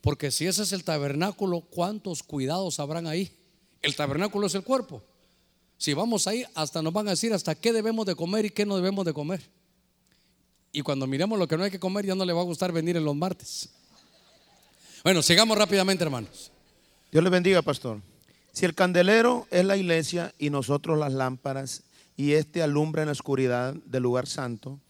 Porque 0.00 0.32
si 0.32 0.46
ese 0.46 0.64
es 0.64 0.72
el 0.72 0.82
tabernáculo, 0.82 1.60
¿cuántos 1.60 2.24
cuidados 2.24 2.80
habrán 2.80 3.06
ahí? 3.06 3.32
El 3.82 3.94
tabernáculo 3.96 4.46
es 4.46 4.54
el 4.54 4.62
cuerpo. 4.62 5.02
Si 5.76 5.94
vamos 5.94 6.26
ahí, 6.26 6.44
hasta 6.54 6.82
nos 6.82 6.92
van 6.92 7.06
a 7.06 7.10
decir 7.10 7.32
hasta 7.32 7.54
qué 7.54 7.72
debemos 7.72 8.04
de 8.06 8.16
comer 8.16 8.46
y 8.46 8.50
qué 8.50 8.66
no 8.66 8.76
debemos 8.76 9.04
de 9.04 9.12
comer. 9.12 9.40
Y 10.72 10.82
cuando 10.82 11.06
miremos 11.06 11.38
lo 11.38 11.46
que 11.46 11.56
no 11.56 11.64
hay 11.64 11.70
que 11.70 11.78
comer, 11.78 12.04
ya 12.04 12.14
no 12.14 12.24
le 12.24 12.32
va 12.32 12.40
a 12.40 12.44
gustar 12.44 12.72
venir 12.72 12.96
en 12.96 13.04
los 13.04 13.14
martes. 13.14 13.70
Bueno, 15.04 15.22
sigamos 15.22 15.56
rápidamente, 15.56 16.02
hermanos. 16.04 16.50
Dios 17.10 17.22
le 17.22 17.30
bendiga, 17.30 17.62
pastor. 17.62 18.00
Si 18.52 18.64
el 18.64 18.74
candelero 18.74 19.46
es 19.50 19.64
la 19.64 19.76
iglesia 19.76 20.34
y 20.38 20.50
nosotros 20.50 20.98
las 20.98 21.12
lámparas, 21.12 21.84
y 22.16 22.32
este 22.32 22.62
alumbra 22.62 23.02
en 23.02 23.06
la 23.06 23.12
oscuridad 23.12 23.74
del 23.74 24.02
lugar 24.02 24.26
santo, 24.26 24.80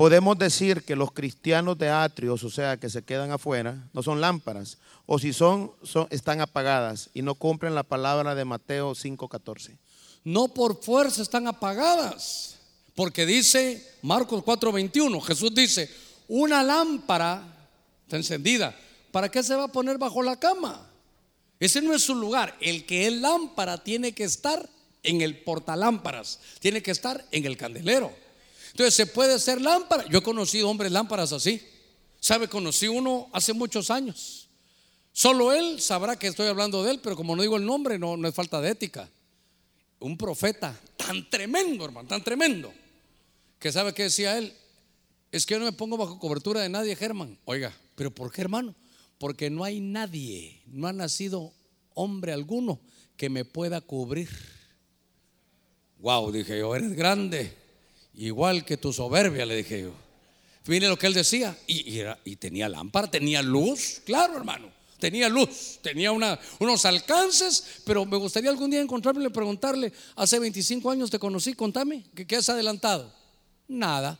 podemos 0.00 0.38
decir 0.38 0.82
que 0.82 0.96
los 0.96 1.12
cristianos 1.12 1.76
de 1.76 1.90
atrios, 1.90 2.42
o 2.42 2.48
sea, 2.48 2.78
que 2.78 2.88
se 2.88 3.02
quedan 3.02 3.32
afuera, 3.32 3.86
no 3.92 4.02
son 4.02 4.18
lámparas, 4.18 4.78
o 5.04 5.18
si 5.18 5.34
son, 5.34 5.72
son 5.82 6.06
están 6.08 6.40
apagadas 6.40 7.10
y 7.12 7.20
no 7.20 7.34
cumplen 7.34 7.74
la 7.74 7.82
palabra 7.82 8.34
de 8.34 8.46
Mateo 8.46 8.94
5:14. 8.94 9.76
No 10.24 10.48
por 10.48 10.82
fuerza 10.82 11.20
están 11.20 11.46
apagadas, 11.46 12.56
porque 12.94 13.26
dice 13.26 13.86
Marcos 14.00 14.42
4:21, 14.42 15.20
Jesús 15.20 15.54
dice, 15.54 15.90
una 16.28 16.62
lámpara 16.62 17.68
está 18.04 18.16
encendida, 18.16 18.74
¿para 19.12 19.30
qué 19.30 19.42
se 19.42 19.54
va 19.54 19.64
a 19.64 19.68
poner 19.68 19.98
bajo 19.98 20.22
la 20.22 20.36
cama? 20.36 20.90
Ese 21.58 21.82
no 21.82 21.92
es 21.92 22.02
su 22.02 22.14
lugar. 22.14 22.56
El 22.62 22.86
que 22.86 23.06
es 23.06 23.12
lámpara 23.12 23.76
tiene 23.84 24.12
que 24.12 24.24
estar 24.24 24.66
en 25.02 25.20
el 25.20 25.42
portalámparas, 25.42 26.40
tiene 26.58 26.82
que 26.82 26.90
estar 26.90 27.22
en 27.32 27.44
el 27.44 27.58
candelero. 27.58 28.29
Entonces 28.70 28.94
se 28.94 29.06
puede 29.06 29.38
ser 29.38 29.60
lámpara. 29.60 30.06
Yo 30.08 30.18
he 30.18 30.22
conocido 30.22 30.68
hombres 30.68 30.92
lámparas 30.92 31.32
así. 31.32 31.60
¿Sabe? 32.20 32.48
Conocí 32.48 32.86
uno 32.86 33.28
hace 33.32 33.52
muchos 33.52 33.90
años. 33.90 34.48
Solo 35.12 35.52
él 35.52 35.80
sabrá 35.80 36.16
que 36.16 36.28
estoy 36.28 36.46
hablando 36.46 36.84
de 36.84 36.92
él, 36.92 37.00
pero 37.02 37.16
como 37.16 37.34
no 37.34 37.42
digo 37.42 37.56
el 37.56 37.64
nombre, 37.64 37.98
no, 37.98 38.16
no 38.16 38.28
es 38.28 38.34
falta 38.34 38.60
de 38.60 38.70
ética. 38.70 39.08
Un 39.98 40.16
profeta 40.16 40.78
tan 40.96 41.28
tremendo, 41.28 41.84
hermano, 41.84 42.08
tan 42.08 42.22
tremendo, 42.22 42.72
que 43.58 43.72
sabe 43.72 43.92
que 43.92 44.04
decía 44.04 44.38
él, 44.38 44.54
es 45.32 45.44
que 45.44 45.54
yo 45.54 45.58
no 45.58 45.66
me 45.66 45.72
pongo 45.72 45.96
bajo 45.96 46.18
cobertura 46.18 46.60
de 46.60 46.68
nadie, 46.68 46.96
Germán. 46.96 47.38
Oiga, 47.44 47.74
pero 47.96 48.10
¿por 48.10 48.32
qué, 48.32 48.40
hermano? 48.40 48.74
Porque 49.18 49.50
no 49.50 49.64
hay 49.64 49.80
nadie, 49.80 50.62
no 50.66 50.86
ha 50.86 50.92
nacido 50.92 51.52
hombre 51.94 52.32
alguno 52.32 52.80
que 53.16 53.28
me 53.28 53.44
pueda 53.44 53.80
cubrir. 53.80 54.30
Wow, 55.98 56.32
dije 56.32 56.58
yo, 56.58 56.74
eres 56.74 56.94
grande 56.94 57.59
igual 58.26 58.64
que 58.64 58.76
tu 58.76 58.92
soberbia, 58.92 59.46
le 59.46 59.56
dije 59.56 59.82
yo. 59.82 59.92
Mire 60.66 60.88
lo 60.88 60.98
que 60.98 61.06
él 61.06 61.14
decía, 61.14 61.56
y, 61.66 62.36
tenía 62.36 62.68
lámpara, 62.68 63.10
tenía 63.10 63.42
luz, 63.42 64.02
claro 64.04 64.36
hermano, 64.36 64.68
tenía 65.00 65.28
luz, 65.28 65.80
tenía 65.82 66.12
unos 66.12 66.84
alcances, 66.84 67.80
pero 67.84 68.04
me 68.04 68.16
gustaría 68.16 68.50
algún 68.50 68.70
día 68.70 68.80
encontrarme 68.80 69.24
y 69.24 69.28
preguntarle, 69.30 69.92
hace 70.14 70.38
25 70.38 70.90
años 70.90 71.10
te 71.10 71.18
conocí, 71.18 71.54
contame, 71.54 72.04
¿qué, 72.14 72.26
qué 72.26 72.36
has 72.36 72.48
adelantado? 72.50 73.12
Nada. 73.66 74.18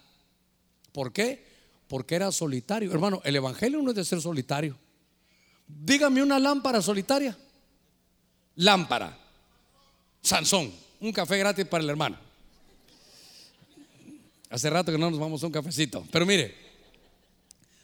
¿Por 0.93 1.13
qué? 1.13 1.45
Porque 1.87 2.15
era 2.15 2.33
solitario. 2.33 2.91
Hermano, 2.91 3.21
el 3.25 3.37
Evangelio 3.37 3.81
no 3.83 3.91
es 3.91 3.97
de 3.97 4.05
ser 4.05 4.21
solitario. 4.21 4.77
Dígame 5.69 6.23
una 6.23 6.39
lámpara 6.39 6.83
solitaria. 6.83 7.37
Lámpara. 8.57 9.17
Sansón, 10.23 10.73
un 11.01 11.13
café 11.13 11.39
gratis 11.39 11.67
para 11.67 11.85
el 11.85 11.91
hermano. 11.91 12.30
Hace 14.51 14.69
rato 14.69 14.91
que 14.91 14.99
no 14.99 15.11
nos 15.11 15.21
vamos 15.21 15.43
a 15.43 15.47
un 15.47 15.53
cafecito. 15.53 16.05
Pero 16.11 16.27
mire, 16.27 16.55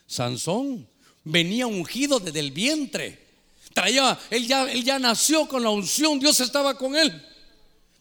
Sansón 0.05 0.87
venía 1.23 1.65
ungido 1.65 2.19
desde 2.19 2.39
el 2.39 2.51
vientre. 2.51 3.25
Traía, 3.73 4.19
él 4.29 4.47
ya, 4.47 4.69
él 4.69 4.83
ya 4.83 4.99
nació 4.99 5.47
con 5.47 5.63
la 5.63 5.69
unción, 5.69 6.19
Dios 6.19 6.39
estaba 6.41 6.77
con 6.77 6.95
él. 6.95 7.25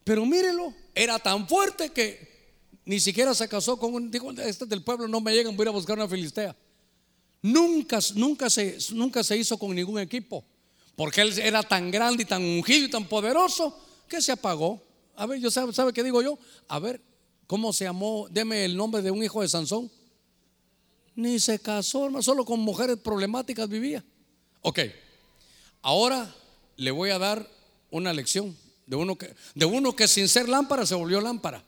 Pero 0.03 0.27
mírelo, 0.27 0.75
era 0.95 1.19
tan 1.19 1.49
fuerte 1.49 1.91
que 1.91 2.37
ni 2.85 2.99
siquiera 2.99 3.35
se 3.35 3.49
casó 3.49 3.79
con 3.79 3.95
un, 3.95 4.11
dijo, 4.11 4.31
este 4.33 4.67
del 4.67 4.83
pueblo 4.83 5.07
no 5.07 5.21
me 5.21 5.33
llegan, 5.33 5.57
voy 5.57 5.67
a 5.67 5.71
buscar 5.71 5.97
una 5.99 6.09
filistea. 6.09 6.57
Nunca, 7.43 7.99
nunca, 8.15 8.51
se, 8.51 8.79
nunca 8.93 9.23
se 9.23 9.37
hizo 9.37 9.59
con 9.59 9.75
ningún 9.75 10.01
equipo, 10.01 10.45
porque 10.97 11.21
él 11.21 11.39
era 11.39 11.63
tan 11.63 11.91
grande 11.91 12.25
y 12.25 12.27
tan 12.27 12.43
ungido 12.43 12.87
y 12.87 12.91
tan 12.91 13.09
poderoso 13.09 13.79
que 14.09 14.21
se 14.21 14.33
apagó. 14.33 14.83
A 15.15 15.27
ver, 15.27 15.39
yo 15.39 15.51
sabe, 15.51 15.73
sabe 15.73 15.93
qué 15.93 16.03
digo 16.03 16.23
yo. 16.23 16.39
A 16.69 16.79
ver, 16.79 17.01
¿Cómo 17.47 17.73
se 17.73 17.85
llamó? 17.85 18.27
Deme 18.31 18.65
el 18.65 18.77
nombre 18.77 19.03
de 19.03 19.11
un 19.11 19.23
hijo 19.23 19.43
de 19.43 19.49
Sansón. 19.49 19.91
Ni 21.15 21.39
se 21.41 21.59
casó, 21.59 22.11
solo 22.23 22.45
con 22.45 22.61
mujeres 22.61 22.99
problemáticas 22.99 23.69
vivía. 23.69 24.05
Ok, 24.63 24.81
ahora 25.81 26.35
le 26.77 26.91
voy 26.91 27.11
a 27.11 27.19
dar 27.19 27.49
una 27.91 28.13
lección 28.13 28.57
de 28.87 28.97
uno 28.97 29.17
que, 29.17 29.35
de 29.55 29.65
uno 29.65 29.95
que 29.95 30.09
sin 30.09 30.29
ser 30.29 30.49
lámpara 30.49 30.85
se 30.85 30.95
volvió 30.95 31.21
lámpara. 31.21 31.65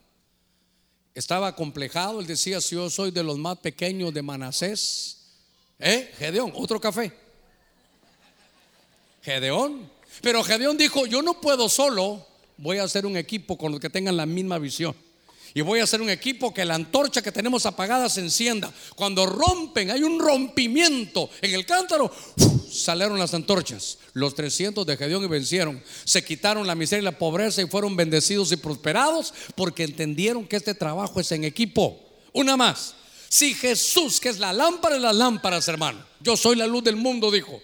Estaba 1.14 1.54
complejado, 1.56 2.20
él 2.20 2.26
decía, 2.26 2.60
si 2.60 2.74
yo 2.74 2.90
soy 2.90 3.10
de 3.10 3.22
los 3.22 3.38
más 3.38 3.58
pequeños 3.58 4.12
de 4.12 4.22
Manasés. 4.22 5.16
¿Eh? 5.78 6.12
Gedeón, 6.18 6.52
otro 6.54 6.80
café. 6.80 7.12
Gedeón. 9.22 9.90
Pero 10.20 10.44
Gedeón 10.44 10.76
dijo, 10.76 11.06
yo 11.06 11.22
no 11.22 11.40
puedo 11.40 11.68
solo, 11.68 12.26
voy 12.56 12.78
a 12.78 12.84
hacer 12.84 13.06
un 13.06 13.16
equipo 13.16 13.56
con 13.56 13.72
los 13.72 13.80
que 13.80 13.90
tengan 13.90 14.16
la 14.16 14.26
misma 14.26 14.58
visión. 14.58 14.94
Y 15.54 15.60
voy 15.60 15.80
a 15.80 15.84
hacer 15.84 16.02
un 16.02 16.10
equipo 16.10 16.52
que 16.52 16.64
la 16.64 16.74
antorcha 16.74 17.22
que 17.22 17.32
tenemos 17.32 17.66
apagada 17.66 18.08
se 18.08 18.20
encienda. 18.20 18.72
Cuando 18.94 19.26
rompen, 19.26 19.90
hay 19.90 20.02
un 20.02 20.18
rompimiento 20.20 21.30
en 21.40 21.54
el 21.54 21.64
cántaro, 21.64 22.12
salieron 22.70 23.18
las 23.18 23.34
antorchas. 23.34 23.98
Los 24.12 24.34
300 24.34 24.86
de 24.86 24.96
Gedeón 24.96 25.24
y 25.24 25.28
vencieron. 25.28 25.82
Se 26.04 26.24
quitaron 26.24 26.66
la 26.66 26.74
miseria 26.74 27.02
y 27.02 27.04
la 27.04 27.18
pobreza 27.18 27.62
y 27.62 27.66
fueron 27.66 27.96
bendecidos 27.96 28.52
y 28.52 28.56
prosperados 28.56 29.32
porque 29.54 29.84
entendieron 29.84 30.46
que 30.46 30.56
este 30.56 30.74
trabajo 30.74 31.20
es 31.20 31.32
en 31.32 31.44
equipo. 31.44 31.98
Una 32.32 32.56
más. 32.56 32.94
Si 33.28 33.54
Jesús, 33.54 34.20
que 34.20 34.30
es 34.30 34.38
la 34.38 34.52
lámpara 34.52 34.94
de 34.94 35.00
las 35.00 35.14
lámparas, 35.14 35.68
hermano, 35.68 36.04
yo 36.20 36.36
soy 36.36 36.56
la 36.56 36.66
luz 36.66 36.82
del 36.82 36.96
mundo, 36.96 37.30
dijo, 37.30 37.60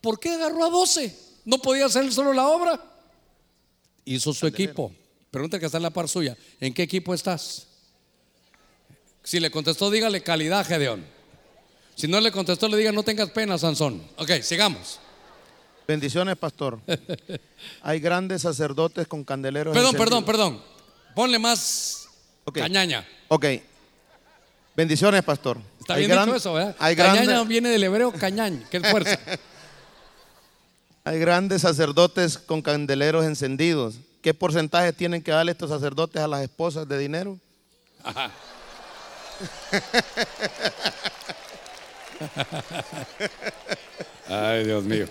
¿por 0.00 0.20
qué 0.20 0.30
agarró 0.30 0.64
a 0.64 0.70
12? 0.70 1.16
No 1.44 1.58
podía 1.58 1.86
hacer 1.86 2.12
solo 2.12 2.32
la 2.32 2.48
obra. 2.48 2.84
Hizo 4.04 4.32
su 4.32 4.46
equipo. 4.46 4.92
Pregunta 5.30 5.58
que 5.58 5.66
está 5.66 5.76
en 5.78 5.82
la 5.82 5.90
par 5.90 6.08
suya. 6.08 6.36
¿En 6.60 6.72
qué 6.72 6.82
equipo 6.82 7.12
estás? 7.14 7.66
Si 9.22 9.40
le 9.40 9.50
contestó, 9.50 9.90
dígale 9.90 10.22
calidad, 10.22 10.66
Gedeón. 10.66 11.04
Si 11.96 12.08
no 12.08 12.20
le 12.20 12.30
contestó, 12.32 12.68
le 12.68 12.76
diga 12.76 12.92
no 12.92 13.02
tengas 13.02 13.30
pena, 13.30 13.58
Sansón. 13.58 14.02
Ok, 14.16 14.30
sigamos. 14.42 15.00
Bendiciones, 15.86 16.36
pastor. 16.36 16.80
Hay 17.82 17.98
grandes 18.00 18.42
sacerdotes 18.42 19.06
con 19.06 19.24
candeleros. 19.24 19.74
Perdón, 19.74 19.92
perdón, 19.96 20.18
encendidos. 20.24 20.24
perdón. 20.60 21.14
Ponle 21.14 21.38
más 21.38 22.08
Ok. 22.44 22.58
cañaña. 22.58 23.06
Ok. 23.28 23.46
Bendiciones, 24.76 25.22
pastor. 25.24 25.58
Está 25.80 25.94
Hay 25.94 26.00
bien 26.00 26.10
gran- 26.12 26.26
dicho 26.26 26.36
eso, 26.36 26.52
¿verdad? 26.54 26.76
Hay 26.78 26.94
cañaña 26.94 27.24
grandes, 27.24 27.48
viene 27.48 27.68
del 27.70 27.82
hebreo 27.82 28.12
cañañ, 28.12 28.62
que 28.70 28.76
es 28.76 28.88
fuerza. 28.90 29.18
hay 31.04 31.18
grandes 31.18 31.62
sacerdotes 31.62 32.38
con 32.38 32.62
candeleros 32.62 33.24
encendidos. 33.24 33.96
¿Qué 34.22 34.34
porcentaje 34.34 34.92
tienen 34.92 35.22
que 35.22 35.30
darle 35.30 35.52
estos 35.52 35.70
sacerdotes 35.70 36.20
a 36.20 36.28
las 36.28 36.42
esposas 36.42 36.88
de 36.88 36.98
dinero? 36.98 37.38
Ay, 44.28 44.64
Dios 44.64 44.82
mío. 44.84 45.06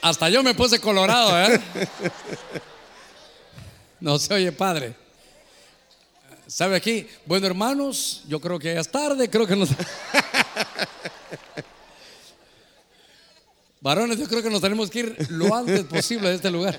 Hasta 0.00 0.28
yo 0.28 0.42
me 0.42 0.54
puse 0.54 0.80
colorado, 0.80 1.40
¿eh? 1.42 1.60
No 4.00 4.18
se 4.18 4.34
oye, 4.34 4.52
padre. 4.52 4.94
¿Sabe 6.46 6.76
aquí? 6.76 7.08
Bueno, 7.24 7.46
hermanos, 7.46 8.22
yo 8.28 8.40
creo 8.40 8.58
que 8.58 8.74
ya 8.74 8.80
es 8.80 8.90
tarde, 8.90 9.30
creo 9.30 9.46
que 9.46 9.56
nos... 9.56 9.70
Varones, 13.82 14.16
yo 14.16 14.28
creo 14.28 14.44
que 14.44 14.48
nos 14.48 14.60
tenemos 14.60 14.88
que 14.88 15.00
ir 15.00 15.16
lo 15.30 15.52
antes 15.52 15.82
posible 15.84 16.28
de 16.28 16.36
este 16.36 16.52
lugar. 16.52 16.78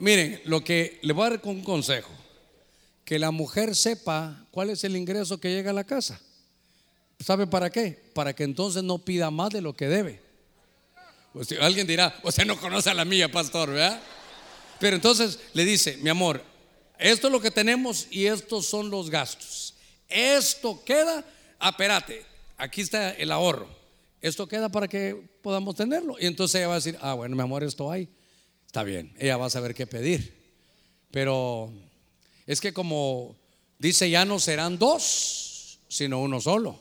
Miren, 0.00 0.42
lo 0.46 0.64
que 0.64 0.98
le 1.02 1.12
voy 1.12 1.26
a 1.26 1.30
dar 1.30 1.40
con 1.40 1.54
un 1.54 1.62
consejo, 1.62 2.10
que 3.04 3.20
la 3.20 3.30
mujer 3.30 3.76
sepa 3.76 4.44
cuál 4.50 4.70
es 4.70 4.82
el 4.82 4.96
ingreso 4.96 5.38
que 5.38 5.54
llega 5.54 5.70
a 5.70 5.74
la 5.74 5.84
casa. 5.84 6.20
¿Sabe 7.20 7.46
para 7.46 7.70
qué? 7.70 8.02
Para 8.14 8.34
que 8.34 8.42
entonces 8.42 8.82
no 8.82 8.98
pida 8.98 9.30
más 9.30 9.50
de 9.50 9.62
lo 9.62 9.74
que 9.74 9.86
debe. 9.86 10.20
Pues, 11.32 11.52
alguien 11.60 11.86
dirá, 11.86 12.18
usted 12.24 12.44
no 12.44 12.58
conoce 12.58 12.90
a 12.90 12.94
la 12.94 13.04
mía, 13.04 13.30
pastor, 13.30 13.70
¿verdad? 13.70 14.00
Pero 14.80 14.96
entonces 14.96 15.38
le 15.52 15.64
dice, 15.64 15.98
mi 15.98 16.10
amor, 16.10 16.42
esto 16.98 17.28
es 17.28 17.32
lo 17.32 17.40
que 17.40 17.52
tenemos 17.52 18.08
y 18.10 18.26
estos 18.26 18.66
son 18.66 18.90
los 18.90 19.08
gastos. 19.08 19.74
Esto 20.08 20.82
queda, 20.84 21.24
ah, 21.60 21.68
espérate, 21.68 22.26
aquí 22.56 22.80
está 22.80 23.12
el 23.12 23.30
ahorro. 23.30 23.81
Esto 24.22 24.46
queda 24.46 24.68
para 24.68 24.86
que 24.86 25.20
podamos 25.42 25.74
tenerlo. 25.74 26.16
Y 26.18 26.26
entonces 26.26 26.54
ella 26.54 26.68
va 26.68 26.74
a 26.74 26.76
decir, 26.76 26.96
ah, 27.02 27.14
bueno, 27.14 27.34
mi 27.34 27.42
amor, 27.42 27.64
esto 27.64 27.90
hay. 27.90 28.08
Está 28.64 28.84
bien, 28.84 29.12
ella 29.18 29.36
va 29.36 29.46
a 29.46 29.50
saber 29.50 29.74
qué 29.74 29.86
pedir. 29.86 30.40
Pero 31.10 31.72
es 32.46 32.60
que 32.60 32.72
como 32.72 33.36
dice, 33.78 34.08
ya 34.08 34.24
no 34.24 34.38
serán 34.38 34.78
dos, 34.78 35.78
sino 35.88 36.22
uno 36.22 36.40
solo. 36.40 36.78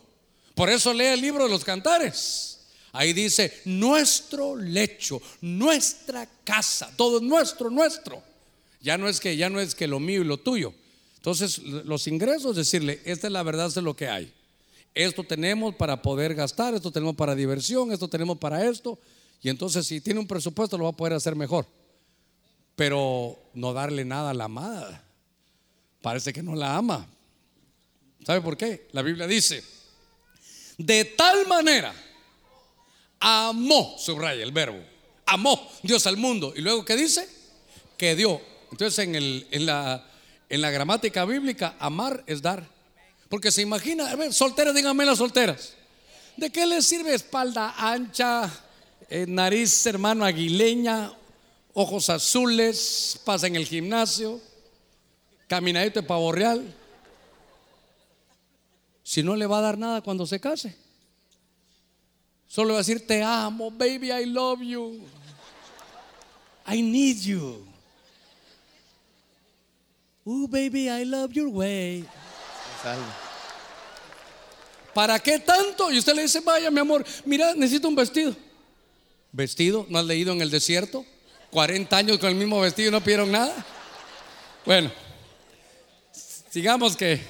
Por 0.53 0.69
eso 0.69 0.93
lee 0.93 1.05
el 1.05 1.21
libro 1.21 1.45
de 1.45 1.49
los 1.49 1.65
cantares. 1.65 2.59
Ahí 2.93 3.11
dice, 3.13 3.61
nuestro 3.65 4.55
lecho, 4.55 5.21
nuestra 5.41 6.29
casa, 6.43 6.91
todo 6.95 7.17
es 7.17 7.23
nuestro, 7.23 7.69
nuestro. 7.69 8.23
Ya 8.81 8.97
no 8.97 9.07
es 9.07 9.19
que 9.19 9.35
ya 9.35 9.49
no 9.49 9.59
es 9.59 9.73
que 9.73 9.87
lo 9.87 9.99
mío 9.99 10.21
y 10.21 10.25
lo 10.25 10.37
tuyo. 10.37 10.73
Entonces, 11.15 11.59
los 11.59 12.07
ingresos 12.07 12.55
decirle, 12.55 13.01
esta 13.05 13.27
es 13.27 13.33
la 13.33 13.43
verdad, 13.43 13.67
es 13.67 13.75
lo 13.77 13.95
que 13.95 14.07
hay. 14.07 14.33
Esto 14.93 15.23
tenemos 15.23 15.75
para 15.75 16.01
poder 16.01 16.35
gastar, 16.35 16.73
esto 16.73 16.91
tenemos 16.91 17.15
para 17.15 17.35
diversión, 17.35 17.91
esto 17.91 18.07
tenemos 18.07 18.37
para 18.37 18.65
esto. 18.67 18.99
Y 19.41 19.49
entonces, 19.49 19.87
si 19.87 20.01
tiene 20.01 20.19
un 20.19 20.27
presupuesto, 20.27 20.77
lo 20.77 20.83
va 20.83 20.89
a 20.91 20.93
poder 20.93 21.13
hacer 21.13 21.35
mejor. 21.35 21.65
Pero 22.75 23.37
no 23.53 23.73
darle 23.73 24.05
nada 24.05 24.31
a 24.31 24.33
la 24.33 24.45
amada. 24.45 25.03
Parece 26.01 26.33
que 26.33 26.43
no 26.43 26.55
la 26.55 26.75
ama. 26.75 27.07
¿Sabe 28.25 28.41
por 28.41 28.57
qué? 28.57 28.87
La 28.91 29.01
Biblia 29.01 29.27
dice, 29.27 29.63
de 30.77 31.05
tal 31.05 31.47
manera 31.47 31.93
amó, 33.19 33.95
subraya 33.97 34.43
el 34.43 34.51
verbo, 34.51 34.79
amó 35.25 35.69
Dios 35.83 36.05
al 36.05 36.17
mundo. 36.17 36.53
Y 36.55 36.61
luego, 36.61 36.85
¿qué 36.85 36.95
dice? 36.95 37.27
Que 37.97 38.15
dio. 38.15 38.41
Entonces, 38.71 39.05
en, 39.05 39.15
el, 39.15 39.47
en, 39.51 39.65
la, 39.65 40.07
en 40.49 40.61
la 40.61 40.69
gramática 40.69 41.25
bíblica, 41.25 41.75
amar 41.79 42.23
es 42.27 42.41
dar. 42.41 42.67
Porque 43.31 43.49
se 43.49 43.61
imagina, 43.61 44.11
a 44.11 44.15
ver, 44.17 44.33
solteras, 44.33 44.75
díganme 44.75 45.05
las 45.05 45.17
solteras. 45.17 45.73
¿De 46.35 46.49
qué 46.49 46.65
les 46.65 46.85
sirve 46.85 47.13
espalda 47.15 47.73
ancha, 47.77 48.51
eh, 49.09 49.25
nariz, 49.25 49.85
hermano, 49.85 50.25
aguileña, 50.25 51.13
ojos 51.73 52.09
azules, 52.09 53.17
pasa 53.23 53.47
en 53.47 53.55
el 53.55 53.65
gimnasio, 53.65 54.41
caminadito 55.47 56.01
de 56.01 56.07
pavo 56.07 56.33
real? 56.33 56.75
Si 59.01 59.23
no 59.23 59.37
le 59.37 59.45
va 59.45 59.59
a 59.59 59.61
dar 59.61 59.77
nada 59.77 60.01
cuando 60.01 60.27
se 60.27 60.41
case. 60.41 60.75
Solo 62.47 62.73
va 62.73 62.79
a 62.79 62.83
decir, 62.83 63.07
te 63.07 63.23
amo, 63.23 63.71
baby, 63.71 64.11
I 64.11 64.25
love 64.25 64.61
you. 64.61 64.99
I 66.67 66.81
need 66.81 67.19
you. 67.21 67.65
Ooh, 70.27 70.49
baby, 70.49 70.89
I 70.89 71.05
love 71.05 71.31
your 71.31 71.47
way. 71.47 72.05
¿Para 74.93 75.19
qué 75.19 75.39
tanto? 75.39 75.91
Y 75.91 75.97
usted 75.97 76.13
le 76.13 76.23
dice, 76.23 76.41
vaya, 76.41 76.69
mi 76.69 76.79
amor, 76.79 77.05
mira, 77.25 77.53
necesito 77.55 77.87
un 77.87 77.95
vestido. 77.95 78.35
¿Vestido? 79.31 79.85
¿No 79.89 79.99
has 79.99 80.05
leído 80.05 80.33
en 80.33 80.41
el 80.41 80.51
desierto? 80.51 81.05
40 81.51 81.95
años 81.95 82.17
con 82.17 82.29
el 82.29 82.35
mismo 82.35 82.59
vestido 82.59 82.89
y 82.89 82.91
no 82.91 83.01
pidieron 83.01 83.31
nada. 83.31 83.65
Bueno, 84.65 84.91
sigamos 86.49 86.95
que 86.95 87.21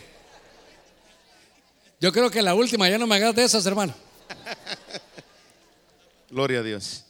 yo 2.00 2.12
creo 2.12 2.32
que 2.32 2.42
la 2.42 2.56
última 2.56 2.90
ya 2.90 2.98
no 2.98 3.06
me 3.06 3.16
hagas 3.16 3.36
de 3.36 3.44
esas, 3.44 3.66
hermano. 3.66 3.94
Gloria 6.30 6.60
a 6.60 6.64
Dios. 6.64 7.04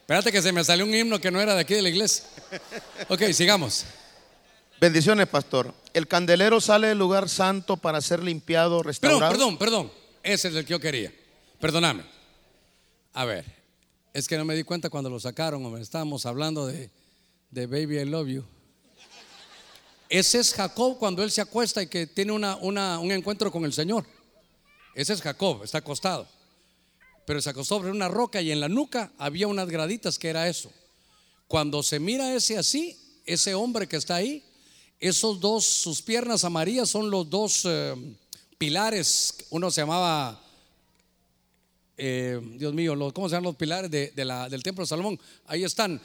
Espérate 0.00 0.30
que 0.30 0.42
se 0.42 0.52
me 0.52 0.62
salió 0.62 0.84
un 0.84 0.94
himno 0.94 1.18
que 1.18 1.30
no 1.30 1.40
era 1.40 1.54
de 1.54 1.60
aquí 1.60 1.74
de 1.74 1.82
la 1.82 1.88
iglesia. 1.88 2.24
Ok, 3.08 3.22
sigamos. 3.32 3.84
Bendiciones, 4.84 5.26
pastor. 5.28 5.72
El 5.94 6.06
candelero 6.06 6.60
sale 6.60 6.88
del 6.88 6.98
lugar 6.98 7.30
santo 7.30 7.78
para 7.78 8.02
ser 8.02 8.22
limpiado, 8.22 8.76
Perdón, 8.82 8.86
restaurado. 8.86 9.32
perdón, 9.32 9.56
perdón. 9.56 9.92
Ese 10.22 10.48
es 10.48 10.54
el 10.56 10.66
que 10.66 10.72
yo 10.72 10.78
quería. 10.78 11.10
Perdóname. 11.58 12.04
A 13.14 13.24
ver, 13.24 13.46
es 14.12 14.28
que 14.28 14.36
no 14.36 14.44
me 14.44 14.54
di 14.54 14.62
cuenta 14.62 14.90
cuando 14.90 15.08
lo 15.08 15.18
sacaron. 15.18 15.74
Estábamos 15.80 16.26
hablando 16.26 16.66
de, 16.66 16.90
de 17.50 17.66
Baby 17.66 18.00
I 18.00 18.04
Love 18.04 18.28
You. 18.28 18.44
Ese 20.10 20.38
es 20.40 20.52
Jacob 20.52 20.98
cuando 20.98 21.22
él 21.22 21.30
se 21.30 21.40
acuesta 21.40 21.82
y 21.82 21.86
que 21.86 22.06
tiene 22.06 22.32
una, 22.32 22.56
una- 22.56 22.98
un 22.98 23.10
encuentro 23.10 23.50
con 23.50 23.64
el 23.64 23.72
Señor. 23.72 24.04
Ese 24.94 25.14
es 25.14 25.22
Jacob, 25.22 25.64
está 25.64 25.78
acostado. 25.78 26.28
Pero 27.24 27.40
se 27.40 27.48
acostó 27.48 27.76
sobre 27.76 27.90
una 27.90 28.08
roca 28.08 28.42
y 28.42 28.52
en 28.52 28.60
la 28.60 28.68
nuca 28.68 29.12
había 29.16 29.46
unas 29.48 29.66
graditas 29.70 30.18
que 30.18 30.28
era 30.28 30.46
eso. 30.46 30.70
Cuando 31.48 31.82
se 31.82 31.98
mira 31.98 32.34
ese 32.34 32.58
así, 32.58 32.98
ese 33.24 33.54
hombre 33.54 33.86
que 33.86 33.96
está 33.96 34.16
ahí, 34.16 34.44
esos 35.00 35.40
dos, 35.40 35.64
sus 35.64 36.00
piernas 36.02 36.44
amarillas 36.44 36.88
son 36.88 37.10
los 37.10 37.28
dos 37.28 37.62
eh, 37.64 37.94
pilares. 38.58 39.34
Uno 39.50 39.70
se 39.70 39.80
llamaba, 39.82 40.40
eh, 41.96 42.40
Dios 42.56 42.72
mío, 42.74 42.94
los- 42.94 43.12
¿cómo 43.12 43.28
se 43.28 43.34
llaman 43.34 43.44
los 43.50 43.56
pilares 43.56 43.90
de, 43.90 44.12
la- 44.24 44.48
del 44.48 44.62
templo 44.62 44.82
de 44.84 44.88
Salomón? 44.88 45.18
Ahí 45.46 45.64
están. 45.64 46.00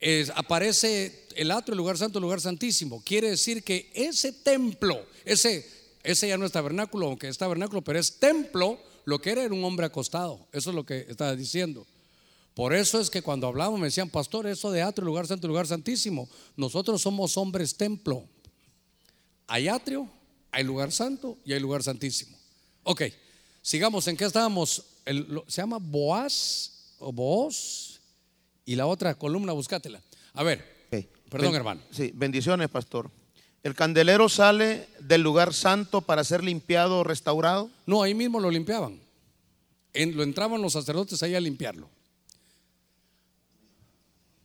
Es- 0.00 0.30
aparece 0.34 1.26
el 1.36 1.50
atrio, 1.50 1.72
el 1.74 1.78
lugar 1.78 1.96
santo, 1.98 2.18
el 2.18 2.22
lugar 2.22 2.40
santísimo. 2.40 3.02
Quiere 3.04 3.30
decir 3.30 3.62
que 3.62 3.90
ese 3.94 4.32
templo, 4.32 5.00
ese, 5.24 5.66
ese 6.02 6.28
ya 6.28 6.36
no 6.36 6.44
es 6.46 6.52
tabernáculo, 6.52 7.06
aunque 7.06 7.28
es 7.28 7.38
tabernáculo, 7.38 7.82
pero 7.82 7.98
es 7.98 8.18
templo, 8.18 8.78
lo 9.06 9.18
que 9.20 9.30
era 9.30 9.42
era 9.44 9.54
un 9.54 9.64
hombre 9.64 9.86
acostado. 9.86 10.46
Eso 10.52 10.70
es 10.70 10.76
lo 10.76 10.84
que 10.84 11.06
está 11.08 11.34
diciendo. 11.34 11.86
Por 12.54 12.72
eso 12.72 13.00
es 13.00 13.10
que 13.10 13.20
cuando 13.22 13.48
hablamos 13.48 13.80
me 13.80 13.86
decían, 13.86 14.08
pastor, 14.08 14.46
eso 14.46 14.70
de 14.70 14.80
atrio, 14.82 15.04
lugar 15.06 15.26
santo, 15.26 15.48
lugar 15.48 15.66
santísimo. 15.66 16.28
Nosotros 16.56 17.02
somos 17.02 17.36
hombres 17.36 17.76
templo. 17.76 18.24
Hay 19.46 19.68
atrio, 19.68 20.08
hay 20.52 20.64
lugar 20.64 20.92
santo 20.92 21.36
y 21.44 21.52
hay 21.52 21.60
lugar 21.60 21.82
santísimo. 21.82 22.36
Ok, 22.84 23.02
sigamos, 23.60 24.06
¿en 24.08 24.16
qué 24.16 24.24
estábamos? 24.24 24.84
El- 25.04 25.26
lo- 25.28 25.44
se 25.48 25.60
llama 25.62 25.78
Boaz 25.80 26.94
o 26.98 27.12
Boaz 27.12 28.00
y 28.64 28.76
la 28.76 28.86
otra 28.86 29.14
columna, 29.16 29.52
búscatela. 29.52 30.00
A 30.32 30.42
ver, 30.42 30.64
perdón 31.28 31.48
Ben- 31.50 31.56
hermano. 31.56 31.80
Sí, 31.90 32.12
bendiciones, 32.14 32.68
pastor. 32.68 33.10
El 33.64 33.74
candelero 33.74 34.28
sale 34.28 34.88
del 35.00 35.22
lugar 35.22 35.52
santo 35.54 36.02
para 36.02 36.22
ser 36.22 36.44
limpiado, 36.44 37.02
restaurado. 37.02 37.70
No, 37.86 38.02
ahí 38.02 38.14
mismo 38.14 38.38
lo 38.38 38.50
limpiaban. 38.50 39.00
En- 39.92 40.16
lo 40.16 40.22
entraban 40.22 40.62
los 40.62 40.74
sacerdotes 40.74 41.22
ahí 41.22 41.34
a 41.34 41.40
limpiarlo. 41.40 41.88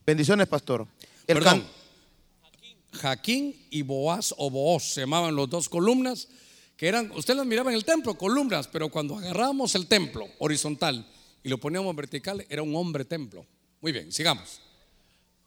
Bendiciones, 0.09 0.47
pastor. 0.47 0.87
El 1.27 1.35
Perdón. 1.35 1.61
can- 1.61 2.99
Jaquín 2.99 3.55
y 3.69 3.83
Boaz 3.83 4.33
o 4.39 4.49
Booz 4.49 4.81
se 4.93 5.01
llamaban 5.01 5.35
los 5.35 5.47
dos 5.47 5.69
columnas 5.69 6.27
que 6.75 6.87
eran, 6.87 7.11
usted 7.11 7.35
las 7.35 7.45
miraba 7.45 7.69
en 7.69 7.75
el 7.77 7.85
templo, 7.85 8.15
columnas, 8.15 8.67
pero 8.67 8.89
cuando 8.89 9.15
agarrábamos 9.19 9.75
el 9.75 9.85
templo 9.85 10.27
horizontal 10.39 11.05
y 11.43 11.49
lo 11.49 11.59
poníamos 11.59 11.95
vertical, 11.95 12.43
era 12.49 12.63
un 12.63 12.75
hombre 12.75 13.05
templo. 13.05 13.45
Muy 13.81 13.91
bien, 13.91 14.11
sigamos. 14.11 14.61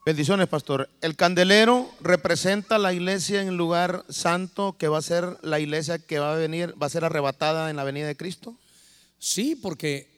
Bendiciones, 0.07 0.47
pastor. 0.47 0.89
El 1.01 1.17
candelero 1.17 1.91
representa 2.01 2.79
la 2.79 2.93
iglesia 2.93 3.43
en 3.43 3.49
el 3.49 3.57
lugar 3.57 4.05
santo 4.11 4.77
que 4.79 4.87
va 4.87 4.99
a 4.99 5.03
ser 5.03 5.39
la 5.43 5.59
iglesia 5.59 5.99
que 5.99 6.21
va 6.21 6.35
a 6.35 6.37
venir, 6.37 6.73
va 6.81 6.87
a 6.87 6.91
ser 6.91 7.05
arrebatada 7.05 7.69
en 7.69 7.75
la 7.75 7.83
venida 7.83 8.07
de 8.07 8.17
Cristo. 8.17 8.57
Sí, 9.19 9.57
porque 9.57 10.09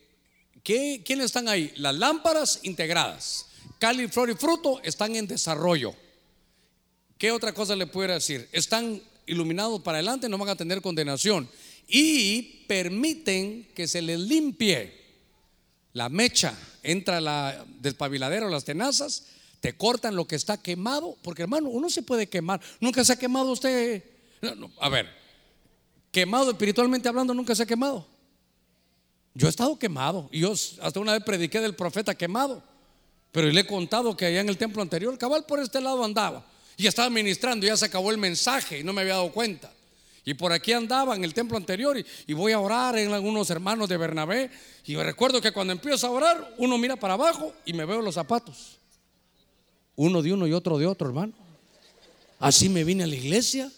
¿qué, 0.62 1.02
¿quiénes 1.02 1.24
están 1.26 1.48
ahí? 1.48 1.72
Las 1.76 1.94
lámparas 1.94 2.60
integradas. 2.64 3.46
Cali, 3.84 4.08
flor 4.08 4.30
y 4.30 4.34
fruto 4.34 4.80
están 4.82 5.14
en 5.14 5.26
desarrollo. 5.26 5.94
¿Qué 7.18 7.30
otra 7.30 7.52
cosa 7.52 7.76
le 7.76 7.86
pudiera 7.86 8.14
decir? 8.14 8.48
Están 8.50 8.98
iluminados 9.26 9.82
para 9.82 9.98
adelante, 9.98 10.26
no 10.26 10.38
van 10.38 10.48
a 10.48 10.56
tener 10.56 10.80
condenación. 10.80 11.46
Y 11.86 12.64
permiten 12.66 13.68
que 13.74 13.86
se 13.86 14.00
les 14.00 14.18
limpie 14.18 14.90
la 15.92 16.08
mecha, 16.08 16.58
entra 16.82 17.20
la 17.20 17.62
despabiladera 17.80 18.46
o 18.46 18.48
las 18.48 18.64
tenazas, 18.64 19.26
te 19.60 19.76
cortan 19.76 20.16
lo 20.16 20.26
que 20.26 20.36
está 20.36 20.56
quemado, 20.56 21.18
porque 21.20 21.42
hermano, 21.42 21.68
uno 21.68 21.90
se 21.90 22.00
puede 22.00 22.26
quemar. 22.26 22.62
Nunca 22.80 23.04
se 23.04 23.12
ha 23.12 23.16
quemado 23.16 23.52
usted. 23.52 24.02
No, 24.40 24.54
no, 24.54 24.72
a 24.80 24.88
ver, 24.88 25.10
quemado 26.10 26.52
espiritualmente 26.52 27.06
hablando, 27.06 27.34
nunca 27.34 27.54
se 27.54 27.64
ha 27.64 27.66
quemado. 27.66 28.06
Yo 29.34 29.46
he 29.46 29.50
estado 29.50 29.78
quemado 29.78 30.30
y 30.32 30.40
yo 30.40 30.52
hasta 30.52 31.00
una 31.00 31.12
vez 31.12 31.22
prediqué 31.22 31.60
del 31.60 31.74
profeta 31.74 32.14
quemado, 32.14 32.62
pero 33.34 33.50
le 33.50 33.62
he 33.62 33.66
contado 33.66 34.16
que 34.16 34.26
allá 34.26 34.42
en 34.42 34.48
el 34.48 34.56
templo 34.56 34.80
anterior, 34.80 35.18
cabal 35.18 35.44
por 35.44 35.58
este 35.58 35.80
lado 35.80 36.04
andaba 36.04 36.46
y 36.76 36.86
estaba 36.86 37.10
ministrando, 37.10 37.66
ya 37.66 37.76
se 37.76 37.86
acabó 37.86 38.12
el 38.12 38.16
mensaje 38.16 38.78
y 38.78 38.84
no 38.84 38.92
me 38.92 39.00
había 39.00 39.14
dado 39.14 39.32
cuenta. 39.32 39.72
Y 40.24 40.34
por 40.34 40.52
aquí 40.52 40.72
andaba 40.72 41.16
en 41.16 41.24
el 41.24 41.34
templo 41.34 41.56
anterior 41.56 41.98
y, 41.98 42.32
voy 42.32 42.52
a 42.52 42.60
orar 42.60 42.96
en 42.96 43.12
algunos 43.12 43.50
hermanos 43.50 43.88
de 43.88 43.96
Bernabé. 43.96 44.52
Y 44.86 44.94
recuerdo 44.94 45.40
que 45.40 45.50
cuando 45.50 45.72
empiezo 45.72 46.06
a 46.06 46.10
orar, 46.10 46.54
uno 46.58 46.78
mira 46.78 46.94
para 46.94 47.14
abajo 47.14 47.52
y 47.64 47.72
me 47.72 47.84
veo 47.84 48.00
los 48.02 48.14
zapatos. 48.14 48.78
Uno 49.96 50.22
de 50.22 50.32
uno 50.32 50.46
y 50.46 50.52
otro 50.52 50.78
de 50.78 50.86
otro, 50.86 51.08
hermano. 51.08 51.32
Así 52.38 52.68
me 52.68 52.84
vine 52.84 53.02
a 53.02 53.08
la 53.08 53.16
iglesia. 53.16 53.68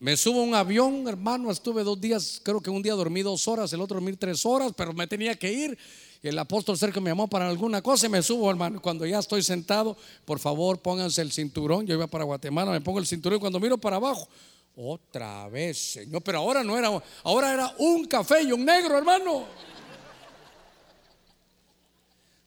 Me 0.00 0.18
subo 0.18 0.40
a 0.40 0.44
un 0.44 0.54
avión, 0.54 1.08
hermano, 1.08 1.50
estuve 1.50 1.82
dos 1.82 1.98
días, 1.98 2.42
creo 2.44 2.60
que 2.60 2.68
un 2.68 2.82
día 2.82 2.92
dormí 2.92 3.22
dos 3.22 3.48
horas, 3.48 3.72
el 3.72 3.80
otro 3.80 3.94
dormí 3.94 4.14
tres 4.16 4.44
horas, 4.44 4.72
pero 4.76 4.92
me 4.92 5.06
tenía 5.06 5.34
que 5.34 5.50
ir. 5.50 5.78
El 6.24 6.38
apóstol 6.38 6.78
Sergio 6.78 7.02
me 7.02 7.10
llamó 7.10 7.28
para 7.28 7.46
alguna 7.46 7.82
cosa 7.82 8.06
y 8.06 8.08
me 8.08 8.22
subo, 8.22 8.48
hermano. 8.48 8.80
Cuando 8.80 9.04
ya 9.04 9.18
estoy 9.18 9.42
sentado, 9.42 9.94
por 10.24 10.38
favor, 10.38 10.80
pónganse 10.80 11.20
el 11.20 11.30
cinturón. 11.30 11.86
Yo 11.86 11.94
iba 11.94 12.06
para 12.06 12.24
Guatemala, 12.24 12.70
me 12.70 12.80
pongo 12.80 12.98
el 12.98 13.06
cinturón 13.06 13.36
y 13.36 13.40
cuando 13.40 13.60
miro 13.60 13.76
para 13.76 13.96
abajo, 13.96 14.26
otra 14.74 15.46
vez, 15.50 15.92
Señor. 15.92 16.22
Pero 16.22 16.38
ahora 16.38 16.64
no 16.64 16.78
era, 16.78 16.90
ahora 17.24 17.52
era 17.52 17.74
un 17.78 18.06
café 18.06 18.42
y 18.42 18.52
un 18.52 18.64
negro, 18.64 18.96
hermano. 18.96 19.44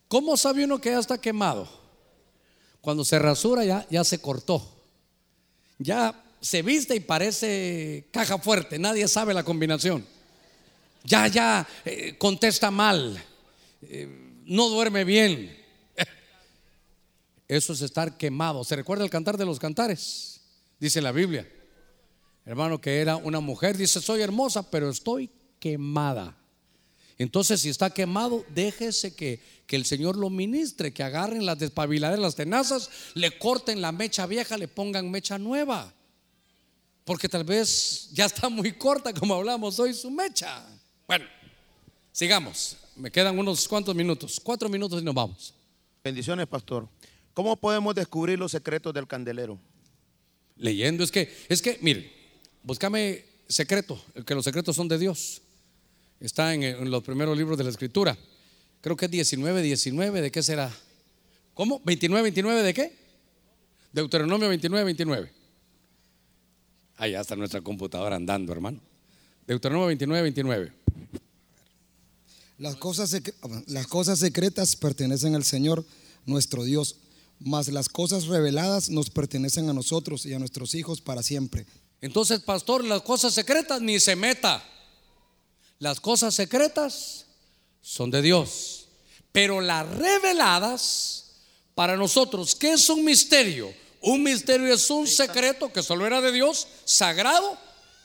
¿Cómo 0.08 0.36
sabe 0.36 0.64
uno 0.64 0.80
que 0.80 0.90
ya 0.90 0.98
está 0.98 1.16
quemado? 1.16 1.68
Cuando 2.80 3.04
se 3.04 3.16
rasura 3.16 3.64
ya, 3.64 3.86
ya 3.88 4.02
se 4.02 4.20
cortó. 4.20 4.60
Ya 5.78 6.20
se 6.40 6.62
viste 6.62 6.96
y 6.96 7.00
parece 7.00 8.08
caja 8.10 8.38
fuerte, 8.38 8.76
nadie 8.76 9.06
sabe 9.06 9.32
la 9.34 9.44
combinación. 9.44 10.04
Ya, 11.04 11.28
ya 11.28 11.64
eh, 11.84 12.16
contesta 12.18 12.72
mal, 12.72 13.22
eh, 13.82 14.08
no 14.44 14.68
duerme 14.68 15.04
bien. 15.04 15.56
Eso 17.48 17.72
es 17.72 17.80
estar 17.80 18.18
quemado. 18.18 18.62
¿Se 18.62 18.76
recuerda 18.76 19.04
el 19.04 19.10
cantar 19.10 19.38
de 19.38 19.46
los 19.46 19.58
cantares? 19.58 20.40
Dice 20.78 21.00
la 21.00 21.12
Biblia. 21.12 21.50
Hermano, 22.44 22.80
que 22.80 23.00
era 23.00 23.16
una 23.16 23.40
mujer, 23.40 23.76
dice, 23.76 24.00
soy 24.00 24.22
hermosa, 24.22 24.70
pero 24.70 24.90
estoy 24.90 25.30
quemada. 25.58 26.36
Entonces, 27.18 27.60
si 27.60 27.68
está 27.68 27.90
quemado, 27.90 28.44
déjese 28.54 29.14
que, 29.14 29.40
que 29.66 29.76
el 29.76 29.84
Señor 29.84 30.16
lo 30.16 30.30
ministre, 30.30 30.92
que 30.92 31.02
agarren 31.02 31.44
las 31.44 31.58
despabiladeras, 31.58 32.22
las 32.22 32.36
tenazas, 32.36 32.90
le 33.14 33.36
corten 33.38 33.82
la 33.82 33.92
mecha 33.92 34.26
vieja, 34.26 34.56
le 34.56 34.68
pongan 34.68 35.10
mecha 35.10 35.36
nueva. 35.36 35.92
Porque 37.04 37.28
tal 37.28 37.44
vez 37.44 38.10
ya 38.12 38.26
está 38.26 38.48
muy 38.48 38.72
corta, 38.72 39.12
como 39.12 39.34
hablamos 39.34 39.78
hoy, 39.80 39.94
su 39.94 40.10
mecha. 40.10 40.64
Bueno, 41.06 41.24
sigamos. 42.12 42.76
Me 42.98 43.12
quedan 43.12 43.38
unos 43.38 43.68
cuantos 43.68 43.94
minutos, 43.94 44.40
cuatro 44.42 44.68
minutos 44.68 45.00
y 45.00 45.04
nos 45.04 45.14
vamos. 45.14 45.54
Bendiciones, 46.02 46.48
pastor. 46.48 46.88
¿Cómo 47.32 47.54
podemos 47.56 47.94
descubrir 47.94 48.36
los 48.40 48.50
secretos 48.50 48.92
del 48.92 49.06
candelero? 49.06 49.56
Leyendo, 50.56 51.04
es 51.04 51.12
que, 51.12 51.32
es 51.48 51.62
que, 51.62 51.78
mire, 51.80 52.10
búscame 52.64 53.24
secreto, 53.48 54.02
que 54.26 54.34
los 54.34 54.44
secretos 54.44 54.74
son 54.74 54.88
de 54.88 54.98
Dios. 54.98 55.40
Está 56.18 56.52
en, 56.52 56.64
en 56.64 56.90
los 56.90 57.04
primeros 57.04 57.38
libros 57.38 57.56
de 57.56 57.62
la 57.62 57.70
Escritura. 57.70 58.18
Creo 58.80 58.96
que 58.96 59.04
es 59.04 59.10
19, 59.12 59.62
19, 59.62 60.20
¿de 60.20 60.30
qué 60.32 60.42
será? 60.42 60.68
¿Cómo? 61.54 61.80
¿29, 61.84 62.22
29 62.22 62.62
de 62.64 62.74
qué? 62.74 62.92
Deuteronomio 63.92 64.48
29, 64.48 64.84
29. 64.84 65.32
Allá 66.96 67.20
está 67.20 67.36
nuestra 67.36 67.60
computadora 67.60 68.16
andando, 68.16 68.52
hermano. 68.52 68.80
Deuteronomio 69.46 69.86
29, 69.86 70.22
29. 70.22 70.72
Las 72.58 72.74
cosas, 72.76 73.14
las 73.66 73.86
cosas 73.86 74.18
secretas 74.18 74.74
pertenecen 74.74 75.36
al 75.36 75.44
Señor, 75.44 75.84
nuestro 76.26 76.64
Dios, 76.64 76.96
mas 77.38 77.68
las 77.68 77.88
cosas 77.88 78.26
reveladas 78.26 78.90
nos 78.90 79.10
pertenecen 79.10 79.70
a 79.70 79.72
nosotros 79.72 80.26
y 80.26 80.34
a 80.34 80.40
nuestros 80.40 80.74
hijos 80.74 81.00
para 81.00 81.22
siempre. 81.22 81.66
Entonces, 82.00 82.40
pastor, 82.40 82.84
las 82.84 83.02
cosas 83.02 83.32
secretas 83.32 83.80
ni 83.80 84.00
se 84.00 84.16
meta. 84.16 84.64
Las 85.78 86.00
cosas 86.00 86.34
secretas 86.34 87.26
son 87.80 88.10
de 88.10 88.22
Dios. 88.22 88.86
Pero 89.30 89.60
las 89.60 89.88
reveladas 89.88 91.26
para 91.76 91.96
nosotros, 91.96 92.56
¿qué 92.56 92.72
es 92.72 92.88
un 92.90 93.04
misterio? 93.04 93.72
Un 94.00 94.24
misterio 94.24 94.72
es 94.74 94.90
un 94.90 95.06
secreto 95.06 95.72
que 95.72 95.82
solo 95.82 96.06
era 96.06 96.20
de 96.20 96.32
Dios, 96.32 96.66
sagrado, 96.84 97.56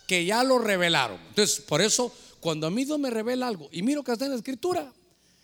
que 0.05 0.25
ya 0.25 0.43
lo 0.43 0.59
revelaron. 0.59 1.19
Entonces, 1.29 1.59
por 1.61 1.81
eso, 1.81 2.13
cuando 2.43 2.67
a 2.67 2.69
mí 2.69 2.83
Dios 2.83 2.99
me 2.99 3.09
revela 3.09 3.47
algo 3.47 3.69
y 3.71 3.81
miro 3.81 4.03
que 4.03 4.11
está 4.11 4.25
en 4.25 4.31
la 4.31 4.37
escritura, 4.37 4.91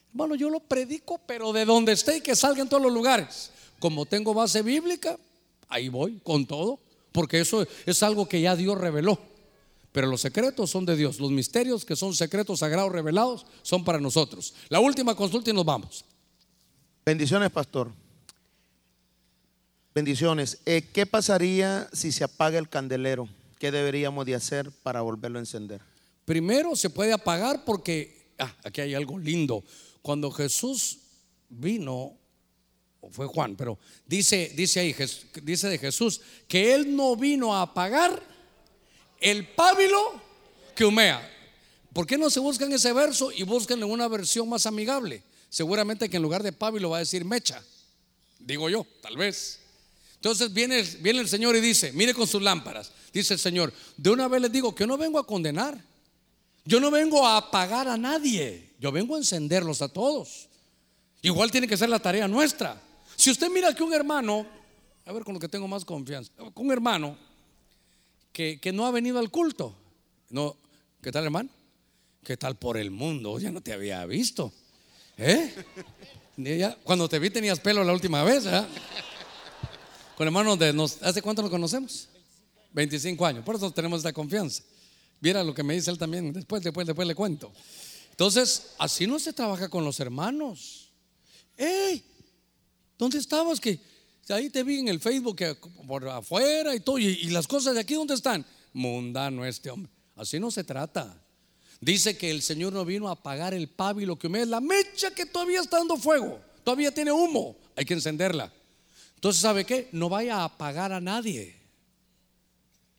hermano, 0.09 0.35
yo 0.35 0.49
lo 0.49 0.59
predico, 0.59 1.17
pero 1.25 1.53
de 1.53 1.63
donde 1.63 1.93
esté 1.93 2.17
y 2.17 2.21
que 2.21 2.35
salga 2.35 2.61
en 2.61 2.67
todos 2.67 2.83
los 2.83 2.91
lugares. 2.91 3.51
Como 3.79 4.05
tengo 4.05 4.33
base 4.33 4.61
bíblica, 4.61 5.17
ahí 5.69 5.87
voy 5.87 6.19
con 6.21 6.45
todo, 6.45 6.77
porque 7.13 7.39
eso 7.39 7.65
es 7.85 8.03
algo 8.03 8.27
que 8.27 8.41
ya 8.41 8.53
Dios 8.57 8.77
reveló. 8.77 9.17
Pero 9.93 10.07
los 10.07 10.19
secretos 10.19 10.69
son 10.69 10.85
de 10.85 10.97
Dios, 10.97 11.21
los 11.21 11.31
misterios 11.31 11.85
que 11.85 11.95
son 11.95 12.13
secretos 12.13 12.59
sagrados 12.59 12.91
revelados 12.91 13.45
son 13.61 13.85
para 13.85 14.01
nosotros. 14.01 14.53
La 14.67 14.81
última 14.81 15.15
consulta 15.15 15.51
y 15.51 15.53
nos 15.53 15.63
vamos. 15.63 16.03
Bendiciones, 17.05 17.49
pastor. 17.49 17.93
Bendiciones. 19.95 20.59
Eh, 20.65 20.81
¿Qué 20.91 21.05
pasaría 21.05 21.89
si 21.93 22.11
se 22.11 22.25
apaga 22.25 22.59
el 22.59 22.67
candelero? 22.67 23.29
¿Qué 23.57 23.71
deberíamos 23.71 24.25
de 24.25 24.35
hacer 24.35 24.69
para 24.83 24.99
volverlo 24.99 25.39
a 25.39 25.41
encender? 25.41 25.81
Primero 26.29 26.75
se 26.75 26.91
puede 26.91 27.11
apagar 27.11 27.65
porque, 27.65 28.35
ah, 28.37 28.55
aquí 28.63 28.81
hay 28.81 28.93
algo 28.93 29.17
lindo. 29.17 29.63
Cuando 30.03 30.29
Jesús 30.29 30.99
vino, 31.49 32.15
fue 33.09 33.25
Juan, 33.25 33.55
pero 33.55 33.79
dice, 34.05 34.53
dice 34.55 34.79
ahí, 34.79 34.95
dice 35.41 35.69
de 35.69 35.79
Jesús, 35.79 36.21
que 36.47 36.75
él 36.75 36.95
no 36.95 37.15
vino 37.15 37.55
a 37.55 37.63
apagar 37.63 38.21
el 39.19 39.47
pábilo 39.47 40.21
que 40.75 40.85
humea. 40.85 41.19
¿Por 41.93 42.05
qué 42.05 42.15
no 42.15 42.29
se 42.29 42.39
buscan 42.39 42.71
ese 42.73 42.93
verso 42.93 43.31
y 43.31 43.41
buscan 43.41 43.83
una 43.83 44.07
versión 44.07 44.47
más 44.47 44.67
amigable? 44.67 45.23
Seguramente 45.49 46.11
que 46.11 46.17
en 46.17 46.21
lugar 46.21 46.43
de 46.43 46.53
pábilo 46.53 46.91
va 46.91 46.97
a 46.97 46.99
decir 46.99 47.25
mecha, 47.25 47.59
digo 48.37 48.69
yo, 48.69 48.85
tal 49.01 49.17
vez. 49.17 49.61
Entonces 50.17 50.53
viene, 50.53 50.83
viene 51.01 51.21
el 51.21 51.27
Señor 51.27 51.55
y 51.55 51.59
dice, 51.59 51.91
mire 51.91 52.13
con 52.13 52.27
sus 52.27 52.43
lámparas, 52.43 52.91
dice 53.11 53.33
el 53.33 53.39
Señor, 53.39 53.73
de 53.97 54.11
una 54.11 54.27
vez 54.27 54.43
les 54.43 54.51
digo 54.51 54.75
que 54.75 54.85
no 54.85 54.95
vengo 54.95 55.17
a 55.17 55.25
condenar, 55.25 55.88
yo 56.69 56.79
no 56.79 56.91
vengo 56.91 57.25
a 57.25 57.37
apagar 57.37 57.87
a 57.87 57.97
nadie, 57.97 58.75
yo 58.79 58.91
vengo 58.91 59.15
a 59.15 59.17
encenderlos 59.17 59.81
a 59.81 59.89
todos. 59.89 60.47
Igual 61.23 61.49
tiene 61.49 61.67
que 61.67 61.75
ser 61.75 61.89
la 61.89 61.97
tarea 61.97 62.27
nuestra. 62.27 62.79
Si 63.15 63.31
usted 63.31 63.49
mira 63.49 63.73
que 63.73 63.81
un 63.81 63.91
hermano, 63.91 64.45
a 65.03 65.11
ver 65.11 65.23
con 65.23 65.33
lo 65.33 65.39
que 65.39 65.49
tengo 65.49 65.67
más 65.67 65.83
confianza, 65.83 66.31
con 66.53 66.67
un 66.67 66.71
hermano 66.71 67.17
que, 68.31 68.59
que 68.59 68.71
no 68.71 68.85
ha 68.85 68.91
venido 68.91 69.17
al 69.17 69.31
culto, 69.31 69.75
no, 70.29 70.55
¿qué 71.01 71.11
tal 71.11 71.23
hermano? 71.23 71.49
¿Qué 72.23 72.37
tal 72.37 72.55
por 72.55 72.77
el 72.77 72.91
mundo? 72.91 73.39
Ya 73.39 73.51
no 73.51 73.61
te 73.61 73.73
había 73.73 74.05
visto. 74.05 74.53
¿Eh? 75.17 75.51
Cuando 76.83 77.09
te 77.09 77.17
vi 77.17 77.31
tenías 77.31 77.59
pelo 77.59 77.83
la 77.83 77.93
última 77.93 78.23
vez, 78.23 78.45
¿verdad? 78.45 78.67
Con 80.15 80.27
hermanos 80.27 80.59
de 80.59 80.71
nos, 80.71 81.01
¿hace 81.01 81.23
cuánto 81.23 81.41
nos 81.41 81.49
conocemos? 81.49 82.09
25 82.73 83.25
años. 83.25 83.43
Por 83.43 83.55
eso 83.55 83.71
tenemos 83.71 84.01
esta 84.01 84.13
confianza. 84.13 84.61
Viera 85.21 85.43
lo 85.43 85.53
que 85.53 85.63
me 85.63 85.73
dice 85.73 85.91
él 85.91 85.97
también. 85.97 86.31
Después, 86.31 86.63
después, 86.63 86.87
después 86.87 87.07
le 87.07 87.15
cuento. 87.15 87.51
Entonces, 88.11 88.71
así 88.77 89.07
no 89.07 89.19
se 89.19 89.33
trabaja 89.33 89.69
con 89.69 89.83
los 89.83 89.99
hermanos. 89.99 90.91
¡Ey! 91.57 92.03
¿Dónde 92.97 93.17
estabas? 93.17 93.59
Que 93.59 93.79
ahí 94.29 94.49
te 94.49 94.63
vi 94.63 94.79
en 94.79 94.87
el 94.87 94.99
Facebook 94.99 95.39
por 95.87 96.07
afuera 96.07 96.75
y 96.75 96.79
todo. 96.79 96.99
Y, 96.99 97.29
las 97.29 97.47
cosas 97.47 97.75
de 97.75 97.81
aquí, 97.81 97.93
¿dónde 97.93 98.13
están? 98.13 98.45
Mundano 98.73 99.45
este 99.45 99.69
hombre. 99.69 99.91
Así 100.15 100.39
no 100.39 100.51
se 100.51 100.63
trata. 100.63 101.21
Dice 101.81 102.17
que 102.17 102.29
el 102.29 102.41
Señor 102.41 102.73
no 102.73 102.83
vino 102.83 103.07
a 103.07 103.13
apagar 103.13 103.53
el 103.53 103.69
pábilo 103.69 104.19
que 104.19 104.27
me 104.27 104.41
es 104.41 104.47
la 104.47 104.59
mecha 104.59 105.11
que 105.11 105.25
todavía 105.25 105.61
está 105.61 105.77
dando 105.77 105.95
fuego, 105.95 106.41
todavía 106.65 106.93
tiene 106.93 107.09
humo, 107.13 107.55
hay 107.73 107.85
que 107.85 107.93
encenderla. 107.93 108.51
Entonces, 109.15 109.41
¿sabe 109.41 109.63
qué? 109.63 109.87
No 109.93 110.09
vaya 110.09 110.39
a 110.39 110.43
apagar 110.43 110.91
a 110.91 110.99
nadie. 110.99 111.55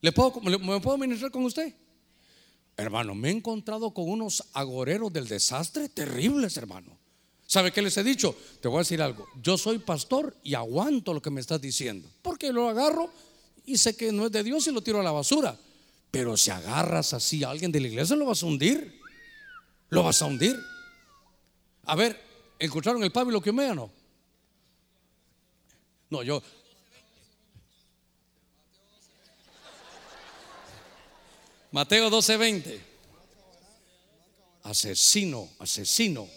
¿Le 0.00 0.12
puedo, 0.12 0.40
¿Me 0.40 0.80
puedo 0.80 0.96
ministrar 0.96 1.30
con 1.30 1.44
usted? 1.44 1.74
Hermano, 2.80 3.14
me 3.14 3.28
he 3.28 3.32
encontrado 3.32 3.92
con 3.92 4.08
unos 4.08 4.42
agoreros 4.54 5.12
del 5.12 5.28
desastre 5.28 5.90
terribles, 5.90 6.56
hermano. 6.56 6.96
¿Sabe 7.46 7.72
qué 7.72 7.82
les 7.82 7.94
he 7.98 8.02
dicho? 8.02 8.34
Te 8.62 8.68
voy 8.68 8.78
a 8.78 8.80
decir 8.80 9.02
algo. 9.02 9.26
Yo 9.42 9.58
soy 9.58 9.78
pastor 9.80 10.34
y 10.42 10.54
aguanto 10.54 11.12
lo 11.12 11.20
que 11.20 11.30
me 11.30 11.42
estás 11.42 11.60
diciendo. 11.60 12.08
Porque 12.22 12.52
lo 12.52 12.70
agarro 12.70 13.10
y 13.66 13.76
sé 13.76 13.94
que 13.96 14.12
no 14.12 14.26
es 14.26 14.32
de 14.32 14.42
Dios 14.42 14.66
y 14.66 14.72
lo 14.72 14.80
tiro 14.80 15.00
a 15.00 15.02
la 15.02 15.12
basura. 15.12 15.58
Pero 16.10 16.38
si 16.38 16.50
agarras 16.50 17.12
así 17.12 17.44
a 17.44 17.50
alguien 17.50 17.70
de 17.70 17.80
la 17.80 17.88
iglesia, 17.88 18.16
lo 18.16 18.24
vas 18.24 18.42
a 18.42 18.46
hundir. 18.46 18.98
Lo 19.90 20.02
vas 20.02 20.22
a 20.22 20.26
hundir. 20.26 20.58
A 21.84 21.94
ver, 21.96 22.18
¿encontraron 22.58 23.02
el 23.04 23.12
pábilo 23.12 23.42
que 23.42 23.52
me 23.52 23.74
no? 23.74 23.90
No, 26.08 26.22
yo. 26.22 26.42
Mateo 31.72 32.10
12:20. 32.10 32.80
Asesino, 34.62 35.48
asesino. 35.58 36.28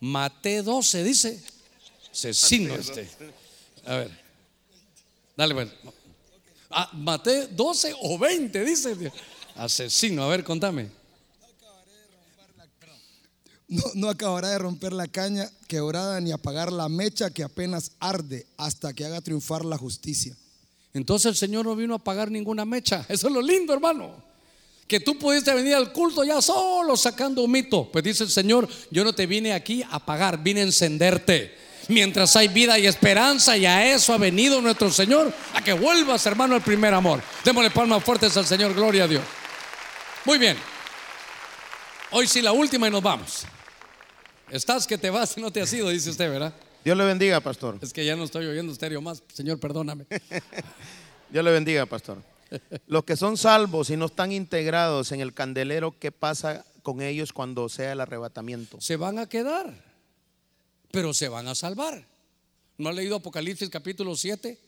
Mateo 0.00 0.62
12 0.62 1.04
dice. 1.04 1.42
Asesino 2.12 2.74
este. 2.74 3.08
A 3.84 3.96
ver. 3.96 4.10
Dale, 5.36 5.54
bueno. 5.54 5.70
Ah, 6.70 6.90
Mateo 6.92 7.48
12 7.48 7.94
o 8.02 8.18
20 8.18 8.64
dice. 8.64 9.12
Asesino. 9.56 10.24
A 10.24 10.28
ver, 10.28 10.44
contame. 10.44 10.90
No, 13.68 13.82
no, 13.94 14.08
acabará 14.08 14.50
de 14.50 14.58
romper 14.58 14.92
la 14.92 15.08
caña 15.08 15.50
quebrada 15.66 16.20
ni 16.20 16.30
apagar 16.30 16.70
la 16.70 16.88
mecha 16.88 17.30
que 17.30 17.42
apenas 17.42 17.92
arde 17.98 18.46
hasta 18.56 18.92
que 18.92 19.04
haga 19.04 19.20
triunfar 19.20 19.64
la 19.64 19.76
justicia. 19.76 20.36
Entonces 20.94 21.30
el 21.30 21.36
Señor 21.36 21.64
no 21.66 21.74
vino 21.74 21.94
a 21.94 21.96
apagar 21.96 22.30
ninguna 22.30 22.64
mecha. 22.64 23.04
Eso 23.08 23.26
es 23.26 23.34
lo 23.34 23.42
lindo, 23.42 23.74
hermano. 23.74 24.25
Que 24.86 25.00
tú 25.00 25.18
pudiste 25.18 25.52
venir 25.52 25.74
al 25.74 25.92
culto 25.92 26.22
ya 26.22 26.40
solo 26.40 26.96
sacando 26.96 27.42
un 27.42 27.50
mito. 27.50 27.90
Pues 27.90 28.04
dice 28.04 28.24
el 28.24 28.30
Señor, 28.30 28.68
yo 28.90 29.02
no 29.04 29.12
te 29.12 29.26
vine 29.26 29.52
aquí 29.52 29.82
a 29.82 29.96
apagar, 29.96 30.42
vine 30.42 30.60
a 30.60 30.64
encenderte. 30.64 31.56
Mientras 31.88 32.34
hay 32.34 32.48
vida 32.48 32.78
y 32.78 32.86
esperanza 32.86 33.56
y 33.56 33.66
a 33.66 33.94
eso 33.94 34.12
ha 34.12 34.18
venido 34.18 34.60
nuestro 34.60 34.90
Señor, 34.90 35.32
a 35.54 35.62
que 35.62 35.72
vuelvas 35.72 36.26
hermano 36.26 36.54
al 36.54 36.62
primer 36.62 36.92
amor. 36.94 37.22
Démosle 37.44 37.70
palmas 37.70 38.02
fuertes 38.02 38.36
al 38.36 38.46
Señor, 38.46 38.74
gloria 38.74 39.04
a 39.04 39.08
Dios. 39.08 39.22
Muy 40.24 40.38
bien. 40.38 40.56
Hoy 42.10 42.26
sí 42.26 42.42
la 42.42 42.52
última 42.52 42.88
y 42.88 42.90
nos 42.90 43.02
vamos. 43.02 43.44
Estás 44.50 44.86
que 44.86 44.98
te 44.98 45.10
vas 45.10 45.36
y 45.36 45.40
no 45.40 45.50
te 45.50 45.60
has 45.60 45.72
ido, 45.72 45.88
dice 45.88 46.10
usted, 46.10 46.30
¿verdad? 46.30 46.54
Dios 46.84 46.96
le 46.96 47.04
bendiga, 47.04 47.40
pastor. 47.40 47.78
Es 47.80 47.92
que 47.92 48.04
ya 48.04 48.14
no 48.14 48.24
estoy 48.24 48.46
oyendo 48.46 48.72
estéreo 48.72 49.00
más. 49.00 49.22
Señor, 49.32 49.58
perdóname. 49.58 50.06
Dios 51.30 51.44
le 51.44 51.50
bendiga, 51.50 51.84
pastor. 51.86 52.18
Los 52.86 53.04
que 53.04 53.16
son 53.16 53.36
salvos 53.36 53.90
y 53.90 53.96
no 53.96 54.06
están 54.06 54.32
integrados 54.32 55.12
en 55.12 55.20
el 55.20 55.34
candelero, 55.34 55.98
¿qué 55.98 56.12
pasa 56.12 56.64
con 56.82 57.02
ellos 57.02 57.32
cuando 57.32 57.68
sea 57.68 57.92
el 57.92 58.00
arrebatamiento? 58.00 58.80
Se 58.80 58.96
van 58.96 59.18
a 59.18 59.28
quedar, 59.28 59.84
pero 60.90 61.12
se 61.12 61.28
van 61.28 61.48
a 61.48 61.54
salvar. 61.54 62.06
¿No 62.78 62.88
ha 62.88 62.92
leído 62.92 63.16
Apocalipsis 63.16 63.70
capítulo 63.70 64.14
7, 64.14 64.58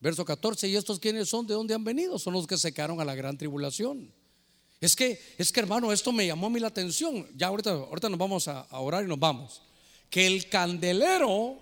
verso 0.00 0.24
14? 0.24 0.68
¿Y 0.68 0.76
estos 0.76 0.98
quiénes 0.98 1.28
son? 1.28 1.46
¿De 1.46 1.54
dónde 1.54 1.74
han 1.74 1.84
venido? 1.84 2.18
Son 2.18 2.32
los 2.32 2.46
que 2.46 2.56
se 2.56 2.72
quedaron 2.72 3.00
a 3.00 3.04
la 3.04 3.14
gran 3.14 3.36
tribulación. 3.36 4.10
Es 4.80 4.94
que, 4.94 5.20
es 5.36 5.50
que 5.50 5.60
hermano, 5.60 5.92
esto 5.92 6.12
me 6.12 6.26
llamó 6.26 6.46
a 6.46 6.50
mí 6.50 6.60
la 6.60 6.68
atención. 6.68 7.26
Ya 7.36 7.48
ahorita, 7.48 7.70
ahorita 7.70 8.08
nos 8.08 8.18
vamos 8.18 8.48
a, 8.48 8.66
orar 8.70 9.04
y 9.04 9.08
nos 9.08 9.18
vamos. 9.18 9.62
Que 10.08 10.26
el 10.26 10.48
candelero 10.48 11.58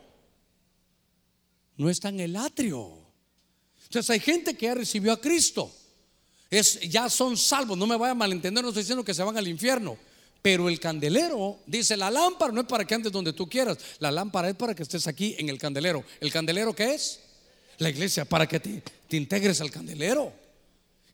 no 1.76 1.90
está 1.90 2.10
en 2.10 2.20
el 2.20 2.36
atrio. 2.36 3.05
Entonces 3.86 4.10
hay 4.10 4.20
gente 4.20 4.54
que 4.56 4.66
ya 4.66 4.74
recibió 4.74 5.12
a 5.12 5.20
Cristo. 5.20 5.72
Es, 6.50 6.80
ya 6.80 7.10
son 7.10 7.36
salvos, 7.36 7.76
no 7.76 7.86
me 7.86 7.96
vaya 7.96 8.12
a 8.12 8.14
malentender, 8.14 8.62
no 8.62 8.70
estoy 8.70 8.82
diciendo 8.82 9.04
que 9.04 9.14
se 9.14 9.22
van 9.22 9.36
al 9.36 9.48
infierno. 9.48 9.96
Pero 10.42 10.68
el 10.68 10.78
candelero, 10.78 11.58
dice, 11.66 11.96
la 11.96 12.10
lámpara 12.10 12.52
no 12.52 12.60
es 12.60 12.66
para 12.66 12.84
que 12.84 12.94
andes 12.94 13.10
donde 13.10 13.32
tú 13.32 13.48
quieras, 13.48 13.78
la 13.98 14.12
lámpara 14.12 14.48
es 14.48 14.54
para 14.54 14.74
que 14.74 14.84
estés 14.84 15.06
aquí 15.06 15.34
en 15.38 15.48
el 15.48 15.58
candelero. 15.58 16.04
¿El 16.20 16.30
candelero 16.30 16.74
qué 16.74 16.94
es? 16.94 17.20
La 17.78 17.90
iglesia, 17.90 18.24
para 18.24 18.46
que 18.46 18.60
te, 18.60 18.82
te 19.08 19.16
integres 19.16 19.60
al 19.60 19.70
candelero. 19.70 20.32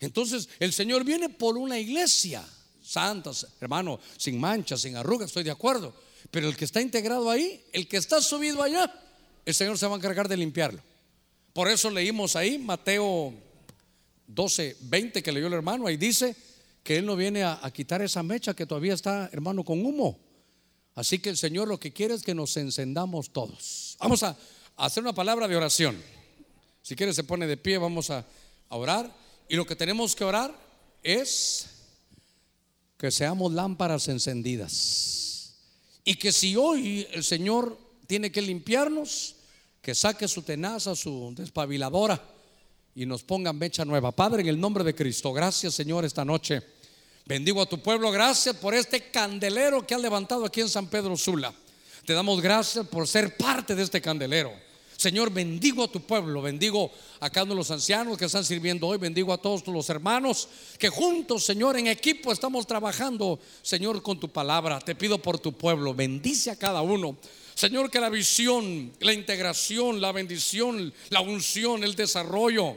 Entonces 0.01 0.49
el 0.59 0.73
Señor 0.73 1.05
viene 1.05 1.28
por 1.28 1.57
una 1.57 1.78
iglesia 1.78 2.44
santa, 2.82 3.31
hermano, 3.61 4.01
sin 4.16 4.39
manchas, 4.39 4.82
sin 4.82 4.97
arrugas, 4.97 5.28
estoy 5.28 5.44
de 5.44 5.51
acuerdo. 5.51 5.94
Pero 6.31 6.49
el 6.49 6.57
que 6.57 6.65
está 6.65 6.81
integrado 6.81 7.31
ahí, 7.31 7.65
el 7.73 7.89
que 7.89 7.97
está 7.97 8.20
subido 8.20 8.62
allá, 8.62 8.93
el 9.44 9.55
Señor 9.55 9.78
se 9.78 9.86
va 9.86 9.94
a 9.94 9.99
encargar 9.99 10.28
de 10.28 10.36
limpiarlo. 10.36 10.82
Por 11.53 11.69
eso 11.69 11.91
leímos 11.91 12.37
ahí 12.37 12.59
Mateo 12.59 13.35
12, 14.27 14.77
20 14.81 15.23
que 15.23 15.33
leyó 15.33 15.49
el 15.49 15.53
hermano, 15.53 15.87
ahí 15.87 15.97
dice 15.97 16.35
que 16.83 16.97
Él 16.97 17.07
no 17.07 17.16
viene 17.16 17.45
a, 17.45 17.70
quitar 17.73 18.03
esa 18.03 18.23
mecha 18.23 18.55
que 18.55 18.66
todavía 18.66 18.95
está, 18.95 19.29
hermano, 19.33 19.65
con 19.65 19.85
humo. 19.85 20.19
Así 20.95 21.19
que 21.19 21.31
el 21.31 21.37
Señor 21.37 21.69
lo 21.69 21.79
que 21.79 21.93
quiere 21.93 22.15
es 22.15 22.23
que 22.23 22.35
nos 22.35 22.57
encendamos 22.57 23.33
todos. 23.33 23.97
Vamos 24.01 24.23
a, 24.23 24.37
hacer 24.77 25.03
una 25.03 25.15
palabra 25.15 25.47
de 25.47 25.57
oración. 25.57 26.03
Si 26.83 26.97
quiere 26.97 27.15
se 27.15 27.24
pone 27.24 27.47
de 27.47 27.57
pie, 27.57 27.79
vamos 27.79 28.11
a 28.11 28.27
orar. 28.69 29.15
Y 29.49 29.57
lo 29.57 29.65
que 29.65 29.77
tenemos 29.77 30.16
que 30.16 30.24
orar 30.24 30.55
es 31.03 31.66
que 32.97 33.11
seamos 33.11 33.53
lámparas 33.53 34.09
encendidas. 34.09 35.55
Y 36.05 36.16
que 36.16 36.33
si 36.33 36.57
hoy 36.57 37.07
el 37.12 37.23
Señor 37.23 37.79
tiene 38.07 38.33
que 38.33 38.43
limpiarnos, 38.43 39.37
que 39.82 39.96
saque 39.96 40.28
su 40.28 40.42
tenaza, 40.42 40.94
su 40.94 41.34
despabiladora 41.36 42.22
y 42.94 43.04
nos 43.04 43.24
ponga 43.24 43.52
mecha 43.52 43.84
nueva. 43.84 44.12
Padre, 44.12 44.42
en 44.42 44.48
el 44.48 44.60
nombre 44.60 44.84
de 44.84 44.94
Cristo, 44.94 45.32
gracias 45.32 45.74
Señor 45.74 46.04
esta 46.04 46.24
noche. 46.24 46.62
Bendigo 47.26 47.60
a 47.60 47.66
tu 47.66 47.80
pueblo, 47.80 48.10
gracias 48.12 48.56
por 48.56 48.74
este 48.74 49.10
candelero 49.10 49.84
que 49.84 49.94
ha 49.94 49.98
levantado 49.98 50.44
aquí 50.44 50.60
en 50.60 50.68
San 50.68 50.86
Pedro 50.86 51.16
Sula. 51.16 51.52
Te 52.06 52.14
damos 52.14 52.40
gracias 52.40 52.86
por 52.86 53.09
ser 53.09 53.36
parte 53.36 53.74
de 53.74 53.82
este 53.82 54.00
candelero. 54.00 54.52
Señor, 54.96 55.30
bendigo 55.30 55.82
a 55.82 55.88
tu 55.88 56.00
pueblo, 56.00 56.42
bendigo 56.42 56.92
a 57.18 57.28
cada 57.28 57.42
uno 57.42 57.54
de 57.54 57.59
los 57.59 57.70
ancianos 57.72 58.16
que 58.16 58.26
están 58.26 58.44
sirviendo 58.44 58.86
hoy, 58.86 58.98
bendigo 58.98 59.32
a 59.32 59.38
todos 59.38 59.66
los 59.66 59.90
hermanos 59.90 60.48
que 60.78 60.88
juntos, 60.90 61.44
Señor, 61.44 61.76
en 61.76 61.88
equipo 61.88 62.32
estamos 62.32 62.68
trabajando, 62.68 63.40
Señor, 63.62 64.00
con 64.00 64.20
tu 64.20 64.28
palabra. 64.28 64.78
Te 64.78 64.94
pido 64.94 65.18
por 65.18 65.40
tu 65.40 65.52
pueblo, 65.52 65.92
bendice 65.92 66.52
a 66.52 66.56
cada 66.56 66.82
uno. 66.82 67.16
Señor, 67.55 67.91
que 67.91 68.01
la 68.01 68.09
visión, 68.09 68.93
la 69.01 69.12
integración, 69.12 70.01
la 70.01 70.12
bendición, 70.12 70.93
la 71.11 71.20
unción, 71.20 71.85
el 71.85 71.95
desarrollo, 71.95 72.77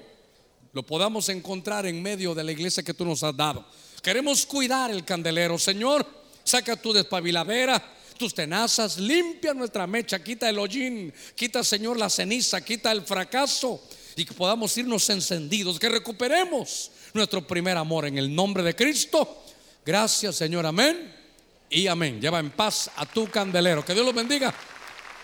lo 0.73 0.83
podamos 0.83 1.29
encontrar 1.29 1.85
en 1.85 2.01
medio 2.01 2.35
de 2.35 2.43
la 2.43 2.51
iglesia 2.51 2.83
que 2.83 2.93
tú 2.93 3.05
nos 3.05 3.23
has 3.23 3.35
dado. 3.35 3.65
Queremos 4.01 4.45
cuidar 4.45 4.91
el 4.91 5.05
candelero, 5.05 5.57
Señor. 5.57 6.05
Saca 6.43 6.75
tu 6.75 6.93
despabiladera 6.93 7.93
tus 8.17 8.33
tenazas, 8.33 8.97
limpia 8.97 9.53
nuestra 9.53 9.85
mecha, 9.85 10.23
quita 10.23 10.49
el 10.49 10.57
hollín, 10.57 11.13
quita, 11.35 11.63
Señor, 11.63 11.97
la 11.97 12.09
ceniza, 12.09 12.63
quita 12.63 12.91
el 12.93 13.01
fracaso 13.01 13.81
y 14.15 14.23
que 14.23 14.33
podamos 14.33 14.77
irnos 14.77 15.09
encendidos, 15.09 15.77
que 15.77 15.89
recuperemos 15.89 16.91
nuestro 17.13 17.45
primer 17.45 17.75
amor 17.75 18.05
en 18.05 18.17
el 18.17 18.33
nombre 18.33 18.63
de 18.63 18.73
Cristo. 18.73 19.43
Gracias, 19.85 20.35
Señor, 20.37 20.65
amén 20.65 21.24
y 21.69 21.87
amén. 21.87 22.21
Lleva 22.21 22.39
en 22.39 22.51
paz 22.51 22.89
a 22.95 23.05
tu 23.05 23.27
candelero. 23.27 23.83
Que 23.83 23.93
Dios 23.93 24.05
los 24.05 24.15
bendiga. 24.15 24.53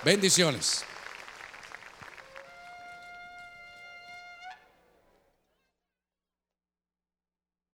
Bendiciones. 0.03 0.83